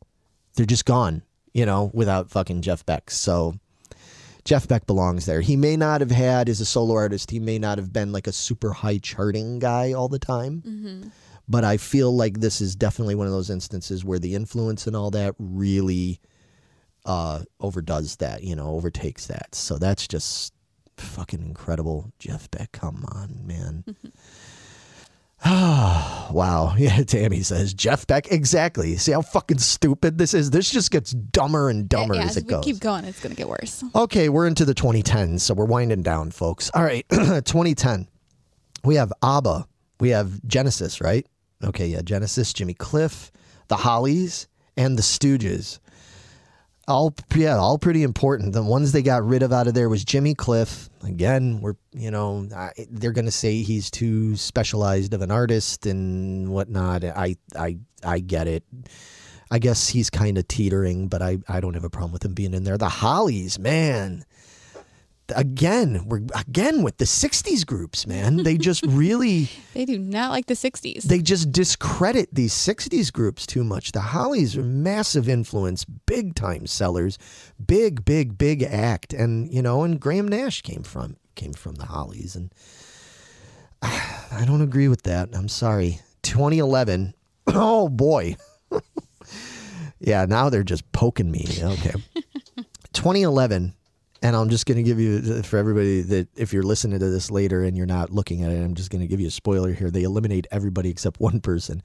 They're 0.56 0.66
just 0.66 0.86
gone. 0.86 1.24
You 1.54 1.66
know, 1.66 1.92
without 1.94 2.30
fucking 2.30 2.62
Jeff 2.62 2.86
Beck. 2.86 3.10
So. 3.10 3.56
Jeff 4.46 4.68
Beck 4.68 4.86
belongs 4.86 5.26
there. 5.26 5.42
He 5.42 5.56
may 5.56 5.78
not 5.78 6.02
have 6.02 6.12
had, 6.12 6.50
as 6.50 6.60
a 6.60 6.66
solo 6.66 6.96
artist, 6.96 7.32
he 7.32 7.40
may 7.40 7.58
not 7.60 7.78
have 7.78 7.94
been 7.94 8.12
like 8.12 8.28
a 8.28 8.34
super 8.34 8.74
high 8.74 8.98
charting 8.98 9.60
guy 9.60 9.94
all 9.94 10.10
the 10.10 10.20
time. 10.20 11.12
But 11.48 11.64
I 11.64 11.78
feel 11.78 12.16
like 12.16 12.40
this 12.40 12.62
is 12.62 12.76
definitely 12.76 13.16
one 13.16 13.28
of 13.28 13.34
those 13.34 13.50
instances 13.50 14.04
where 14.06 14.20
the 14.20 14.36
influence 14.36 14.88
and 14.88 14.96
all 14.96 15.12
that 15.12 15.36
really 15.38 16.20
uh, 17.06 17.44
overdoes 17.60 18.18
that, 18.18 18.44
you 18.44 18.56
know, 18.56 18.68
overtakes 18.76 19.28
that. 19.28 19.54
So 19.56 19.78
that's 19.78 20.08
just 20.08 20.54
fucking 20.98 21.42
incredible. 21.42 22.12
Jeff 22.20 22.50
Beck, 22.52 22.72
come 22.72 23.06
on, 23.14 23.46
man. 23.46 23.84
wow. 26.32 26.76
Yeah, 26.78 27.04
Tammy 27.04 27.44
says 27.44 27.74
Jeff 27.74 28.08
Beck. 28.08 28.32
Exactly. 28.32 28.98
See 28.98 29.12
how 29.12 29.22
fucking 29.22 29.60
stupid 29.60 30.18
this 30.18 30.34
is? 30.34 30.50
This 30.50 30.70
just 30.70 30.92
gets 30.92 31.12
dumber 31.12 31.70
and 31.70 31.88
dumber 31.88 32.16
yeah, 32.16 32.24
as 32.24 32.32
as 32.32 32.38
it 32.38 32.46
we 32.46 32.50
goes. 32.50 32.66
keep 32.66 32.80
going, 32.80 33.06
it's 33.06 33.22
gonna 33.22 33.36
get 33.36 33.48
worse. 33.48 33.84
Okay, 33.96 34.30
we're 34.30 34.48
into 34.48 34.66
the 34.66 34.74
2010s, 34.74 35.42
so 35.42 35.54
we're 35.54 35.66
winding 35.66 36.02
down, 36.02 36.32
folks. 36.32 36.72
All 36.74 36.84
right, 36.84 37.06
2010. 37.10 38.08
We 38.84 38.96
have 38.96 39.14
ABBA. 39.22 39.68
We 40.00 40.10
have 40.10 40.46
Genesis, 40.46 41.00
right? 41.00 41.26
Okay, 41.64 41.88
yeah, 41.88 42.02
Genesis, 42.02 42.52
Jimmy 42.52 42.74
Cliff, 42.74 43.32
the 43.68 43.78
Hollies, 43.78 44.48
and 44.76 44.98
the 44.98 45.04
Stooges. 45.04 45.80
All 46.88 47.14
yeah, 47.36 47.58
all 47.58 47.78
pretty 47.78 48.04
important. 48.04 48.54
The 48.54 48.64
ones 48.64 48.92
they 48.92 49.04
got 49.04 49.26
rid 49.26 49.44
of 49.44 49.54
out 49.54 49.68
of 49.68 49.74
there 49.74 49.88
was 49.88 50.04
Jimmy 50.04 50.34
Cliff. 50.36 50.90
Again, 51.04 51.62
we're 51.62 51.76
you 51.92 52.12
know 52.12 52.48
they're 52.90 53.12
going 53.12 53.26
to 53.26 53.32
say 53.32 53.62
he's 53.62 53.92
too 53.92 54.36
specialized 54.36 55.14
of 55.14 55.22
an 55.22 55.32
artist 55.32 55.86
and 55.86 56.50
whatnot. 56.50 57.04
I 57.04 57.36
I 57.56 57.78
I 58.04 58.20
get 58.20 58.48
it. 58.48 58.64
I 59.52 59.60
guess 59.60 59.88
he's 59.90 60.10
kind 60.10 60.38
of 60.38 60.48
teetering, 60.48 61.08
but 61.08 61.22
I 61.22 61.38
I 61.48 61.60
don't 61.60 61.76
have 61.76 61.84
a 61.84 61.90
problem 61.90 62.12
with 62.12 62.26
him 62.26 62.34
being 62.34 62.54
in 62.54 62.64
there. 62.64 62.78
The 62.78 62.90
Hollies, 62.90 63.60
man. 63.60 64.26
Again, 65.36 66.04
we're 66.08 66.22
again 66.36 66.84
with 66.84 66.98
the 66.98 67.06
'60s 67.06 67.66
groups, 67.66 68.06
man. 68.06 68.44
They 68.44 68.58
just 68.58 68.86
really 68.88 69.50
They 69.74 69.86
do 69.86 69.98
not 69.98 70.32
like 70.32 70.48
the 70.48 70.54
60s. 70.54 71.04
they 71.04 71.20
just 71.20 71.52
discredit 71.52 72.28
these 72.34 72.54
60s 72.54 73.12
groups 73.12 73.46
too 73.48 73.64
much. 73.64 73.94
The 73.94 74.02
Hollies 74.02 74.58
are 74.58 74.64
massive 74.64 75.30
influence, 75.30 75.86
big 75.86 76.36
time 76.36 76.68
sellers, 76.68 77.18
big, 77.66 78.04
big, 78.04 78.38
big 78.38 78.64
act. 78.64 79.14
And, 79.14 79.52
you 79.52 79.62
know, 79.62 79.84
and 79.84 80.00
Graham 80.00 80.28
Nash 80.28 80.62
came 80.62 80.84
from 80.84 81.16
came 81.36 81.54
from 81.54 81.76
the 81.76 81.86
Hollies. 81.86 82.36
And 82.36 82.54
I 83.82 84.44
don't 84.46 84.62
agree 84.62 84.90
with 84.90 85.04
that. 85.04 85.30
I'm 85.34 85.48
sorry. 85.50 86.00
2011. 86.24 87.14
Oh 87.48 87.90
boy. 87.90 88.38
yeah, 90.00 90.26
now 90.26 90.50
they're 90.50 90.64
just 90.64 90.90
poking 90.92 91.30
me. 91.32 91.46
Okay. 91.62 91.94
2011 92.94 93.74
and 94.24 94.38
I'm 94.38 94.50
just 94.50 94.66
going 94.66 94.78
to 94.78 94.84
give 94.84 95.00
you 95.02 95.44
for 95.44 95.58
everybody 95.58 96.02
that 96.02 96.30
if 96.38 96.54
you're 96.54 96.64
listening 96.64 96.98
to 97.00 97.10
this 97.10 97.30
later 97.30 97.62
and 97.62 97.76
you're 97.76 97.86
not 97.86 98.10
looking 98.10 98.42
at 98.42 98.52
it, 98.52 98.64
I'm 98.64 98.74
just 98.74 98.90
going 98.90 99.02
to 99.02 99.08
give 99.08 99.20
you 99.20 99.28
a 99.28 99.32
spoiler 99.32 99.74
here. 99.74 99.92
They 99.92 100.04
eliminate 100.04 100.48
everybody 100.50 100.90
except 100.90 101.20
one 101.20 101.42
person. 101.42 101.84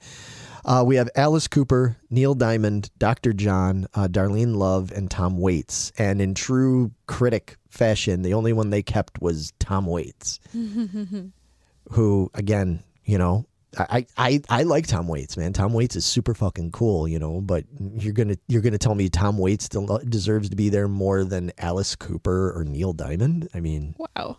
Uh, 0.63 0.83
we 0.85 0.95
have 0.95 1.09
Alice 1.15 1.47
Cooper, 1.49 1.97
Neil 2.09 2.33
Diamond, 2.33 2.91
Dr. 2.97 3.33
John, 3.33 3.87
uh, 3.93 4.07
Darlene 4.07 4.55
Love, 4.55 4.91
and 4.91 5.11
Tom 5.11 5.37
Waits. 5.37 5.91
And 5.97 6.21
in 6.21 6.33
true 6.33 6.91
critic 7.07 7.57
fashion, 7.69 8.21
the 8.21 8.33
only 8.33 8.53
one 8.53 8.69
they 8.69 8.83
kept 8.83 9.21
was 9.21 9.51
Tom 9.59 9.85
Waits, 9.85 10.39
who, 11.91 12.31
again, 12.33 12.83
you 13.03 13.17
know, 13.17 13.45
I, 13.77 14.05
I, 14.17 14.41
I 14.49 14.63
like 14.63 14.87
Tom 14.87 15.07
Waits, 15.07 15.37
man. 15.37 15.53
Tom 15.53 15.73
Waits 15.73 15.95
is 15.95 16.05
super 16.05 16.33
fucking 16.33 16.71
cool, 16.71 17.07
you 17.07 17.19
know. 17.19 17.39
But 17.39 17.65
you're 17.79 18.13
gonna 18.13 18.37
you're 18.47 18.61
gonna 18.61 18.79
tell 18.79 18.95
me 18.95 19.09
Tom 19.09 19.37
Waits 19.37 19.69
deserves 19.69 20.49
to 20.49 20.55
be 20.55 20.69
there 20.69 20.87
more 20.87 21.23
than 21.23 21.51
Alice 21.59 21.95
Cooper 21.95 22.51
or 22.55 22.63
Neil 22.63 22.93
Diamond? 22.93 23.47
I 23.53 23.59
mean, 23.59 23.95
wow. 23.97 24.37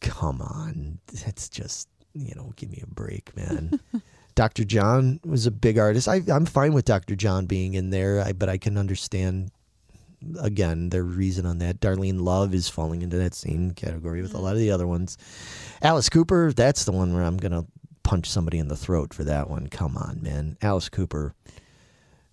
come 0.00 0.42
on, 0.42 0.98
that's 1.24 1.48
just 1.48 1.88
you 2.14 2.34
know, 2.34 2.52
give 2.56 2.70
me 2.70 2.82
a 2.82 2.86
break, 2.86 3.34
man. 3.36 3.80
Dr. 4.34 4.64
John 4.64 5.20
was 5.24 5.46
a 5.46 5.50
big 5.50 5.78
artist. 5.78 6.08
I, 6.08 6.22
I'm 6.28 6.46
fine 6.46 6.72
with 6.72 6.84
Dr. 6.84 7.16
John 7.16 7.46
being 7.46 7.74
in 7.74 7.90
there, 7.90 8.20
I, 8.20 8.32
but 8.32 8.48
I 8.48 8.58
can 8.58 8.78
understand 8.78 9.50
again 10.40 10.90
their 10.90 11.02
reason 11.02 11.46
on 11.46 11.58
that. 11.58 11.80
Darlene 11.80 12.20
Love 12.20 12.54
is 12.54 12.68
falling 12.68 13.02
into 13.02 13.16
that 13.18 13.34
same 13.34 13.72
category 13.72 14.22
with 14.22 14.34
a 14.34 14.38
mm. 14.38 14.42
lot 14.42 14.52
of 14.52 14.58
the 14.58 14.70
other 14.70 14.86
ones. 14.86 15.16
Alice 15.82 16.08
Cooper, 16.08 16.52
that's 16.52 16.84
the 16.84 16.92
one 16.92 17.14
where 17.14 17.22
I'm 17.22 17.36
gonna 17.36 17.66
punch 18.02 18.28
somebody 18.28 18.58
in 18.58 18.68
the 18.68 18.76
throat 18.76 19.14
for 19.14 19.24
that 19.24 19.48
one. 19.48 19.68
Come 19.68 19.96
on, 19.96 20.20
man. 20.22 20.56
Alice 20.62 20.88
Cooper, 20.88 21.34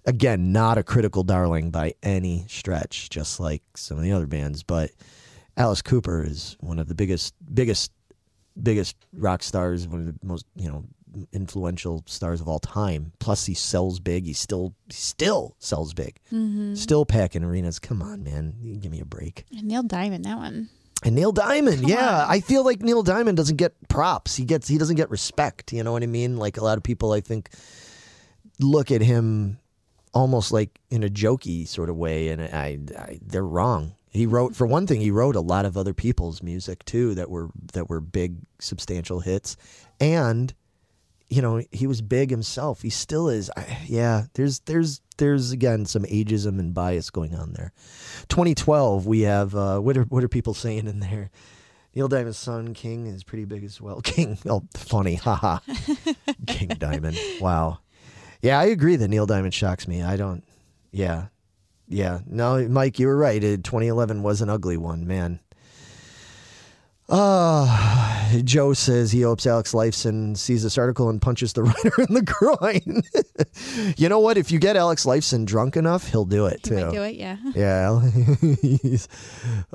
again, 0.05 0.51
not 0.51 0.77
a 0.77 0.83
critical 0.83 1.23
darling 1.23 1.71
by 1.71 1.93
any 2.01 2.45
stretch, 2.47 3.09
just 3.09 3.39
like 3.39 3.63
some 3.75 3.97
of 3.97 4.03
the 4.03 4.11
other 4.11 4.27
bands, 4.27 4.63
but 4.63 4.91
Alice 5.55 5.81
Cooper 5.81 6.23
is 6.23 6.55
one 6.59 6.79
of 6.79 6.87
the 6.87 6.95
biggest, 6.95 7.33
biggest, 7.53 7.91
biggest 8.61 8.95
rock 9.13 9.43
stars, 9.43 9.87
one 9.87 10.01
of 10.01 10.05
the 10.07 10.15
most, 10.25 10.45
you 10.55 10.69
know, 10.69 10.83
influential 11.31 12.03
stars 12.05 12.41
of 12.41 12.47
all 12.47 12.59
time. 12.59 13.11
Plus, 13.19 13.45
he 13.45 13.53
sells 13.53 13.99
big. 13.99 14.25
He 14.25 14.33
still, 14.33 14.75
still 14.89 15.55
sells 15.57 15.93
big. 15.93 16.19
Mm-hmm. 16.31 16.75
Still 16.75 17.05
packing 17.05 17.43
arenas. 17.43 17.79
Come 17.79 18.01
on, 18.01 18.23
man. 18.23 18.77
Give 18.79 18.91
me 18.91 18.99
a 18.99 19.05
break. 19.05 19.45
And 19.51 19.63
Neil 19.63 19.83
Diamond, 19.83 20.25
that 20.25 20.37
one. 20.37 20.69
And 21.03 21.15
Neil 21.15 21.31
Diamond, 21.31 21.87
yeah, 21.87 22.25
I 22.27 22.39
feel 22.39 22.65
like 22.65 22.81
Neil 22.81 23.03
Diamond 23.03 23.37
doesn't 23.37 23.57
get 23.57 23.75
props. 23.87 24.35
He 24.35 24.45
gets 24.45 24.67
he 24.67 24.77
doesn't 24.77 24.95
get 24.95 25.09
respect. 25.09 25.71
You 25.71 25.83
know 25.83 25.91
what 25.91 26.03
I 26.03 26.07
mean? 26.07 26.37
Like 26.37 26.57
a 26.57 26.63
lot 26.63 26.77
of 26.77 26.83
people, 26.83 27.11
I 27.11 27.21
think, 27.21 27.49
look 28.59 28.91
at 28.91 29.01
him 29.01 29.59
almost 30.13 30.51
like 30.51 30.79
in 30.89 31.03
a 31.03 31.09
jokey 31.09 31.67
sort 31.67 31.89
of 31.89 31.95
way, 31.95 32.29
and 32.29 32.41
I, 32.41 32.79
I 32.97 33.19
they're 33.21 33.45
wrong. 33.45 33.93
He 34.09 34.25
wrote 34.25 34.55
for 34.55 34.65
one 34.65 34.87
thing, 34.87 34.99
he 34.99 35.11
wrote 35.11 35.35
a 35.35 35.41
lot 35.41 35.65
of 35.65 35.77
other 35.77 35.93
people's 35.93 36.41
music 36.41 36.83
too 36.85 37.13
that 37.15 37.29
were 37.29 37.49
that 37.73 37.89
were 37.89 38.01
big, 38.01 38.37
substantial 38.59 39.19
hits, 39.19 39.55
and 39.99 40.53
you 41.29 41.41
know 41.41 41.61
he 41.71 41.87
was 41.87 42.01
big 42.01 42.29
himself. 42.29 42.81
He 42.81 42.89
still 42.89 43.29
is. 43.29 43.51
I, 43.55 43.79
yeah, 43.85 44.25
there's 44.33 44.59
there's 44.61 45.01
there's 45.17 45.51
again 45.51 45.85
some 45.85 46.03
ageism 46.03 46.59
and 46.59 46.73
bias 46.73 47.09
going 47.09 47.35
on 47.35 47.53
there. 47.53 47.73
2012, 48.29 49.05
we 49.05 49.21
have 49.21 49.55
uh, 49.55 49.79
what 49.79 49.97
are 49.97 50.03
what 50.03 50.23
are 50.23 50.29
people 50.29 50.53
saying 50.53 50.87
in 50.87 50.99
there? 50.99 51.29
Neil 51.97 52.07
Diamond's 52.07 52.37
son 52.37 52.75
King 52.75 53.07
is 53.07 53.23
pretty 53.23 53.45
big 53.45 53.63
as 53.63 53.81
well. 53.81 54.01
King, 54.03 54.37
oh, 54.47 54.63
funny, 54.75 55.15
haha. 55.15 55.59
King 56.47 56.69
Diamond, 56.77 57.17
wow. 57.41 57.79
Yeah, 58.41 58.59
I 58.59 58.65
agree 58.65 58.97
that 58.97 59.07
Neil 59.07 59.25
Diamond 59.25 59.53
shocks 59.53 59.87
me. 59.87 60.03
I 60.03 60.15
don't. 60.15 60.43
Yeah, 60.91 61.27
yeah. 61.87 62.19
No, 62.27 62.67
Mike, 62.67 62.99
you 62.99 63.07
were 63.07 63.17
right. 63.17 63.41
2011 63.41 64.21
was 64.21 64.41
an 64.41 64.49
ugly 64.49 64.77
one, 64.77 65.07
man. 65.07 65.39
Uh, 67.09 68.41
Joe 68.43 68.73
says 68.73 69.11
he 69.11 69.21
hopes 69.21 69.47
Alex 69.47 69.71
Lifeson 69.73 70.35
sees 70.37 70.63
this 70.63 70.77
article 70.77 71.09
and 71.09 71.21
punches 71.21 71.53
the 71.53 71.63
writer 71.63 71.93
in 72.01 72.13
the 72.13 72.21
groin. 72.21 73.01
you 73.97 74.09
know 74.09 74.19
what? 74.19 74.37
If 74.37 74.51
you 74.51 74.59
get 74.59 74.75
Alex 74.75 75.05
Lifeson 75.05 75.45
drunk 75.45 75.77
enough, 75.77 76.07
he'll 76.09 76.25
do 76.25 76.47
it 76.47 76.59
He 76.63 76.69
too. 76.71 76.75
might 76.75 76.91
do 76.91 77.03
it, 77.03 77.15
yeah. 77.15 77.37
Yeah. 77.55 78.97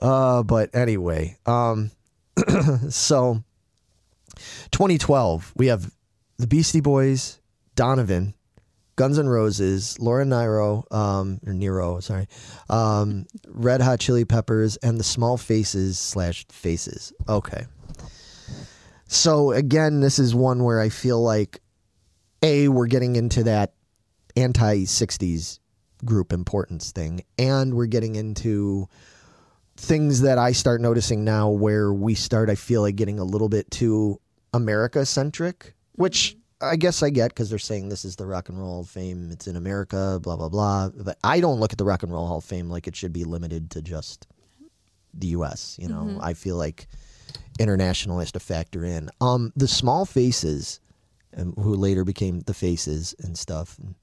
Uh, 0.00 0.42
but 0.42 0.74
anyway, 0.74 1.38
um, 1.46 1.90
so 2.90 3.42
2012, 4.72 5.52
we 5.56 5.68
have 5.68 5.90
the 6.38 6.46
Beastie 6.46 6.80
Boys, 6.80 7.40
Donovan, 7.76 8.34
Guns 8.96 9.18
N' 9.18 9.28
Roses, 9.28 9.98
Laura 9.98 10.24
Nyro, 10.24 10.84
um, 10.90 11.40
or 11.46 11.54
Nero, 11.54 12.00
sorry, 12.00 12.28
um, 12.68 13.26
Red 13.48 13.80
Hot 13.80 14.00
Chili 14.00 14.24
Peppers, 14.24 14.76
and 14.76 14.98
the 14.98 15.04
Small 15.04 15.36
Faces 15.36 15.98
slash 15.98 16.46
Faces. 16.50 17.12
Okay. 17.28 17.64
So 19.06 19.52
again, 19.52 20.00
this 20.00 20.18
is 20.18 20.34
one 20.34 20.64
where 20.64 20.80
I 20.80 20.88
feel 20.88 21.22
like, 21.22 21.60
a, 22.42 22.68
we're 22.68 22.86
getting 22.86 23.16
into 23.16 23.44
that 23.44 23.74
anti 24.36 24.84
60s 24.84 25.58
group 26.04 26.32
importance 26.32 26.92
thing, 26.92 27.22
and 27.38 27.74
we're 27.74 27.86
getting 27.86 28.16
into 28.16 28.88
things 29.76 30.22
that 30.22 30.38
I 30.38 30.52
start 30.52 30.80
noticing 30.80 31.24
now 31.24 31.50
where 31.50 31.92
we 31.92 32.14
start, 32.14 32.50
I 32.50 32.56
feel 32.56 32.82
like, 32.82 32.96
getting 32.96 33.18
a 33.18 33.24
little 33.24 33.48
bit 33.48 33.70
too 33.70 34.20
America 34.52 35.06
centric, 35.06 35.74
which 35.92 36.36
I 36.62 36.76
guess 36.76 37.02
I 37.02 37.10
get 37.10 37.30
because 37.30 37.50
they're 37.50 37.58
saying 37.58 37.88
this 37.88 38.04
is 38.04 38.16
the 38.16 38.26
Rock 38.26 38.48
and 38.48 38.58
Roll 38.58 38.70
Hall 38.70 38.80
of 38.80 38.88
Fame, 38.88 39.30
it's 39.32 39.48
in 39.48 39.56
America, 39.56 40.20
blah, 40.22 40.36
blah, 40.36 40.48
blah. 40.48 40.90
But 40.90 41.18
I 41.24 41.40
don't 41.40 41.60
look 41.60 41.72
at 41.72 41.78
the 41.78 41.84
Rock 41.84 42.02
and 42.02 42.12
Roll 42.12 42.26
Hall 42.26 42.38
of 42.38 42.44
Fame 42.44 42.70
like 42.70 42.86
it 42.86 42.94
should 42.94 43.12
be 43.12 43.24
limited 43.24 43.70
to 43.72 43.82
just 43.82 44.26
the 45.12 45.28
US. 45.28 45.76
You 45.80 45.88
know, 45.88 46.18
I 46.22 46.34
feel 46.34 46.56
like 46.56 46.86
international 47.58 48.20
has 48.20 48.32
to 48.32 48.40
factor 48.40 48.84
in. 48.84 49.10
Um, 49.20 49.52
the 49.56 49.68
small 49.68 50.06
faces, 50.06 50.80
um, 51.36 51.52
who 51.54 51.74
later 51.74 52.04
became 52.04 52.40
the 52.40 52.54
faces 52.54 53.14
and 53.20 53.36
stuff, 53.36 53.78
and 53.78 53.94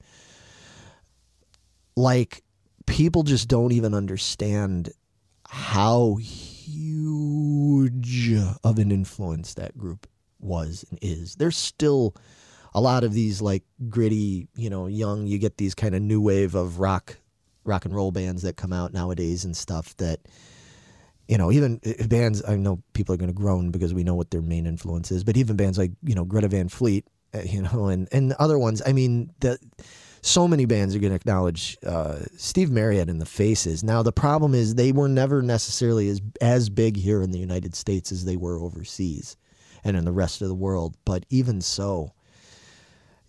like 1.96 2.42
people 2.86 3.22
just 3.22 3.48
don't 3.48 3.72
even 3.72 3.94
understand 3.94 4.90
how 5.48 6.16
huge 6.16 6.60
of 8.62 8.78
an 8.78 8.92
influence 8.92 9.54
that 9.54 9.76
group 9.76 10.06
was 10.38 10.84
and 10.90 10.98
is. 11.02 11.36
There's 11.36 11.56
still 11.56 12.14
a 12.74 12.80
lot 12.80 13.04
of 13.04 13.12
these 13.12 13.40
like 13.40 13.64
gritty, 13.88 14.48
you 14.56 14.70
know, 14.70 14.86
young. 14.86 15.26
You 15.26 15.38
get 15.38 15.56
these 15.56 15.74
kind 15.74 15.94
of 15.94 16.02
new 16.02 16.20
wave 16.20 16.54
of 16.54 16.80
rock, 16.80 17.16
rock 17.64 17.84
and 17.84 17.94
roll 17.94 18.12
bands 18.12 18.42
that 18.42 18.56
come 18.56 18.72
out 18.72 18.92
nowadays 18.92 19.44
and 19.44 19.56
stuff 19.56 19.96
that 19.98 20.20
you 21.30 21.38
know, 21.38 21.52
even 21.52 21.80
uh, 21.86 22.08
bands, 22.08 22.42
I 22.46 22.56
know 22.56 22.82
people 22.92 23.14
are 23.14 23.16
going 23.16 23.30
to 23.30 23.34
groan 23.34 23.70
because 23.70 23.94
we 23.94 24.02
know 24.02 24.16
what 24.16 24.32
their 24.32 24.42
main 24.42 24.66
influence 24.66 25.12
is, 25.12 25.22
but 25.22 25.36
even 25.36 25.54
bands 25.54 25.78
like, 25.78 25.92
you 26.02 26.16
know, 26.16 26.24
Greta 26.24 26.48
Van 26.48 26.68
Fleet, 26.68 27.06
uh, 27.32 27.38
you 27.44 27.62
know, 27.62 27.86
and, 27.86 28.08
and 28.10 28.32
other 28.32 28.58
ones, 28.58 28.82
I 28.84 28.92
mean, 28.92 29.30
the, 29.38 29.56
so 30.22 30.48
many 30.48 30.64
bands 30.64 30.94
are 30.94 30.98
going 30.98 31.12
to 31.12 31.16
acknowledge 31.16 31.78
uh, 31.86 32.18
Steve 32.36 32.72
Marriott 32.72 33.08
and 33.08 33.20
the 33.20 33.26
Faces. 33.26 33.84
Now, 33.84 34.02
the 34.02 34.12
problem 34.12 34.54
is 34.54 34.74
they 34.74 34.90
were 34.90 35.08
never 35.08 35.40
necessarily 35.40 36.08
as, 36.08 36.20
as 36.40 36.68
big 36.68 36.96
here 36.96 37.22
in 37.22 37.30
the 37.30 37.38
United 37.38 37.76
States 37.76 38.10
as 38.10 38.24
they 38.24 38.36
were 38.36 38.58
overseas 38.58 39.36
and 39.84 39.96
in 39.96 40.04
the 40.04 40.12
rest 40.12 40.42
of 40.42 40.48
the 40.48 40.54
world. 40.54 40.96
But 41.04 41.26
even 41.30 41.60
so, 41.60 42.12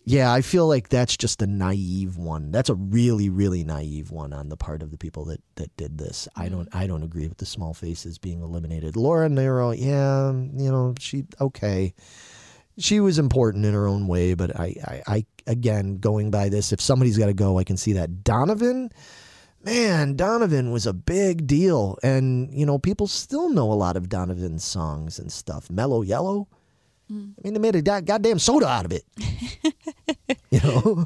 yeah, 0.04 0.34
I 0.34 0.42
feel 0.42 0.68
like 0.68 0.90
that's 0.90 1.16
just 1.16 1.42
a 1.42 1.48
naive 1.48 2.18
one. 2.18 2.52
That's 2.52 2.70
a 2.70 2.76
really, 2.76 3.30
really 3.30 3.64
naive 3.64 4.10
one 4.12 4.34
on 4.34 4.50
the 4.50 4.58
part 4.58 4.82
of 4.82 4.92
the 4.92 4.98
people 4.98 5.26
that, 5.26 5.42
that 5.56 5.76
did 5.78 5.98
this. 5.98 6.28
I 6.36 6.46
mm-hmm. 6.46 6.56
don't 6.56 6.76
I 6.76 6.88
don't 6.88 7.04
agree 7.04 7.28
with 7.28 7.38
the 7.38 7.46
small 7.46 7.74
faces 7.74 8.18
being 8.18 8.42
eliminated. 8.42 8.96
Laura 8.96 9.30
Nyro, 9.30 9.72
yeah, 9.72 10.32
you 10.32 10.72
know, 10.72 10.96
she 11.00 11.26
okay. 11.40 11.94
She 12.78 13.00
was 13.00 13.20
important 13.20 13.66
in 13.66 13.74
her 13.74 13.86
own 13.86 14.08
way, 14.08 14.34
but 14.34 14.58
I, 14.60 14.76
I, 14.88 15.16
I 15.16 15.26
again 15.46 15.98
going 15.98 16.32
by 16.32 16.50
this, 16.50 16.72
if 16.72 16.82
somebody's 16.82 17.18
gotta 17.18 17.34
go, 17.34 17.60
I 17.60 17.64
can 17.64 17.78
see 17.78 17.94
that. 17.94 18.24
Donovan, 18.24 18.92
man, 19.64 20.16
Donovan 20.16 20.72
was 20.72 20.88
a 20.88 20.94
big 20.94 21.46
deal. 21.46 21.98
And, 22.02 22.52
you 22.52 22.66
know, 22.66 22.80
people 22.80 23.08
still 23.08 23.50
know 23.50 23.72
a 23.72 23.76
lot 23.76 23.98
of 23.98 24.10
Donovan's 24.10 24.64
songs 24.64 25.20
and 25.20 25.32
stuff. 25.32 25.70
Mellow 25.70 26.02
Yellow. 26.02 26.48
I 27.12 27.42
mean, 27.44 27.54
they 27.54 27.60
made 27.60 27.76
a 27.76 28.02
goddamn 28.02 28.40
soda 28.40 28.68
out 28.68 28.86
of 28.86 28.92
it. 28.92 29.06
you 30.50 30.60
know? 30.62 31.06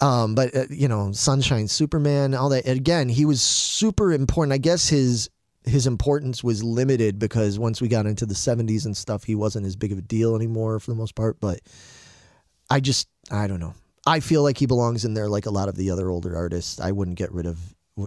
um, 0.00 0.34
but, 0.34 0.56
uh, 0.56 0.64
you 0.70 0.88
know, 0.88 1.12
Sunshine 1.12 1.68
Superman, 1.68 2.34
all 2.34 2.48
that. 2.48 2.66
Again, 2.66 3.08
he 3.08 3.24
was 3.24 3.42
super 3.42 4.12
important. 4.12 4.52
I 4.52 4.58
guess 4.58 4.88
his 4.88 5.28
his 5.64 5.86
importance 5.86 6.44
was 6.44 6.62
limited 6.62 7.18
because 7.18 7.58
once 7.58 7.80
we 7.80 7.88
got 7.88 8.06
into 8.06 8.24
the 8.24 8.34
70s 8.34 8.86
and 8.86 8.96
stuff, 8.96 9.24
he 9.24 9.34
wasn't 9.34 9.66
as 9.66 9.74
big 9.74 9.90
of 9.90 9.98
a 9.98 10.02
deal 10.02 10.36
anymore 10.36 10.78
for 10.78 10.92
the 10.92 10.96
most 10.96 11.16
part. 11.16 11.40
But 11.40 11.60
I 12.70 12.78
just, 12.78 13.08
I 13.32 13.48
don't 13.48 13.58
know. 13.58 13.74
I 14.06 14.20
feel 14.20 14.44
like 14.44 14.58
he 14.58 14.66
belongs 14.66 15.04
in 15.04 15.14
there 15.14 15.28
like 15.28 15.46
a 15.46 15.50
lot 15.50 15.68
of 15.68 15.74
the 15.74 15.90
other 15.90 16.08
older 16.08 16.36
artists. 16.36 16.78
I 16.78 16.92
wouldn't 16.92 17.18
get 17.18 17.32
rid 17.32 17.46
of 17.46 17.58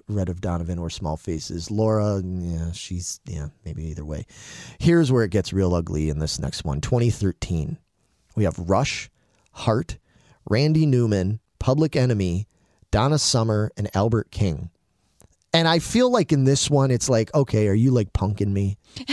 rid 0.07 0.29
of 0.29 0.41
Donovan 0.41 0.79
or 0.79 0.89
Small 0.89 1.17
Faces. 1.17 1.71
Laura, 1.71 2.21
yeah, 2.23 2.71
she's 2.71 3.19
yeah, 3.25 3.47
maybe 3.65 3.85
either 3.85 4.05
way. 4.05 4.25
Here's 4.79 5.11
where 5.11 5.23
it 5.23 5.31
gets 5.31 5.53
real 5.53 5.73
ugly 5.73 6.09
in 6.09 6.19
this 6.19 6.39
next 6.39 6.63
one. 6.63 6.81
2013. 6.81 7.77
We 8.35 8.43
have 8.43 8.57
Rush, 8.57 9.09
Heart, 9.51 9.97
Randy 10.49 10.85
Newman, 10.85 11.39
Public 11.59 11.95
Enemy, 11.95 12.47
Donna 12.91 13.17
Summer, 13.17 13.71
and 13.75 13.89
Albert 13.95 14.31
King. 14.31 14.69
And 15.53 15.67
I 15.67 15.79
feel 15.79 16.11
like 16.11 16.31
in 16.31 16.43
this 16.43 16.69
one, 16.69 16.91
it's 16.91 17.09
like, 17.09 17.33
okay, 17.33 17.67
are 17.67 17.73
you 17.73 17.91
like 17.91 18.13
punking 18.13 18.49
me? 18.49 18.77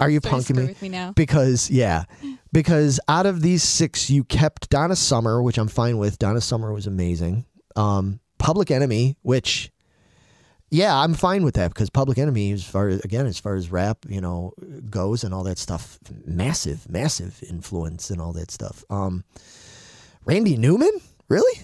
Are 0.00 0.10
you 0.10 0.20
starting 0.20 0.44
to 0.44 0.52
punking 0.52 0.56
me? 0.56 0.66
with 0.66 0.82
me 0.82 0.88
now? 0.90 1.12
Because 1.12 1.70
yeah, 1.70 2.04
because 2.52 3.00
out 3.08 3.26
of 3.26 3.40
these 3.40 3.62
six, 3.62 4.10
you 4.10 4.24
kept 4.24 4.68
Donna 4.68 4.96
Summer, 4.96 5.42
which 5.42 5.56
I'm 5.56 5.68
fine 5.68 5.98
with. 5.98 6.18
Donna 6.18 6.40
Summer 6.40 6.72
was 6.72 6.86
amazing. 6.86 7.46
Um, 7.74 8.20
Public 8.38 8.70
Enemy, 8.70 9.16
which 9.22 9.70
yeah, 10.70 10.94
I'm 10.94 11.14
fine 11.14 11.44
with 11.44 11.54
that 11.54 11.68
because 11.68 11.88
Public 11.88 12.18
Enemy, 12.18 12.52
as 12.52 12.64
far 12.64 12.88
as 12.88 13.00
again, 13.00 13.26
as 13.26 13.38
far 13.38 13.54
as 13.54 13.70
rap, 13.70 14.04
you 14.08 14.20
know, 14.20 14.52
goes 14.90 15.24
and 15.24 15.32
all 15.32 15.42
that 15.44 15.58
stuff, 15.58 15.98
massive, 16.26 16.88
massive 16.90 17.42
influence 17.48 18.10
and 18.10 18.20
all 18.20 18.32
that 18.34 18.50
stuff. 18.50 18.84
Um, 18.90 19.24
Randy 20.24 20.56
Newman, 20.58 20.92
really? 21.28 21.60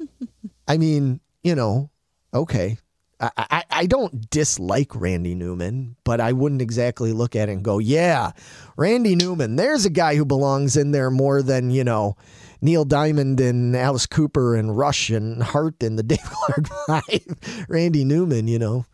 I 0.68 0.76
mean, 0.76 1.20
you 1.44 1.54
know, 1.54 1.90
okay. 2.34 2.78
I, 3.20 3.30
I, 3.36 3.64
I 3.70 3.86
don't 3.86 4.28
dislike 4.30 4.96
Randy 4.96 5.36
Newman, 5.36 5.94
but 6.02 6.20
I 6.20 6.32
wouldn't 6.32 6.60
exactly 6.60 7.12
look 7.12 7.36
at 7.36 7.48
it 7.48 7.52
and 7.52 7.62
go, 7.62 7.78
yeah, 7.78 8.32
Randy 8.76 9.14
Newman, 9.14 9.54
there's 9.54 9.84
a 9.84 9.90
guy 9.90 10.16
who 10.16 10.24
belongs 10.24 10.76
in 10.76 10.90
there 10.90 11.10
more 11.10 11.40
than, 11.42 11.70
you 11.70 11.84
know, 11.84 12.16
Neil 12.62 12.84
Diamond 12.84 13.40
and 13.40 13.76
Alice 13.76 14.06
Cooper 14.06 14.54
and 14.54 14.78
Rush 14.78 15.10
and 15.10 15.42
Heart 15.42 15.82
and 15.82 15.98
the 15.98 16.02
Dave 16.04 16.22
Clark 16.22 16.68
Five. 16.86 17.66
Randy 17.68 18.04
Newman, 18.04 18.48
you 18.48 18.58
know. 18.58 18.86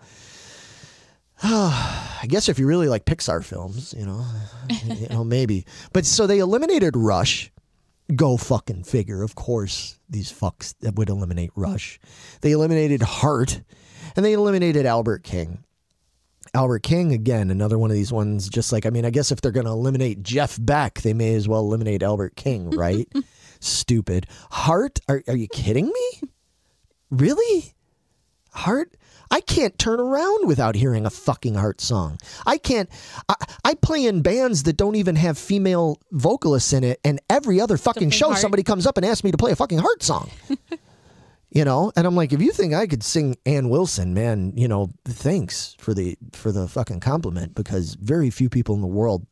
I 1.42 2.24
guess 2.26 2.48
if 2.48 2.58
you 2.58 2.66
really 2.66 2.88
like 2.88 3.04
Pixar 3.04 3.44
films, 3.44 3.94
you 3.96 4.04
know, 4.04 4.24
you 4.84 5.06
know, 5.08 5.22
maybe. 5.22 5.66
But 5.92 6.04
so 6.06 6.26
they 6.26 6.40
eliminated 6.40 6.96
Rush. 6.96 7.52
Go 8.16 8.38
fucking 8.38 8.84
figure. 8.84 9.22
Of 9.22 9.34
course, 9.34 9.98
these 10.08 10.32
fucks 10.32 10.74
that 10.80 10.96
would 10.96 11.10
eliminate 11.10 11.50
Rush. 11.54 12.00
They 12.40 12.52
eliminated 12.52 13.02
Heart, 13.02 13.60
and 14.16 14.24
they 14.24 14.32
eliminated 14.32 14.86
Albert 14.86 15.22
King. 15.22 15.62
Albert 16.54 16.82
King 16.82 17.12
again, 17.12 17.50
another 17.50 17.78
one 17.78 17.90
of 17.90 17.96
these 17.96 18.10
ones. 18.10 18.48
Just 18.48 18.72
like 18.72 18.86
I 18.86 18.90
mean, 18.90 19.04
I 19.04 19.10
guess 19.10 19.30
if 19.30 19.42
they're 19.42 19.52
going 19.52 19.66
to 19.66 19.72
eliminate 19.72 20.22
Jeff 20.22 20.56
Beck, 20.58 21.02
they 21.02 21.12
may 21.12 21.34
as 21.34 21.46
well 21.46 21.60
eliminate 21.60 22.02
Albert 22.02 22.34
King, 22.34 22.70
right? 22.70 23.06
Stupid. 23.60 24.26
Heart, 24.50 25.00
are 25.08 25.22
are 25.28 25.36
you 25.36 25.48
kidding 25.48 25.86
me? 25.86 26.28
Really? 27.10 27.74
Heart? 28.52 28.96
I 29.30 29.40
can't 29.40 29.78
turn 29.78 30.00
around 30.00 30.46
without 30.46 30.74
hearing 30.74 31.04
a 31.04 31.10
fucking 31.10 31.54
Heart 31.54 31.80
song. 31.80 32.18
I 32.46 32.56
can't. 32.58 32.88
I, 33.28 33.34
I 33.64 33.74
play 33.74 34.06
in 34.06 34.22
bands 34.22 34.62
that 34.62 34.76
don't 34.76 34.94
even 34.94 35.16
have 35.16 35.36
female 35.36 36.00
vocalists 36.12 36.72
in 36.72 36.82
it, 36.84 36.98
and 37.04 37.20
every 37.28 37.60
other 37.60 37.76
fucking 37.76 38.10
show, 38.10 38.28
Heart. 38.28 38.40
somebody 38.40 38.62
comes 38.62 38.86
up 38.86 38.96
and 38.96 39.04
asks 39.04 39.24
me 39.24 39.30
to 39.30 39.36
play 39.36 39.52
a 39.52 39.56
fucking 39.56 39.78
Heart 39.78 40.02
song. 40.02 40.30
you 41.50 41.64
know, 41.64 41.92
and 41.94 42.06
I'm 42.06 42.16
like, 42.16 42.32
if 42.32 42.40
you 42.40 42.52
think 42.52 42.72
I 42.72 42.86
could 42.86 43.02
sing 43.02 43.36
Ann 43.44 43.68
Wilson, 43.68 44.14
man, 44.14 44.54
you 44.56 44.66
know, 44.66 44.90
thanks 45.04 45.76
for 45.78 45.92
the 45.92 46.16
for 46.32 46.50
the 46.50 46.66
fucking 46.66 47.00
compliment 47.00 47.54
because 47.54 47.94
very 47.94 48.30
few 48.30 48.48
people 48.48 48.74
in 48.74 48.80
the 48.80 48.86
world 48.86 49.26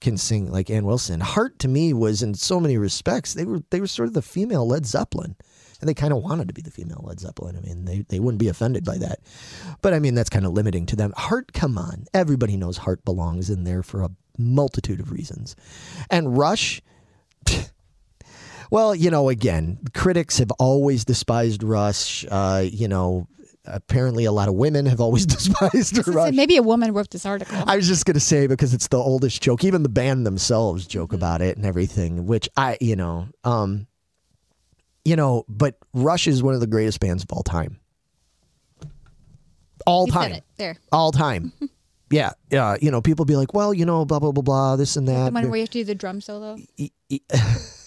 can 0.00 0.16
sing 0.16 0.50
like 0.50 0.70
Ann 0.70 0.86
Wilson. 0.86 1.20
Heart 1.20 1.58
to 1.60 1.68
me 1.68 1.92
was 1.92 2.22
in 2.22 2.34
so 2.34 2.58
many 2.60 2.78
respects 2.78 3.34
they 3.34 3.44
were 3.44 3.62
they 3.70 3.80
were 3.80 3.86
sort 3.86 4.08
of 4.08 4.14
the 4.14 4.22
female 4.22 4.66
Led 4.66 4.86
Zeppelin 4.86 5.36
and 5.80 5.88
they 5.88 5.94
kind 5.94 6.12
of 6.12 6.22
wanted 6.22 6.48
to 6.48 6.54
be 6.54 6.62
the 6.62 6.70
female 6.70 7.02
Led 7.04 7.20
Zeppelin. 7.20 7.56
I 7.56 7.60
mean, 7.60 7.84
they, 7.84 8.04
they 8.08 8.20
wouldn't 8.20 8.40
be 8.40 8.48
offended 8.48 8.84
by 8.84 8.98
that. 8.98 9.20
But 9.80 9.94
I 9.94 9.98
mean, 9.98 10.14
that's 10.14 10.30
kind 10.30 10.44
of 10.44 10.52
limiting 10.52 10.86
to 10.86 10.96
them. 10.96 11.12
Heart, 11.16 11.52
come 11.52 11.78
on. 11.78 12.04
Everybody 12.12 12.56
knows 12.56 12.76
Heart 12.78 13.04
belongs 13.04 13.48
in 13.50 13.64
there 13.64 13.82
for 13.82 14.02
a 14.02 14.10
multitude 14.36 15.00
of 15.00 15.10
reasons. 15.10 15.56
And 16.10 16.36
Rush, 16.36 16.82
well, 18.70 18.94
you 18.94 19.10
know, 19.10 19.30
again, 19.30 19.78
critics 19.94 20.38
have 20.38 20.50
always 20.52 21.04
despised 21.04 21.62
Rush. 21.62 22.26
Uh, 22.30 22.64
you 22.70 22.88
know, 22.88 23.26
apparently 23.66 24.24
a 24.24 24.32
lot 24.32 24.48
of 24.48 24.54
women 24.54 24.86
have 24.86 25.00
always 25.00 25.26
despised 25.36 26.06
Rush. 26.08 26.34
maybe 26.34 26.56
a 26.56 26.62
woman 26.62 26.92
wrote 26.92 27.10
this 27.10 27.26
article. 27.26 27.56
I 27.66 27.76
was 27.76 27.86
just 27.86 28.04
gonna 28.06 28.20
say 28.20 28.46
because 28.46 28.72
it's 28.74 28.88
the 28.88 28.96
oldest 28.98 29.42
joke. 29.42 29.64
Even 29.64 29.82
the 29.82 29.88
band 29.88 30.26
themselves 30.26 30.86
joke 30.86 31.08
Mm-hmm. 31.10 31.16
about 31.16 31.42
it 31.42 31.56
and 31.56 31.66
everything, 31.66 32.26
which 32.26 32.48
I, 32.56 32.76
you 32.80 32.96
know, 32.96 33.28
um, 33.44 33.86
you 35.04 35.16
know, 35.16 35.44
but 35.48 35.76
Rush 35.94 36.26
is 36.26 36.42
one 36.42 36.54
of 36.54 36.60
the 36.60 36.66
greatest 36.66 37.00
bands 37.00 37.22
of 37.22 37.32
all 37.32 37.42
time. 37.42 37.78
All 39.86 40.06
You 40.06 40.12
time. 40.12 40.36
There. 40.58 40.76
all 40.92 41.10
time. 41.10 41.52
yeah, 42.10 42.32
yeah. 42.50 42.76
You 42.80 42.90
know, 42.90 43.00
people 43.00 43.24
be 43.24 43.34
like, 43.36 43.54
well, 43.54 43.72
you 43.72 43.84
know, 43.86 44.04
blah 44.04 44.18
blah 44.18 44.30
blah 44.32 44.42
blah, 44.42 44.76
this 44.76 44.96
and 44.96 45.08
The 45.08 45.12
that. 45.12 45.32
one 45.32 45.48
where 45.50 45.56
you 45.56 45.62
have 45.62 45.70
to 45.70 45.78
do 45.78 45.84
the 45.84 45.94
drum 45.94 46.20
solo. 46.20 46.58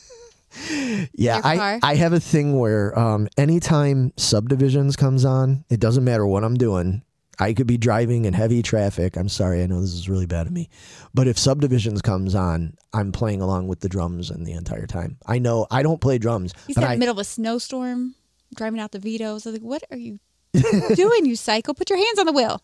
Yeah, 1.13 1.41
I. 1.43 1.80
I 1.81 1.95
have 1.95 2.13
a 2.13 2.19
thing 2.19 2.57
where 2.57 2.97
um, 2.97 3.27
anytime 3.38 4.13
subdivisions 4.17 4.95
comes 4.95 5.25
on, 5.25 5.65
it 5.69 5.80
doesn't 5.80 6.03
matter 6.03 6.25
what 6.25 6.43
I'm 6.43 6.55
doing. 6.55 7.03
I 7.39 7.53
could 7.53 7.67
be 7.67 7.77
driving 7.77 8.25
in 8.25 8.34
heavy 8.34 8.61
traffic. 8.61 9.17
I'm 9.17 9.30
sorry, 9.30 9.63
I 9.63 9.65
know 9.65 9.81
this 9.81 9.93
is 9.93 10.07
really 10.07 10.27
bad 10.27 10.45
of 10.45 10.53
me, 10.53 10.69
but 11.13 11.27
if 11.27 11.38
subdivisions 11.38 12.01
comes 12.01 12.35
on, 12.35 12.75
I'm 12.93 13.11
playing 13.11 13.41
along 13.41 13.67
with 13.67 13.80
the 13.80 13.89
drums 13.89 14.30
and 14.30 14.45
the 14.45 14.51
entire 14.53 14.85
time. 14.85 15.17
I 15.25 15.39
know 15.39 15.65
I 15.71 15.81
don't 15.81 15.99
play 15.99 16.19
drums, 16.19 16.53
He's 16.67 16.77
in 16.77 16.84
I 16.84 16.93
the 16.93 16.99
middle 16.99 17.13
of 17.13 17.19
a 17.19 17.23
snowstorm, 17.23 18.15
driving 18.55 18.80
out 18.80 18.91
the 18.91 18.99
vetoes. 18.99 19.47
I 19.47 19.49
was 19.49 19.59
like, 19.59 19.67
what 19.67 19.84
are 19.89 19.97
you 19.97 20.19
doing, 20.95 21.25
you 21.25 21.35
psycho? 21.35 21.73
Put 21.73 21.89
your 21.89 21.97
hands 21.97 22.19
on 22.19 22.27
the 22.27 22.34
wheel. 22.34 22.61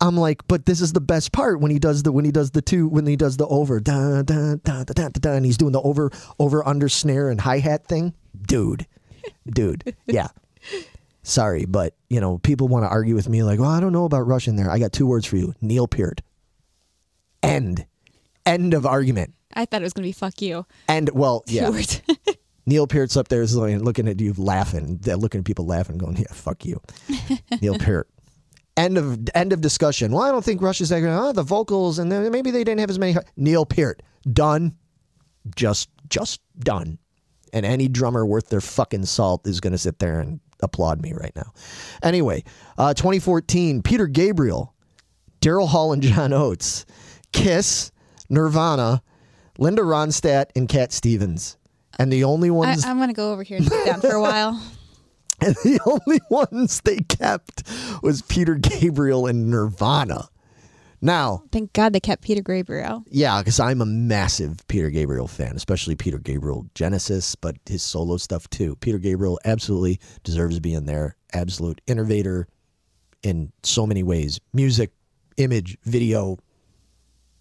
I'm 0.00 0.16
like, 0.16 0.46
but 0.46 0.66
this 0.66 0.80
is 0.80 0.92
the 0.92 1.00
best 1.00 1.32
part 1.32 1.60
when 1.60 1.70
he 1.70 1.78
does 1.78 2.02
the 2.02 2.12
when 2.12 2.24
he 2.24 2.30
does 2.30 2.50
the 2.50 2.62
two 2.62 2.88
when 2.88 3.06
he 3.06 3.16
does 3.16 3.36
the 3.36 3.46
over 3.46 3.80
da 3.80 4.22
da 4.22 4.56
da 4.56 4.84
da 4.84 4.92
da 4.92 5.08
da, 5.08 5.32
and 5.32 5.46
he's 5.46 5.56
doing 5.56 5.72
the 5.72 5.80
over 5.80 6.10
over 6.38 6.66
under 6.66 6.88
snare 6.88 7.30
and 7.30 7.40
hi 7.40 7.58
hat 7.58 7.86
thing, 7.86 8.14
dude, 8.46 8.86
dude, 9.46 9.96
yeah. 10.06 10.28
Sorry, 11.22 11.64
but 11.64 11.94
you 12.08 12.20
know 12.20 12.38
people 12.38 12.68
want 12.68 12.84
to 12.84 12.88
argue 12.88 13.14
with 13.14 13.28
me 13.28 13.42
like, 13.42 13.58
well, 13.58 13.70
I 13.70 13.80
don't 13.80 13.92
know 13.92 14.04
about 14.04 14.26
Rush 14.26 14.48
in 14.48 14.56
there. 14.56 14.70
I 14.70 14.78
got 14.78 14.92
two 14.92 15.06
words 15.06 15.26
for 15.26 15.36
you: 15.36 15.54
Neil 15.60 15.88
Peart. 15.88 16.20
End. 17.42 17.86
End 18.44 18.74
of 18.74 18.86
argument. 18.86 19.34
I 19.54 19.64
thought 19.64 19.80
it 19.80 19.84
was 19.84 19.92
going 19.92 20.02
to 20.04 20.08
be 20.08 20.12
fuck 20.12 20.42
you. 20.42 20.66
And 20.88 21.08
well, 21.10 21.42
yeah. 21.46 21.70
Neil 22.66 22.86
Peart's 22.86 23.16
up 23.16 23.28
there 23.28 23.44
looking 23.46 24.08
at 24.08 24.20
you 24.20 24.34
laughing, 24.36 24.98
They're 25.00 25.16
looking 25.16 25.38
at 25.40 25.44
people 25.44 25.66
laughing, 25.66 25.98
going, 25.98 26.16
"Yeah, 26.16 26.32
fuck 26.32 26.64
you, 26.64 26.80
Neil 27.62 27.78
Peart." 27.78 28.08
End 28.76 28.98
of 28.98 29.18
end 29.34 29.52
of 29.52 29.60
discussion. 29.60 30.12
Well, 30.12 30.22
I 30.22 30.30
don't 30.30 30.44
think 30.44 30.60
Rush 30.60 30.80
is 30.80 30.90
that. 30.90 31.02
Oh, 31.02 31.32
the 31.32 31.42
vocals 31.42 31.98
and 31.98 32.12
then 32.12 32.30
maybe 32.30 32.50
they 32.50 32.62
didn't 32.62 32.80
have 32.80 32.90
as 32.90 32.98
many. 32.98 33.16
Neil 33.36 33.64
Peart 33.64 34.02
done, 34.30 34.76
just 35.54 35.88
just 36.10 36.40
done, 36.58 36.98
and 37.52 37.64
any 37.64 37.88
drummer 37.88 38.26
worth 38.26 38.48
their 38.48 38.60
fucking 38.60 39.06
salt 39.06 39.46
is 39.46 39.60
going 39.60 39.72
to 39.72 39.78
sit 39.78 39.98
there 39.98 40.20
and 40.20 40.40
applaud 40.60 41.00
me 41.00 41.12
right 41.14 41.34
now. 41.34 41.52
Anyway, 42.02 42.44
uh, 42.76 42.92
2014, 42.94 43.82
Peter 43.82 44.06
Gabriel, 44.06 44.74
Daryl 45.40 45.68
Hall 45.68 45.92
and 45.92 46.02
John 46.02 46.32
Oates, 46.32 46.84
Kiss, 47.32 47.90
Nirvana, 48.28 49.02
Linda 49.58 49.82
Ronstadt, 49.82 50.46
and 50.54 50.68
Cat 50.68 50.92
Stevens. 50.92 51.56
And 51.98 52.12
the 52.12 52.24
only 52.24 52.48
I, 52.48 52.52
ones 52.52 52.84
I'm 52.84 52.96
going 52.96 53.08
to 53.08 53.14
go 53.14 53.32
over 53.32 53.42
here 53.42 53.56
and 53.58 53.66
sit 53.66 53.86
down 53.86 54.00
for 54.00 54.12
a 54.12 54.20
while. 54.20 54.60
and 55.40 55.54
the 55.56 55.80
only 55.86 56.20
ones 56.30 56.80
they 56.82 56.98
kept 56.98 57.62
was 58.02 58.22
Peter 58.22 58.54
Gabriel 58.54 59.26
and 59.26 59.50
Nirvana. 59.50 60.28
Now, 61.02 61.42
Thank 61.52 61.74
God 61.74 61.92
they 61.92 62.00
kept 62.00 62.22
Peter 62.22 62.42
Gabriel. 62.42 63.04
yeah, 63.10 63.38
because 63.40 63.60
I'm 63.60 63.82
a 63.82 63.86
massive 63.86 64.66
Peter 64.66 64.88
Gabriel 64.90 65.28
fan, 65.28 65.54
especially 65.54 65.94
Peter 65.94 66.18
Gabriel 66.18 66.66
Genesis, 66.74 67.34
but 67.34 67.56
his 67.66 67.82
solo 67.82 68.16
stuff 68.16 68.48
too. 68.48 68.76
Peter 68.76 68.98
Gabriel 68.98 69.38
absolutely 69.44 70.00
deserves 70.24 70.56
to 70.56 70.60
be 70.62 70.72
in 70.72 70.86
there. 70.86 71.16
Absolute 71.34 71.80
innovator 71.86 72.48
in 73.22 73.52
so 73.62 73.86
many 73.86 74.02
ways 74.02 74.40
music, 74.54 74.90
image, 75.36 75.76
video, 75.84 76.38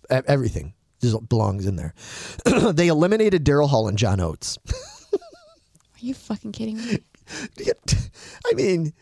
everything 0.09 0.73
just 1.01 1.29
belongs 1.29 1.65
in 1.65 1.75
there. 1.77 1.93
they 2.73 2.87
eliminated 2.89 3.45
Daryl 3.45 3.69
Hall 3.69 3.87
and 3.87 3.97
John 3.97 4.19
Oates. 4.19 4.57
Are 5.13 5.19
you 5.99 6.13
fucking 6.13 6.51
kidding 6.51 6.77
me? 6.77 6.99
I 8.45 8.53
mean, 8.53 8.93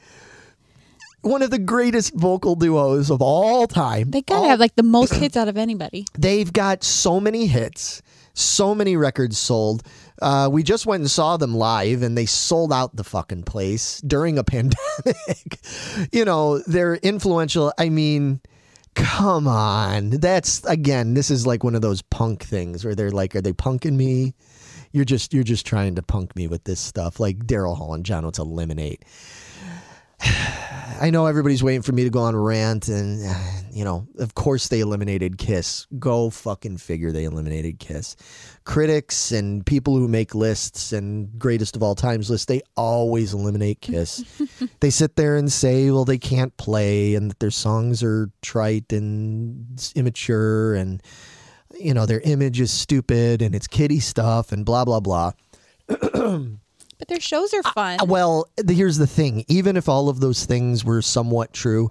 one 1.22 1.41
of 1.41 1.52
the 1.52 1.60
greatest 1.60 2.14
vocal 2.16 2.56
duos 2.56 3.10
of 3.10 3.22
all 3.22 3.68
time. 3.68 4.12
They 4.12 4.22
gotta 4.22 4.41
All- 4.41 4.50
have 4.50 4.60
like 4.60 4.76
the 4.76 4.84
most 4.84 5.14
hits 5.14 5.38
out 5.38 5.48
of 5.48 5.58
anybody. 5.58 6.06
They've 6.18 6.52
got 6.52 6.84
so 6.84 7.20
many 7.20 7.48
hits, 7.48 8.02
so 8.34 8.76
many 8.76 8.95
records 8.98 9.38
sold. 9.38 9.84
Uh, 10.22 10.50
we 10.52 10.64
just 10.64 10.86
went 10.86 11.02
and 11.02 11.10
saw 11.12 11.38
them 11.38 11.56
live, 11.56 12.02
and 12.02 12.18
they 12.18 12.26
sold 12.26 12.72
out 12.72 12.95
the 12.95 13.04
fucking 13.04 13.44
place 13.44 14.00
during 14.02 14.38
a 14.38 14.44
pandemic. 14.56 15.60
you 16.12 16.24
know, 16.26 16.60
they're 16.60 16.95
influential. 16.95 17.74
I 17.78 17.90
mean, 17.90 18.40
come 18.95 19.48
on. 19.48 20.12
That's 20.12 20.64
again, 20.66 21.14
this 21.14 21.30
is 21.32 21.48
like 21.48 21.64
one 21.64 21.76
of 21.76 21.82
those 21.82 22.02
punk 22.04 22.44
things 22.44 22.86
where 22.86 22.95
they're 22.95 23.12
like, 23.12 23.36
"Are 23.36 23.41
they 23.41 23.54
punking 23.54 23.95
me?" 23.95 24.34
You're 24.94 25.06
just 25.06 25.34
you're 25.34 25.44
just 25.44 25.65
trying 25.65 25.95
to 25.95 26.03
punk 26.03 26.36
me 26.36 26.48
with 26.48 26.64
this 26.64 26.80
stuff, 26.80 27.20
like 27.20 27.40
Daryl 27.40 27.76
Hall 27.76 27.94
and 27.94 28.06
John 28.06 28.24
Oates 28.26 28.40
eliminate. 28.40 29.03
I 31.02 31.10
know 31.10 31.26
everybody's 31.26 31.64
waiting 31.64 31.82
for 31.82 31.91
me 31.91 32.03
to 32.03 32.10
go 32.10 32.20
on 32.20 32.36
a 32.36 32.40
rant, 32.40 32.88
and 32.88 33.20
you 33.74 33.84
know, 33.84 34.07
of 34.20 34.36
course 34.36 34.68
they 34.68 34.82
eliminated 34.82 35.38
Kiss. 35.40 35.88
Go 35.99 36.30
fucking 36.30 36.78
figure, 36.78 37.11
they 37.11 37.24
eliminated 37.24 37.80
Kiss. 37.80 38.15
Critics 38.65 39.32
and 39.32 39.65
people 39.65 39.98
who 39.98 40.07
make 40.07 40.36
lists 40.36 40.94
and 40.94 41.38
greatest 41.40 41.76
of 41.76 41.84
all 41.84 41.95
times 41.95 42.30
lists, 42.30 42.45
they 42.45 42.61
always 42.78 43.34
eliminate 43.34 43.82
Kiss. 43.82 44.24
they 44.80 44.91
sit 44.91 45.15
there 45.15 45.36
and 45.36 45.52
say, 45.52 45.90
well, 45.90 46.06
they 46.06 46.20
can't 46.20 46.56
play, 46.57 47.15
and 47.15 47.32
that 47.32 47.40
their 47.40 47.52
songs 47.52 48.03
are 48.03 48.30
trite 48.41 48.94
and 48.94 49.91
immature, 49.95 50.76
and 50.76 51.02
you 51.80 51.94
know, 51.94 52.06
their 52.06 52.22
image 52.22 52.60
is 52.60 52.72
stupid, 52.72 53.41
and 53.41 53.54
it's 53.56 53.68
kiddie 53.68 54.00
stuff, 54.00 54.52
and 54.52 54.66
blah 54.66 54.86
blah 54.86 55.00
blah. 55.00 55.32
But 57.00 57.10
their 57.10 57.20
shows 57.20 57.54
are 57.54 57.64
fun. 57.64 58.00
Uh, 58.00 58.06
Well, 58.06 58.48
the, 58.56 58.74
here's 58.74 58.98
the 58.98 59.08
thing. 59.08 59.44
Even 59.50 59.76
if 59.76 59.90
all 59.90 60.08
of 60.08 60.22
those 60.22 60.45
things 60.45 60.86
were 60.86 61.02
somewhat 61.02 61.52
true, 61.52 61.90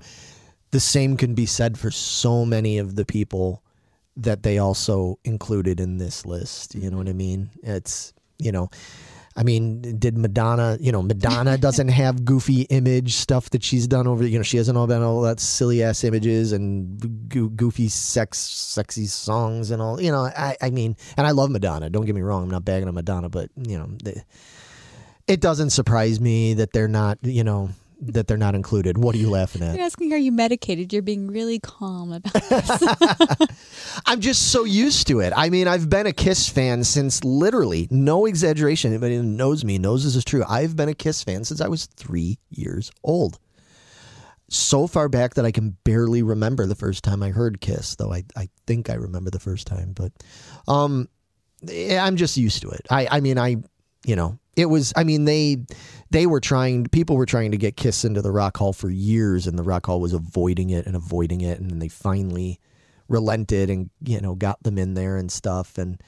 the 0.70 0.80
same 0.80 1.18
can 1.18 1.34
be 1.34 1.44
said 1.44 1.78
for 1.78 1.90
so 1.90 2.46
many 2.46 2.78
of 2.78 2.96
the 2.96 3.04
people 3.04 3.62
that 4.16 4.42
they 4.42 4.56
also 4.56 5.18
included 5.24 5.80
in 5.80 5.98
this 5.98 6.24
list. 6.24 6.74
You 6.74 6.90
know 6.90 6.96
what 6.96 7.10
I 7.10 7.12
mean? 7.12 7.50
It's, 7.62 8.14
you 8.38 8.52
know, 8.52 8.70
I 9.36 9.42
mean, 9.42 9.98
did 9.98 10.18
Madonna, 10.18 10.76
you 10.80 10.92
know, 10.92 11.02
Madonna 11.02 11.56
doesn't 11.56 11.88
have 11.88 12.24
goofy 12.24 12.62
image 12.62 13.14
stuff 13.14 13.50
that 13.50 13.62
she's 13.62 13.86
done 13.86 14.06
over, 14.06 14.26
you 14.26 14.38
know, 14.38 14.42
she 14.42 14.58
hasn't 14.58 14.76
all 14.76 14.86
been 14.86 15.02
all 15.02 15.22
that 15.22 15.40
silly 15.40 15.82
ass 15.82 16.04
images 16.04 16.52
and 16.52 17.28
goo- 17.28 17.50
goofy 17.50 17.88
sex, 17.88 18.38
sexy 18.38 19.06
songs 19.06 19.70
and 19.70 19.80
all, 19.80 20.00
you 20.00 20.12
know, 20.12 20.24
I, 20.24 20.56
I 20.60 20.70
mean, 20.70 20.96
and 21.16 21.26
I 21.26 21.30
love 21.30 21.50
Madonna. 21.50 21.88
Don't 21.88 22.04
get 22.04 22.14
me 22.14 22.20
wrong. 22.20 22.42
I'm 22.42 22.50
not 22.50 22.64
bagging 22.64 22.88
on 22.88 22.94
Madonna, 22.94 23.30
but, 23.30 23.50
you 23.56 23.78
know, 23.78 23.88
it 25.26 25.40
doesn't 25.40 25.70
surprise 25.70 26.20
me 26.20 26.54
that 26.54 26.72
they're 26.72 26.88
not, 26.88 27.18
you 27.22 27.44
know, 27.44 27.70
that 28.02 28.26
they're 28.26 28.36
not 28.36 28.54
included. 28.54 28.98
What 28.98 29.14
are 29.14 29.18
you 29.18 29.30
laughing 29.30 29.62
at? 29.62 29.76
You're 29.76 29.84
asking, 29.84 30.12
are 30.12 30.18
you 30.18 30.32
medicated? 30.32 30.92
You're 30.92 31.02
being 31.02 31.28
really 31.28 31.60
calm 31.60 32.12
about 32.12 32.32
this. 32.48 32.82
I'm 34.06 34.20
just 34.20 34.50
so 34.50 34.64
used 34.64 35.06
to 35.06 35.20
it. 35.20 35.32
I 35.36 35.50
mean, 35.50 35.68
I've 35.68 35.88
been 35.88 36.06
a 36.06 36.12
Kiss 36.12 36.48
fan 36.48 36.82
since 36.82 37.22
literally, 37.22 37.86
no 37.90 38.26
exaggeration. 38.26 38.90
Anybody 38.90 39.16
who 39.16 39.22
knows 39.22 39.64
me 39.64 39.78
knows 39.78 40.04
this 40.04 40.16
is 40.16 40.24
true. 40.24 40.44
I've 40.48 40.74
been 40.74 40.88
a 40.88 40.94
Kiss 40.94 41.22
fan 41.22 41.44
since 41.44 41.60
I 41.60 41.68
was 41.68 41.86
three 41.86 42.38
years 42.50 42.90
old. 43.04 43.38
So 44.48 44.86
far 44.86 45.08
back 45.08 45.34
that 45.34 45.46
I 45.46 45.52
can 45.52 45.76
barely 45.84 46.22
remember 46.22 46.66
the 46.66 46.74
first 46.74 47.04
time 47.04 47.22
I 47.22 47.30
heard 47.30 47.60
Kiss, 47.60 47.96
though 47.96 48.12
I, 48.12 48.24
I 48.36 48.48
think 48.66 48.90
I 48.90 48.94
remember 48.94 49.30
the 49.30 49.40
first 49.40 49.66
time. 49.66 49.92
But 49.92 50.12
um, 50.66 51.08
I'm 51.70 52.16
just 52.16 52.36
used 52.36 52.62
to 52.62 52.70
it. 52.70 52.86
I, 52.90 53.06
I 53.10 53.20
mean, 53.20 53.38
I, 53.38 53.56
you 54.04 54.16
know, 54.16 54.38
it 54.56 54.66
was, 54.66 54.92
I 54.94 55.04
mean, 55.04 55.24
they, 55.24 55.64
they 56.12 56.26
were 56.26 56.40
trying, 56.40 56.86
people 56.86 57.16
were 57.16 57.26
trying 57.26 57.50
to 57.50 57.56
get 57.56 57.76
Kiss 57.76 58.04
into 58.04 58.22
the 58.22 58.30
Rock 58.30 58.56
Hall 58.56 58.72
for 58.72 58.90
years, 58.90 59.46
and 59.46 59.58
the 59.58 59.62
Rock 59.62 59.86
Hall 59.86 60.00
was 60.00 60.12
avoiding 60.12 60.70
it 60.70 60.86
and 60.86 60.94
avoiding 60.94 61.40
it. 61.40 61.58
And 61.58 61.70
then 61.70 61.78
they 61.78 61.88
finally, 61.88 62.60
relented 63.12 63.70
and 63.70 63.90
you 64.04 64.20
know 64.20 64.34
got 64.34 64.60
them 64.62 64.78
in 64.78 64.94
there 64.94 65.16
and 65.16 65.30
stuff 65.30 65.78
and 65.78 66.02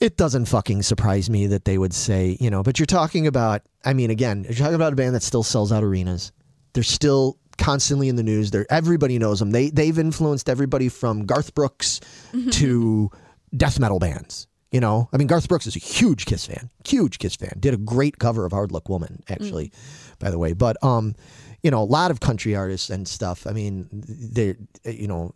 it 0.00 0.16
doesn't 0.16 0.46
fucking 0.46 0.82
surprise 0.82 1.30
me 1.30 1.46
that 1.46 1.64
they 1.64 1.78
would 1.78 1.92
say 1.92 2.36
you 2.40 2.50
know 2.50 2.62
but 2.62 2.78
you're 2.78 2.86
talking 2.86 3.26
about 3.26 3.62
i 3.84 3.92
mean 3.92 4.10
again 4.10 4.44
you're 4.44 4.54
talking 4.54 4.74
about 4.74 4.92
a 4.92 4.96
band 4.96 5.14
that 5.14 5.22
still 5.22 5.42
sells 5.42 5.70
out 5.70 5.84
arenas. 5.84 6.32
They're 6.74 6.82
still 6.82 7.36
constantly 7.58 8.08
in 8.08 8.16
the 8.16 8.22
news. 8.22 8.50
They're 8.50 8.66
everybody 8.70 9.18
knows 9.18 9.38
them 9.38 9.50
they 9.50 9.68
they've 9.68 9.98
influenced 9.98 10.48
everybody 10.48 10.88
from 10.88 11.26
garth 11.26 11.54
brooks 11.54 12.00
mm-hmm. 12.32 12.48
to 12.50 13.10
death 13.54 13.78
metal 13.78 13.98
bands 13.98 14.48
you 14.72 14.80
know 14.80 15.08
i 15.12 15.16
mean 15.16 15.28
garth 15.28 15.48
brooks 15.48 15.66
is 15.66 15.76
a 15.76 15.78
huge 15.78 16.26
kiss 16.26 16.46
fan 16.46 16.70
huge 16.84 17.18
kiss 17.18 17.36
fan. 17.36 17.56
Did 17.60 17.74
a 17.74 17.76
great 17.76 18.18
cover 18.18 18.44
of 18.44 18.52
hard 18.52 18.72
luck 18.72 18.88
woman 18.88 19.22
actually 19.28 19.70
by 20.18 20.30
the 20.30 20.38
way. 20.38 20.52
But 20.52 20.82
um 20.82 21.14
you 21.62 21.70
know 21.70 21.82
a 21.82 21.84
lot 21.84 22.10
of 22.10 22.20
country 22.20 22.56
artists 22.56 22.90
and 22.90 23.06
stuff 23.06 23.46
i 23.46 23.52
mean 23.52 23.88
they're 23.92 24.56
you 24.84 25.06
know 25.06 25.32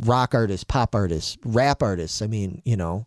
rock 0.00 0.34
artists 0.34 0.64
pop 0.64 0.94
artists 0.94 1.36
rap 1.44 1.82
artists 1.82 2.22
i 2.22 2.26
mean 2.26 2.62
you 2.64 2.76
know 2.76 3.06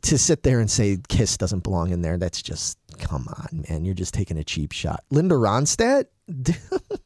to 0.00 0.16
sit 0.16 0.42
there 0.44 0.60
and 0.60 0.70
say 0.70 0.96
kiss 1.08 1.36
doesn't 1.36 1.62
belong 1.62 1.90
in 1.90 2.00
there 2.00 2.16
that's 2.16 2.40
just 2.40 2.78
come 2.98 3.28
on 3.28 3.64
man 3.68 3.84
you're 3.84 3.94
just 3.94 4.14
taking 4.14 4.38
a 4.38 4.44
cheap 4.44 4.72
shot. 4.72 5.04
Linda 5.10 5.34
ronstadt 5.34 6.06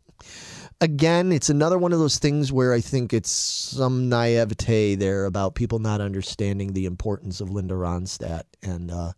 again 0.80 1.32
it's 1.32 1.50
another 1.50 1.78
one 1.78 1.92
of 1.92 1.98
those 1.98 2.18
things 2.18 2.52
where 2.52 2.72
i 2.72 2.80
think 2.80 3.12
it's 3.12 3.30
some 3.30 4.08
naivete 4.08 4.94
there 4.94 5.24
about 5.24 5.54
people 5.54 5.78
not 5.78 6.00
understanding 6.00 6.72
the 6.72 6.86
importance 6.86 7.40
of 7.40 7.50
linda 7.50 7.74
ronstadt 7.74 8.44
and 8.62 8.90
uh 8.90 9.12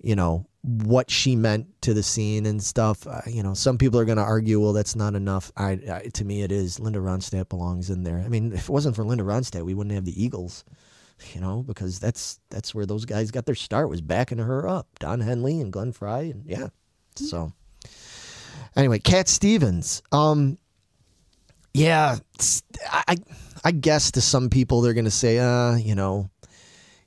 you 0.00 0.14
know 0.14 0.46
what 0.66 1.10
she 1.10 1.36
meant 1.36 1.66
to 1.82 1.94
the 1.94 2.02
scene 2.02 2.44
and 2.44 2.62
stuff. 2.62 3.06
Uh, 3.06 3.20
you 3.26 3.42
know, 3.42 3.54
some 3.54 3.78
people 3.78 4.00
are 4.00 4.04
going 4.04 4.18
to 4.18 4.24
argue, 4.24 4.60
well, 4.60 4.72
that's 4.72 4.96
not 4.96 5.14
enough. 5.14 5.52
I, 5.56 5.78
I, 5.90 6.10
to 6.14 6.24
me, 6.24 6.42
it 6.42 6.50
is. 6.50 6.80
Linda 6.80 6.98
Ronstadt 6.98 7.48
belongs 7.48 7.88
in 7.88 8.02
there. 8.02 8.18
I 8.18 8.28
mean, 8.28 8.52
if 8.52 8.64
it 8.64 8.68
wasn't 8.68 8.96
for 8.96 9.04
Linda 9.04 9.22
Ronstadt, 9.22 9.64
we 9.64 9.74
wouldn't 9.74 9.94
have 9.94 10.04
the 10.04 10.22
Eagles. 10.22 10.64
You 11.32 11.40
know, 11.40 11.62
because 11.62 11.98
that's 11.98 12.40
that's 12.50 12.74
where 12.74 12.84
those 12.84 13.06
guys 13.06 13.30
got 13.30 13.46
their 13.46 13.54
start 13.54 13.88
was 13.88 14.02
backing 14.02 14.36
her 14.36 14.68
up. 14.68 14.86
Don 14.98 15.20
Henley 15.20 15.62
and 15.62 15.72
Glenn 15.72 15.92
Frey, 15.92 16.30
and 16.30 16.44
yeah. 16.44 16.68
So 17.14 17.54
anyway, 18.76 18.98
Cat 18.98 19.28
Stevens. 19.28 20.02
Um, 20.12 20.58
yeah, 21.74 22.16
I 22.90 23.16
I 23.64 23.70
guess 23.70 24.12
to 24.12 24.20
some 24.20 24.50
people 24.50 24.80
they're 24.80 24.94
going 24.94 25.04
to 25.04 25.10
say, 25.10 25.38
uh, 25.38 25.76
you 25.76 25.94
know, 25.94 26.30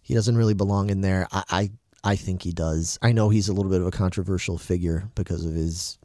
he 0.01 0.13
doesn't 0.13 0.37
really 0.37 0.53
belong 0.53 0.89
in 0.89 1.01
there. 1.01 1.27
I, 1.31 1.43
I 1.49 1.69
I 2.03 2.15
think 2.15 2.43
he 2.43 2.51
does. 2.51 2.99
I 3.01 3.11
know 3.11 3.29
he's 3.29 3.49
a 3.49 3.53
little 3.53 3.71
bit 3.71 3.81
of 3.81 3.87
a 3.87 3.91
controversial 3.91 4.57
figure 4.57 5.09
because 5.15 5.45
of 5.45 5.53
his 5.53 5.97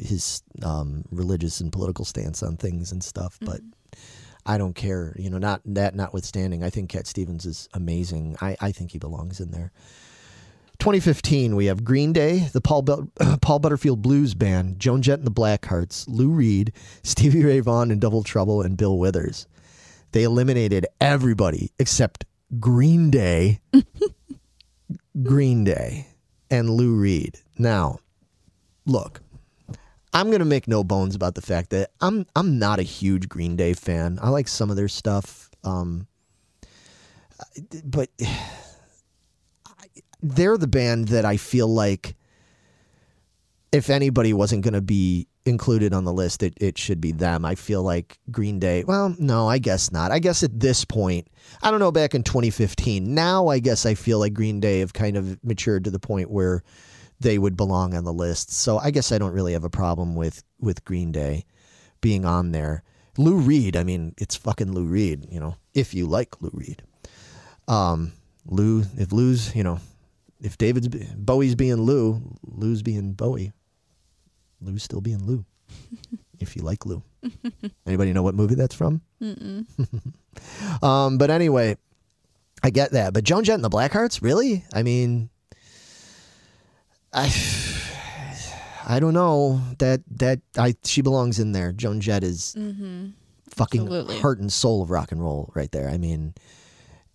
his 0.00 0.42
um, 0.62 1.04
religious 1.10 1.60
and 1.60 1.72
political 1.72 2.04
stance 2.04 2.42
on 2.42 2.56
things 2.56 2.90
and 2.90 3.02
stuff, 3.02 3.38
but 3.40 3.60
I 4.44 4.58
don't 4.58 4.74
care. 4.74 5.14
You 5.18 5.30
know, 5.30 5.38
not 5.38 5.60
that 5.66 5.94
notwithstanding, 5.94 6.62
I 6.64 6.70
think 6.70 6.90
Cat 6.90 7.06
Stevens 7.06 7.46
is 7.46 7.68
amazing. 7.72 8.36
I, 8.40 8.56
I 8.60 8.72
think 8.72 8.90
he 8.90 8.98
belongs 8.98 9.40
in 9.40 9.52
there. 9.52 9.72
2015, 10.84 11.56
we 11.56 11.64
have 11.64 11.82
Green 11.82 12.12
Day, 12.12 12.40
the 12.52 12.60
Paul 12.60 12.82
Bel- 12.82 13.08
Paul 13.40 13.58
Butterfield 13.58 14.02
Blues 14.02 14.34
Band, 14.34 14.78
Joan 14.78 15.00
Jett 15.00 15.18
and 15.18 15.26
the 15.26 15.30
Blackhearts, 15.30 16.04
Lou 16.06 16.28
Reed, 16.28 16.74
Stevie 17.02 17.42
Ray 17.42 17.60
Vaughan 17.60 17.90
and 17.90 18.02
Double 18.02 18.22
Trouble, 18.22 18.60
and 18.60 18.76
Bill 18.76 18.98
Withers. 18.98 19.46
They 20.12 20.24
eliminated 20.24 20.86
everybody 21.00 21.72
except 21.78 22.26
Green 22.60 23.10
Day, 23.10 23.60
Green 25.22 25.64
Day, 25.64 26.06
and 26.50 26.68
Lou 26.68 26.96
Reed. 26.96 27.38
Now, 27.56 28.00
look, 28.84 29.22
I'm 30.12 30.30
gonna 30.30 30.44
make 30.44 30.68
no 30.68 30.84
bones 30.84 31.14
about 31.14 31.34
the 31.34 31.40
fact 31.40 31.70
that 31.70 31.92
I'm 32.02 32.26
I'm 32.36 32.58
not 32.58 32.78
a 32.78 32.82
huge 32.82 33.30
Green 33.30 33.56
Day 33.56 33.72
fan. 33.72 34.18
I 34.20 34.28
like 34.28 34.48
some 34.48 34.68
of 34.68 34.76
their 34.76 34.88
stuff, 34.88 35.48
um, 35.64 36.08
but 37.86 38.10
they're 40.24 40.56
the 40.56 40.66
band 40.66 41.08
that 41.08 41.26
I 41.26 41.36
feel 41.36 41.68
like 41.68 42.16
if 43.72 43.90
anybody 43.90 44.32
wasn't 44.32 44.62
going 44.62 44.74
to 44.74 44.80
be 44.80 45.28
included 45.44 45.92
on 45.92 46.04
the 46.04 46.12
list, 46.12 46.42
it, 46.42 46.54
it 46.58 46.78
should 46.78 47.00
be 47.00 47.12
them. 47.12 47.44
I 47.44 47.54
feel 47.54 47.82
like 47.82 48.18
Green 48.30 48.58
Day. 48.58 48.84
Well, 48.84 49.14
no, 49.18 49.46
I 49.48 49.58
guess 49.58 49.92
not. 49.92 50.10
I 50.10 50.18
guess 50.20 50.42
at 50.42 50.58
this 50.58 50.84
point, 50.84 51.28
I 51.62 51.70
don't 51.70 51.80
know, 51.80 51.92
back 51.92 52.14
in 52.14 52.22
2015. 52.22 53.14
Now, 53.14 53.48
I 53.48 53.58
guess 53.58 53.84
I 53.84 53.94
feel 53.94 54.18
like 54.18 54.32
Green 54.32 54.60
Day 54.60 54.78
have 54.78 54.94
kind 54.94 55.18
of 55.18 55.42
matured 55.44 55.84
to 55.84 55.90
the 55.90 55.98
point 55.98 56.30
where 56.30 56.62
they 57.20 57.38
would 57.38 57.56
belong 57.56 57.94
on 57.94 58.04
the 58.04 58.12
list. 58.12 58.50
So 58.50 58.78
I 58.78 58.90
guess 58.90 59.12
I 59.12 59.18
don't 59.18 59.32
really 59.32 59.52
have 59.52 59.64
a 59.64 59.70
problem 59.70 60.14
with, 60.14 60.42
with 60.58 60.84
Green 60.86 61.12
Day 61.12 61.44
being 62.00 62.24
on 62.24 62.52
there. 62.52 62.82
Lou 63.18 63.36
Reed, 63.36 63.76
I 63.76 63.84
mean, 63.84 64.14
it's 64.16 64.36
fucking 64.36 64.72
Lou 64.72 64.84
Reed, 64.84 65.26
you 65.30 65.38
know, 65.38 65.56
if 65.74 65.92
you 65.92 66.06
like 66.06 66.40
Lou 66.40 66.50
Reed. 66.54 66.82
Um, 67.68 68.12
Lou, 68.46 68.84
if 68.96 69.12
Lou's, 69.12 69.54
you 69.54 69.62
know, 69.62 69.78
if 70.44 70.58
David's 70.58 70.88
Bowie's 70.88 71.54
being 71.54 71.76
Lou, 71.82 72.36
Lou's 72.42 72.82
being 72.82 73.14
Bowie. 73.14 73.52
Lou's 74.60 74.82
still 74.82 75.00
being 75.00 75.24
Lou. 75.24 75.44
if 76.38 76.54
you 76.54 76.62
like 76.62 76.84
Lou. 76.84 77.02
Anybody 77.86 78.12
know 78.12 78.22
what 78.22 78.34
movie 78.34 78.54
that's 78.54 78.74
from? 78.74 79.00
um, 80.82 81.16
but 81.16 81.30
anyway, 81.30 81.78
I 82.62 82.68
get 82.68 82.92
that. 82.92 83.14
But 83.14 83.24
Joan 83.24 83.44
Jett 83.44 83.54
and 83.54 83.64
the 83.64 83.70
Blackhearts, 83.70 84.20
really? 84.20 84.64
I 84.74 84.82
mean, 84.82 85.30
I 87.10 87.34
I 88.86 89.00
don't 89.00 89.14
know 89.14 89.62
that 89.78 90.02
that 90.18 90.40
I 90.58 90.74
she 90.84 91.00
belongs 91.00 91.38
in 91.38 91.52
there. 91.52 91.72
Joan 91.72 92.02
Jett 92.02 92.22
is 92.22 92.52
fucking 93.48 93.82
Absolutely. 93.82 94.20
heart 94.20 94.40
and 94.40 94.52
soul 94.52 94.82
of 94.82 94.90
rock 94.90 95.10
and 95.10 95.22
roll 95.22 95.50
right 95.54 95.72
there. 95.72 95.88
I 95.88 95.96
mean, 95.96 96.34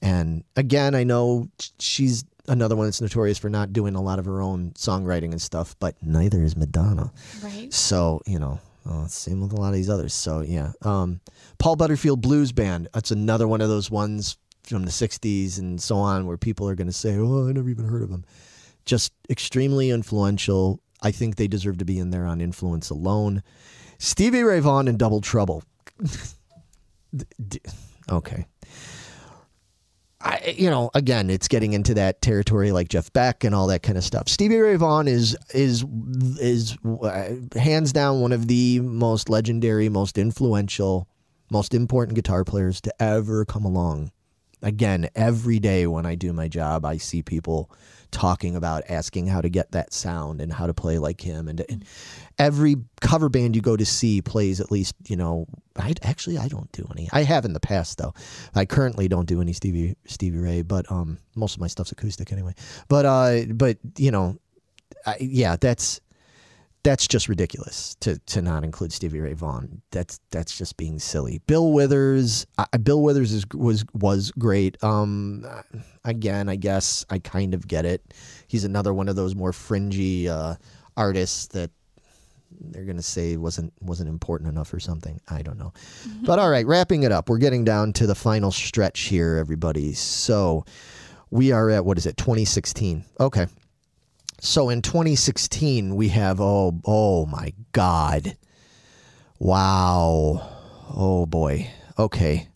and 0.02 0.44
again, 0.56 0.96
I 0.96 1.04
know 1.04 1.50
she's 1.78 2.24
another 2.50 2.76
one 2.76 2.88
that's 2.88 3.00
notorious 3.00 3.38
for 3.38 3.50
not 3.50 3.72
doing 3.72 3.96
a 3.96 4.02
lot 4.02 4.20
of 4.20 4.26
her 4.26 4.42
own 4.42 4.72
songwriting 4.72 5.32
and 5.32 5.42
stuff, 5.42 5.76
but 5.80 5.96
neither 6.02 6.44
is 6.44 6.58
Madonna. 6.58 7.12
Right. 7.42 7.74
So 7.74 8.22
you 8.26 8.40
know, 8.40 8.60
uh, 8.90 9.08
same 9.08 9.42
with 9.42 9.54
a 9.54 9.56
lot 9.56 9.70
of 9.70 9.76
these 9.76 9.90
others. 9.90 10.14
So 10.14 10.42
yeah, 10.42 10.74
um, 10.82 11.22
Paul 11.58 11.76
Butterfield 11.76 12.22
Blues 12.22 12.52
Band. 12.52 12.90
That's 12.94 13.12
another 13.12 13.48
one 13.48 13.62
of 13.62 13.70
those 13.70 13.90
ones 13.90 14.38
from 14.64 14.84
the 14.84 14.92
'60s 14.92 15.58
and 15.58 15.82
so 15.82 15.96
on, 15.96 16.26
where 16.26 16.38
people 16.38 16.68
are 16.68 16.76
going 16.76 16.88
to 16.88 16.94
say, 16.94 17.16
"Oh, 17.16 17.48
I 17.48 17.52
never 17.54 17.70
even 17.70 17.86
heard 17.86 18.02
of 18.04 18.10
them." 18.10 18.26
Just 18.86 19.14
extremely 19.30 19.92
influential. 19.92 20.82
I 21.02 21.12
think 21.12 21.36
they 21.36 21.48
deserve 21.48 21.78
to 21.78 21.86
be 21.86 21.98
in 22.00 22.10
there 22.10 22.26
on 22.26 22.42
influence 22.42 22.90
alone. 22.90 23.42
Stevie 24.00 24.44
Ray 24.44 24.60
Vaughan 24.60 24.88
and 24.88 24.98
Double 24.98 25.22
Trouble. 25.22 25.64
Okay. 28.12 28.46
I, 30.22 30.54
you 30.58 30.70
know, 30.70 30.90
again, 30.94 31.30
it's 31.30 31.48
getting 31.48 31.72
into 31.72 31.94
that 31.94 32.22
territory 32.22 32.72
like 32.74 32.90
Jeff 32.90 33.12
Beck 33.14 33.44
and 33.46 33.56
all 33.56 33.68
that 33.68 33.84
kind 33.84 33.98
of 33.98 34.04
stuff. 34.04 34.28
Stevie 34.28 34.58
Ray 34.58 34.76
Vaughan 34.76 35.08
is 35.08 35.38
is 35.54 35.86
is 36.40 36.78
uh, 36.86 37.36
hands 37.56 37.94
down 37.94 38.20
one 38.20 38.34
of 38.34 38.48
the 38.48 38.82
most 38.82 39.30
legendary, 39.30 39.88
most 39.88 40.18
influential, 40.18 41.08
most 41.50 41.74
important 41.74 42.16
guitar 42.16 42.44
players 42.44 42.82
to 42.82 43.02
ever 43.02 43.46
come 43.46 43.64
along. 43.64 44.12
Again, 44.62 45.10
every 45.16 45.58
day 45.58 45.88
when 45.88 46.06
I 46.06 46.16
do 46.16 46.34
my 46.34 46.50
job, 46.50 46.84
I 46.84 46.98
see 46.98 47.22
people 47.22 47.72
talking 48.12 48.56
about 48.56 48.84
asking 48.90 49.28
how 49.28 49.42
to 49.42 49.50
get 49.50 49.72
that 49.72 49.94
sound 49.94 50.42
and 50.42 50.52
how 50.52 50.68
to 50.68 50.74
play 50.74 50.98
like 50.98 51.22
him. 51.22 51.48
And, 51.48 51.64
and 51.70 51.86
every 52.38 52.78
cover 53.02 53.30
band 53.30 53.56
you 53.56 53.62
go 53.62 53.78
to 53.78 53.86
see 53.86 54.22
plays 54.22 54.60
at 54.60 54.72
least, 54.72 54.96
you 55.08 55.16
know, 55.16 55.48
I 55.78 55.94
actually 56.02 56.38
I 56.38 56.48
don't 56.48 56.72
do 56.72 56.88
any. 56.92 57.10
I 57.12 57.24
have 57.24 57.46
in 57.46 57.54
the 57.54 57.60
past 57.60 57.98
though. 57.98 58.14
I 58.56 58.66
currently 58.66 59.08
don't 59.08 59.28
do 59.28 59.42
any 59.42 59.54
Stevie 59.54 59.96
Stevie 60.06 60.38
Ray, 60.38 60.62
but 60.62 60.92
um, 60.92 61.20
most 61.36 61.56
of 61.56 61.62
my 61.62 61.68
stuff's 61.68 61.92
acoustic 61.92 62.32
anyway. 62.32 62.54
But 62.88 63.06
uh, 63.06 63.42
but 63.54 63.78
you 63.98 64.12
know, 64.12 64.38
I, 65.06 65.18
yeah, 65.20 65.56
that's 65.56 66.02
that's 66.84 67.08
just 67.08 67.28
ridiculous 67.28 67.96
to 68.00 68.18
to 68.20 68.42
not 68.42 68.64
include 68.64 68.94
Stevie 68.94 69.20
Ray 69.20 69.34
Vaughan. 69.34 69.82
That's 69.92 70.20
that's 70.32 70.58
just 70.58 70.78
being 70.78 71.00
silly. 71.00 71.42
Bill 71.46 71.72
Withers, 71.72 72.48
I, 72.58 72.78
Bill 72.78 73.02
Withers 73.02 73.34
is 73.34 73.46
was 73.54 73.86
was 73.94 74.32
great. 74.32 74.82
Um, 74.84 75.46
again, 76.06 76.48
I 76.48 76.56
guess 76.56 77.06
I 77.10 77.20
kind 77.20 77.54
of 77.54 77.68
get 77.68 77.86
it. 77.86 78.14
He's 78.48 78.64
another 78.64 78.94
one 78.94 79.10
of 79.10 79.16
those 79.16 79.36
more 79.36 79.52
fringy 79.52 80.30
uh, 80.30 80.56
artists 80.96 81.48
that 81.48 81.72
they're 82.62 82.86
gonna 82.86 83.02
say 83.02 83.36
wasn't 83.36 83.74
wasn't 83.82 84.10
important 84.10 84.50
enough 84.50 84.74
or 84.74 84.80
something. 84.80 85.20
I 85.28 85.42
don't 85.42 85.58
know. 85.58 85.74
But 86.24 86.40
all 86.40 86.50
right, 86.50 86.66
wrapping 86.66 87.04
it 87.04 87.12
up. 87.12 87.30
We're 87.30 87.38
getting 87.40 87.66
down 87.66 87.94
to 87.94 88.08
the 88.08 88.16
final 88.16 88.52
stretch 88.52 89.02
here, 89.02 89.38
everybody. 89.38 89.94
So 89.94 90.66
we 91.30 91.52
are 91.52 91.70
at 91.70 91.86
what 91.86 91.98
is 91.98 92.06
it, 92.06 92.18
2016? 92.18 93.04
Okay. 93.20 93.48
So 94.42 94.70
in 94.70 94.82
2016, 94.82 95.96
we 95.96 96.10
have 96.10 96.40
oh 96.40 96.80
oh 96.86 97.26
my 97.26 97.54
god, 97.72 98.38
wow, 99.38 100.50
oh 100.96 101.26
boy, 101.26 101.70
okay. 101.98 102.48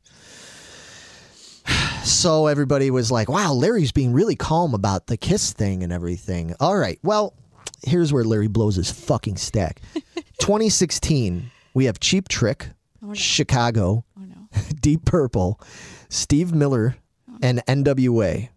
So 2.03 2.47
everybody 2.47 2.91
was 2.91 3.11
like, 3.11 3.30
"Wow, 3.30 3.53
Larry's 3.53 3.93
being 3.93 4.11
really 4.11 4.35
calm 4.35 4.73
about 4.73 5.07
the 5.07 5.15
kiss 5.15 5.53
thing 5.53 5.84
and 5.84 5.93
everything." 5.93 6.53
All 6.60 6.77
right, 6.77 6.99
well, 7.01 7.34
here's 7.81 8.11
where 8.11 8.26
Larry 8.26 8.47
blows 8.47 8.76
his 8.76 8.91
fucking 8.91 9.38
stack. 9.38 9.81
2016, 10.39 11.49
we 11.73 11.85
have 11.85 12.01
Cheap 12.01 12.27
Trick, 12.27 12.72
oh, 13.01 13.14
Chicago, 13.14 14.03
Oh 14.19 14.26
no. 14.26 14.49
Deep 14.81 15.05
Purple, 15.05 15.61
Steve 16.10 16.53
Miller, 16.53 16.97
oh, 17.31 17.38
and 17.41 17.65
NWA. 17.68 18.49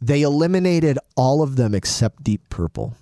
They 0.00 0.22
eliminated 0.22 0.98
all 1.16 1.42
of 1.42 1.56
them 1.56 1.74
except 1.74 2.24
Deep 2.24 2.48
Purple. 2.48 2.96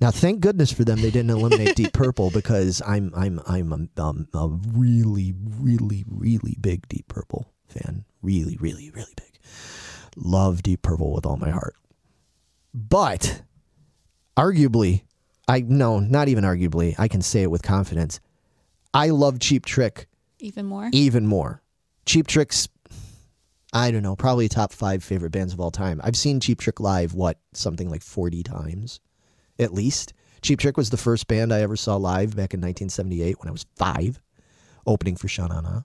Now, 0.00 0.10
thank 0.10 0.40
goodness 0.40 0.72
for 0.72 0.84
them 0.84 1.02
they 1.02 1.10
didn't 1.10 1.30
eliminate 1.30 1.76
Deep 1.76 1.92
Purple 1.94 2.30
because 2.30 2.80
I'm 2.86 3.12
I'm 3.14 3.40
I'm 3.46 3.72
a, 3.72 4.00
um, 4.02 4.28
a 4.32 4.48
really 4.48 5.34
really 5.36 6.04
really 6.08 6.56
big 6.60 6.88
Deep 6.88 7.08
Purple 7.08 7.52
fan. 7.66 8.04
Really 8.22 8.56
really 8.60 8.90
really 8.90 9.12
big. 9.16 9.38
Love 10.16 10.62
Deep 10.62 10.82
Purple 10.82 11.12
with 11.12 11.26
all 11.26 11.36
my 11.36 11.50
heart. 11.50 11.74
But 12.72 13.42
arguably, 14.36 15.02
I 15.48 15.60
no, 15.60 15.98
not 16.00 16.28
even 16.28 16.44
arguably, 16.44 16.94
I 16.98 17.08
can 17.08 17.22
say 17.22 17.42
it 17.42 17.50
with 17.50 17.62
confidence. 17.62 18.20
I 18.94 19.10
love 19.10 19.38
Cheap 19.40 19.66
Trick 19.66 20.06
Even 20.38 20.66
more. 20.66 20.88
even 20.92 21.26
more. 21.26 21.62
Cheap 22.06 22.26
Trick's, 22.26 22.68
I 23.72 23.90
don't 23.90 24.02
know, 24.02 24.16
probably 24.16 24.48
top 24.48 24.72
five 24.72 25.04
favorite 25.04 25.30
bands 25.30 25.52
of 25.52 25.60
all 25.60 25.70
time. 25.70 26.00
I've 26.02 26.16
seen 26.16 26.40
Cheap 26.40 26.60
Trick 26.60 26.80
live, 26.80 27.14
what, 27.14 27.38
something 27.52 27.88
like 27.88 28.02
40 28.02 28.42
times 28.42 29.00
at 29.60 29.72
least. 29.72 30.12
Cheap 30.42 30.58
Trick 30.58 30.76
was 30.76 30.90
the 30.90 30.96
first 30.96 31.28
band 31.28 31.52
I 31.52 31.60
ever 31.60 31.76
saw 31.76 31.96
live 31.96 32.30
back 32.30 32.54
in 32.54 32.60
1978 32.60 33.38
when 33.38 33.48
I 33.48 33.52
was 33.52 33.66
five, 33.76 34.20
opening 34.86 35.16
for 35.16 35.28
Sha 35.28 35.46
Na 35.46 35.60
Na. 35.60 35.82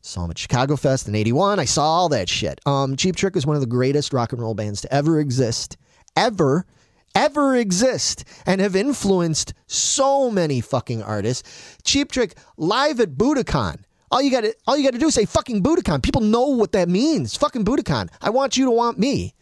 Saw 0.00 0.22
them 0.22 0.32
at 0.32 0.38
Chicago 0.38 0.74
Fest 0.74 1.06
in 1.06 1.14
81. 1.14 1.60
I 1.60 1.64
saw 1.64 1.84
all 1.84 2.08
that 2.08 2.28
shit. 2.28 2.60
Um, 2.66 2.96
Cheap 2.96 3.14
Trick 3.14 3.36
is 3.36 3.46
one 3.46 3.54
of 3.54 3.60
the 3.60 3.68
greatest 3.68 4.12
rock 4.12 4.32
and 4.32 4.42
roll 4.42 4.54
bands 4.54 4.80
to 4.80 4.92
ever 4.92 5.20
exist. 5.20 5.76
Ever. 6.16 6.66
Ever 7.14 7.54
exist 7.56 8.24
and 8.46 8.60
have 8.60 8.74
influenced 8.74 9.52
so 9.66 10.30
many 10.30 10.60
fucking 10.60 11.02
artists. 11.02 11.76
Cheap 11.84 12.10
Trick 12.10 12.34
live 12.56 12.98
at 12.98 13.12
Budokan. 13.12 13.84
All 14.12 14.20
you 14.20 14.30
got 14.30 14.42
to 14.42 14.54
all 14.66 14.76
you 14.76 14.84
got 14.84 14.92
to 14.92 14.98
do 14.98 15.06
is 15.06 15.14
say 15.14 15.24
fucking 15.24 15.62
Budokan. 15.62 16.02
People 16.02 16.20
know 16.20 16.48
what 16.48 16.72
that 16.72 16.88
means. 16.88 17.34
Fucking 17.34 17.64
Budokan. 17.64 18.10
I 18.20 18.28
want 18.28 18.58
you 18.58 18.66
to 18.66 18.70
want 18.70 18.98
me. 18.98 19.34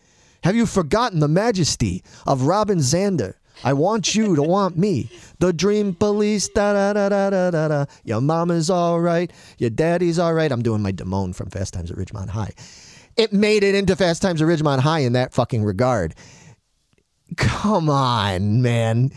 Have 0.45 0.55
you 0.55 0.65
forgotten 0.65 1.19
the 1.19 1.29
majesty 1.29 2.05
of 2.25 2.43
Robin 2.43 2.79
Zander? 2.79 3.35
I 3.65 3.73
want 3.73 4.15
you 4.15 4.37
to 4.37 4.43
want 4.43 4.79
me. 4.79 5.11
The 5.41 5.53
Dream 5.53 5.95
Police, 5.95 6.49
da 6.49 6.73
da 6.73 6.93
da 6.93 7.09
da 7.09 7.31
da 7.31 7.51
da 7.51 7.69
da. 7.69 7.85
Your 8.05 8.21
mama's 8.21 8.71
all 8.71 9.01
right. 9.01 9.31
Your 9.59 9.71
daddy's 9.71 10.21
all 10.21 10.33
right. 10.33 10.51
I'm 10.51 10.63
doing 10.63 10.83
my 10.83 10.93
Damone 10.93 11.35
from 11.35 11.51
Fast 11.51 11.75
Times 11.75 11.91
at 11.91 11.97
Ridgemont 11.97 12.29
High. 12.29 12.53
It 13.17 13.33
made 13.33 13.65
it 13.65 13.75
into 13.75 13.97
Fast 13.97 14.23
Times 14.23 14.41
at 14.41 14.47
Ridgemont 14.49 14.79
High 14.79 15.01
in 15.01 15.15
that 15.15 15.35
fucking 15.35 15.65
regard. 15.65 16.15
Come 17.37 17.91
on, 17.91 18.63
man. 18.63 19.11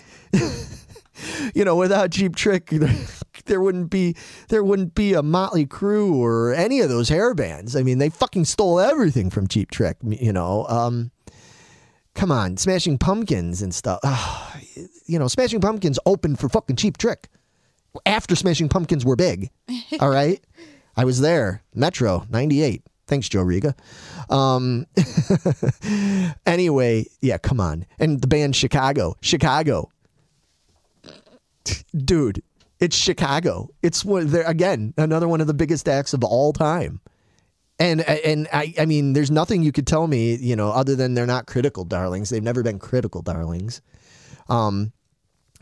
you 1.53 1.63
know, 1.63 1.75
without 1.75 2.11
Cheap 2.11 2.35
Trick, 2.35 2.73
there 3.45 3.61
wouldn't 3.61 3.89
be 3.89 4.15
there 4.49 4.63
wouldn't 4.63 4.95
be 4.95 5.13
a 5.13 5.23
Motley 5.23 5.65
Crue 5.65 6.13
or 6.13 6.53
any 6.53 6.79
of 6.79 6.89
those 6.89 7.09
hair 7.09 7.33
bands. 7.33 7.75
I 7.75 7.83
mean, 7.83 7.97
they 7.97 8.09
fucking 8.09 8.45
stole 8.45 8.79
everything 8.79 9.29
from 9.29 9.47
Cheap 9.47 9.71
Trick. 9.71 9.97
You 10.03 10.33
know, 10.33 10.65
um, 10.67 11.11
come 12.15 12.31
on, 12.31 12.57
Smashing 12.57 12.97
Pumpkins 12.97 13.61
and 13.61 13.73
stuff. 13.73 13.99
Ah, 14.03 14.57
you 15.05 15.19
know, 15.19 15.27
Smashing 15.27 15.61
Pumpkins 15.61 15.99
opened 16.05 16.39
for 16.39 16.49
fucking 16.49 16.75
Cheap 16.75 16.97
Trick 16.97 17.27
after 18.05 18.35
Smashing 18.35 18.69
Pumpkins 18.69 19.05
were 19.05 19.15
big. 19.15 19.49
All 19.99 20.09
right, 20.09 20.43
I 20.95 21.05
was 21.05 21.21
there, 21.21 21.63
Metro 21.73 22.25
'98. 22.29 22.83
Thanks, 23.05 23.27
Joe 23.27 23.41
Riga. 23.41 23.75
Um, 24.29 24.87
anyway, 26.45 27.05
yeah, 27.21 27.37
come 27.37 27.59
on. 27.59 27.85
And 27.99 28.21
the 28.21 28.27
band 28.27 28.55
Chicago, 28.55 29.15
Chicago, 29.21 29.89
dude, 31.93 32.41
it's 32.79 32.95
Chicago. 32.95 33.69
It's 33.81 34.03
one 34.03 34.27
there 34.27 34.43
again, 34.43 34.93
another 34.97 35.27
one 35.27 35.41
of 35.41 35.47
the 35.47 35.53
biggest 35.53 35.87
acts 35.87 36.13
of 36.13 36.23
all 36.23 36.53
time. 36.53 37.01
And 37.79 38.01
and 38.01 38.47
I 38.53 38.73
I 38.79 38.85
mean, 38.85 39.13
there's 39.13 39.31
nothing 39.31 39.63
you 39.63 39.71
could 39.71 39.87
tell 39.87 40.07
me, 40.07 40.35
you 40.35 40.55
know, 40.55 40.69
other 40.69 40.95
than 40.95 41.13
they're 41.13 41.25
not 41.25 41.47
critical 41.47 41.85
darlings. 41.85 42.29
They've 42.29 42.43
never 42.43 42.63
been 42.63 42.79
critical 42.79 43.21
darlings. 43.21 43.81
Um, 44.47 44.93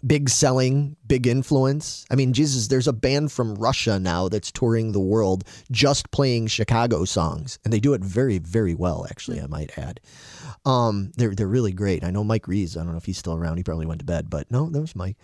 big 0.06 0.30
selling, 0.30 0.96
big 1.08 1.28
influence. 1.28 2.06
I 2.10 2.16
mean, 2.16 2.34
Jesus, 2.34 2.68
there's 2.68 2.88
a 2.88 2.94
band 2.94 3.32
from 3.32 3.56
Russia 3.56 4.00
now 4.00 4.30
that's 4.30 4.52
touring 4.52 4.92
the 4.92 5.00
world 5.00 5.44
just 5.72 6.12
playing 6.12 6.48
Chicago 6.48 7.06
songs, 7.06 7.60
and 7.64 7.72
they 7.72 7.80
do 7.80 7.94
it 7.94 8.02
very, 8.02 8.40
very 8.40 8.74
well. 8.74 9.06
Actually, 9.10 9.42
I 9.42 9.48
might 9.48 9.78
add. 9.78 10.00
Um, 10.66 11.12
they're 11.16 11.34
they're 11.34 11.48
really 11.48 11.72
great. 11.72 12.04
I 12.04 12.12
know 12.12 12.24
Mike 12.24 12.48
Reeves. 12.48 12.78
I 12.78 12.84
don't 12.84 12.92
know 12.92 12.98
if 12.98 13.06
he's 13.06 13.18
still 13.18 13.36
around. 13.36 13.58
He 13.58 13.64
probably 13.64 13.86
went 13.86 14.00
to 14.00 14.06
bed, 14.06 14.30
but 14.30 14.50
no, 14.52 14.70
that 14.70 14.82
was 14.82 14.96
Mike. 14.96 15.18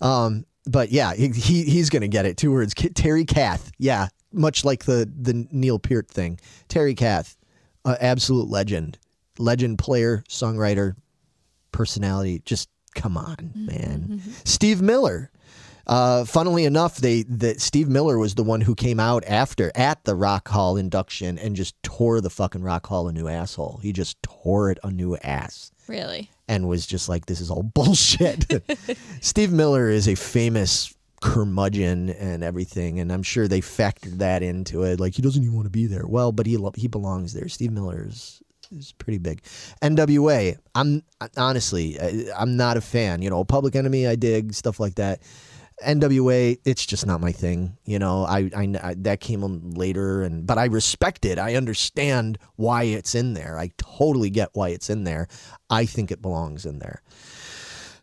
Um, 0.00 0.46
but 0.66 0.90
yeah, 0.90 1.14
he, 1.14 1.28
he 1.28 1.64
he's 1.64 1.90
gonna 1.90 2.08
get 2.08 2.26
it. 2.26 2.36
Two 2.36 2.52
words. 2.52 2.74
K- 2.74 2.90
Terry 2.90 3.24
Kath. 3.24 3.70
Yeah, 3.78 4.08
much 4.32 4.64
like 4.64 4.84
the 4.84 5.10
the 5.20 5.46
Neil 5.50 5.78
Peart 5.78 6.08
thing. 6.08 6.38
Terry 6.68 6.94
Kath, 6.94 7.36
uh, 7.84 7.96
absolute 8.00 8.48
legend, 8.48 8.98
legend 9.38 9.78
player, 9.78 10.22
songwriter, 10.28 10.96
personality. 11.72 12.42
Just 12.44 12.68
come 12.94 13.16
on, 13.16 13.52
man. 13.54 14.20
Steve 14.44 14.82
Miller. 14.82 15.30
Uh, 15.86 16.24
funnily 16.24 16.64
enough, 16.66 16.98
they 16.98 17.22
that 17.24 17.60
Steve 17.60 17.88
Miller 17.88 18.16
was 18.16 18.36
the 18.36 18.44
one 18.44 18.60
who 18.60 18.76
came 18.76 19.00
out 19.00 19.24
after 19.26 19.72
at 19.74 20.04
the 20.04 20.14
Rock 20.14 20.46
Hall 20.46 20.76
induction 20.76 21.36
and 21.36 21.56
just 21.56 21.74
tore 21.82 22.20
the 22.20 22.30
fucking 22.30 22.62
Rock 22.62 22.86
Hall 22.86 23.08
a 23.08 23.12
new 23.12 23.26
asshole. 23.26 23.80
He 23.82 23.92
just 23.92 24.22
tore 24.22 24.70
it 24.70 24.78
a 24.84 24.90
new 24.90 25.16
ass 25.16 25.72
Really? 25.90 26.30
and 26.48 26.68
was 26.68 26.86
just 26.86 27.08
like, 27.08 27.26
"This 27.26 27.40
is 27.40 27.50
all 27.50 27.62
bullshit." 27.74 28.46
Steve 29.20 29.52
Miller 29.52 29.88
is 29.90 30.08
a 30.08 30.14
famous 30.14 30.94
curmudgeon 31.20 32.10
and 32.10 32.42
everything, 32.42 32.98
and 33.00 33.12
I'm 33.12 33.22
sure 33.22 33.46
they 33.46 33.60
factored 33.60 34.18
that 34.18 34.42
into 34.42 34.82
it. 34.84 35.00
Like 35.00 35.14
he 35.14 35.22
doesn't 35.22 35.42
even 35.42 35.54
want 35.54 35.66
to 35.66 35.70
be 35.70 35.86
there. 35.86 36.06
Well, 36.06 36.32
but 36.32 36.46
he 36.46 36.56
lo- 36.56 36.72
he 36.74 36.88
belongs 36.88 37.32
there. 37.34 37.48
Steve 37.48 37.72
Miller 37.72 38.06
is 38.08 38.42
is 38.72 38.92
pretty 38.92 39.18
big. 39.18 39.42
NWA. 39.82 40.56
I'm 40.76 41.02
honestly, 41.36 42.00
I- 42.00 42.26
I'm 42.38 42.56
not 42.56 42.76
a 42.76 42.80
fan. 42.80 43.20
You 43.20 43.28
know, 43.30 43.42
Public 43.44 43.74
Enemy. 43.76 44.06
I 44.06 44.14
dig 44.16 44.54
stuff 44.54 44.78
like 44.80 44.94
that. 44.94 45.20
NWA, 45.84 46.58
it's 46.64 46.84
just 46.86 47.06
not 47.06 47.20
my 47.20 47.32
thing. 47.32 47.76
You 47.84 47.98
know, 47.98 48.24
I, 48.24 48.50
I, 48.56 48.74
I 48.82 48.94
that 48.98 49.20
came 49.20 49.44
on 49.44 49.70
later, 49.72 50.22
and 50.22 50.46
but 50.46 50.58
I 50.58 50.66
respect 50.66 51.24
it. 51.24 51.38
I 51.38 51.54
understand 51.54 52.38
why 52.56 52.84
it's 52.84 53.14
in 53.14 53.34
there. 53.34 53.58
I 53.58 53.70
totally 53.76 54.30
get 54.30 54.50
why 54.52 54.70
it's 54.70 54.90
in 54.90 55.04
there. 55.04 55.28
I 55.68 55.86
think 55.86 56.10
it 56.10 56.22
belongs 56.22 56.66
in 56.66 56.78
there. 56.78 57.02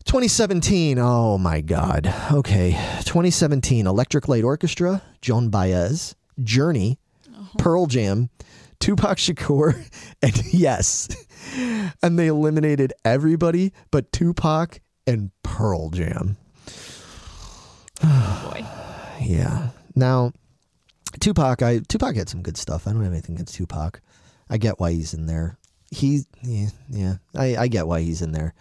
2017. 0.05 0.97
Oh 0.99 1.37
my 1.37 1.59
God. 1.59 2.13
Okay. 2.31 2.71
2017. 3.03 3.85
Electric 3.85 4.29
Light 4.29 4.45
Orchestra, 4.45 5.01
Joan 5.21 5.49
Baez, 5.49 6.15
Journey, 6.41 6.97
uh-huh. 7.29 7.57
Pearl 7.57 7.87
Jam, 7.87 8.29
Tupac 8.79 9.17
Shakur, 9.17 9.75
and 10.21 10.53
yes. 10.53 11.09
And 12.01 12.17
they 12.17 12.27
eliminated 12.27 12.93
everybody 13.03 13.73
but 13.91 14.11
Tupac 14.13 14.79
and 15.05 15.31
Pearl 15.43 15.89
Jam. 15.89 16.37
Boy. 18.01 18.65
Yeah. 19.19 19.69
Now, 19.95 20.31
Tupac, 21.19 21.63
I 21.63 21.79
Tupac 21.79 22.15
had 22.15 22.29
some 22.29 22.43
good 22.43 22.55
stuff. 22.55 22.87
I 22.87 22.93
don't 22.93 23.03
have 23.03 23.11
anything 23.11 23.35
against 23.35 23.55
Tupac. 23.55 23.99
I 24.49 24.57
get 24.57 24.79
why 24.79 24.91
he's 24.91 25.13
in 25.13 25.25
there. 25.25 25.57
He, 25.89 26.21
yeah, 26.43 26.69
yeah. 26.87 27.15
I, 27.35 27.57
I 27.57 27.67
get 27.67 27.87
why 27.87 28.01
he's 28.01 28.21
in 28.21 28.31
there. 28.31 28.53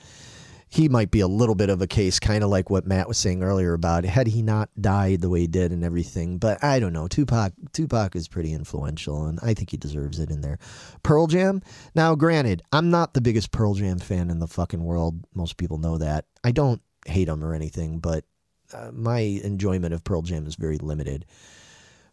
He 0.69 0.89
might 0.89 1.11
be 1.11 1.21
a 1.21 1.29
little 1.29 1.55
bit 1.55 1.71
of 1.71 1.81
a 1.81 1.87
case, 1.87 2.19
kind 2.19 2.43
of 2.43 2.51
like 2.51 2.71
what 2.71 2.87
Matt 2.87 3.07
was 3.07 3.19
saying 3.19 3.43
earlier 3.43 3.73
about 3.73 4.05
had 4.05 4.27
he 4.27 4.43
not 4.43 4.69
died 4.81 5.21
the 5.21 5.29
way 5.29 5.41
he 5.41 5.47
did 5.47 5.73
and 5.73 5.85
everything. 5.85 6.39
But 6.39 6.63
I 6.65 6.81
don't 6.81 6.93
know. 6.93 7.07
Tupac, 7.07 7.53
Tupac 7.73 8.17
is 8.17 8.29
pretty 8.29 8.53
influential, 8.53 9.27
and 9.27 9.39
I 9.43 9.55
think 9.55 9.71
he 9.71 9.77
deserves 9.77 10.19
it 10.19 10.31
in 10.31 10.41
there. 10.41 10.59
Pearl 11.03 11.29
Jam. 11.29 11.63
Now, 11.95 12.15
granted, 12.15 12.63
I'm 12.73 12.91
not 12.91 13.15
the 13.15 13.21
biggest 13.21 13.53
Pearl 13.53 13.75
Jam 13.75 13.99
fan 13.99 14.31
in 14.31 14.39
the 14.39 14.49
fucking 14.49 14.83
world. 14.83 15.25
Most 15.35 15.57
people 15.57 15.79
know 15.79 15.99
that. 15.99 16.25
I 16.43 16.53
don't 16.53 16.83
hate 17.07 17.27
them 17.27 17.45
or 17.45 17.55
anything, 17.55 18.01
but 18.01 18.25
uh, 18.73 18.91
my 18.93 19.19
enjoyment 19.19 19.95
of 19.95 20.05
Pearl 20.05 20.23
Jam 20.23 20.47
is 20.47 20.55
very 20.55 20.79
limited. 20.79 21.25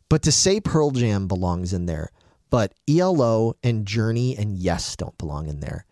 But 0.09 0.21
to 0.23 0.31
say 0.31 0.59
Pearl 0.59 0.91
Jam 0.91 1.27
belongs 1.27 1.73
in 1.73 1.85
there, 1.85 2.09
but 2.49 2.73
ELO 2.87 3.55
and 3.63 3.85
Journey 3.85 4.37
and 4.37 4.57
Yes 4.57 4.95
don't 4.95 5.17
belong 5.17 5.47
in 5.47 5.59
there. 5.59 5.85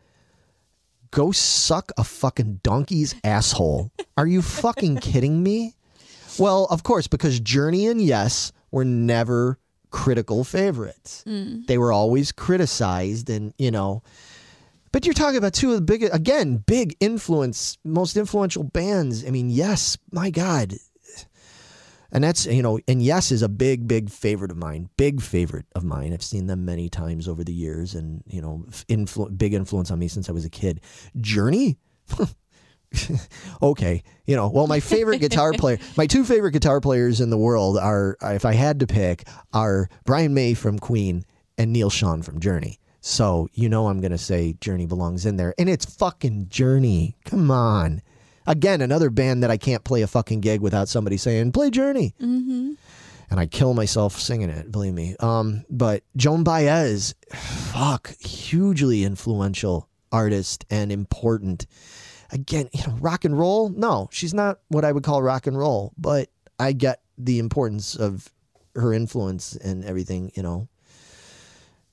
Go 1.10 1.32
suck 1.32 1.92
a 1.98 2.04
fucking 2.04 2.62
donkey's 2.64 3.16
asshole. 3.24 3.92
Are 4.16 4.28
you 4.28 4.42
fucking 4.42 4.98
kidding 4.98 5.44
me? 5.44 5.76
Well, 6.40 6.68
of 6.70 6.84
course, 6.84 7.08
because 7.08 7.40
Journey 7.40 7.88
and 7.88 8.02
Yes 8.02 8.52
were 8.72 8.86
never 8.86 9.58
critical 9.90 10.44
favorites. 10.46 11.24
They 11.66 11.78
were 11.78 11.92
always 11.92 12.32
criticized 12.32 13.30
and, 13.30 13.54
you 13.58 13.72
know, 13.72 14.04
but 14.92 15.06
you're 15.06 15.14
talking 15.14 15.38
about 15.38 15.54
two 15.54 15.70
of 15.70 15.76
the 15.76 15.82
big, 15.82 16.04
again, 16.04 16.58
big 16.58 16.96
influence, 17.00 17.78
most 17.84 18.18
influential 18.18 18.64
bands. 18.64 19.26
I 19.26 19.30
mean, 19.30 19.50
yes, 19.50 19.98
my 20.12 20.30
God. 20.30 20.74
And 22.14 22.24
that's, 22.24 22.46
you 22.46 22.62
know, 22.62 22.78
and 22.90 23.02
yes 23.02 23.32
is 23.32 23.42
a 23.42 23.48
big, 23.48 23.88
big 23.88 24.10
favorite 24.10 24.52
of 24.52 24.58
mine. 24.58 24.90
Big 24.98 25.22
favorite 25.22 25.66
of 25.76 25.86
mine. 25.86 26.12
I've 26.12 26.24
seen 26.24 26.48
them 26.48 26.66
many 26.66 26.90
times 26.90 27.28
over 27.28 27.44
the 27.44 27.54
years 27.54 27.96
and, 27.96 28.22
you 28.28 28.42
know, 28.42 28.66
influ- 28.90 29.38
big 29.38 29.54
influence 29.54 29.92
on 29.92 30.00
me 30.00 30.10
since 30.10 30.28
I 30.28 30.34
was 30.34 30.44
a 30.44 30.50
kid. 30.50 30.82
Journey? 31.22 31.78
okay. 33.62 34.04
You 34.26 34.36
know, 34.36 34.50
well, 34.50 34.68
my 34.68 34.82
favorite 34.82 35.20
guitar 35.20 35.54
player, 35.54 35.80
my 35.98 36.06
two 36.06 36.26
favorite 36.26 36.52
guitar 36.52 36.82
players 36.82 37.22
in 37.22 37.30
the 37.30 37.38
world 37.38 37.78
are, 37.78 38.18
if 38.22 38.44
I 38.44 38.54
had 38.54 38.82
to 38.82 38.88
pick, 38.88 39.26
are 39.54 39.88
Brian 40.04 40.34
May 40.34 40.54
from 40.54 40.80
Queen 40.80 41.24
and 41.58 41.72
Neal 41.72 41.90
Schon 41.90 42.26
from 42.26 42.42
Journey. 42.42 42.78
So, 43.02 43.50
you 43.54 43.68
know, 43.68 43.88
I'm 43.88 44.00
going 44.00 44.12
to 44.12 44.18
say 44.18 44.54
Journey 44.62 44.86
belongs 44.86 45.26
in 45.26 45.36
there. 45.36 45.56
And 45.58 45.68
it's 45.68 45.86
fucking 45.86 46.50
Journey. 46.50 47.18
Come 47.26 47.50
on. 47.50 48.04
Again, 48.46 48.82
another 48.82 49.10
band 49.10 49.44
that 49.44 49.52
I 49.52 49.58
can't 49.58 49.84
play 49.84 50.04
a 50.04 50.08
fucking 50.08 50.42
gig 50.42 50.62
without 50.62 50.88
somebody 50.88 51.18
saying, 51.18 51.52
play 51.52 51.72
Journey. 51.72 52.14
Mm-hmm. 52.22 52.74
And 53.32 53.40
I 53.40 53.48
kill 53.48 53.74
myself 53.74 54.20
singing 54.20 54.50
it, 54.50 54.72
believe 54.72 54.94
me. 54.94 55.16
Um, 55.20 55.66
but 55.70 56.04
Joan 56.16 56.44
Baez, 56.44 57.16
fuck, 57.34 58.16
hugely 58.20 59.04
influential 59.04 59.88
artist 60.12 60.66
and 60.70 60.92
important. 60.92 61.66
Again, 62.30 62.70
you 62.74 62.86
know, 62.86 62.94
rock 63.00 63.26
and 63.26 63.38
roll. 63.38 63.70
No, 63.70 64.10
she's 64.12 64.34
not 64.34 64.60
what 64.68 64.86
I 64.86 64.92
would 64.92 65.04
call 65.04 65.24
rock 65.24 65.48
and 65.48 65.58
roll, 65.58 65.94
but 65.98 66.30
I 66.60 66.74
get 66.74 67.02
the 67.18 67.40
importance 67.40 67.96
of 67.96 68.32
her 68.76 68.94
influence 68.94 69.56
and 69.56 69.84
everything. 69.86 70.32
You 70.36 70.44
know, 70.44 70.68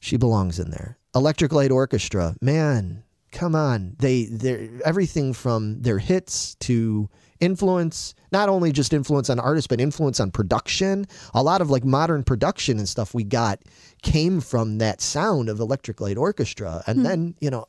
she 0.00 0.16
belongs 0.16 0.58
in 0.58 0.70
there. 0.70 0.97
Electric 1.14 1.52
Light 1.52 1.70
Orchestra, 1.70 2.34
man, 2.40 3.02
come 3.32 3.54
on. 3.54 3.96
They 3.98 4.26
they 4.26 4.70
everything 4.84 5.32
from 5.32 5.82
their 5.82 5.98
hits 5.98 6.54
to 6.56 7.08
influence, 7.40 8.14
not 8.32 8.48
only 8.48 8.72
just 8.72 8.92
influence 8.92 9.30
on 9.30 9.38
artists, 9.38 9.68
but 9.68 9.80
influence 9.80 10.20
on 10.20 10.30
production. 10.30 11.06
A 11.34 11.42
lot 11.42 11.60
of 11.60 11.70
like 11.70 11.84
modern 11.84 12.24
production 12.24 12.78
and 12.78 12.88
stuff 12.88 13.14
we 13.14 13.24
got 13.24 13.60
came 14.02 14.40
from 14.40 14.78
that 14.78 15.00
sound 15.00 15.48
of 15.48 15.60
Electric 15.60 16.00
Light 16.00 16.16
Orchestra. 16.16 16.82
And 16.86 16.98
hmm. 16.98 17.04
then, 17.04 17.34
you 17.40 17.50
know, 17.50 17.66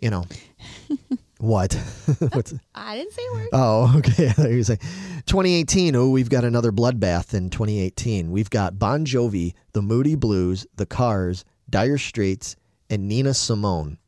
you 0.00 0.10
know, 0.10 0.24
what? 1.38 1.74
What's 2.32 2.54
I 2.74 2.96
didn't 2.96 3.12
say 3.12 3.22
a 3.30 3.34
word. 3.34 3.48
Oh, 3.52 3.94
okay. 3.98 4.32
You 4.50 4.62
saying 4.62 4.80
2018. 5.26 5.94
Oh, 5.96 6.10
we've 6.10 6.30
got 6.30 6.44
another 6.44 6.72
bloodbath 6.72 7.34
in 7.34 7.50
2018. 7.50 8.30
We've 8.30 8.50
got 8.50 8.78
Bon 8.78 9.04
Jovi, 9.04 9.54
the 9.72 9.82
Moody 9.82 10.14
Blues, 10.14 10.66
the 10.76 10.86
Cars, 10.86 11.44
Dire 11.70 11.98
Straits, 11.98 12.56
and 12.90 13.08
Nina 13.08 13.34
Simone. 13.34 13.98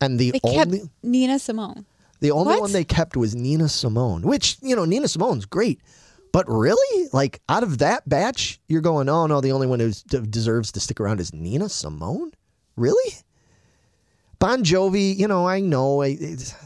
And 0.00 0.18
the 0.18 0.32
They 0.32 0.40
only 0.42 0.78
kept 0.80 0.88
Nina 1.02 1.38
Simone. 1.38 1.86
the 2.20 2.30
only 2.30 2.54
What? 2.54 2.60
one 2.62 2.72
they 2.72 2.84
kept 2.84 3.16
was 3.16 3.34
Nina 3.34 3.68
Simone, 3.68 4.22
which 4.22 4.56
you 4.62 4.74
know 4.76 4.84
Nina 4.84 5.08
Simone's 5.08 5.46
great, 5.46 5.80
but 6.32 6.44
really, 6.48 7.08
like 7.12 7.40
out 7.48 7.62
of 7.62 7.78
that 7.78 8.08
batch, 8.08 8.60
you're 8.68 8.80
going, 8.80 9.08
oh 9.08 9.26
no, 9.26 9.40
the 9.40 9.52
only 9.52 9.66
one 9.66 9.80
who 9.80 9.92
deserves 10.26 10.72
to 10.72 10.80
stick 10.80 11.00
around 11.00 11.20
is 11.20 11.32
Nina 11.32 11.68
Simone. 11.68 12.32
Really? 12.76 13.14
Bon 14.40 14.62
Jovi, 14.64 15.16
you 15.16 15.28
know, 15.28 15.46
I 15.46 15.60
know 15.60 16.02
I, 16.02 16.18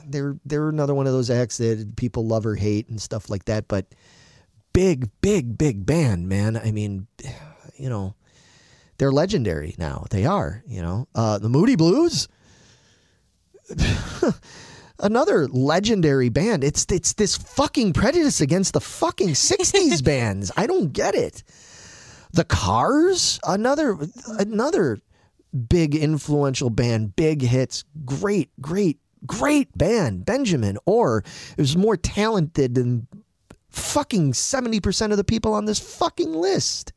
they're 0.07 0.37
they're 0.45 0.69
another 0.69 0.95
one 0.95 1.07
of 1.07 1.13
those 1.13 1.31
acts 1.31 1.59
that 1.59 1.95
people 1.97 2.27
love 2.27 2.45
or 2.47 2.57
hate 2.57 2.89
and 2.89 3.01
stuff 3.01 3.31
like 3.31 3.45
that, 3.45 3.69
but 3.69 3.87
big, 4.73 5.11
big, 5.21 5.57
big 5.59 5.85
band, 5.87 6.29
man. 6.29 6.57
I 6.57 6.73
mean, 6.73 7.07
you 7.77 7.89
know, 7.89 8.15
they're 8.99 9.13
legendary 9.13 9.75
now. 9.79 10.07
They 10.11 10.27
are, 10.27 10.63
you 10.67 10.83
know. 10.83 11.09
Uh, 11.15 11.39
the 11.39 11.49
Moody 11.49 11.77
Blues, 11.77 12.29
another 14.99 15.47
legendary 15.49 16.29
band. 16.29 16.65
It's 16.65 16.85
it's 16.91 17.15
this 17.15 17.37
fucking 17.37 17.93
prejudice 17.93 18.41
against 18.41 18.73
the 18.73 18.81
fucking 18.81 19.31
'60s 19.31 20.05
bands. 20.05 20.51
I 20.57 20.67
don't 20.67 20.93
get 20.93 21.15
it. 21.15 21.43
The 22.33 22.45
Cars, 22.45 23.41
another 23.47 23.97
another 24.39 24.99
big 25.69 25.95
influential 25.95 26.69
band, 26.69 27.17
big 27.17 27.41
hits, 27.41 27.85
great, 28.05 28.51
great, 28.61 28.99
great 29.27 29.77
band. 29.79 30.27
Benjamin 30.27 30.77
Orr 30.87 31.25
it 31.57 31.61
was 31.61 31.77
more 31.77 31.97
talented 31.97 32.75
than 32.75 33.07
fucking 33.71 34.35
seventy 34.35 34.81
percent 34.81 35.13
of 35.13 35.19
the 35.19 35.25
people 35.25 35.55
on 35.55 35.67
this 35.67 35.79
fucking 35.79 36.33
list. 36.33 36.93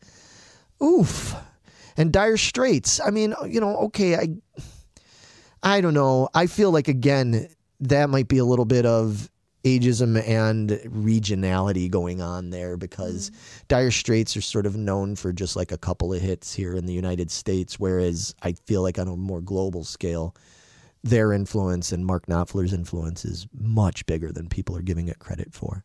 Oof. 0.83 1.35
And 1.97 2.11
Dire 2.11 2.37
Straits. 2.37 2.99
I 2.99 3.09
mean, 3.09 3.33
you 3.47 3.59
know, 3.59 3.77
okay, 3.77 4.15
I 4.15 4.29
I 5.63 5.81
don't 5.81 5.93
know. 5.93 6.29
I 6.33 6.47
feel 6.47 6.71
like 6.71 6.87
again 6.87 7.47
that 7.81 8.09
might 8.09 8.27
be 8.27 8.37
a 8.37 8.45
little 8.45 8.65
bit 8.65 8.85
of 8.85 9.29
ageism 9.63 10.27
and 10.27 10.69
regionality 10.69 11.89
going 11.89 12.21
on 12.21 12.49
there 12.49 12.77
because 12.77 13.29
mm-hmm. 13.29 13.65
Dire 13.67 13.91
Straits 13.91 14.35
are 14.35 14.41
sort 14.41 14.65
of 14.65 14.75
known 14.75 15.15
for 15.15 15.31
just 15.31 15.55
like 15.55 15.71
a 15.71 15.77
couple 15.77 16.13
of 16.13 16.21
hits 16.21 16.53
here 16.53 16.75
in 16.75 16.85
the 16.85 16.93
United 16.93 17.29
States, 17.29 17.79
whereas 17.79 18.33
I 18.41 18.53
feel 18.53 18.81
like 18.81 18.97
on 18.97 19.07
a 19.07 19.15
more 19.15 19.41
global 19.41 19.83
scale, 19.83 20.35
their 21.03 21.33
influence 21.33 21.91
and 21.91 22.05
Mark 22.05 22.27
Knopfler's 22.27 22.73
influence 22.73 23.25
is 23.25 23.47
much 23.53 24.05
bigger 24.05 24.31
than 24.31 24.49
people 24.49 24.75
are 24.77 24.83
giving 24.83 25.07
it 25.07 25.19
credit 25.19 25.53
for. 25.53 25.83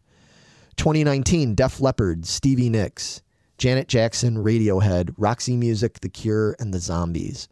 2019, 0.77 1.55
Def 1.55 1.81
Leppard, 1.81 2.27
Stevie 2.27 2.69
Nicks, 2.69 3.23
Janet 3.59 3.89
Jackson, 3.89 4.37
Radiohead, 4.37 5.15
Roxy 5.17 5.57
Music, 5.57 6.01
The 6.01 6.09
Cure, 6.09 6.57
and 6.59 6.73
The 6.73 6.79
Zombies. 6.79 7.49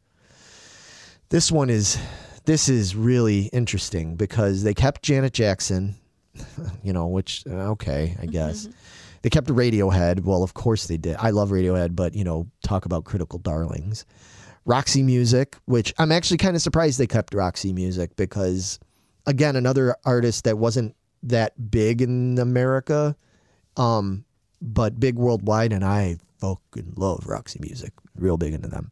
This 1.30 1.50
one 1.50 1.70
is 1.70 1.98
this 2.44 2.68
is 2.68 2.94
really 2.94 3.44
interesting 3.46 4.16
because 4.16 4.62
they 4.62 4.74
kept 4.74 5.02
Janet 5.02 5.32
Jackson 5.32 5.96
you 6.82 6.92
know, 6.92 7.06
which 7.06 7.44
uh, 7.48 7.70
okay, 7.72 8.16
I 8.20 8.26
guess. 8.26 8.68
They 9.22 9.30
kept 9.30 9.48
Radiohead. 9.48 10.24
Well, 10.24 10.42
of 10.42 10.54
course 10.54 10.86
they 10.86 10.96
did. 10.96 11.16
I 11.18 11.30
love 11.30 11.50
Radiohead, 11.50 11.96
but 11.96 12.14
you 12.14 12.24
know, 12.24 12.46
talk 12.62 12.84
about 12.84 13.04
critical 13.04 13.38
darlings. 13.38 14.04
Roxy 14.66 15.02
Music, 15.02 15.56
which 15.66 15.94
I'm 15.98 16.12
actually 16.12 16.38
kind 16.38 16.56
of 16.56 16.62
surprised 16.62 16.98
they 16.98 17.06
kept 17.06 17.34
Roxy 17.34 17.72
Music 17.72 18.16
because, 18.16 18.78
again, 19.26 19.56
another 19.56 19.96
artist 20.04 20.44
that 20.44 20.58
wasn't 20.58 20.96
that 21.22 21.70
big 21.70 22.00
in 22.00 22.38
America, 22.38 23.14
um, 23.76 24.24
but 24.64 24.98
big 24.98 25.16
worldwide, 25.16 25.72
and 25.72 25.84
I 25.84 26.16
fucking 26.38 26.94
love 26.96 27.26
Roxy 27.26 27.58
Music. 27.60 27.92
Real 28.16 28.36
big 28.36 28.54
into 28.54 28.68
them. 28.68 28.90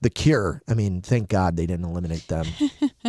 The 0.00 0.10
Cure. 0.10 0.62
I 0.68 0.74
mean, 0.74 1.02
thank 1.02 1.28
God 1.28 1.56
they 1.56 1.66
didn't 1.66 1.84
eliminate 1.84 2.26
them. 2.28 2.46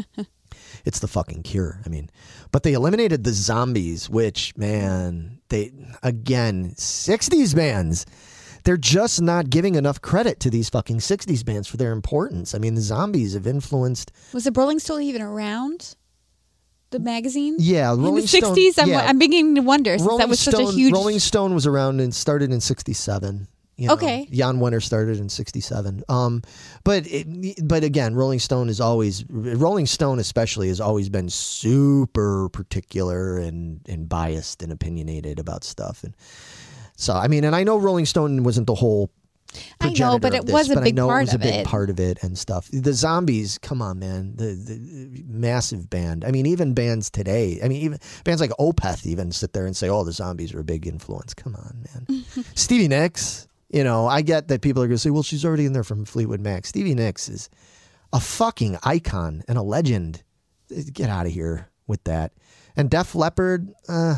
it's 0.85 0.99
the 0.99 1.07
fucking 1.07 1.43
Cure. 1.43 1.79
I 1.85 1.89
mean, 1.89 2.09
but 2.51 2.63
they 2.63 2.73
eliminated 2.73 3.23
the 3.23 3.31
Zombies, 3.31 4.09
which 4.09 4.55
man, 4.57 5.39
they 5.49 5.71
again 6.03 6.71
60s 6.75 7.55
bands. 7.55 8.05
They're 8.65 8.77
just 8.77 9.21
not 9.21 9.49
giving 9.49 9.75
enough 9.75 10.01
credit 10.01 10.39
to 10.41 10.49
these 10.49 10.69
fucking 10.69 10.99
60s 10.99 11.43
bands 11.43 11.67
for 11.67 11.75
their 11.75 11.91
importance. 11.91 12.55
I 12.55 12.59
mean, 12.59 12.75
the 12.75 12.81
Zombies 12.81 13.33
have 13.33 13.45
influenced 13.47 14.11
Was 14.33 14.45
the 14.45 14.51
Rolling 14.51 14.79
Stone 14.79 15.01
even 15.01 15.21
around? 15.21 15.95
The 16.93 16.99
magazine? 16.99 17.55
Yeah, 17.59 17.91
in 17.93 18.01
the 18.01 18.27
Stone- 18.27 18.55
'60s. 18.55 18.77
I'm, 18.77 18.87
yeah. 18.87 19.05
I'm 19.07 19.17
beginning 19.17 19.55
to 19.55 19.61
wonder 19.61 19.97
since 19.97 20.17
that 20.17 20.29
was 20.29 20.39
such 20.39 20.53
a 20.53 20.71
huge. 20.71 20.93
Rolling 20.93 21.19
Stone 21.19 21.53
was 21.53 21.65
around 21.65 21.99
and 21.99 22.13
started 22.13 22.51
in 22.51 22.61
'67. 22.61 23.47
You 23.75 23.87
know, 23.87 23.93
Okay. 23.95 24.27
Jann 24.31 24.59
Wenner 24.59 24.81
started 24.81 25.17
in 25.19 25.27
'67. 25.29 26.03
Um, 26.07 26.43
but 26.83 27.07
it, 27.07 27.67
but 27.67 27.83
again, 27.83 28.13
Rolling 28.13 28.37
Stone 28.37 28.69
is 28.69 28.79
always 28.79 29.25
Rolling 29.27 29.87
Stone 29.87 30.19
especially 30.19 30.67
has 30.67 30.79
always 30.79 31.09
been 31.09 31.29
super 31.29 32.47
particular 32.49 33.37
and 33.39 33.81
and 33.89 34.07
biased 34.07 34.61
and 34.61 34.71
opinionated 34.71 35.39
about 35.39 35.63
stuff. 35.63 36.03
And 36.03 36.13
so 36.95 37.13
I 37.15 37.27
mean, 37.27 37.43
and 37.43 37.55
I 37.55 37.63
know 37.63 37.77
Rolling 37.77 38.05
Stone 38.05 38.43
wasn't 38.43 38.67
the 38.67 38.75
whole. 38.75 39.09
I 39.81 39.93
know, 39.93 40.19
but 40.19 40.33
it 40.33 40.45
this, 40.45 40.53
was 40.53 40.69
a 40.71 40.75
but 40.75 40.81
I 40.81 40.83
big 40.85 40.95
know 40.95 41.07
part 41.07 41.21
it 41.21 41.25
was 41.25 41.33
a 41.33 41.35
of 41.35 41.41
big 41.41 41.53
it. 41.55 41.65
part 41.65 41.89
of 41.89 41.99
it 41.99 42.23
and 42.23 42.37
stuff. 42.37 42.69
The 42.71 42.93
Zombies, 42.93 43.57
come 43.57 43.81
on, 43.81 43.99
man, 43.99 44.35
the, 44.35 44.53
the 44.53 45.23
massive 45.27 45.89
band. 45.89 46.25
I 46.25 46.31
mean, 46.31 46.45
even 46.45 46.73
bands 46.73 47.09
today. 47.09 47.59
I 47.63 47.67
mean, 47.67 47.81
even 47.81 47.99
bands 48.23 48.41
like 48.41 48.51
Opeth 48.59 49.05
even 49.05 49.31
sit 49.31 49.53
there 49.53 49.65
and 49.65 49.75
say, 49.75 49.89
"Oh, 49.89 50.03
the 50.03 50.11
Zombies 50.11 50.53
are 50.53 50.59
a 50.59 50.63
big 50.63 50.87
influence." 50.87 51.33
Come 51.33 51.55
on, 51.55 51.85
man. 51.93 52.25
Stevie 52.55 52.87
Nicks. 52.87 53.47
You 53.69 53.83
know, 53.83 54.05
I 54.07 54.21
get 54.21 54.49
that 54.49 54.61
people 54.61 54.83
are 54.83 54.87
going 54.87 54.95
to 54.95 55.01
say, 55.01 55.09
"Well, 55.09 55.23
she's 55.23 55.43
already 55.45 55.65
in 55.65 55.73
there 55.73 55.83
from 55.83 56.05
Fleetwood 56.05 56.41
Mac." 56.41 56.65
Stevie 56.65 56.95
Nicks 56.95 57.27
is 57.29 57.49
a 58.11 58.19
fucking 58.19 58.77
icon 58.83 59.43
and 59.47 59.57
a 59.57 59.63
legend. 59.63 60.23
Get 60.93 61.09
out 61.09 61.25
of 61.25 61.31
here 61.31 61.69
with 61.87 62.03
that. 62.05 62.33
And 62.75 62.89
Def 62.89 63.13
Leppard, 63.15 63.71
uh, 63.87 64.17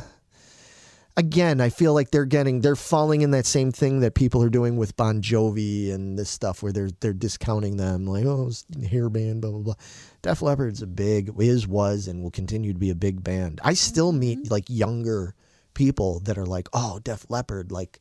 again, 1.17 1.61
I 1.61 1.69
feel 1.69 1.93
like 1.93 2.11
they're 2.11 2.25
getting 2.25 2.61
they're 2.61 2.75
falling 2.75 3.21
in 3.21 3.31
that 3.31 3.45
same 3.45 3.71
thing 3.71 4.01
that 4.01 4.15
people 4.15 4.43
are 4.43 4.49
doing 4.49 4.77
with 4.77 4.95
Bon 4.95 5.21
Jovi 5.21 5.93
and 5.93 6.17
this 6.17 6.29
stuff 6.29 6.61
where 6.61 6.71
they're 6.71 6.89
they're 6.99 7.13
discounting 7.13 7.77
them 7.77 8.05
like 8.05 8.25
oh 8.25 8.47
it's 8.47 8.65
hair 8.89 9.09
band 9.09 9.41
blah 9.41 9.51
blah 9.51 9.59
blah. 9.59 9.75
Def 10.21 10.41
Leppard's 10.41 10.81
a 10.81 10.87
big 10.87 11.31
is 11.39 11.67
was 11.67 12.07
and 12.07 12.23
will 12.23 12.31
continue 12.31 12.73
to 12.73 12.79
be 12.79 12.89
a 12.89 12.95
big 12.95 13.23
band. 13.23 13.61
I 13.63 13.73
still 13.73 14.11
mm-hmm. 14.11 14.19
meet 14.19 14.51
like 14.51 14.65
younger 14.69 15.35
people 15.73 16.19
that 16.21 16.37
are 16.37 16.45
like 16.45 16.67
oh 16.73 16.99
Def 17.03 17.25
Leppard 17.29 17.71
like 17.71 17.99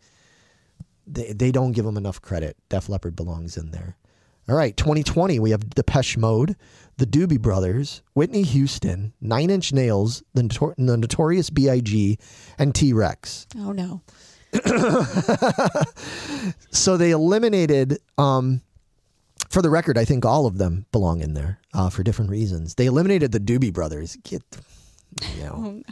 they 1.07 1.33
they 1.33 1.53
don't 1.53 1.73
give 1.73 1.85
them 1.85 1.97
enough 1.97 2.21
credit. 2.21 2.57
Def 2.69 2.89
Leppard 2.89 3.17
belongs 3.17 3.57
in 3.57 3.71
there. 3.71 3.97
All 4.47 4.55
right, 4.55 4.77
2020, 4.77 5.39
we 5.39 5.53
have 5.53 5.71
Depeche 5.71 6.19
Mode, 6.19 6.55
the 6.97 7.07
Doobie 7.07 7.41
Brothers, 7.41 8.03
Whitney 8.15 8.43
Houston, 8.43 9.13
Nine 9.21 9.51
Inch 9.51 9.73
Nails, 9.73 10.23
the, 10.35 10.43
Notor- 10.43 10.75
the 10.77 10.97
Notorious 10.97 11.51
B.I.G., 11.51 12.19
and 12.59 12.75
T 12.75 12.93
Rex. 12.93 13.47
oh 13.59 13.73
no. 13.73 14.03
So 16.71 16.97
they 16.97 17.13
eliminated, 17.13 17.99
um, 18.19 18.61
for 19.49 19.63
the 19.63 19.71
record, 19.71 19.97
I 19.97 20.05
think 20.05 20.25
all 20.27 20.47
of 20.47 20.59
them 20.59 20.87
belong 20.93 21.21
in 21.21 21.35
there 21.35 21.61
uh, 21.73 21.89
for 21.89 22.03
different 22.03 22.31
reasons. 22.31 22.75
They 22.75 22.87
eliminated 22.87 23.33
the 23.33 23.39
Doobie 23.41 23.73
Brothers. 23.73 24.17
Get, 24.25 24.43
you 25.37 25.45
know, 25.45 25.83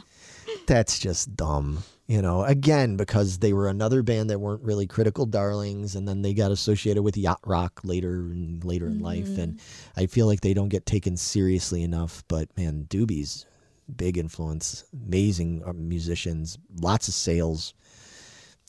that's 0.67 0.99
just 0.99 1.35
dumb. 1.35 1.83
You 2.05 2.21
know, 2.21 2.43
again, 2.43 2.97
because 2.97 3.39
they 3.39 3.53
were 3.53 3.69
another 3.69 4.03
band 4.03 4.29
that 4.29 4.39
weren't 4.39 4.61
really 4.61 4.87
critical 4.87 5.25
darlings, 5.25 5.95
and 5.95 6.05
then 6.05 6.21
they 6.21 6.33
got 6.33 6.51
associated 6.51 7.01
with 7.01 7.15
yacht 7.15 7.39
rock 7.45 7.79
later 7.85 8.11
and 8.11 8.61
later 8.65 8.87
in 8.87 8.99
life, 8.99 9.37
and 9.37 9.61
I 9.95 10.07
feel 10.07 10.27
like 10.27 10.41
they 10.41 10.53
don't 10.53 10.67
get 10.67 10.85
taken 10.85 11.15
seriously 11.15 11.81
enough. 11.81 12.21
But 12.27 12.49
man, 12.57 12.87
Doobies, 12.89 13.45
big 13.95 14.17
influence, 14.17 14.83
amazing 14.93 15.63
uh, 15.65 15.71
musicians, 15.71 16.57
lots 16.81 17.07
of 17.07 17.13
sales. 17.13 17.73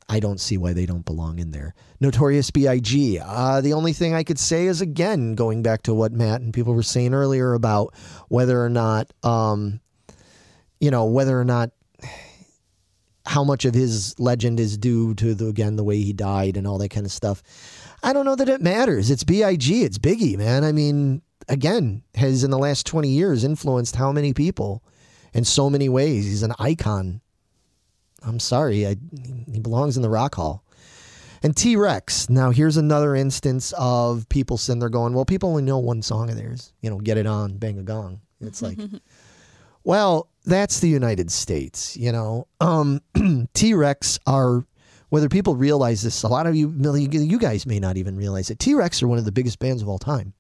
I 0.09 0.21
don't 0.21 0.41
see 0.41 0.57
why 0.57 0.73
they 0.73 0.87
don't 0.87 1.05
belong 1.05 1.39
in 1.39 1.51
there. 1.51 1.75
Notorious 1.99 2.51
B.I.G. 2.51 3.19
Uh, 3.21 3.63
the 3.63 3.73
only 3.73 3.95
thing 3.95 4.15
I 4.15 4.23
could 4.23 4.39
say 4.39 4.67
is 4.67 4.81
again 4.81 5.35
going 5.35 5.63
back 5.63 5.83
to 5.85 5.95
what 5.95 6.13
Matt 6.13 6.43
and 6.43 6.53
people 6.53 6.75
were 6.75 6.83
saying 6.83 7.15
earlier 7.15 7.55
about 7.55 7.95
whether 8.29 8.63
or 8.63 8.69
not, 8.69 9.13
um, 9.25 9.81
you 10.79 10.91
know, 10.91 11.07
whether 11.07 11.41
or 11.41 11.45
not 11.45 11.71
how 13.27 13.45
much 13.45 13.65
of 13.65 13.75
his 13.75 14.15
legend 14.19 14.61
is 14.61 14.77
due 14.77 15.15
to 15.15 15.35
the 15.35 15.47
again 15.47 15.77
the 15.77 15.85
way 15.85 16.01
he 16.01 16.13
died 16.13 16.57
and 16.57 16.67
all 16.67 16.79
that 16.79 16.91
kind 16.91 17.07
of 17.07 17.13
stuff. 17.13 17.43
I 18.03 18.13
don't 18.13 18.27
know 18.27 18.37
that 18.37 18.49
it 18.49 18.61
matters. 18.61 19.11
It's 19.11 19.25
B.I.G. 19.25 19.83
It's 19.83 19.99
Biggie, 19.99 20.37
man. 20.37 20.63
I 20.63 20.73
mean, 20.73 21.23
again, 21.49 22.03
has 22.15 22.45
in 22.45 22.51
the 22.51 22.59
last 22.59 22.87
twenty 22.87 23.11
years 23.11 23.45
influenced 23.45 23.97
how 23.97 24.13
many 24.13 24.35
people 24.35 24.83
in 25.33 25.45
so 25.45 25.71
many 25.71 25.89
ways. 25.89 26.25
He's 26.25 26.43
an 26.43 26.55
icon. 26.59 27.21
I'm 28.23 28.41
sorry, 28.41 28.87
I, 28.87 28.97
he 29.53 29.61
belongs 29.61 29.97
in 29.97 30.03
the 30.03 30.11
Rock 30.11 30.37
Hall. 30.37 30.65
And 31.43 31.55
T 31.55 31.77
Rex. 31.77 32.31
Now, 32.31 32.51
here's 32.51 32.79
another 32.79 33.15
instance 33.15 33.75
of 33.77 34.27
people 34.31 34.57
sitting 34.57 34.81
there 34.81 34.89
going, 34.89 35.13
well, 35.13 35.27
people 35.27 35.51
only 35.51 35.63
know 35.63 35.79
one 35.79 36.01
song 36.01 36.31
of 36.31 36.37
theirs. 36.37 36.73
You 36.81 36.89
know, 36.89 36.99
get 36.99 37.19
it 37.19 37.27
on, 37.27 37.59
bang 37.59 37.79
a 37.79 37.83
gong. 37.83 38.23
It's 38.41 38.63
like, 38.63 38.79
well, 39.85 40.31
that's 40.45 40.81
the 40.81 40.89
United 40.89 41.31
States, 41.31 41.97
you 41.97 42.13
know. 42.13 42.47
Um, 42.61 43.01
T 43.55 43.75
Rex 43.75 44.19
are, 44.27 44.65
whether 45.09 45.29
people 45.29 45.57
realize 45.57 46.03
this, 46.03 46.23
a 46.23 46.29
lot 46.29 46.47
of 46.47 46.55
you, 46.55 46.73
you 46.73 47.39
guys 47.39 47.67
may 47.67 47.81
not 47.81 47.97
even 47.97 48.17
realize 48.17 48.51
it. 48.51 48.59
T 48.59 48.75
Rex 48.75 49.03
are 49.03 49.09
one 49.09 49.19
of 49.19 49.25
the 49.25 49.33
biggest 49.33 49.59
bands 49.59 49.83
of 49.83 49.89
all 49.89 49.99
time. 49.99 50.35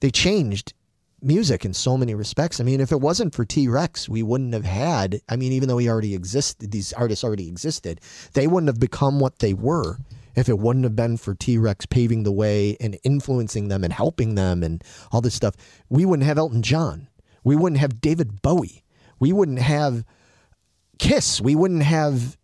They 0.00 0.10
changed 0.10 0.74
music 1.22 1.64
in 1.64 1.72
so 1.72 1.96
many 1.96 2.14
respects. 2.14 2.60
I 2.60 2.64
mean, 2.64 2.80
if 2.80 2.92
it 2.92 3.00
wasn't 3.00 3.34
for 3.34 3.44
T 3.44 3.68
Rex, 3.68 4.08
we 4.08 4.22
wouldn't 4.22 4.54
have 4.54 4.64
had, 4.64 5.20
I 5.28 5.36
mean, 5.36 5.52
even 5.52 5.68
though 5.68 5.78
he 5.78 5.88
already 5.88 6.14
existed, 6.14 6.70
these 6.70 6.92
artists 6.92 7.24
already 7.24 7.48
existed, 7.48 8.00
they 8.34 8.46
wouldn't 8.46 8.68
have 8.68 8.80
become 8.80 9.20
what 9.20 9.38
they 9.38 9.54
were 9.54 9.98
if 10.34 10.48
it 10.48 10.58
wouldn't 10.58 10.84
have 10.84 10.96
been 10.96 11.16
for 11.16 11.34
T 11.34 11.58
Rex 11.58 11.86
paving 11.86 12.24
the 12.24 12.32
way 12.32 12.76
and 12.80 12.98
influencing 13.04 13.68
them 13.68 13.84
and 13.84 13.92
helping 13.92 14.34
them 14.34 14.62
and 14.62 14.82
all 15.12 15.20
this 15.20 15.34
stuff. 15.34 15.54
We 15.88 16.04
wouldn't 16.04 16.26
have 16.26 16.38
Elton 16.38 16.62
John. 16.62 17.08
We 17.42 17.56
wouldn't 17.56 17.80
have 17.80 18.00
David 18.00 18.42
Bowie. 18.42 18.82
We 19.18 19.32
wouldn't 19.32 19.60
have 19.60 20.04
Kiss. 20.98 21.40
We 21.40 21.54
wouldn't 21.54 21.82
have 21.82 22.36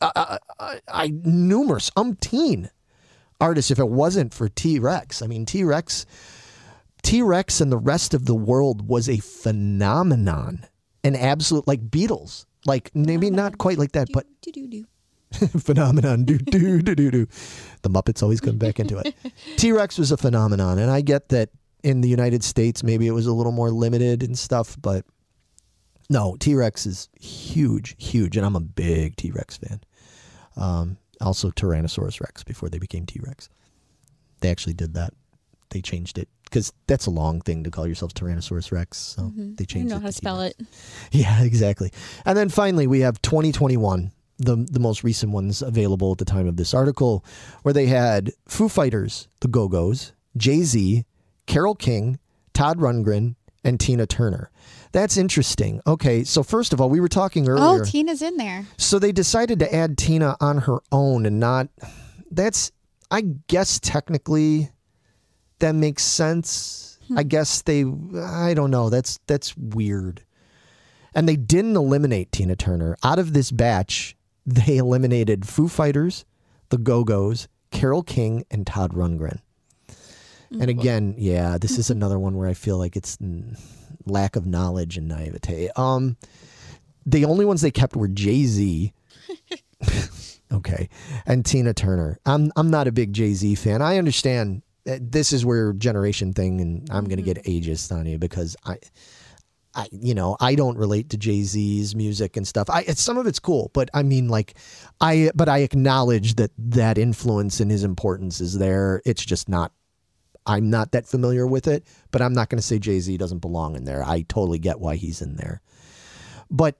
uh, 0.00 0.38
uh, 0.58 0.76
uh, 0.88 1.08
numerous 1.10 1.90
umpteen 1.90 2.68
artists 3.40 3.70
if 3.70 3.78
it 3.78 3.88
wasn't 3.88 4.34
for 4.34 4.48
T 4.48 4.78
Rex. 4.78 5.22
I 5.22 5.26
mean, 5.26 5.46
T 5.46 5.64
Rex. 5.64 6.06
T 7.02 7.20
Rex 7.22 7.60
and 7.60 7.70
the 7.70 7.78
rest 7.78 8.14
of 8.14 8.24
the 8.24 8.34
world 8.34 8.88
was 8.88 9.08
a 9.08 9.18
phenomenon, 9.18 10.66
an 11.02 11.14
absolute 11.14 11.66
like 11.66 11.90
Beatles, 11.90 12.46
like 12.64 12.90
maybe 12.94 13.30
not 13.30 13.58
quite 13.58 13.78
like 13.78 13.92
that, 13.92 14.08
but 14.12 14.26
phenomenon. 15.60 16.24
Do 16.24 16.38
do 16.38 16.80
do 16.80 16.94
do 16.94 17.10
do. 17.10 17.26
The 17.82 17.90
Muppets 17.90 18.22
always 18.22 18.40
come 18.40 18.56
back 18.56 18.80
into 18.80 18.98
it. 18.98 19.14
T 19.56 19.72
Rex 19.72 19.98
was 19.98 20.12
a 20.12 20.16
phenomenon, 20.16 20.78
and 20.78 20.90
I 20.90 21.00
get 21.02 21.28
that 21.28 21.50
in 21.82 22.00
the 22.00 22.08
United 22.08 22.42
States 22.42 22.82
maybe 22.82 23.06
it 23.06 23.10
was 23.12 23.26
a 23.26 23.32
little 23.32 23.52
more 23.52 23.70
limited 23.70 24.22
and 24.22 24.38
stuff, 24.38 24.76
but 24.80 25.04
no, 26.10 26.36
T 26.38 26.54
Rex 26.54 26.86
is 26.86 27.08
huge, 27.20 27.94
huge, 27.98 28.36
and 28.36 28.44
I'm 28.44 28.56
a 28.56 28.60
big 28.60 29.16
T 29.16 29.30
Rex 29.30 29.56
fan. 29.56 29.80
Um, 30.56 30.98
also 31.20 31.50
Tyrannosaurus 31.50 32.20
Rex 32.20 32.42
before 32.44 32.68
they 32.68 32.78
became 32.78 33.06
T 33.06 33.20
Rex. 33.24 33.48
They 34.40 34.50
actually 34.50 34.74
did 34.74 34.94
that. 34.94 35.12
They 35.70 35.80
changed 35.80 36.18
it 36.18 36.28
because 36.44 36.72
that's 36.86 37.06
a 37.06 37.10
long 37.10 37.40
thing 37.40 37.64
to 37.64 37.70
call 37.70 37.86
yourselves 37.86 38.14
Tyrannosaurus 38.14 38.70
Rex. 38.70 38.98
So 38.98 39.32
they 39.34 39.62
I 39.62 39.66
changed 39.66 39.90
know 39.90 39.96
it. 39.96 40.02
how 40.02 40.06
to 40.08 40.12
spell 40.12 40.36
T-Rex. 40.36 40.54
it. 40.60 40.66
Yeah, 41.12 41.42
exactly. 41.42 41.90
And 42.24 42.36
then 42.36 42.48
finally, 42.48 42.86
we 42.86 43.00
have 43.00 43.20
2021, 43.22 44.12
the 44.38 44.56
the 44.70 44.80
most 44.80 45.02
recent 45.02 45.32
ones 45.32 45.62
available 45.62 46.12
at 46.12 46.18
the 46.18 46.24
time 46.24 46.46
of 46.46 46.56
this 46.56 46.74
article, 46.74 47.24
where 47.62 47.72
they 47.72 47.86
had 47.86 48.32
Foo 48.46 48.68
Fighters, 48.68 49.28
the 49.40 49.48
Go 49.48 49.66
Go's, 49.68 50.12
Jay 50.36 50.62
Z, 50.62 51.04
Carole 51.46 51.74
King, 51.74 52.18
Todd 52.52 52.78
Rundgren, 52.78 53.34
and 53.64 53.80
Tina 53.80 54.06
Turner. 54.06 54.50
That's 54.94 55.16
interesting. 55.16 55.80
Okay, 55.88 56.22
so 56.22 56.44
first 56.44 56.72
of 56.72 56.80
all, 56.80 56.88
we 56.88 57.00
were 57.00 57.08
talking 57.08 57.48
oh, 57.48 57.52
earlier. 57.52 57.82
Oh, 57.82 57.84
Tina's 57.84 58.22
in 58.22 58.36
there. 58.36 58.64
So 58.76 59.00
they 59.00 59.10
decided 59.10 59.58
to 59.58 59.74
add 59.74 59.98
Tina 59.98 60.36
on 60.40 60.58
her 60.58 60.78
own 60.92 61.26
and 61.26 61.40
not. 61.40 61.66
That's, 62.30 62.70
I 63.10 63.22
guess, 63.48 63.80
technically, 63.80 64.70
that 65.58 65.74
makes 65.74 66.04
sense. 66.04 67.00
I 67.10 67.22
hmm. 67.22 67.28
guess 67.28 67.62
they. 67.62 67.84
I 68.16 68.54
don't 68.54 68.70
know. 68.70 68.88
That's 68.88 69.18
that's 69.26 69.56
weird. 69.56 70.22
And 71.12 71.28
they 71.28 71.36
didn't 71.36 71.74
eliminate 71.74 72.30
Tina 72.30 72.54
Turner. 72.54 72.96
Out 73.02 73.18
of 73.18 73.32
this 73.32 73.50
batch, 73.50 74.16
they 74.46 74.76
eliminated 74.76 75.44
Foo 75.44 75.66
Fighters, 75.66 76.24
the 76.68 76.78
Go 76.78 77.02
Go's, 77.02 77.48
Carole 77.72 78.04
King, 78.04 78.44
and 78.48 78.64
Todd 78.64 78.92
Rundgren. 78.92 79.40
And 80.52 80.62
hmm. 80.62 80.78
again, 80.78 81.14
yeah, 81.18 81.58
this 81.58 81.78
is 81.78 81.90
another 81.90 82.20
one 82.20 82.36
where 82.36 82.48
I 82.48 82.54
feel 82.54 82.78
like 82.78 82.94
it's 82.94 83.18
lack 84.06 84.36
of 84.36 84.46
knowledge 84.46 84.96
and 84.96 85.08
naivete. 85.08 85.70
Um, 85.76 86.16
the 87.06 87.24
only 87.24 87.44
ones 87.44 87.60
they 87.60 87.70
kept 87.70 87.96
were 87.96 88.08
Jay 88.08 88.44
Z. 88.44 88.92
okay, 90.52 90.88
and 91.26 91.44
Tina 91.44 91.74
Turner. 91.74 92.18
I'm 92.24 92.52
I'm 92.56 92.70
not 92.70 92.86
a 92.86 92.92
big 92.92 93.12
Jay 93.12 93.34
Z 93.34 93.54
fan. 93.56 93.82
I 93.82 93.98
understand 93.98 94.62
that 94.84 95.12
this 95.12 95.32
is 95.32 95.44
where 95.44 95.72
generation 95.72 96.32
thing, 96.32 96.60
and 96.60 96.88
I'm 96.90 97.04
gonna 97.04 97.22
get 97.22 97.44
ageist 97.44 97.92
on 97.92 98.06
you 98.06 98.18
because 98.18 98.56
I. 98.64 98.78
I, 99.76 99.88
you 99.90 100.14
know, 100.14 100.36
I 100.38 100.54
don't 100.54 100.78
relate 100.78 101.10
to 101.10 101.16
Jay 101.16 101.42
Z's 101.42 101.96
music 101.96 102.36
and 102.36 102.46
stuff. 102.46 102.70
I, 102.70 102.82
it's, 102.82 103.02
some 103.02 103.18
of 103.18 103.26
it's 103.26 103.40
cool, 103.40 103.72
but 103.74 103.90
I 103.92 104.04
mean, 104.04 104.28
like, 104.28 104.54
I, 105.00 105.32
but 105.34 105.48
I 105.48 105.58
acknowledge 105.58 106.36
that 106.36 106.52
that 106.56 106.96
influence 106.96 107.58
and 107.58 107.72
his 107.72 107.82
importance 107.82 108.40
is 108.40 108.56
there. 108.56 109.02
It's 109.04 109.24
just 109.24 109.48
not 109.48 109.72
I'm 110.46 110.70
not 110.70 110.92
that 110.92 111.06
familiar 111.06 111.46
with 111.46 111.66
it, 111.66 111.84
but 112.10 112.20
I'm 112.20 112.34
not 112.34 112.48
going 112.48 112.58
to 112.58 112.66
say 112.66 112.78
Jay 112.78 113.00
Z 113.00 113.16
doesn't 113.16 113.38
belong 113.38 113.76
in 113.76 113.84
there. 113.84 114.04
I 114.04 114.22
totally 114.22 114.58
get 114.58 114.80
why 114.80 114.96
he's 114.96 115.22
in 115.22 115.36
there. 115.36 115.62
But 116.50 116.76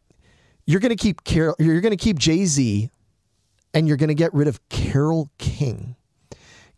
you're 0.66 0.81
going 0.81 0.91
to 0.91 1.03
keep 1.03 1.24
Carole, 1.24 1.57
you're 1.59 1.81
going 1.81 1.97
to 1.97 2.03
keep 2.03 2.19
Jay 2.19 2.45
Z, 2.45 2.91
and 3.73 3.89
you're 3.89 3.97
going 3.97 4.09
to 4.09 4.15
get 4.15 4.35
rid 4.35 4.49
of 4.49 4.66
Carole 4.69 5.31
King. 5.39 5.97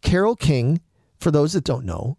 Carole 0.03 0.37
King, 0.37 0.81
for 1.19 1.31
those 1.31 1.53
that 1.55 1.65
don't 1.65 1.85
know, 1.85 2.19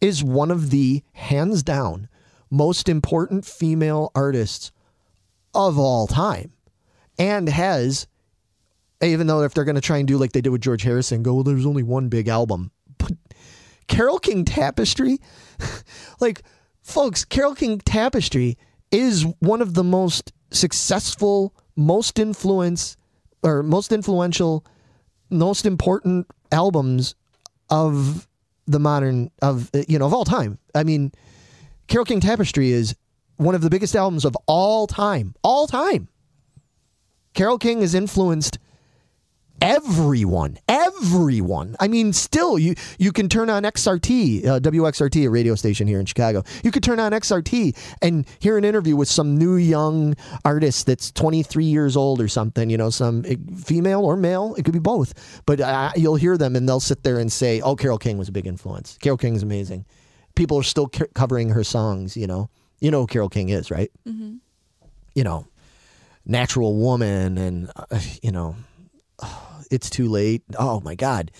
is 0.00 0.22
one 0.22 0.50
of 0.50 0.70
the 0.70 1.02
hands 1.12 1.62
down 1.62 2.08
most 2.50 2.88
important 2.88 3.44
female 3.44 4.12
artists 4.14 4.70
of 5.54 5.78
all 5.78 6.06
time, 6.06 6.52
and 7.18 7.48
has 7.48 8.06
even 9.02 9.26
though 9.26 9.42
if 9.42 9.54
they're 9.54 9.64
going 9.64 9.74
to 9.74 9.80
try 9.80 9.98
and 9.98 10.08
do 10.08 10.16
like 10.16 10.32
they 10.32 10.40
did 10.40 10.50
with 10.50 10.60
George 10.60 10.82
Harrison, 10.82 11.22
go, 11.22 11.34
well, 11.34 11.42
there's 11.42 11.66
only 11.66 11.82
one 11.82 12.08
big 12.08 12.28
album. 12.28 12.70
But 12.98 13.12
Carole 13.88 14.18
King 14.18 14.44
Tapestry, 14.44 15.18
like, 16.20 16.42
folks, 16.82 17.24
Carole 17.24 17.54
King 17.54 17.78
Tapestry 17.78 18.56
is 18.90 19.26
one 19.40 19.60
of 19.60 19.74
the 19.74 19.84
most 19.84 20.32
successful, 20.50 21.54
most 21.76 22.18
influence, 22.18 22.96
or 23.42 23.62
most 23.62 23.92
influential, 23.92 24.64
most 25.30 25.66
important 25.66 26.26
albums 26.52 27.14
of 27.70 28.28
the 28.66 28.78
modern 28.78 29.30
of 29.42 29.70
you 29.88 29.98
know 29.98 30.06
of 30.06 30.14
all 30.14 30.24
time. 30.24 30.58
I 30.74 30.84
mean, 30.84 31.12
Carole 31.88 32.04
King 32.04 32.20
Tapestry 32.20 32.70
is 32.70 32.94
one 33.36 33.54
of 33.54 33.60
the 33.60 33.70
biggest 33.70 33.94
albums 33.96 34.24
of 34.24 34.36
all 34.46 34.86
time, 34.86 35.34
all 35.42 35.66
time. 35.66 36.08
Carole 37.34 37.58
King 37.58 37.80
has 37.80 37.94
influenced 37.94 38.58
everyone 39.60 40.58
everyone. 40.68 41.76
I 41.80 41.88
mean 41.88 42.12
still 42.12 42.58
you 42.58 42.74
you 42.98 43.12
can 43.12 43.28
turn 43.28 43.48
on 43.50 43.62
xrt 43.62 44.44
uh, 44.46 44.60
wxrt 44.60 45.24
a 45.24 45.28
radio 45.28 45.54
station 45.54 45.86
here 45.86 46.00
in 46.00 46.06
chicago. 46.06 46.42
You 46.62 46.70
could 46.70 46.82
turn 46.82 47.00
on 47.00 47.12
xrt 47.12 47.76
and 48.02 48.26
hear 48.38 48.58
an 48.58 48.64
interview 48.64 48.96
with 48.96 49.08
some 49.08 49.36
new 49.36 49.56
young 49.56 50.14
artist 50.44 50.86
that's 50.86 51.10
23 51.12 51.64
years 51.64 51.96
old 51.96 52.20
or 52.20 52.28
something 52.28 52.70
you 52.70 52.76
know 52.76 52.90
some 52.90 53.24
eh, 53.26 53.36
female 53.56 54.04
or 54.04 54.16
male. 54.16 54.54
It 54.56 54.64
could 54.64 54.74
be 54.74 54.78
both. 54.80 55.42
But 55.46 55.60
uh, 55.60 55.92
you'll 55.96 56.16
hear 56.16 56.36
them 56.36 56.56
and 56.56 56.68
they'll 56.68 56.80
sit 56.80 57.02
there 57.02 57.18
and 57.18 57.32
say 57.32 57.60
oh 57.60 57.76
carole 57.76 57.98
king 57.98 58.18
was 58.18 58.28
a 58.28 58.32
big 58.32 58.46
influence. 58.46 58.98
Carole 59.00 59.18
king's 59.18 59.42
amazing. 59.42 59.84
People 60.34 60.58
are 60.58 60.62
still 60.64 60.90
c- 60.94 61.04
covering 61.14 61.50
her 61.50 61.64
songs 61.64 62.16
you 62.16 62.26
know. 62.26 62.50
You 62.80 62.90
know 62.90 63.02
who 63.02 63.06
carole 63.06 63.28
king 63.30 63.48
is 63.48 63.70
right? 63.70 63.90
You 65.14 65.24
know 65.24 65.46
natural 66.26 66.76
woman 66.76 67.36
and 67.38 67.70
uh, 67.76 68.00
you 68.22 68.30
know 68.32 68.56
it's 69.70 69.90
too 69.90 70.08
late. 70.08 70.42
Oh 70.58 70.80
my 70.80 70.94
God. 70.94 71.30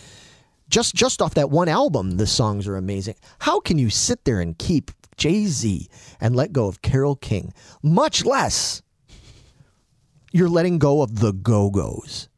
Just 0.69 0.95
just 0.95 1.21
off 1.23 1.35
that 1.35 1.51
one 1.51 1.69
album, 1.69 2.13
the 2.13 2.27
songs 2.27 2.67
are 2.67 2.77
amazing. 2.77 3.17
How 3.41 3.61
can 3.61 3.79
you 3.79 3.91
sit 3.91 4.25
there 4.25 4.41
and 4.41 4.59
keep 4.59 4.91
Jay 5.17 5.45
Z 5.47 5.89
and 6.21 6.35
let 6.35 6.53
go 6.53 6.67
of 6.67 6.83
Carole 6.83 7.17
King? 7.17 7.53
Much 7.83 8.25
less 8.25 8.83
you're 10.33 10.49
letting 10.49 10.79
go 10.79 11.01
of 11.01 11.21
the 11.21 11.33
Go 11.33 11.71
Go's. 11.71 12.29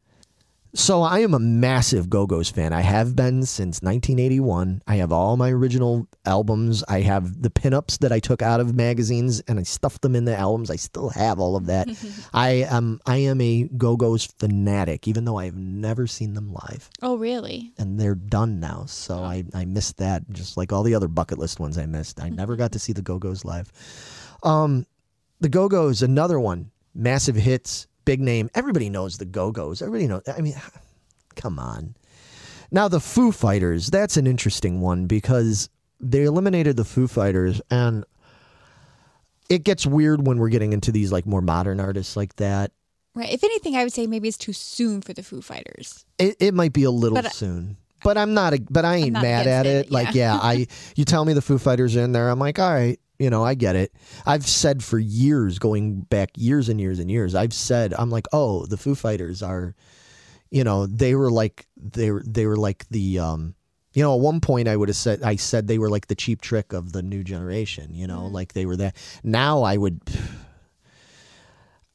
So 0.77 1.01
I 1.01 1.19
am 1.19 1.33
a 1.33 1.39
massive 1.39 2.07
Go 2.07 2.27
Go's 2.27 2.51
fan. 2.51 2.71
I 2.71 2.81
have 2.81 3.15
been 3.15 3.43
since 3.47 3.81
1981. 3.81 4.83
I 4.85 4.97
have 4.97 5.11
all 5.11 5.35
my 5.35 5.49
original 5.49 6.07
albums. 6.23 6.83
I 6.87 7.01
have 7.01 7.41
the 7.41 7.49
pinups 7.49 7.97
that 7.97 8.11
I 8.11 8.19
took 8.19 8.43
out 8.43 8.59
of 8.59 8.75
magazines 8.75 9.39
and 9.47 9.59
I 9.59 9.63
stuffed 9.63 10.03
them 10.03 10.15
in 10.15 10.25
the 10.25 10.37
albums. 10.37 10.69
I 10.69 10.75
still 10.75 11.09
have 11.09 11.39
all 11.39 11.55
of 11.55 11.65
that. 11.65 11.87
I 12.33 12.67
am 12.69 13.01
I 13.07 13.17
am 13.17 13.41
a 13.41 13.63
Go 13.75 13.97
Go's 13.97 14.25
fanatic, 14.25 15.07
even 15.07 15.25
though 15.25 15.39
I've 15.39 15.57
never 15.57 16.05
seen 16.05 16.35
them 16.35 16.53
live. 16.53 16.91
Oh, 17.01 17.17
really? 17.17 17.73
And 17.79 17.99
they're 17.99 18.13
done 18.13 18.59
now. 18.59 18.85
So 18.85 19.23
I, 19.23 19.45
I 19.55 19.65
missed 19.65 19.97
that 19.97 20.29
just 20.29 20.57
like 20.57 20.71
all 20.71 20.83
the 20.83 20.93
other 20.93 21.07
bucket 21.07 21.39
list 21.39 21.59
ones 21.59 21.79
I 21.79 21.87
missed. 21.87 22.21
I 22.21 22.29
never 22.29 22.55
got 22.55 22.73
to 22.73 22.79
see 22.79 22.93
the 22.93 23.01
Go 23.01 23.17
Go's 23.17 23.43
live. 23.43 23.71
Um 24.43 24.85
the 25.39 25.49
Go 25.49 25.69
Go's, 25.69 26.03
another 26.03 26.39
one. 26.39 26.69
Massive 26.93 27.35
hits, 27.35 27.87
big 28.07 28.21
name. 28.21 28.49
Everybody 28.55 28.89
knows 28.89 29.17
the 29.17 29.25
Go 29.25 29.51
Go's. 29.51 29.81
Everybody 29.81 30.07
knows. 30.07 30.23
I 30.35 30.41
mean, 30.41 30.55
come 31.35 31.59
on. 31.59 31.95
Now, 32.71 32.87
the 32.87 32.99
Foo 32.99 33.31
Fighters, 33.31 33.87
that's 33.87 34.17
an 34.17 34.25
interesting 34.25 34.81
one 34.81 35.05
because 35.05 35.69
they 35.99 36.23
eliminated 36.23 36.77
the 36.77 36.85
Foo 36.85 37.07
Fighters, 37.07 37.61
and 37.69 38.03
it 39.49 39.63
gets 39.63 39.85
weird 39.85 40.25
when 40.25 40.37
we're 40.37 40.49
getting 40.49 40.73
into 40.73 40.91
these 40.91 41.11
like 41.11 41.25
more 41.25 41.41
modern 41.41 41.79
artists 41.79 42.17
like 42.17 42.35
that. 42.37 42.71
Right. 43.13 43.31
If 43.31 43.43
anything, 43.43 43.75
I 43.75 43.83
would 43.83 43.93
say 43.93 44.07
maybe 44.07 44.27
it's 44.27 44.37
too 44.37 44.53
soon 44.53 45.01
for 45.01 45.13
the 45.13 45.23
Foo 45.23 45.41
Fighters. 45.41 46.05
It, 46.17 46.37
it 46.39 46.53
might 46.53 46.73
be 46.73 46.83
a 46.83 46.91
little 46.91 47.15
But 47.15 47.25
uh, 47.25 47.29
soon. 47.29 47.77
But 48.03 48.17
I'm 48.17 48.33
not. 48.33 48.53
A, 48.53 48.59
but 48.69 48.85
I 48.85 48.97
ain't 48.97 49.13
mad 49.13 49.47
at 49.47 49.65
it. 49.65 49.87
it, 49.87 49.91
Like, 49.91 50.13
yeah. 50.13 50.37
I. 50.41 50.67
You 50.95 51.05
tell 51.05 51.25
me 51.25 51.33
the 51.33 51.41
Foo 51.41 51.57
Fighters 51.57 51.95
are 51.95 52.01
in 52.01 52.11
there. 52.11 52.29
I'm 52.29 52.39
like, 52.39 52.59
all 52.59 52.71
right. 52.71 52.99
You 53.19 53.29
know, 53.29 53.43
I 53.43 53.55
get 53.55 53.75
it. 53.75 53.93
I've 54.25 54.45
said 54.45 54.83
for 54.83 54.99
years, 54.99 55.57
going 55.57 56.01
back 56.01 56.31
years 56.35 56.69
and 56.69 56.79
years 56.79 56.99
and 56.99 57.09
years, 57.09 57.33
I've 57.33 57.53
said, 57.53 57.93
I'm 57.97 58.11
like, 58.11 58.27
oh, 58.31 58.65
the 58.67 58.77
Foo 58.77 58.93
Fighters 58.93 59.41
are, 59.41 59.75
you 60.51 60.63
know, 60.63 60.85
they 60.85 61.15
were 61.15 61.31
like 61.31 61.65
they 61.75 62.11
were 62.11 62.23
they 62.25 62.45
were 62.45 62.57
like 62.57 62.87
the 62.89 63.19
um, 63.19 63.55
you 63.93 64.03
know, 64.03 64.13
at 64.13 64.19
one 64.19 64.39
point 64.39 64.67
I 64.67 64.75
would 64.75 64.89
have 64.89 64.95
said 64.95 65.23
I 65.23 65.37
said 65.37 65.67
they 65.67 65.79
were 65.79 65.89
like 65.89 66.05
the 66.07 66.15
cheap 66.15 66.41
trick 66.41 66.73
of 66.73 66.93
the 66.93 67.01
new 67.01 67.23
generation. 67.23 67.95
You 67.95 68.05
know, 68.05 68.27
like 68.27 68.53
they 68.53 68.67
were 68.67 68.75
that. 68.77 68.95
Now 69.23 69.63
I 69.63 69.77
would. 69.77 70.01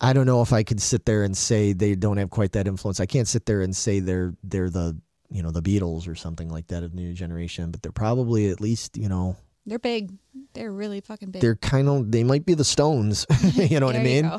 I 0.01 0.13
don't 0.13 0.27
know 0.27 0.43
if 0.43 0.53
I 0.53 0.65
could 0.65 0.83
sit 0.83 1.05
there 1.05 1.23
and 1.23 1.37
say 1.37 1.73
they 1.73 1.95
don't 1.95 2.17
have 2.17 2.31
quite 2.31 2.53
that 2.53 2.67
influence. 2.67 2.99
I 2.99 3.07
can't 3.07 3.29
sit 3.29 3.47
there 3.47 3.61
and 3.61 3.75
say 3.75 4.01
they're 4.01 4.35
they're 4.43 4.69
the 4.69 5.01
you 5.31 5.45
know 5.45 5.53
the 5.53 5.63
Beatles 5.63 6.09
or 6.09 6.17
something 6.17 6.49
like 6.49 6.67
that 6.67 6.83
of 6.83 6.91
the 6.91 6.97
new 6.97 7.15
generation, 7.15 7.71
but 7.71 7.83
they're 7.83 7.93
probably 7.93 8.51
at 8.51 8.61
least 8.61 8.97
you 8.97 9.09
know 9.09 9.37
They're 9.65 9.79
big. 9.79 10.13
They're 10.55 10.73
really 10.73 11.01
fucking 11.01 11.31
big. 11.31 11.41
they're 11.41 11.57
kind 11.57 11.89
of 11.89 12.11
they 12.11 12.25
might 12.25 12.45
be 12.45 12.55
the 12.55 12.65
Stones. 12.65 13.27
you 13.55 13.79
know 13.79 13.87
what 13.87 13.97
I 13.97 14.03
mean? 14.03 14.31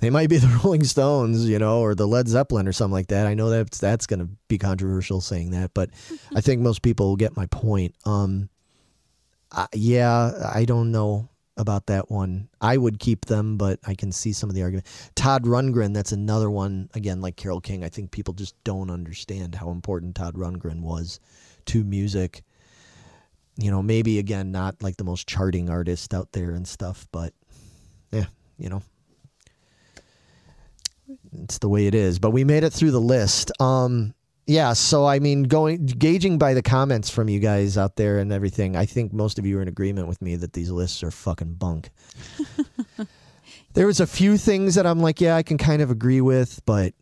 They 0.00 0.08
might 0.10 0.30
be 0.30 0.38
the 0.38 0.60
Rolling 0.64 0.84
Stones, 0.84 1.48
you 1.48 1.58
know, 1.58 1.80
or 1.80 1.94
the 1.94 2.08
Led 2.08 2.28
Zeppelin 2.28 2.66
or 2.66 2.72
something 2.72 2.92
like 2.92 3.08
that. 3.08 3.26
I 3.26 3.34
know 3.34 3.50
that's 3.50 3.78
that's 3.78 4.06
going 4.06 4.20
to 4.20 4.28
be 4.48 4.56
controversial 4.56 5.20
saying 5.20 5.50
that, 5.50 5.72
but 5.74 5.90
I 6.34 6.40
think 6.40 6.62
most 6.62 6.82
people 6.82 7.08
will 7.08 7.16
get 7.16 7.36
my 7.36 7.46
point. 7.46 7.94
Um, 8.06 8.48
I, 9.52 9.66
yeah, 9.74 10.50
I 10.54 10.64
don't 10.64 10.90
know 10.92 11.28
about 11.56 11.86
that 11.86 12.10
one. 12.10 12.48
I 12.62 12.78
would 12.78 12.98
keep 12.98 13.26
them, 13.26 13.58
but 13.58 13.80
I 13.86 13.94
can 13.94 14.12
see 14.12 14.32
some 14.32 14.48
of 14.48 14.56
the 14.56 14.62
argument. 14.62 14.86
Todd 15.14 15.44
Rundgren, 15.44 15.92
that's 15.92 16.12
another 16.12 16.50
one. 16.50 16.88
Again, 16.94 17.20
like 17.20 17.36
Carole 17.36 17.60
King, 17.60 17.84
I 17.84 17.90
think 17.90 18.12
people 18.12 18.32
just 18.32 18.54
don't 18.64 18.90
understand 18.90 19.54
how 19.56 19.70
important 19.70 20.14
Todd 20.14 20.36
Rundgren 20.36 20.80
was 20.80 21.20
to 21.66 21.84
music. 21.84 22.42
You 23.56 23.70
know, 23.70 23.82
maybe 23.82 24.18
again, 24.18 24.52
not 24.52 24.82
like 24.82 24.96
the 24.96 25.04
most 25.04 25.28
charting 25.28 25.68
artist 25.68 26.14
out 26.14 26.32
there 26.32 26.52
and 26.52 26.66
stuff, 26.66 27.06
but 27.12 27.34
yeah, 28.10 28.26
you 28.58 28.68
know, 28.68 28.82
it's 31.32 31.58
the 31.58 31.68
way 31.68 31.86
it 31.86 31.94
is. 31.94 32.18
But 32.18 32.30
we 32.30 32.44
made 32.44 32.64
it 32.64 32.72
through 32.72 32.92
the 32.92 33.00
list. 33.00 33.52
Um, 33.60 34.14
yeah. 34.46 34.72
So 34.72 35.06
I 35.06 35.18
mean, 35.18 35.44
going 35.44 35.86
gauging 35.86 36.38
by 36.38 36.54
the 36.54 36.62
comments 36.62 37.10
from 37.10 37.28
you 37.28 37.38
guys 37.38 37.76
out 37.76 37.96
there 37.96 38.18
and 38.18 38.32
everything, 38.32 38.76
I 38.76 38.86
think 38.86 39.12
most 39.12 39.38
of 39.38 39.46
you 39.46 39.58
are 39.58 39.62
in 39.62 39.68
agreement 39.68 40.08
with 40.08 40.20
me 40.22 40.36
that 40.36 40.52
these 40.52 40.70
lists 40.70 41.02
are 41.02 41.10
fucking 41.10 41.54
bunk. 41.54 41.90
there 43.74 43.86
was 43.86 44.00
a 44.00 44.06
few 44.06 44.36
things 44.36 44.74
that 44.74 44.86
I'm 44.86 45.00
like, 45.00 45.20
yeah, 45.20 45.36
I 45.36 45.42
can 45.42 45.58
kind 45.58 45.82
of 45.82 45.90
agree 45.90 46.20
with, 46.20 46.62
but 46.64 46.94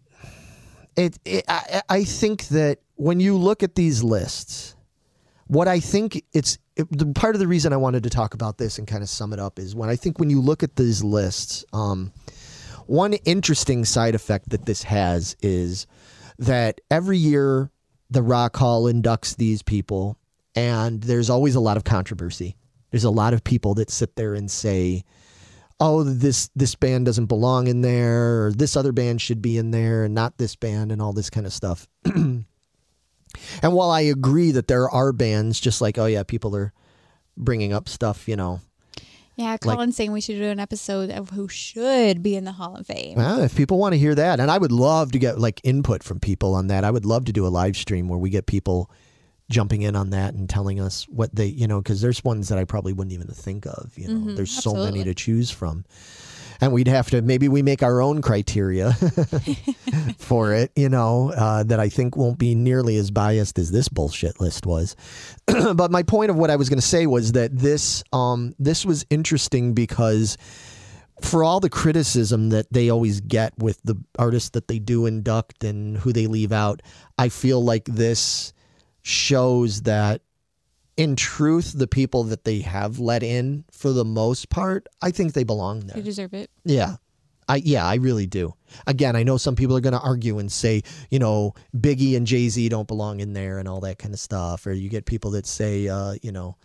it, 0.96 1.18
it 1.24 1.44
I, 1.48 1.82
I 1.88 2.04
think 2.04 2.48
that 2.48 2.80
when 2.96 3.20
you 3.20 3.36
look 3.36 3.62
at 3.62 3.74
these 3.76 4.02
lists, 4.02 4.74
what 5.48 5.66
I 5.66 5.80
think 5.80 6.22
it's 6.32 6.58
it, 6.76 7.14
part 7.14 7.34
of 7.34 7.40
the 7.40 7.48
reason 7.48 7.72
I 7.72 7.76
wanted 7.76 8.04
to 8.04 8.10
talk 8.10 8.34
about 8.34 8.58
this 8.58 8.78
and 8.78 8.86
kind 8.86 9.02
of 9.02 9.08
sum 9.08 9.32
it 9.32 9.40
up 9.40 9.58
is 9.58 9.74
when 9.74 9.88
I 9.88 9.96
think 9.96 10.18
when 10.18 10.30
you 10.30 10.40
look 10.40 10.62
at 10.62 10.76
these 10.76 11.02
lists, 11.02 11.64
um, 11.72 12.12
one 12.86 13.14
interesting 13.14 13.84
side 13.84 14.14
effect 14.14 14.50
that 14.50 14.66
this 14.66 14.84
has 14.84 15.36
is 15.42 15.86
that 16.38 16.80
every 16.90 17.18
year 17.18 17.70
the 18.10 18.22
Rock 18.22 18.56
Hall 18.56 18.84
inducts 18.84 19.36
these 19.36 19.62
people, 19.62 20.18
and 20.54 21.02
there's 21.02 21.30
always 21.30 21.54
a 21.54 21.60
lot 21.60 21.76
of 21.76 21.84
controversy. 21.84 22.56
There's 22.90 23.04
a 23.04 23.10
lot 23.10 23.34
of 23.34 23.44
people 23.44 23.74
that 23.74 23.90
sit 23.90 24.16
there 24.16 24.34
and 24.34 24.50
say, 24.50 25.04
oh 25.80 26.02
this 26.02 26.50
this 26.56 26.74
band 26.74 27.06
doesn't 27.06 27.26
belong 27.26 27.68
in 27.68 27.82
there 27.82 28.46
or 28.46 28.52
this 28.52 28.76
other 28.76 28.90
band 28.90 29.20
should 29.20 29.40
be 29.40 29.56
in 29.56 29.70
there 29.70 30.04
and 30.04 30.14
not 30.14 30.36
this 30.36 30.56
band 30.56 30.90
and 30.90 31.00
all 31.00 31.12
this 31.12 31.30
kind 31.30 31.46
of 31.46 31.52
stuff. 31.52 31.86
while 33.62 33.90
I 33.90 34.00
agree 34.00 34.50
that 34.52 34.68
there 34.68 34.88
are 34.88 35.12
bands 35.12 35.60
just 35.60 35.80
like 35.80 35.98
oh 35.98 36.06
yeah 36.06 36.22
people 36.22 36.54
are 36.56 36.72
bringing 37.36 37.72
up 37.72 37.88
stuff 37.88 38.28
you 38.28 38.36
know 38.36 38.60
Yeah, 39.36 39.56
Colin's 39.56 39.94
saying 39.94 40.10
we 40.10 40.20
should 40.20 40.38
do 40.38 40.50
an 40.50 40.58
episode 40.58 41.10
of 41.10 41.30
who 41.30 41.46
should 41.46 42.24
be 42.24 42.34
in 42.34 42.42
the 42.42 42.50
Hall 42.50 42.74
of 42.74 42.88
Fame. 42.88 43.16
Well, 43.16 43.40
if 43.40 43.54
people 43.54 43.78
want 43.78 43.92
to 43.92 43.98
hear 43.98 44.16
that, 44.16 44.40
and 44.40 44.50
I 44.50 44.58
would 44.58 44.72
love 44.72 45.12
to 45.12 45.18
get 45.20 45.38
like 45.38 45.60
input 45.62 46.02
from 46.02 46.18
people 46.18 46.56
on 46.56 46.66
that. 46.66 46.82
I 46.82 46.90
would 46.90 47.06
love 47.06 47.24
to 47.26 47.32
do 47.32 47.46
a 47.46 47.48
live 47.48 47.76
stream 47.76 48.08
where 48.08 48.18
we 48.18 48.30
get 48.30 48.46
people 48.46 48.90
jumping 49.48 49.82
in 49.82 49.94
on 49.94 50.10
that 50.10 50.34
and 50.34 50.48
telling 50.50 50.80
us 50.80 51.04
what 51.08 51.34
they, 51.34 51.46
you 51.46 51.68
know, 51.68 51.80
because 51.80 52.00
there's 52.00 52.22
ones 52.24 52.48
that 52.48 52.58
I 52.58 52.64
probably 52.64 52.92
wouldn't 52.92 53.14
even 53.14 53.28
think 53.28 53.64
of. 53.66 53.92
You 53.96 54.08
know, 54.08 54.14
mm-hmm, 54.14 54.34
there's 54.34 54.50
so 54.50 54.74
many 54.74 55.04
to 55.04 55.14
choose 55.14 55.50
from, 55.52 55.84
and 56.60 56.72
we'd 56.72 56.88
have 56.88 57.10
to 57.10 57.22
maybe 57.22 57.48
we 57.48 57.62
make 57.62 57.82
our 57.82 58.00
own 58.00 58.22
criteria 58.22 58.92
for 60.18 60.54
it. 60.54 60.72
You 60.76 60.88
know, 60.88 61.32
uh, 61.36 61.62
that 61.64 61.80
I 61.80 61.88
think 61.88 62.16
won't 62.16 62.38
be 62.38 62.54
nearly 62.54 62.96
as 62.96 63.10
biased 63.10 63.58
as 63.58 63.70
this 63.70 63.88
bullshit 63.88 64.40
list 64.40 64.66
was. 64.66 64.96
but 65.46 65.90
my 65.90 66.02
point 66.02 66.30
of 66.30 66.36
what 66.36 66.50
I 66.50 66.56
was 66.56 66.68
going 66.68 66.80
to 66.80 66.86
say 66.86 67.06
was 67.06 67.32
that 67.32 67.56
this 67.56 68.02
um, 68.12 68.54
this 68.58 68.84
was 68.84 69.06
interesting 69.10 69.74
because 69.74 70.36
for 71.22 71.42
all 71.42 71.60
the 71.60 71.70
criticism 71.70 72.50
that 72.50 72.72
they 72.72 72.90
always 72.90 73.20
get 73.20 73.52
with 73.58 73.80
the 73.82 73.96
artists 74.18 74.50
that 74.50 74.68
they 74.68 74.78
do 74.78 75.06
induct 75.06 75.64
and 75.64 75.96
who 75.98 76.12
they 76.12 76.26
leave 76.26 76.52
out, 76.52 76.80
I 77.18 77.28
feel 77.28 77.62
like 77.62 77.84
this 77.86 78.52
shows 79.02 79.82
that 79.82 80.22
in 80.98 81.14
truth, 81.14 81.72
the 81.78 81.86
people 81.86 82.24
that 82.24 82.42
they 82.44 82.58
have 82.58 82.98
let 82.98 83.22
in 83.22 83.64
for 83.70 83.92
the 83.92 84.04
most 84.04 84.50
part, 84.50 84.88
I 85.00 85.12
think 85.12 85.32
they 85.32 85.44
belong 85.44 85.86
there. 85.86 85.94
They 85.94 86.02
deserve 86.02 86.34
it. 86.34 86.50
Yeah. 86.64 86.96
I 87.48 87.62
yeah, 87.64 87.86
I 87.86 87.94
really 87.94 88.26
do. 88.26 88.52
Again, 88.86 89.16
I 89.16 89.22
know 89.22 89.38
some 89.38 89.56
people 89.56 89.74
are 89.76 89.80
going 89.80 89.94
to 89.94 90.00
argue 90.00 90.38
and 90.38 90.52
say, 90.52 90.82
you 91.08 91.18
know, 91.18 91.54
Biggie 91.74 92.14
and 92.16 92.26
Jay 92.26 92.48
Z 92.50 92.68
don't 92.68 92.88
belong 92.88 93.20
in 93.20 93.32
there 93.32 93.58
and 93.58 93.66
all 93.66 93.80
that 93.80 93.98
kind 93.98 94.12
of 94.12 94.20
stuff. 94.20 94.66
Or 94.66 94.72
you 94.72 94.90
get 94.90 95.06
people 95.06 95.30
that 95.30 95.46
say, 95.46 95.88
uh, 95.88 96.16
you 96.20 96.32
know, 96.32 96.56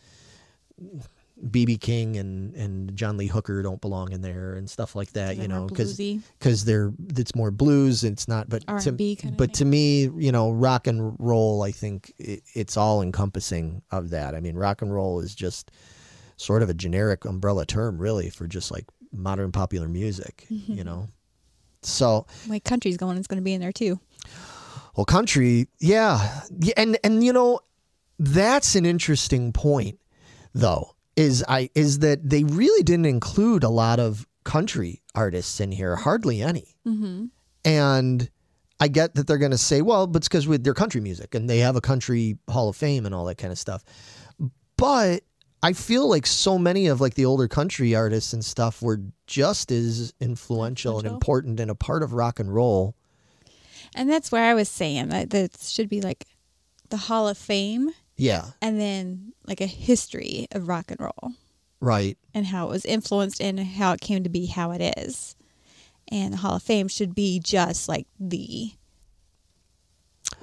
BB 1.43 1.81
King 1.81 2.17
and 2.17 2.53
and 2.55 2.95
John 2.95 3.17
Lee 3.17 3.27
Hooker 3.27 3.61
don't 3.61 3.81
belong 3.81 4.11
in 4.11 4.21
there 4.21 4.53
and 4.53 4.69
stuff 4.69 4.95
like 4.95 5.11
that. 5.13 5.37
You 5.37 5.47
know, 5.47 5.67
because 5.67 5.97
because 5.97 6.65
they're 6.65 6.93
it's 7.17 7.35
more 7.35 7.51
blues. 7.51 8.03
It's 8.03 8.27
not, 8.27 8.49
but 8.49 8.65
to, 8.67 8.89
R&B 8.89 9.15
kinda 9.17 9.35
but 9.37 9.49
thing. 9.49 9.53
to 9.55 9.65
me, 9.65 10.01
you 10.17 10.31
know, 10.31 10.51
rock 10.51 10.87
and 10.87 11.15
roll. 11.19 11.63
I 11.63 11.71
think 11.71 12.13
it, 12.17 12.43
it's 12.53 12.77
all 12.77 13.01
encompassing 13.01 13.81
of 13.91 14.11
that. 14.11 14.35
I 14.35 14.39
mean, 14.39 14.55
rock 14.55 14.81
and 14.81 14.93
roll 14.93 15.19
is 15.19 15.35
just 15.35 15.71
sort 16.37 16.63
of 16.63 16.69
a 16.69 16.73
generic 16.73 17.25
umbrella 17.25 17.65
term, 17.65 17.97
really, 17.97 18.29
for 18.29 18.47
just 18.47 18.71
like 18.71 18.85
modern 19.11 19.51
popular 19.51 19.87
music. 19.87 20.45
Mm-hmm. 20.51 20.73
You 20.73 20.83
know, 20.83 21.07
so 21.81 22.25
my 22.47 22.59
country's 22.59 22.97
going, 22.97 23.17
it's 23.17 23.27
going 23.27 23.39
to 23.39 23.43
be 23.43 23.53
in 23.53 23.61
there 23.61 23.71
too. 23.71 23.99
well, 24.95 25.05
country, 25.05 25.67
yeah, 25.79 26.41
yeah, 26.59 26.73
and 26.77 26.97
and 27.03 27.23
you 27.23 27.33
know, 27.33 27.59
that's 28.17 28.75
an 28.75 28.85
interesting 28.85 29.51
point, 29.51 29.99
though. 30.53 30.92
Is 31.15 31.43
I 31.47 31.69
is 31.75 31.99
that 31.99 32.27
they 32.27 32.43
really 32.43 32.83
didn't 32.83 33.05
include 33.05 33.63
a 33.63 33.69
lot 33.69 33.99
of 33.99 34.27
country 34.43 35.01
artists 35.13 35.59
in 35.59 35.71
here, 35.71 35.95
hardly 35.95 36.41
any, 36.41 36.75
Mm-hmm. 36.87 37.25
and. 37.65 38.29
I 38.79 38.89
get 38.89 39.15
that 39.15 39.27
they're 39.27 39.37
going 39.37 39.51
to 39.51 39.57
say, 39.57 39.81
well, 39.81 40.07
but 40.07 40.17
it's 40.17 40.27
because 40.27 40.45
with 40.45 40.65
their 40.65 40.73
country 40.73 40.99
music 40.99 41.35
and 41.35 41.49
they 41.49 41.59
have 41.59 41.77
a 41.77 41.81
country 41.81 42.37
hall 42.49 42.67
of 42.67 42.75
fame 42.75 43.05
and 43.05 43.15
all 43.15 43.23
that 43.25 43.37
kind 43.37 43.53
of 43.53 43.57
stuff. 43.57 43.81
But 44.75 45.23
I 45.61 45.71
feel 45.71 46.09
like 46.09 46.25
so 46.25 46.57
many 46.57 46.87
of 46.87 46.99
like 46.99 47.13
the 47.13 47.23
older 47.23 47.47
country 47.47 47.95
artists 47.95 48.33
and 48.33 48.43
stuff 48.43 48.81
were 48.81 48.99
just 49.25 49.71
as 49.71 50.13
influential 50.19 50.97
and 50.97 51.07
important 51.07 51.61
and 51.61 51.71
a 51.71 51.75
part 51.75 52.03
of 52.03 52.11
rock 52.11 52.41
and 52.41 52.53
roll. 52.53 52.95
And 53.95 54.09
that's 54.09 54.33
where 54.33 54.43
I 54.43 54.53
was 54.53 54.67
saying 54.67 55.07
that 55.09 55.29
that 55.29 55.61
should 55.61 55.87
be 55.87 56.01
like 56.01 56.25
the 56.89 56.97
Hall 56.97 57.29
of 57.29 57.37
Fame 57.37 57.91
Yeah, 58.15 58.51
and 58.61 58.79
then 58.79 59.33
like 59.45 59.61
a 59.61 59.65
history 59.65 60.47
of 60.51 60.67
rock 60.67 60.91
and 60.91 60.99
roll 60.99 61.33
right. 61.79 62.17
and 62.33 62.47
how 62.47 62.67
it 62.67 62.69
was 62.69 62.85
influenced 62.85 63.41
and 63.41 63.59
how 63.59 63.93
it 63.93 64.01
came 64.01 64.23
to 64.23 64.29
be 64.29 64.45
how 64.47 64.71
it 64.71 64.97
is. 64.97 65.35
And 66.09 66.33
the 66.33 66.37
Hall 66.37 66.55
of 66.57 66.63
Fame 66.63 66.87
should 66.87 67.15
be 67.15 67.39
just 67.39 67.87
like 67.87 68.07
the 68.19 68.71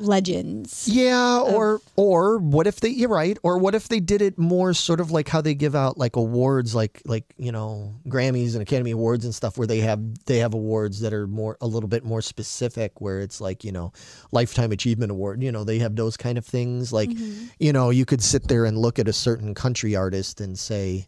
legends. 0.01 0.89
Yeah, 0.89 1.41
or 1.41 1.81
or 1.97 2.39
what 2.39 2.67
if 2.67 2.81
they 2.81 2.89
you're 2.89 3.09
right, 3.09 3.39
or 3.43 3.59
what 3.59 3.75
if 3.75 3.89
they 3.89 4.01
did 4.01 4.23
it 4.23 4.39
more 4.39 4.75
sort 4.75 5.01
of 5.01 5.11
like 5.11 5.29
how 5.29 5.41
they 5.41 5.55
give 5.55 5.75
out 5.75 5.99
like 5.99 6.17
awards 6.17 6.75
like 6.75 7.03
like, 7.05 7.25
you 7.37 7.53
know, 7.53 7.95
Grammys 8.09 8.55
and 8.55 8.63
Academy 8.63 8.91
Awards 8.91 9.25
and 9.25 9.35
stuff 9.35 9.59
where 9.59 9.67
they 9.67 9.81
have 9.81 10.01
they 10.25 10.39
have 10.39 10.55
awards 10.55 11.01
that 11.01 11.13
are 11.13 11.27
more 11.27 11.57
a 11.61 11.67
little 11.67 11.89
bit 11.89 12.05
more 12.05 12.23
specific 12.23 13.01
where 13.01 13.21
it's 13.21 13.41
like, 13.41 13.65
you 13.65 13.73
know, 13.73 13.93
lifetime 14.33 14.73
achievement 14.73 15.11
award, 15.11 15.43
you 15.43 15.53
know, 15.53 15.65
they 15.65 15.79
have 15.79 15.97
those 15.97 16.17
kind 16.17 16.39
of 16.39 16.47
things 16.47 16.93
like 16.93 17.11
mm-hmm. 17.11 17.47
you 17.59 17.73
know, 17.73 17.91
you 17.91 18.05
could 18.05 18.23
sit 18.23 18.49
there 18.49 18.65
and 18.65 18.79
look 18.79 18.99
at 18.99 19.09
a 19.09 19.13
certain 19.13 19.55
country 19.55 19.95
artist 19.95 20.41
and 20.41 20.59
say 20.59 21.07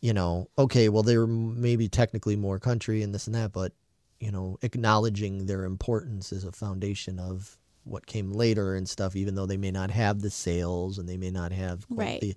you 0.00 0.14
know, 0.14 0.48
okay, 0.58 0.88
well, 0.88 1.02
they're 1.02 1.26
maybe 1.26 1.88
technically 1.88 2.36
more 2.36 2.58
country 2.58 3.02
and 3.02 3.14
this 3.14 3.26
and 3.26 3.36
that, 3.36 3.52
but, 3.52 3.72
you 4.18 4.32
know, 4.32 4.58
acknowledging 4.62 5.46
their 5.46 5.64
importance 5.64 6.32
as 6.32 6.44
a 6.44 6.52
foundation 6.52 7.18
of 7.18 7.58
what 7.90 8.06
came 8.06 8.32
later 8.32 8.74
and 8.74 8.88
stuff, 8.88 9.16
even 9.16 9.34
though 9.34 9.46
they 9.46 9.56
may 9.56 9.70
not 9.70 9.90
have 9.90 10.20
the 10.20 10.30
sales 10.30 10.98
and 10.98 11.08
they 11.08 11.16
may 11.16 11.30
not 11.30 11.52
have 11.52 11.86
quite 11.88 11.98
Right. 12.06 12.20
the 12.20 12.36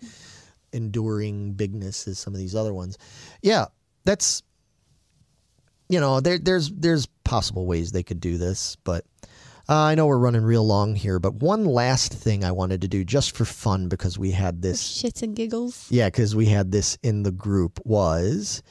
enduring 0.71 1.53
bigness 1.53 2.07
as 2.07 2.17
some 2.19 2.33
of 2.33 2.39
these 2.39 2.55
other 2.55 2.73
ones. 2.73 2.97
Yeah, 3.41 3.65
that's, 4.05 4.41
you 5.89 5.99
know, 5.99 6.19
there, 6.19 6.39
there's 6.39 6.71
there's 6.71 7.05
possible 7.23 7.65
ways 7.67 7.91
they 7.91 8.03
could 8.03 8.19
do 8.19 8.37
this, 8.37 8.75
but 8.83 9.05
uh, 9.69 9.75
I 9.75 9.95
know 9.95 10.07
we're 10.07 10.17
running 10.17 10.43
real 10.43 10.65
long 10.65 10.95
here. 10.95 11.19
But 11.19 11.35
one 11.35 11.65
last 11.65 12.11
thing 12.13 12.43
I 12.43 12.51
wanted 12.51 12.81
to 12.81 12.87
do 12.87 13.03
just 13.05 13.35
for 13.35 13.45
fun 13.45 13.87
because 13.87 14.17
we 14.17 14.31
had 14.31 14.61
this 14.61 14.81
Shits 15.01 15.21
and 15.21 15.35
giggles. 15.35 15.87
yeah, 15.89 16.07
because 16.07 16.35
we 16.35 16.47
had 16.47 16.71
this 16.71 16.97
in 17.03 17.23
the 17.23 17.31
group 17.31 17.79
was. 17.85 18.63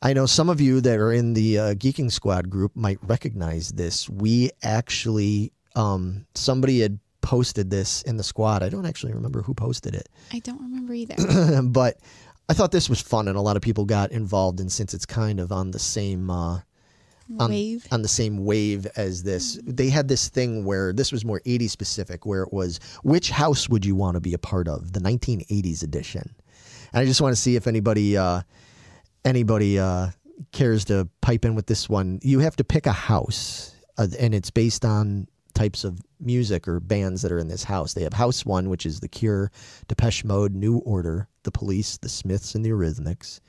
I 0.00 0.12
know 0.12 0.26
some 0.26 0.48
of 0.48 0.60
you 0.60 0.80
that 0.82 1.00
are 1.00 1.12
in 1.12 1.34
the 1.34 1.58
uh, 1.58 1.74
Geeking 1.74 2.12
Squad 2.12 2.48
group 2.48 2.76
might 2.76 2.98
recognize 3.02 3.70
this. 3.70 4.08
We 4.08 4.50
actually, 4.62 5.50
um, 5.76 6.26
somebody 6.34 6.80
had 6.80 6.98
posted 7.20 7.70
this 7.70 8.02
in 8.02 8.16
the 8.16 8.22
squad. 8.22 8.62
I 8.62 8.68
don't 8.68 8.86
actually 8.86 9.12
remember 9.12 9.42
who 9.42 9.54
posted 9.54 9.94
it, 9.94 10.08
I 10.32 10.38
don't 10.40 10.60
remember 10.60 10.94
either. 10.94 11.62
but 11.62 11.98
I 12.48 12.54
thought 12.54 12.72
this 12.72 12.88
was 12.88 13.00
fun, 13.00 13.28
and 13.28 13.36
a 13.36 13.40
lot 13.40 13.56
of 13.56 13.62
people 13.62 13.84
got 13.84 14.12
involved. 14.12 14.60
And 14.60 14.72
since 14.72 14.94
it's 14.94 15.06
kind 15.06 15.40
of 15.40 15.52
on 15.52 15.70
the 15.70 15.78
same 15.78 16.30
uh, 16.30 16.60
on, 17.38 17.50
Wave. 17.50 17.86
on 17.90 18.02
the 18.02 18.08
same 18.08 18.44
wave 18.44 18.86
as 18.96 19.22
this. 19.22 19.60
They 19.64 19.90
had 19.90 20.08
this 20.08 20.28
thing 20.28 20.64
where 20.64 20.92
this 20.92 21.12
was 21.12 21.24
more 21.24 21.40
80s 21.40 21.70
specific, 21.70 22.24
where 22.24 22.42
it 22.42 22.52
was 22.52 22.80
which 23.02 23.30
house 23.30 23.68
would 23.68 23.84
you 23.84 23.94
want 23.94 24.14
to 24.14 24.20
be 24.20 24.32
a 24.32 24.38
part 24.38 24.68
of? 24.68 24.92
The 24.92 25.00
1980s 25.00 25.82
edition. 25.82 26.34
And 26.92 27.02
I 27.02 27.04
just 27.04 27.20
want 27.20 27.34
to 27.34 27.40
see 27.40 27.56
if 27.56 27.66
anybody 27.66 28.16
uh, 28.16 28.42
anybody 29.24 29.78
uh, 29.78 30.08
cares 30.52 30.86
to 30.86 31.08
pipe 31.20 31.44
in 31.44 31.54
with 31.54 31.66
this 31.66 31.88
one. 31.88 32.18
You 32.22 32.38
have 32.38 32.56
to 32.56 32.64
pick 32.64 32.86
a 32.86 32.92
house, 32.92 33.74
uh, 33.98 34.06
and 34.18 34.34
it's 34.34 34.50
based 34.50 34.84
on 34.84 35.28
types 35.58 35.82
of 35.82 36.00
music 36.20 36.68
or 36.68 36.78
bands 36.78 37.20
that 37.22 37.32
are 37.32 37.38
in 37.38 37.48
this 37.48 37.64
house. 37.64 37.92
They 37.92 38.04
have 38.04 38.12
House 38.12 38.46
One, 38.46 38.70
which 38.70 38.86
is 38.86 39.00
The 39.00 39.08
Cure, 39.08 39.50
Depeche 39.88 40.24
Mode, 40.24 40.54
New 40.54 40.78
Order, 40.78 41.26
The 41.42 41.50
Police, 41.50 41.96
The 41.96 42.08
Smiths, 42.08 42.54
and 42.54 42.64
The 42.64 42.70
Eurythmics. 42.70 43.40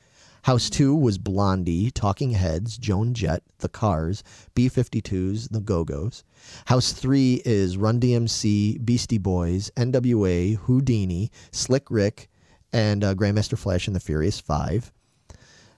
House 0.41 0.72
two 0.72 0.95
was 0.95 1.19
Blondie, 1.19 1.91
Talking 1.91 2.31
Heads, 2.31 2.80
Joan 2.80 3.14
Jett, 3.14 3.44
The 3.60 3.69
Cars, 3.69 4.23
B 4.56 4.69
52s, 4.69 5.52
The 5.52 5.60
Go 5.60 5.84
Go's. 5.84 6.23
House 6.65 6.94
three 6.94 7.44
is 7.45 7.77
Run 7.77 7.99
DMC, 7.99 8.84
Beastie 8.84 9.19
Boys, 9.19 9.69
NWA, 9.77 10.57
Whodini, 10.57 11.30
Slick 11.52 11.91
Rick, 11.91 12.27
and 12.73 13.03
uh, 13.03 13.14
Grandmaster 13.14 13.57
Flash 13.57 13.86
and 13.86 13.95
the 13.95 13.99
Furious 13.99 14.40
Five. 14.40 14.91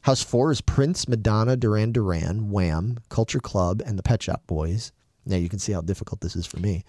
House 0.04 0.24
four 0.24 0.50
is 0.50 0.62
Prince, 0.62 1.10
Madonna, 1.10 1.58
Duran 1.58 1.92
Duran, 1.92 2.52
Wham, 2.52 3.00
Culture 3.10 3.42
Club, 3.42 3.82
and 3.86 4.00
the 4.00 4.04
Pet 4.04 4.24
Shop 4.24 4.48
Boys. 4.48 4.94
Now 5.26 5.38
you 5.38 5.50
can 5.50 5.60
see 5.60 5.72
how 5.72 5.82
difficult 5.82 6.22
this 6.22 6.36
is 6.36 6.46
for 6.46 6.60
me. 6.60 6.84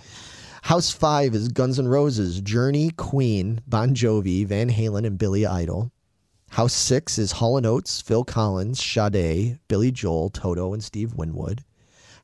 House 0.62 0.90
five 0.90 1.34
is 1.34 1.48
Guns 1.48 1.78
N' 1.78 1.88
Roses, 1.88 2.40
Journey, 2.40 2.90
Queen, 2.90 3.60
Bon 3.66 3.94
Jovi, 3.94 4.46
Van 4.46 4.70
Halen, 4.70 5.06
and 5.06 5.18
Billy 5.18 5.44
Idol. 5.44 5.90
House 6.50 6.74
six 6.74 7.18
is 7.18 7.32
Hall 7.32 7.64
& 7.66 7.66
Oates, 7.66 8.00
Phil 8.00 8.24
Collins, 8.24 8.82
Sade, 8.82 9.58
Billy 9.68 9.90
Joel, 9.90 10.30
Toto, 10.30 10.72
and 10.72 10.84
Steve 10.84 11.14
Winwood. 11.14 11.64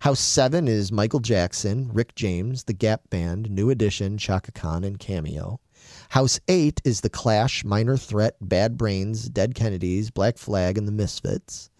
House 0.00 0.20
seven 0.20 0.68
is 0.68 0.92
Michael 0.92 1.18
Jackson, 1.18 1.90
Rick 1.92 2.14
James, 2.14 2.64
The 2.64 2.74
Gap 2.74 3.10
Band, 3.10 3.50
New 3.50 3.70
Edition, 3.70 4.16
Chaka 4.16 4.52
Khan, 4.52 4.84
and 4.84 4.98
Cameo. 4.98 5.60
House 6.10 6.38
eight 6.46 6.80
is 6.84 7.00
The 7.00 7.10
Clash, 7.10 7.64
Minor 7.64 7.96
Threat, 7.96 8.36
Bad 8.40 8.76
Brains, 8.76 9.28
Dead 9.28 9.54
Kennedys, 9.54 10.10
Black 10.10 10.38
Flag, 10.38 10.78
and 10.78 10.86
The 10.86 10.92
Misfits. 10.92 11.70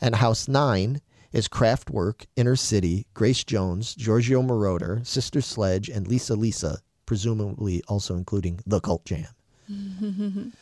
And 0.00 0.14
House 0.14 0.46
nine 0.46 1.00
is 1.32 1.48
Kraftwerk, 1.48 2.26
Inner 2.36 2.56
City, 2.56 3.06
Grace 3.14 3.44
Jones, 3.44 3.94
Giorgio 3.94 4.42
Moroder, 4.42 5.06
Sister 5.06 5.40
Sledge, 5.40 5.88
and 5.88 6.08
Lisa 6.08 6.34
Lisa, 6.34 6.78
presumably 7.06 7.82
also 7.88 8.16
including 8.16 8.60
The 8.66 8.80
Cult 8.80 9.04
Jam. 9.04 9.26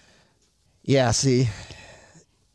Yeah, 0.88 1.10
see, 1.10 1.48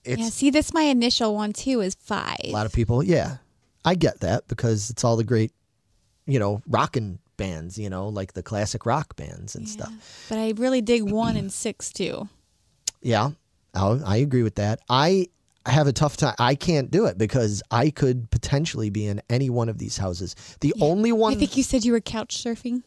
yeah, 0.05 0.29
see, 0.29 0.51
that's 0.51 0.73
my 0.73 0.83
initial 0.83 1.35
one 1.35 1.51
too. 1.51 1.81
Is 1.81 1.95
five. 1.95 2.37
a 2.45 2.51
lot 2.51 2.65
of 2.65 2.71
people. 2.71 3.03
Yeah, 3.03 3.37
I 3.83 3.95
get 3.95 4.21
that 4.21 4.47
because 4.47 4.89
it's 4.89 5.03
all 5.03 5.17
the 5.17 5.25
great, 5.25 5.51
you 6.25 6.39
know, 6.39 6.61
rockin' 6.65 7.19
bands. 7.35 7.77
You 7.77 7.89
know, 7.89 8.07
like 8.07 8.31
the 8.31 8.41
classic 8.41 8.85
rock 8.85 9.17
bands 9.17 9.53
and 9.53 9.67
stuff. 9.67 9.91
But 10.29 10.37
I 10.37 10.53
really 10.55 10.79
dig 10.79 11.03
one 11.03 11.35
and 11.35 11.51
six 11.51 11.91
too. 11.91 12.29
Yeah, 13.01 13.31
I, 13.73 13.99
I 14.05 14.15
agree 14.17 14.43
with 14.43 14.55
that. 14.55 14.79
I 14.89 15.27
have 15.65 15.87
a 15.87 15.93
tough 15.93 16.17
time. 16.17 16.35
I 16.39 16.55
can't 16.55 16.89
do 16.91 17.05
it 17.05 17.17
because 17.17 17.61
I 17.71 17.89
could 17.91 18.29
potentially 18.31 18.89
be 18.89 19.05
in 19.05 19.21
any 19.29 19.49
one 19.49 19.69
of 19.69 19.77
these 19.77 19.97
houses. 19.97 20.35
The 20.61 20.73
only 20.81 21.11
one, 21.11 21.33
I 21.33 21.35
think 21.35 21.55
you 21.57 21.63
said 21.63 21.83
you 21.85 21.91
were 21.91 21.99
couch 22.01 22.35
surfing. 22.43 22.83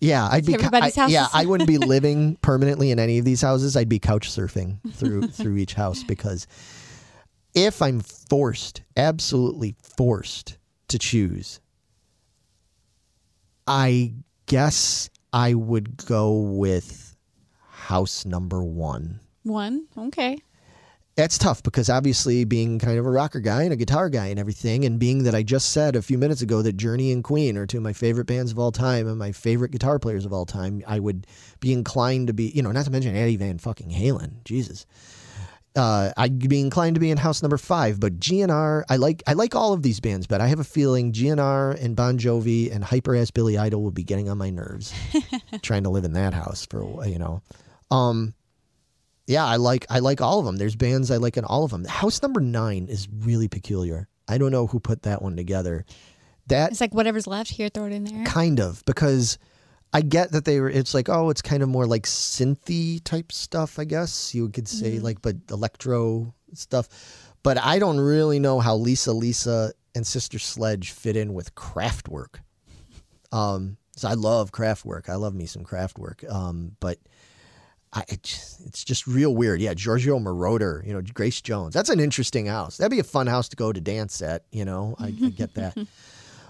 yeah, 0.00 0.28
I'd 0.30 0.46
be. 0.46 0.54
everybody's 0.54 0.96
I, 0.96 1.06
Yeah. 1.08 1.26
I 1.32 1.44
wouldn't 1.46 1.68
be 1.68 1.78
living 1.94 2.36
permanently 2.36 2.90
in 2.90 2.98
any 2.98 3.18
of 3.18 3.24
these 3.24 3.42
houses. 3.42 3.76
I'd 3.76 3.88
be 3.88 3.98
couch 3.98 4.28
surfing 4.30 4.78
through 4.94 5.28
through 5.38 5.56
each 5.56 5.74
house 5.74 6.02
because 6.02 6.46
if 7.54 7.80
I'm 7.82 8.00
forced, 8.00 8.82
absolutely 8.96 9.76
forced 9.96 10.56
to 10.88 10.98
choose, 10.98 11.60
I 13.66 14.14
guess 14.46 15.08
I 15.32 15.54
would 15.54 16.04
go 16.06 16.38
with 16.40 17.16
house 17.70 18.24
number 18.24 18.62
one. 18.62 19.20
One, 19.42 19.86
okay. 19.96 20.38
That's 21.16 21.38
tough 21.38 21.62
because 21.62 21.88
obviously 21.88 22.44
being 22.44 22.80
kind 22.80 22.98
of 22.98 23.06
a 23.06 23.10
rocker 23.10 23.38
guy 23.38 23.62
and 23.62 23.72
a 23.72 23.76
guitar 23.76 24.08
guy 24.08 24.26
and 24.26 24.38
everything, 24.38 24.84
and 24.84 24.98
being 24.98 25.22
that 25.24 25.34
I 25.34 25.44
just 25.44 25.70
said 25.70 25.94
a 25.94 26.02
few 26.02 26.18
minutes 26.18 26.42
ago 26.42 26.60
that 26.62 26.76
Journey 26.76 27.12
and 27.12 27.22
Queen 27.22 27.56
are 27.56 27.66
two 27.66 27.76
of 27.76 27.84
my 27.84 27.92
favorite 27.92 28.26
bands 28.26 28.50
of 28.50 28.58
all 28.58 28.72
time 28.72 29.06
and 29.06 29.16
my 29.16 29.30
favorite 29.30 29.70
guitar 29.70 30.00
players 30.00 30.24
of 30.24 30.32
all 30.32 30.44
time, 30.44 30.82
I 30.88 30.98
would 30.98 31.28
be 31.60 31.72
inclined 31.72 32.26
to 32.26 32.32
be, 32.32 32.46
you 32.48 32.62
know, 32.62 32.72
not 32.72 32.86
to 32.86 32.90
mention 32.90 33.14
Eddie 33.14 33.36
Van 33.36 33.58
fucking 33.58 33.90
Halen, 33.90 34.42
Jesus. 34.44 34.86
Uh, 35.76 36.12
I'd 36.16 36.48
be 36.48 36.60
inclined 36.60 36.94
to 36.94 37.00
be 37.00 37.10
in 37.10 37.16
house 37.18 37.42
number 37.42 37.58
five, 37.58 37.98
but 37.98 38.18
GNR, 38.18 38.84
I 38.88 38.96
like 38.96 39.22
I 39.26 39.32
like 39.32 39.54
all 39.54 39.72
of 39.72 39.82
these 39.82 40.00
bands, 40.00 40.26
but 40.26 40.40
I 40.40 40.46
have 40.48 40.60
a 40.60 40.64
feeling 40.64 41.12
GNR 41.12 41.80
and 41.82 41.96
Bon 41.96 42.18
Jovi 42.18 42.72
and 42.72 42.82
hyper 42.82 43.14
ass 43.16 43.30
Billy 43.30 43.58
Idol 43.58 43.82
would 43.82 43.94
be 43.94 44.04
getting 44.04 44.28
on 44.28 44.38
my 44.38 44.50
nerves, 44.50 44.92
trying 45.62 45.82
to 45.84 45.90
live 45.90 46.04
in 46.04 46.12
that 46.12 46.32
house 46.34 46.66
for 46.66 47.04
you 47.06 47.18
know. 47.18 47.42
Um, 47.90 48.34
yeah, 49.26 49.44
I 49.44 49.56
like 49.56 49.86
I 49.90 50.00
like 50.00 50.20
all 50.20 50.38
of 50.38 50.44
them. 50.46 50.56
There's 50.56 50.76
bands 50.76 51.10
I 51.10 51.16
like 51.16 51.36
in 51.36 51.44
all 51.44 51.64
of 51.64 51.70
them. 51.70 51.84
House 51.84 52.20
number 52.22 52.40
nine 52.40 52.86
is 52.88 53.08
really 53.10 53.48
peculiar. 53.48 54.08
I 54.28 54.38
don't 54.38 54.52
know 54.52 54.66
who 54.66 54.80
put 54.80 55.02
that 55.02 55.22
one 55.22 55.36
together. 55.36 55.84
That 56.48 56.72
It's 56.72 56.80
like 56.80 56.94
whatever's 56.94 57.26
left 57.26 57.50
here, 57.50 57.68
throw 57.68 57.86
it 57.86 57.92
in 57.92 58.04
there. 58.04 58.24
kind 58.26 58.60
of 58.60 58.84
because 58.84 59.38
I 59.92 60.02
get 60.02 60.32
that 60.32 60.44
they 60.44 60.60
were. 60.60 60.68
It's 60.68 60.92
like 60.94 61.08
oh, 61.08 61.30
it's 61.30 61.42
kind 61.42 61.62
of 61.62 61.68
more 61.68 61.86
like 61.86 62.02
synthy 62.04 63.02
type 63.02 63.32
stuff. 63.32 63.78
I 63.78 63.84
guess 63.84 64.34
you 64.34 64.48
could 64.50 64.68
say 64.68 64.98
like, 64.98 65.22
but 65.22 65.36
electro 65.50 66.34
stuff. 66.52 66.88
But 67.42 67.58
I 67.58 67.78
don't 67.78 67.98
really 68.00 68.38
know 68.38 68.58
how 68.60 68.76
Lisa 68.76 69.12
Lisa 69.12 69.72
and 69.94 70.06
Sister 70.06 70.38
Sledge 70.38 70.90
fit 70.90 71.16
in 71.16 71.34
with 71.34 71.54
Kraftwerk. 71.54 72.40
Um, 73.32 73.76
so 73.96 74.08
I 74.08 74.14
love 74.14 74.50
Kraftwerk. 74.52 75.08
I 75.08 75.14
love 75.14 75.34
me 75.34 75.46
some 75.46 75.64
Kraftwerk. 75.64 76.28
Um, 76.32 76.76
but 76.80 76.98
I, 77.94 78.04
it 78.08 78.22
just, 78.24 78.66
it's 78.66 78.84
just 78.84 79.06
real 79.06 79.34
weird. 79.34 79.60
Yeah, 79.60 79.72
Giorgio 79.74 80.18
Moroder, 80.18 80.84
you 80.86 80.92
know, 80.92 81.00
Grace 81.00 81.40
Jones. 81.40 81.74
That's 81.74 81.90
an 81.90 82.00
interesting 82.00 82.46
house. 82.46 82.76
That'd 82.76 82.90
be 82.90 82.98
a 82.98 83.04
fun 83.04 83.28
house 83.28 83.48
to 83.50 83.56
go 83.56 83.72
to 83.72 83.80
dance 83.80 84.20
at. 84.20 84.42
You 84.50 84.64
know, 84.64 84.96
I, 84.98 85.06
I 85.06 85.10
get 85.10 85.54
that. 85.54 85.76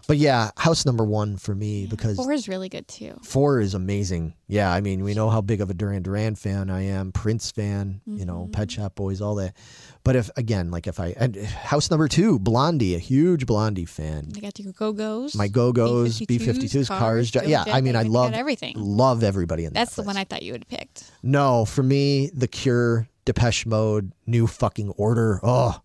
But 0.06 0.18
yeah, 0.18 0.51
house 0.56 0.85
number 0.85 1.05
one 1.05 1.36
for 1.36 1.55
me 1.55 1.86
mm, 1.86 1.90
because 1.90 2.16
Four 2.16 2.32
is 2.32 2.48
really 2.48 2.68
good 2.68 2.86
too. 2.86 3.18
four 3.22 3.60
is 3.60 3.74
amazing. 3.74 4.35
Yeah, 4.47 4.72
I 4.72 4.81
mean, 4.81 5.02
we 5.02 5.14
know 5.14 5.31
how 5.31 5.40
big 5.40 5.60
of 5.60 5.70
a 5.70 5.74
Duran 5.74 6.02
Duran 6.02 6.35
fan 6.35 6.70
I 6.70 6.82
am, 6.82 7.12
Prince 7.12 7.51
fan, 7.51 8.01
you 8.06 8.24
know, 8.24 8.43
mm-hmm. 8.43 8.52
Pet 8.52 8.70
Shop 8.70 8.94
Boys, 8.94 9.20
all 9.20 9.36
that. 9.36 9.55
But 10.02 10.16
if 10.16 10.31
again, 10.36 10.70
like 10.70 10.86
if 10.86 11.01
I 11.01 11.14
and 11.16 11.36
house 11.36 11.90
number 11.90 12.09
two, 12.09 12.39
Blondie, 12.39 12.94
a 12.94 12.98
huge 12.98 13.47
Blondie 13.47 13.86
fan. 13.86 14.28
They 14.28 14.40
got 14.40 14.59
your 14.59 14.72
Go 14.72 14.93
Go's. 14.93 15.35
My 15.35 15.48
Go 15.48 15.72
Go's, 15.72 16.20
B 16.20 16.39
52s, 16.39 16.89
cars. 16.89 17.35
Yeah, 17.35 17.64
I 17.66 17.81
mean, 17.81 17.97
I 17.97 18.02
Jack, 18.02 18.05
they 18.05 18.12
got 18.12 18.12
love 18.12 18.35
everything. 18.35 18.74
Love 18.76 19.22
everybody 19.22 19.64
in 19.64 19.72
that. 19.72 19.81
That's 19.81 19.97
the 19.97 20.02
place. 20.02 20.06
one 20.09 20.16
I 20.18 20.24
thought 20.24 20.43
you 20.43 20.52
would 20.52 20.68
picked. 20.68 21.10
No, 21.22 21.64
for 21.64 21.82
me, 21.82 22.31
The 22.35 22.48
Cure, 22.48 23.09
Depeche 23.24 23.64
Mode, 23.66 24.12
New 24.26 24.47
Fucking 24.47 24.90
Order. 24.90 25.40
Oh, 25.43 25.81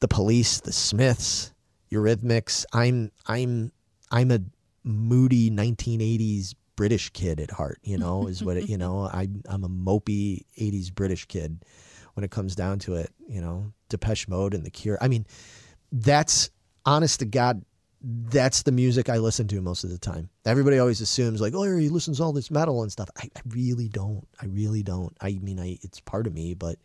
the 0.00 0.08
Police, 0.08 0.60
the 0.60 0.72
Smiths, 0.72 1.51
Eurythmics. 1.92 2.64
I'm 2.72 3.12
I'm 3.26 3.72
I'm 4.10 4.30
a 4.30 4.40
moody 4.84 5.50
1980s 5.50 6.54
British 6.76 7.10
kid 7.10 7.40
at 7.40 7.50
heart. 7.50 7.78
You 7.82 7.98
know, 7.98 8.26
is 8.26 8.42
what 8.42 8.56
it, 8.56 8.68
you 8.68 8.78
know. 8.78 9.00
I 9.12 9.28
I'm 9.48 9.64
a 9.64 9.68
mopey 9.68 10.44
80s 10.58 10.94
British 10.94 11.26
kid 11.26 11.64
when 12.14 12.24
it 12.24 12.30
comes 12.30 12.54
down 12.54 12.78
to 12.80 12.94
it. 12.94 13.10
You 13.28 13.40
know, 13.40 13.72
Depeche 13.88 14.28
Mode 14.28 14.54
and 14.54 14.64
The 14.64 14.70
Cure. 14.70 14.98
I 15.00 15.08
mean, 15.08 15.26
that's 15.92 16.50
honest 16.84 17.20
to 17.20 17.26
God. 17.26 17.64
That's 18.04 18.62
the 18.62 18.72
music 18.72 19.08
I 19.08 19.18
listen 19.18 19.46
to 19.48 19.60
most 19.60 19.84
of 19.84 19.90
the 19.90 19.98
time. 19.98 20.28
Everybody 20.44 20.80
always 20.80 21.00
assumes 21.00 21.40
like, 21.40 21.54
oh, 21.54 21.62
he 21.76 21.88
listens 21.88 22.16
to 22.16 22.24
all 22.24 22.32
this 22.32 22.50
metal 22.50 22.82
and 22.82 22.90
stuff. 22.90 23.08
I, 23.16 23.28
I 23.36 23.40
really 23.46 23.88
don't. 23.88 24.26
I 24.40 24.46
really 24.46 24.82
don't. 24.82 25.16
I 25.20 25.38
mean, 25.40 25.60
I 25.60 25.78
it's 25.82 26.00
part 26.00 26.26
of 26.26 26.34
me, 26.34 26.54
but 26.54 26.78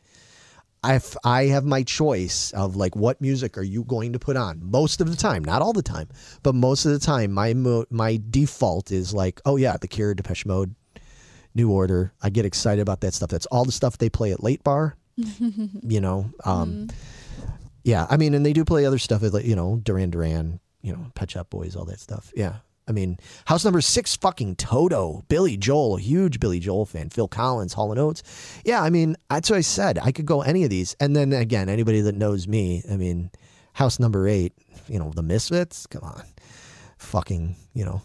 if 0.86 1.16
I 1.24 1.46
have 1.46 1.66
my 1.66 1.84
choice 1.84 2.52
of 2.52 2.76
like 2.76 2.96
what 2.96 3.20
music 3.22 3.58
are 3.58 3.64
you 3.64 3.84
going 3.84 4.14
to 4.14 4.20
put 4.20 4.38
on 4.38 4.60
most 4.64 5.02
of 5.02 5.10
the 5.10 5.18
time, 5.18 5.44
not 5.44 5.62
all 5.62 5.74
the 5.74 5.82
time, 5.82 6.10
but 6.44 6.56
most 6.56 6.86
of 6.86 6.92
the 6.92 7.00
time, 7.00 7.32
my 7.32 7.54
mo- 7.54 7.86
my 7.90 8.22
default 8.30 8.92
is 8.92 9.14
like, 9.14 9.42
oh 9.46 9.56
yeah, 9.56 9.78
The 9.80 9.88
Cure, 9.88 10.14
Depeche 10.14 10.46
Mode, 10.46 10.76
New 11.56 11.72
Order. 11.72 12.14
I 12.22 12.30
get 12.30 12.46
excited 12.46 12.82
about 12.82 13.02
that 13.02 13.14
stuff. 13.14 13.30
That's 13.30 13.48
all 13.48 13.66
the 13.66 13.72
stuff 13.72 13.98
they 13.98 14.10
play 14.10 14.32
at 14.32 14.44
late 14.44 14.64
bar. 14.64 14.96
you 15.18 16.00
know, 16.00 16.32
um, 16.46 16.90
yeah. 17.84 18.06
I 18.10 18.18
mean, 18.18 18.34
and 18.36 18.46
they 18.46 18.54
do 18.54 18.64
play 18.64 18.86
other 18.86 19.00
stuff, 19.00 19.24
like, 19.24 19.46
you 19.46 19.56
know, 19.56 19.80
Duran 19.84 20.12
Duran, 20.12 20.60
you 20.84 20.94
know, 20.94 21.12
Pet 21.16 21.32
Shop 21.32 21.50
Boys, 21.50 21.76
all 21.76 21.86
that 21.86 22.00
stuff. 22.00 22.32
Yeah. 22.36 22.58
I 22.88 22.94
mean, 22.94 23.18
house 23.46 23.66
number 23.66 23.82
six, 23.82 24.16
fucking 24.16 24.56
Toto, 24.56 25.24
Billy 25.28 25.58
Joel, 25.58 25.98
huge 25.98 26.40
Billy 26.40 26.60
Joel 26.60 26.86
fan, 26.86 27.10
Phil 27.10 27.28
Collins, 27.28 27.74
Hall 27.74 27.92
and 27.92 28.00
Oates. 28.00 28.24
Yeah, 28.64 28.82
I 28.82 28.90
mean, 28.90 29.18
that's 29.30 29.50
what 29.50 29.58
I 29.58 29.62
said. 29.62 30.00
I 30.02 30.12
could 30.12 30.26
go 30.26 30.42
any 30.42 30.64
of 30.64 30.70
these. 30.70 30.96
And 31.00 31.16
then 31.16 31.34
again, 31.34 31.68
anybody 31.68 32.02
that 32.02 32.16
knows 32.16 32.48
me, 32.48 32.84
I 32.90 32.96
mean, 32.96 33.30
house 33.74 34.00
number 34.00 34.28
eight, 34.28 34.54
you 34.88 35.00
know, 35.00 35.12
the 35.14 35.24
Misfits, 35.24 35.86
come 35.86 36.04
on. 36.04 36.24
Fucking, 36.98 37.56
you 37.74 37.86
know, 37.86 38.02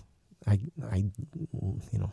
I, 0.46 0.58
I, 0.90 0.96
you 0.96 1.98
know, 1.98 2.10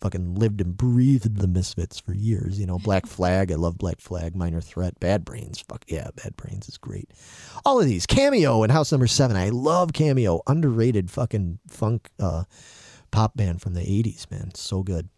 fucking 0.00 0.34
lived 0.34 0.60
and 0.60 0.76
breathed 0.76 1.36
the 1.38 1.48
Misfits 1.48 1.98
for 2.00 2.14
years. 2.14 2.58
You 2.58 2.66
know, 2.66 2.78
Black 2.78 3.06
Flag, 3.08 3.52
I 3.52 3.56
love 3.56 3.78
Black 3.78 4.00
Flag, 4.00 4.34
Minor 4.34 4.60
Threat, 4.60 4.98
Bad 5.00 5.24
Brains, 5.24 5.60
fuck 5.60 5.84
yeah, 5.88 6.08
Bad 6.16 6.36
Brains 6.36 6.68
is 6.68 6.78
great. 6.78 7.10
All 7.64 7.80
of 7.80 7.86
these, 7.86 8.06
Cameo 8.06 8.62
and 8.62 8.72
House 8.72 8.92
Number 8.92 9.06
Seven, 9.06 9.36
I 9.36 9.50
love 9.50 9.92
Cameo, 9.92 10.42
underrated 10.46 11.10
fucking 11.10 11.58
funk 11.68 12.08
uh, 12.18 12.44
pop 13.10 13.36
band 13.36 13.60
from 13.60 13.74
the 13.74 13.80
'80s, 13.80 14.30
man, 14.30 14.54
so 14.54 14.82
good. 14.82 15.08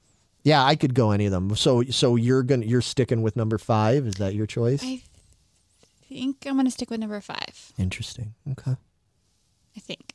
Yeah, 0.44 0.64
I 0.64 0.74
could 0.74 0.94
go 0.94 1.12
any 1.12 1.26
of 1.26 1.32
them. 1.32 1.54
So, 1.54 1.84
so 1.84 2.16
you're 2.16 2.42
gonna 2.42 2.66
you're 2.66 2.80
sticking 2.80 3.22
with 3.22 3.36
number 3.36 3.58
five? 3.58 4.06
Is 4.06 4.14
that 4.14 4.34
your 4.34 4.46
choice? 4.46 4.82
I 4.82 5.00
think 6.08 6.44
I'm 6.46 6.56
gonna 6.56 6.70
stick 6.70 6.90
with 6.90 7.00
number 7.00 7.20
five. 7.20 7.72
Interesting. 7.78 8.34
Okay. 8.50 8.76
I 9.76 9.80
think. 9.80 10.14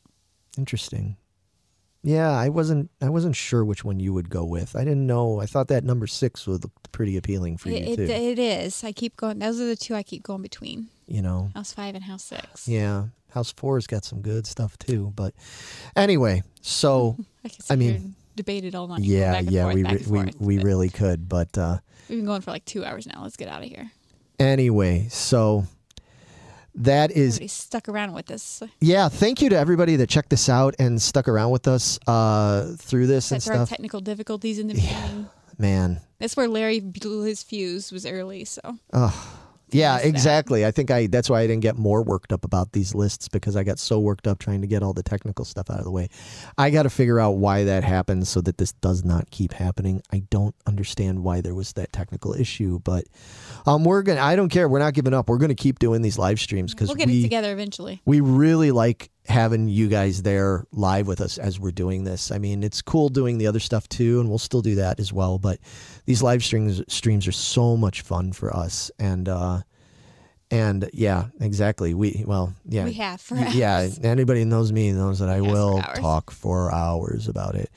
Interesting. 0.57 1.17
Yeah, 2.07 2.31
I 2.31 2.47
wasn't 2.49 2.89
I 3.01 3.09
wasn't 3.09 3.35
sure 3.35 3.65
which 3.65 3.83
one 3.83 3.99
you 3.99 4.13
would 4.13 4.29
go 4.29 4.45
with. 4.45 4.75
I 4.77 4.83
didn't 4.85 5.05
know. 5.05 5.41
I 5.41 5.45
thought 5.45 5.67
that 5.67 5.83
number 5.83 6.07
six 6.07 6.47
would 6.47 6.63
look 6.63 6.71
pretty 6.93 7.17
appealing 7.17 7.57
for 7.57 7.67
you 7.69 7.75
It, 7.77 7.95
too. 7.97 8.03
it, 8.03 8.09
it 8.09 8.39
is. 8.39 8.81
I 8.83 8.93
keep 8.93 9.17
going. 9.17 9.39
Those 9.39 9.59
are 9.59 9.65
the 9.65 9.75
two 9.75 9.93
I 9.93 10.03
keep 10.03 10.23
going 10.23 10.41
between. 10.41 10.87
you 11.05 11.21
know. 11.21 11.49
House 11.53 11.73
five 11.73 11.95
and 11.95 12.03
house 12.05 12.23
six. 12.23 12.67
Yeah. 12.67 13.07
House 13.31 13.51
four's 13.51 13.87
got 13.87 14.05
some 14.05 14.21
good 14.21 14.47
stuff 14.47 14.77
too. 14.77 15.11
But 15.15 15.33
anyway, 15.97 16.43
so 16.61 17.17
I, 17.45 17.49
can 17.49 17.59
I 17.69 17.75
mean, 17.75 18.15
debated 18.37 18.73
all 18.73 18.87
night. 18.87 19.01
yeah, 19.01 19.41
yeah, 19.41 19.63
forth, 19.63 19.75
we 19.75 19.83
re- 19.83 19.91
we 19.97 20.03
forth, 20.03 20.35
we 20.39 20.57
really 20.59 20.89
could. 20.89 21.27
But 21.27 21.57
uh 21.57 21.79
We've 22.07 22.19
been 22.19 22.25
going 22.25 22.39
for 22.39 22.51
like 22.51 22.63
two 22.63 22.85
hours 22.85 23.05
now. 23.05 23.21
Let's 23.21 23.35
get 23.35 23.49
out 23.49 23.63
of 23.63 23.67
here. 23.67 23.91
anyway, 24.39 25.07
so 25.09 25.65
that 26.77 27.11
is 27.11 27.39
stuck 27.51 27.89
around 27.89 28.13
with 28.13 28.31
us. 28.31 28.61
yeah, 28.79 29.09
thank 29.09 29.41
you 29.41 29.49
to 29.49 29.57
everybody 29.57 29.95
that 29.97 30.09
checked 30.09 30.29
this 30.29 30.47
out 30.49 30.75
and 30.79 31.01
stuck 31.01 31.27
around 31.27 31.51
with 31.51 31.67
us 31.67 31.99
uh 32.07 32.75
through 32.77 33.07
this 33.07 33.31
and 33.31 33.37
That's 33.41 33.45
stuff. 33.45 33.69
technical 33.69 33.99
difficulties 33.99 34.59
in 34.59 34.67
the 34.67 34.75
beginning. 34.75 35.27
Man. 35.57 36.01
That's 36.19 36.37
where 36.37 36.47
Larry 36.47 36.79
blew 36.79 37.23
his 37.23 37.41
fuse. 37.43 37.91
Was 37.91 38.05
early, 38.05 38.45
so 38.45 38.77
Yeah, 39.71 39.93
There's 39.93 40.03
that. 40.03 40.07
exactly. 40.09 40.65
I 40.65 40.71
think 40.71 40.91
I 40.91 41.07
that's 41.07 41.29
why 41.29 41.41
I 41.41 41.47
didn't 41.47 41.61
get 41.61 41.77
more 41.77 42.01
worked 42.03 42.31
up 42.31 42.45
about 42.45 42.71
these 42.71 42.95
lists 42.95 43.27
because 43.27 43.55
I 43.55 43.63
got 43.63 43.79
so 43.79 43.99
worked 43.99 44.25
up 44.27 44.39
trying 44.39 44.61
to 44.61 44.67
get 44.67 44.81
all 44.81 44.93
the 44.93 45.03
technical 45.03 45.43
stuff 45.45 45.69
out 45.69 45.79
of 45.79 45.83
the 45.83 45.91
way. 45.91 46.07
I 46.57 46.69
got 46.69 46.83
to 46.83 46.89
figure 46.89 47.19
out 47.19 47.31
why 47.37 47.65
that 47.65 47.83
happened 47.83 48.27
so 48.27 48.39
that 48.41 48.57
this 48.57 48.71
does 48.73 49.03
not 49.03 49.29
keep 49.29 49.51
happening. 49.53 50.01
I 50.13 50.19
don't 50.29 50.55
understand 50.65 51.23
why 51.23 51.41
there 51.41 51.55
was 51.55 51.73
that 51.73 51.91
technical 51.91 52.33
issue, 52.33 52.79
but 52.79 53.05
um 53.65 53.83
we're 53.83 54.03
going 54.03 54.17
to 54.17 54.23
I 54.23 54.35
don't 54.35 54.49
care. 54.49 54.69
We're 54.69 54.79
not 54.79 54.93
giving 54.93 55.13
up. 55.13 55.27
We're 55.29 55.37
going 55.37 55.49
to 55.49 55.55
keep 55.55 55.79
doing 55.79 56.01
these 56.01 56.17
live 56.17 56.39
streams 56.39 56.73
cuz 56.73 56.87
we'll 56.87 56.95
get 56.95 57.07
we 57.07 57.19
it 57.19 57.23
together 57.23 57.51
eventually. 57.51 58.01
we 58.05 58.21
really 58.21 58.71
like 58.71 59.09
having 59.27 59.67
you 59.67 59.89
guys 59.89 60.21
there 60.21 60.65
live 60.71 61.05
with 61.05 61.19
us 61.19 61.37
as 61.37 61.59
we're 61.59 61.69
doing 61.71 62.05
this. 62.05 62.31
I 62.31 62.37
mean, 62.37 62.63
it's 62.63 62.81
cool 62.81 63.09
doing 63.09 63.37
the 63.37 63.47
other 63.47 63.59
stuff 63.59 63.89
too, 63.89 64.21
and 64.21 64.29
we'll 64.29 64.37
still 64.37 64.61
do 64.61 64.75
that 64.75 65.01
as 65.01 65.11
well. 65.11 65.37
But 65.37 65.59
these 66.07 66.23
live 66.23 66.43
streams 66.43 66.81
streams 66.87 67.27
are 67.27 67.31
so 67.33 67.77
much 67.77 68.01
fun 68.01 68.31
for 68.33 68.55
us, 68.55 68.89
and 68.97 69.27
uh, 69.29 69.61
And 70.49 70.89
yeah, 70.93 71.25
exactly. 71.41 71.93
We 71.93 72.23
well, 72.25 72.53
yeah, 72.65 72.85
We 72.85 72.93
have 72.93 73.19
for 73.21 73.35
yeah. 73.35 73.89
Anybody 74.01 74.39
who 74.41 74.45
knows 74.47 74.71
me 74.71 74.91
knows 74.93 75.19
that 75.19 75.27
I 75.29 75.37
Yes, 75.41 75.45
for 75.45 75.51
will 75.51 75.77
hours. 75.85 75.99
talk 75.99 76.31
for 76.31 76.71
hours 76.73 77.27
about 77.27 77.55
it. 77.55 77.69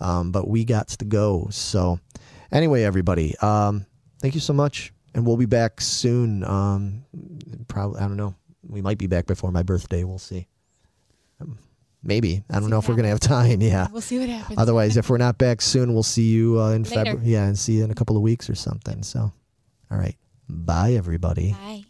Um, 0.00 0.32
but 0.32 0.46
we 0.48 0.64
got 0.64 0.88
to 0.88 1.04
go. 1.04 1.46
So 1.50 1.98
anyway, 2.50 2.82
everybody, 2.82 3.36
um, 3.38 3.86
thank 4.20 4.34
you 4.34 4.40
so 4.40 4.52
much, 4.52 4.92
and 5.14 5.24
we'll 5.24 5.36
be 5.36 5.46
back 5.46 5.80
soon. 5.80 6.42
Um, 6.44 7.04
probably 7.68 8.00
I 8.00 8.08
don't 8.08 8.16
know. 8.16 8.34
We 8.68 8.82
might 8.82 8.98
be 8.98 9.06
back 9.06 9.26
before 9.26 9.52
my 9.52 9.62
birthday. 9.62 10.02
We'll 10.04 10.18
see. 10.18 10.48
Maybe 12.02 12.44
I 12.50 12.60
don't 12.60 12.70
know 12.70 12.78
if 12.78 12.88
we're 12.88 12.94
gonna 12.94 13.08
have 13.08 13.20
time. 13.20 13.60
Yeah. 13.60 13.88
We'll 13.90 14.00
see 14.00 14.18
what 14.18 14.28
happens. 14.28 14.58
Otherwise, 14.58 14.96
if 14.96 15.10
we're 15.10 15.18
not 15.18 15.36
back 15.46 15.60
soon, 15.60 15.94
we'll 15.94 16.02
see 16.02 16.28
you 16.28 16.60
uh, 16.60 16.70
in 16.70 16.84
February. 16.84 17.20
Yeah, 17.24 17.46
and 17.46 17.58
see 17.58 17.74
you 17.74 17.84
in 17.84 17.90
a 17.90 17.94
couple 17.94 18.16
of 18.16 18.22
weeks 18.22 18.48
or 18.48 18.54
something. 18.54 19.02
So, 19.02 19.32
all 19.90 19.98
right. 19.98 20.16
Bye, 20.48 20.92
everybody. 20.92 21.52
Bye. 21.52 21.84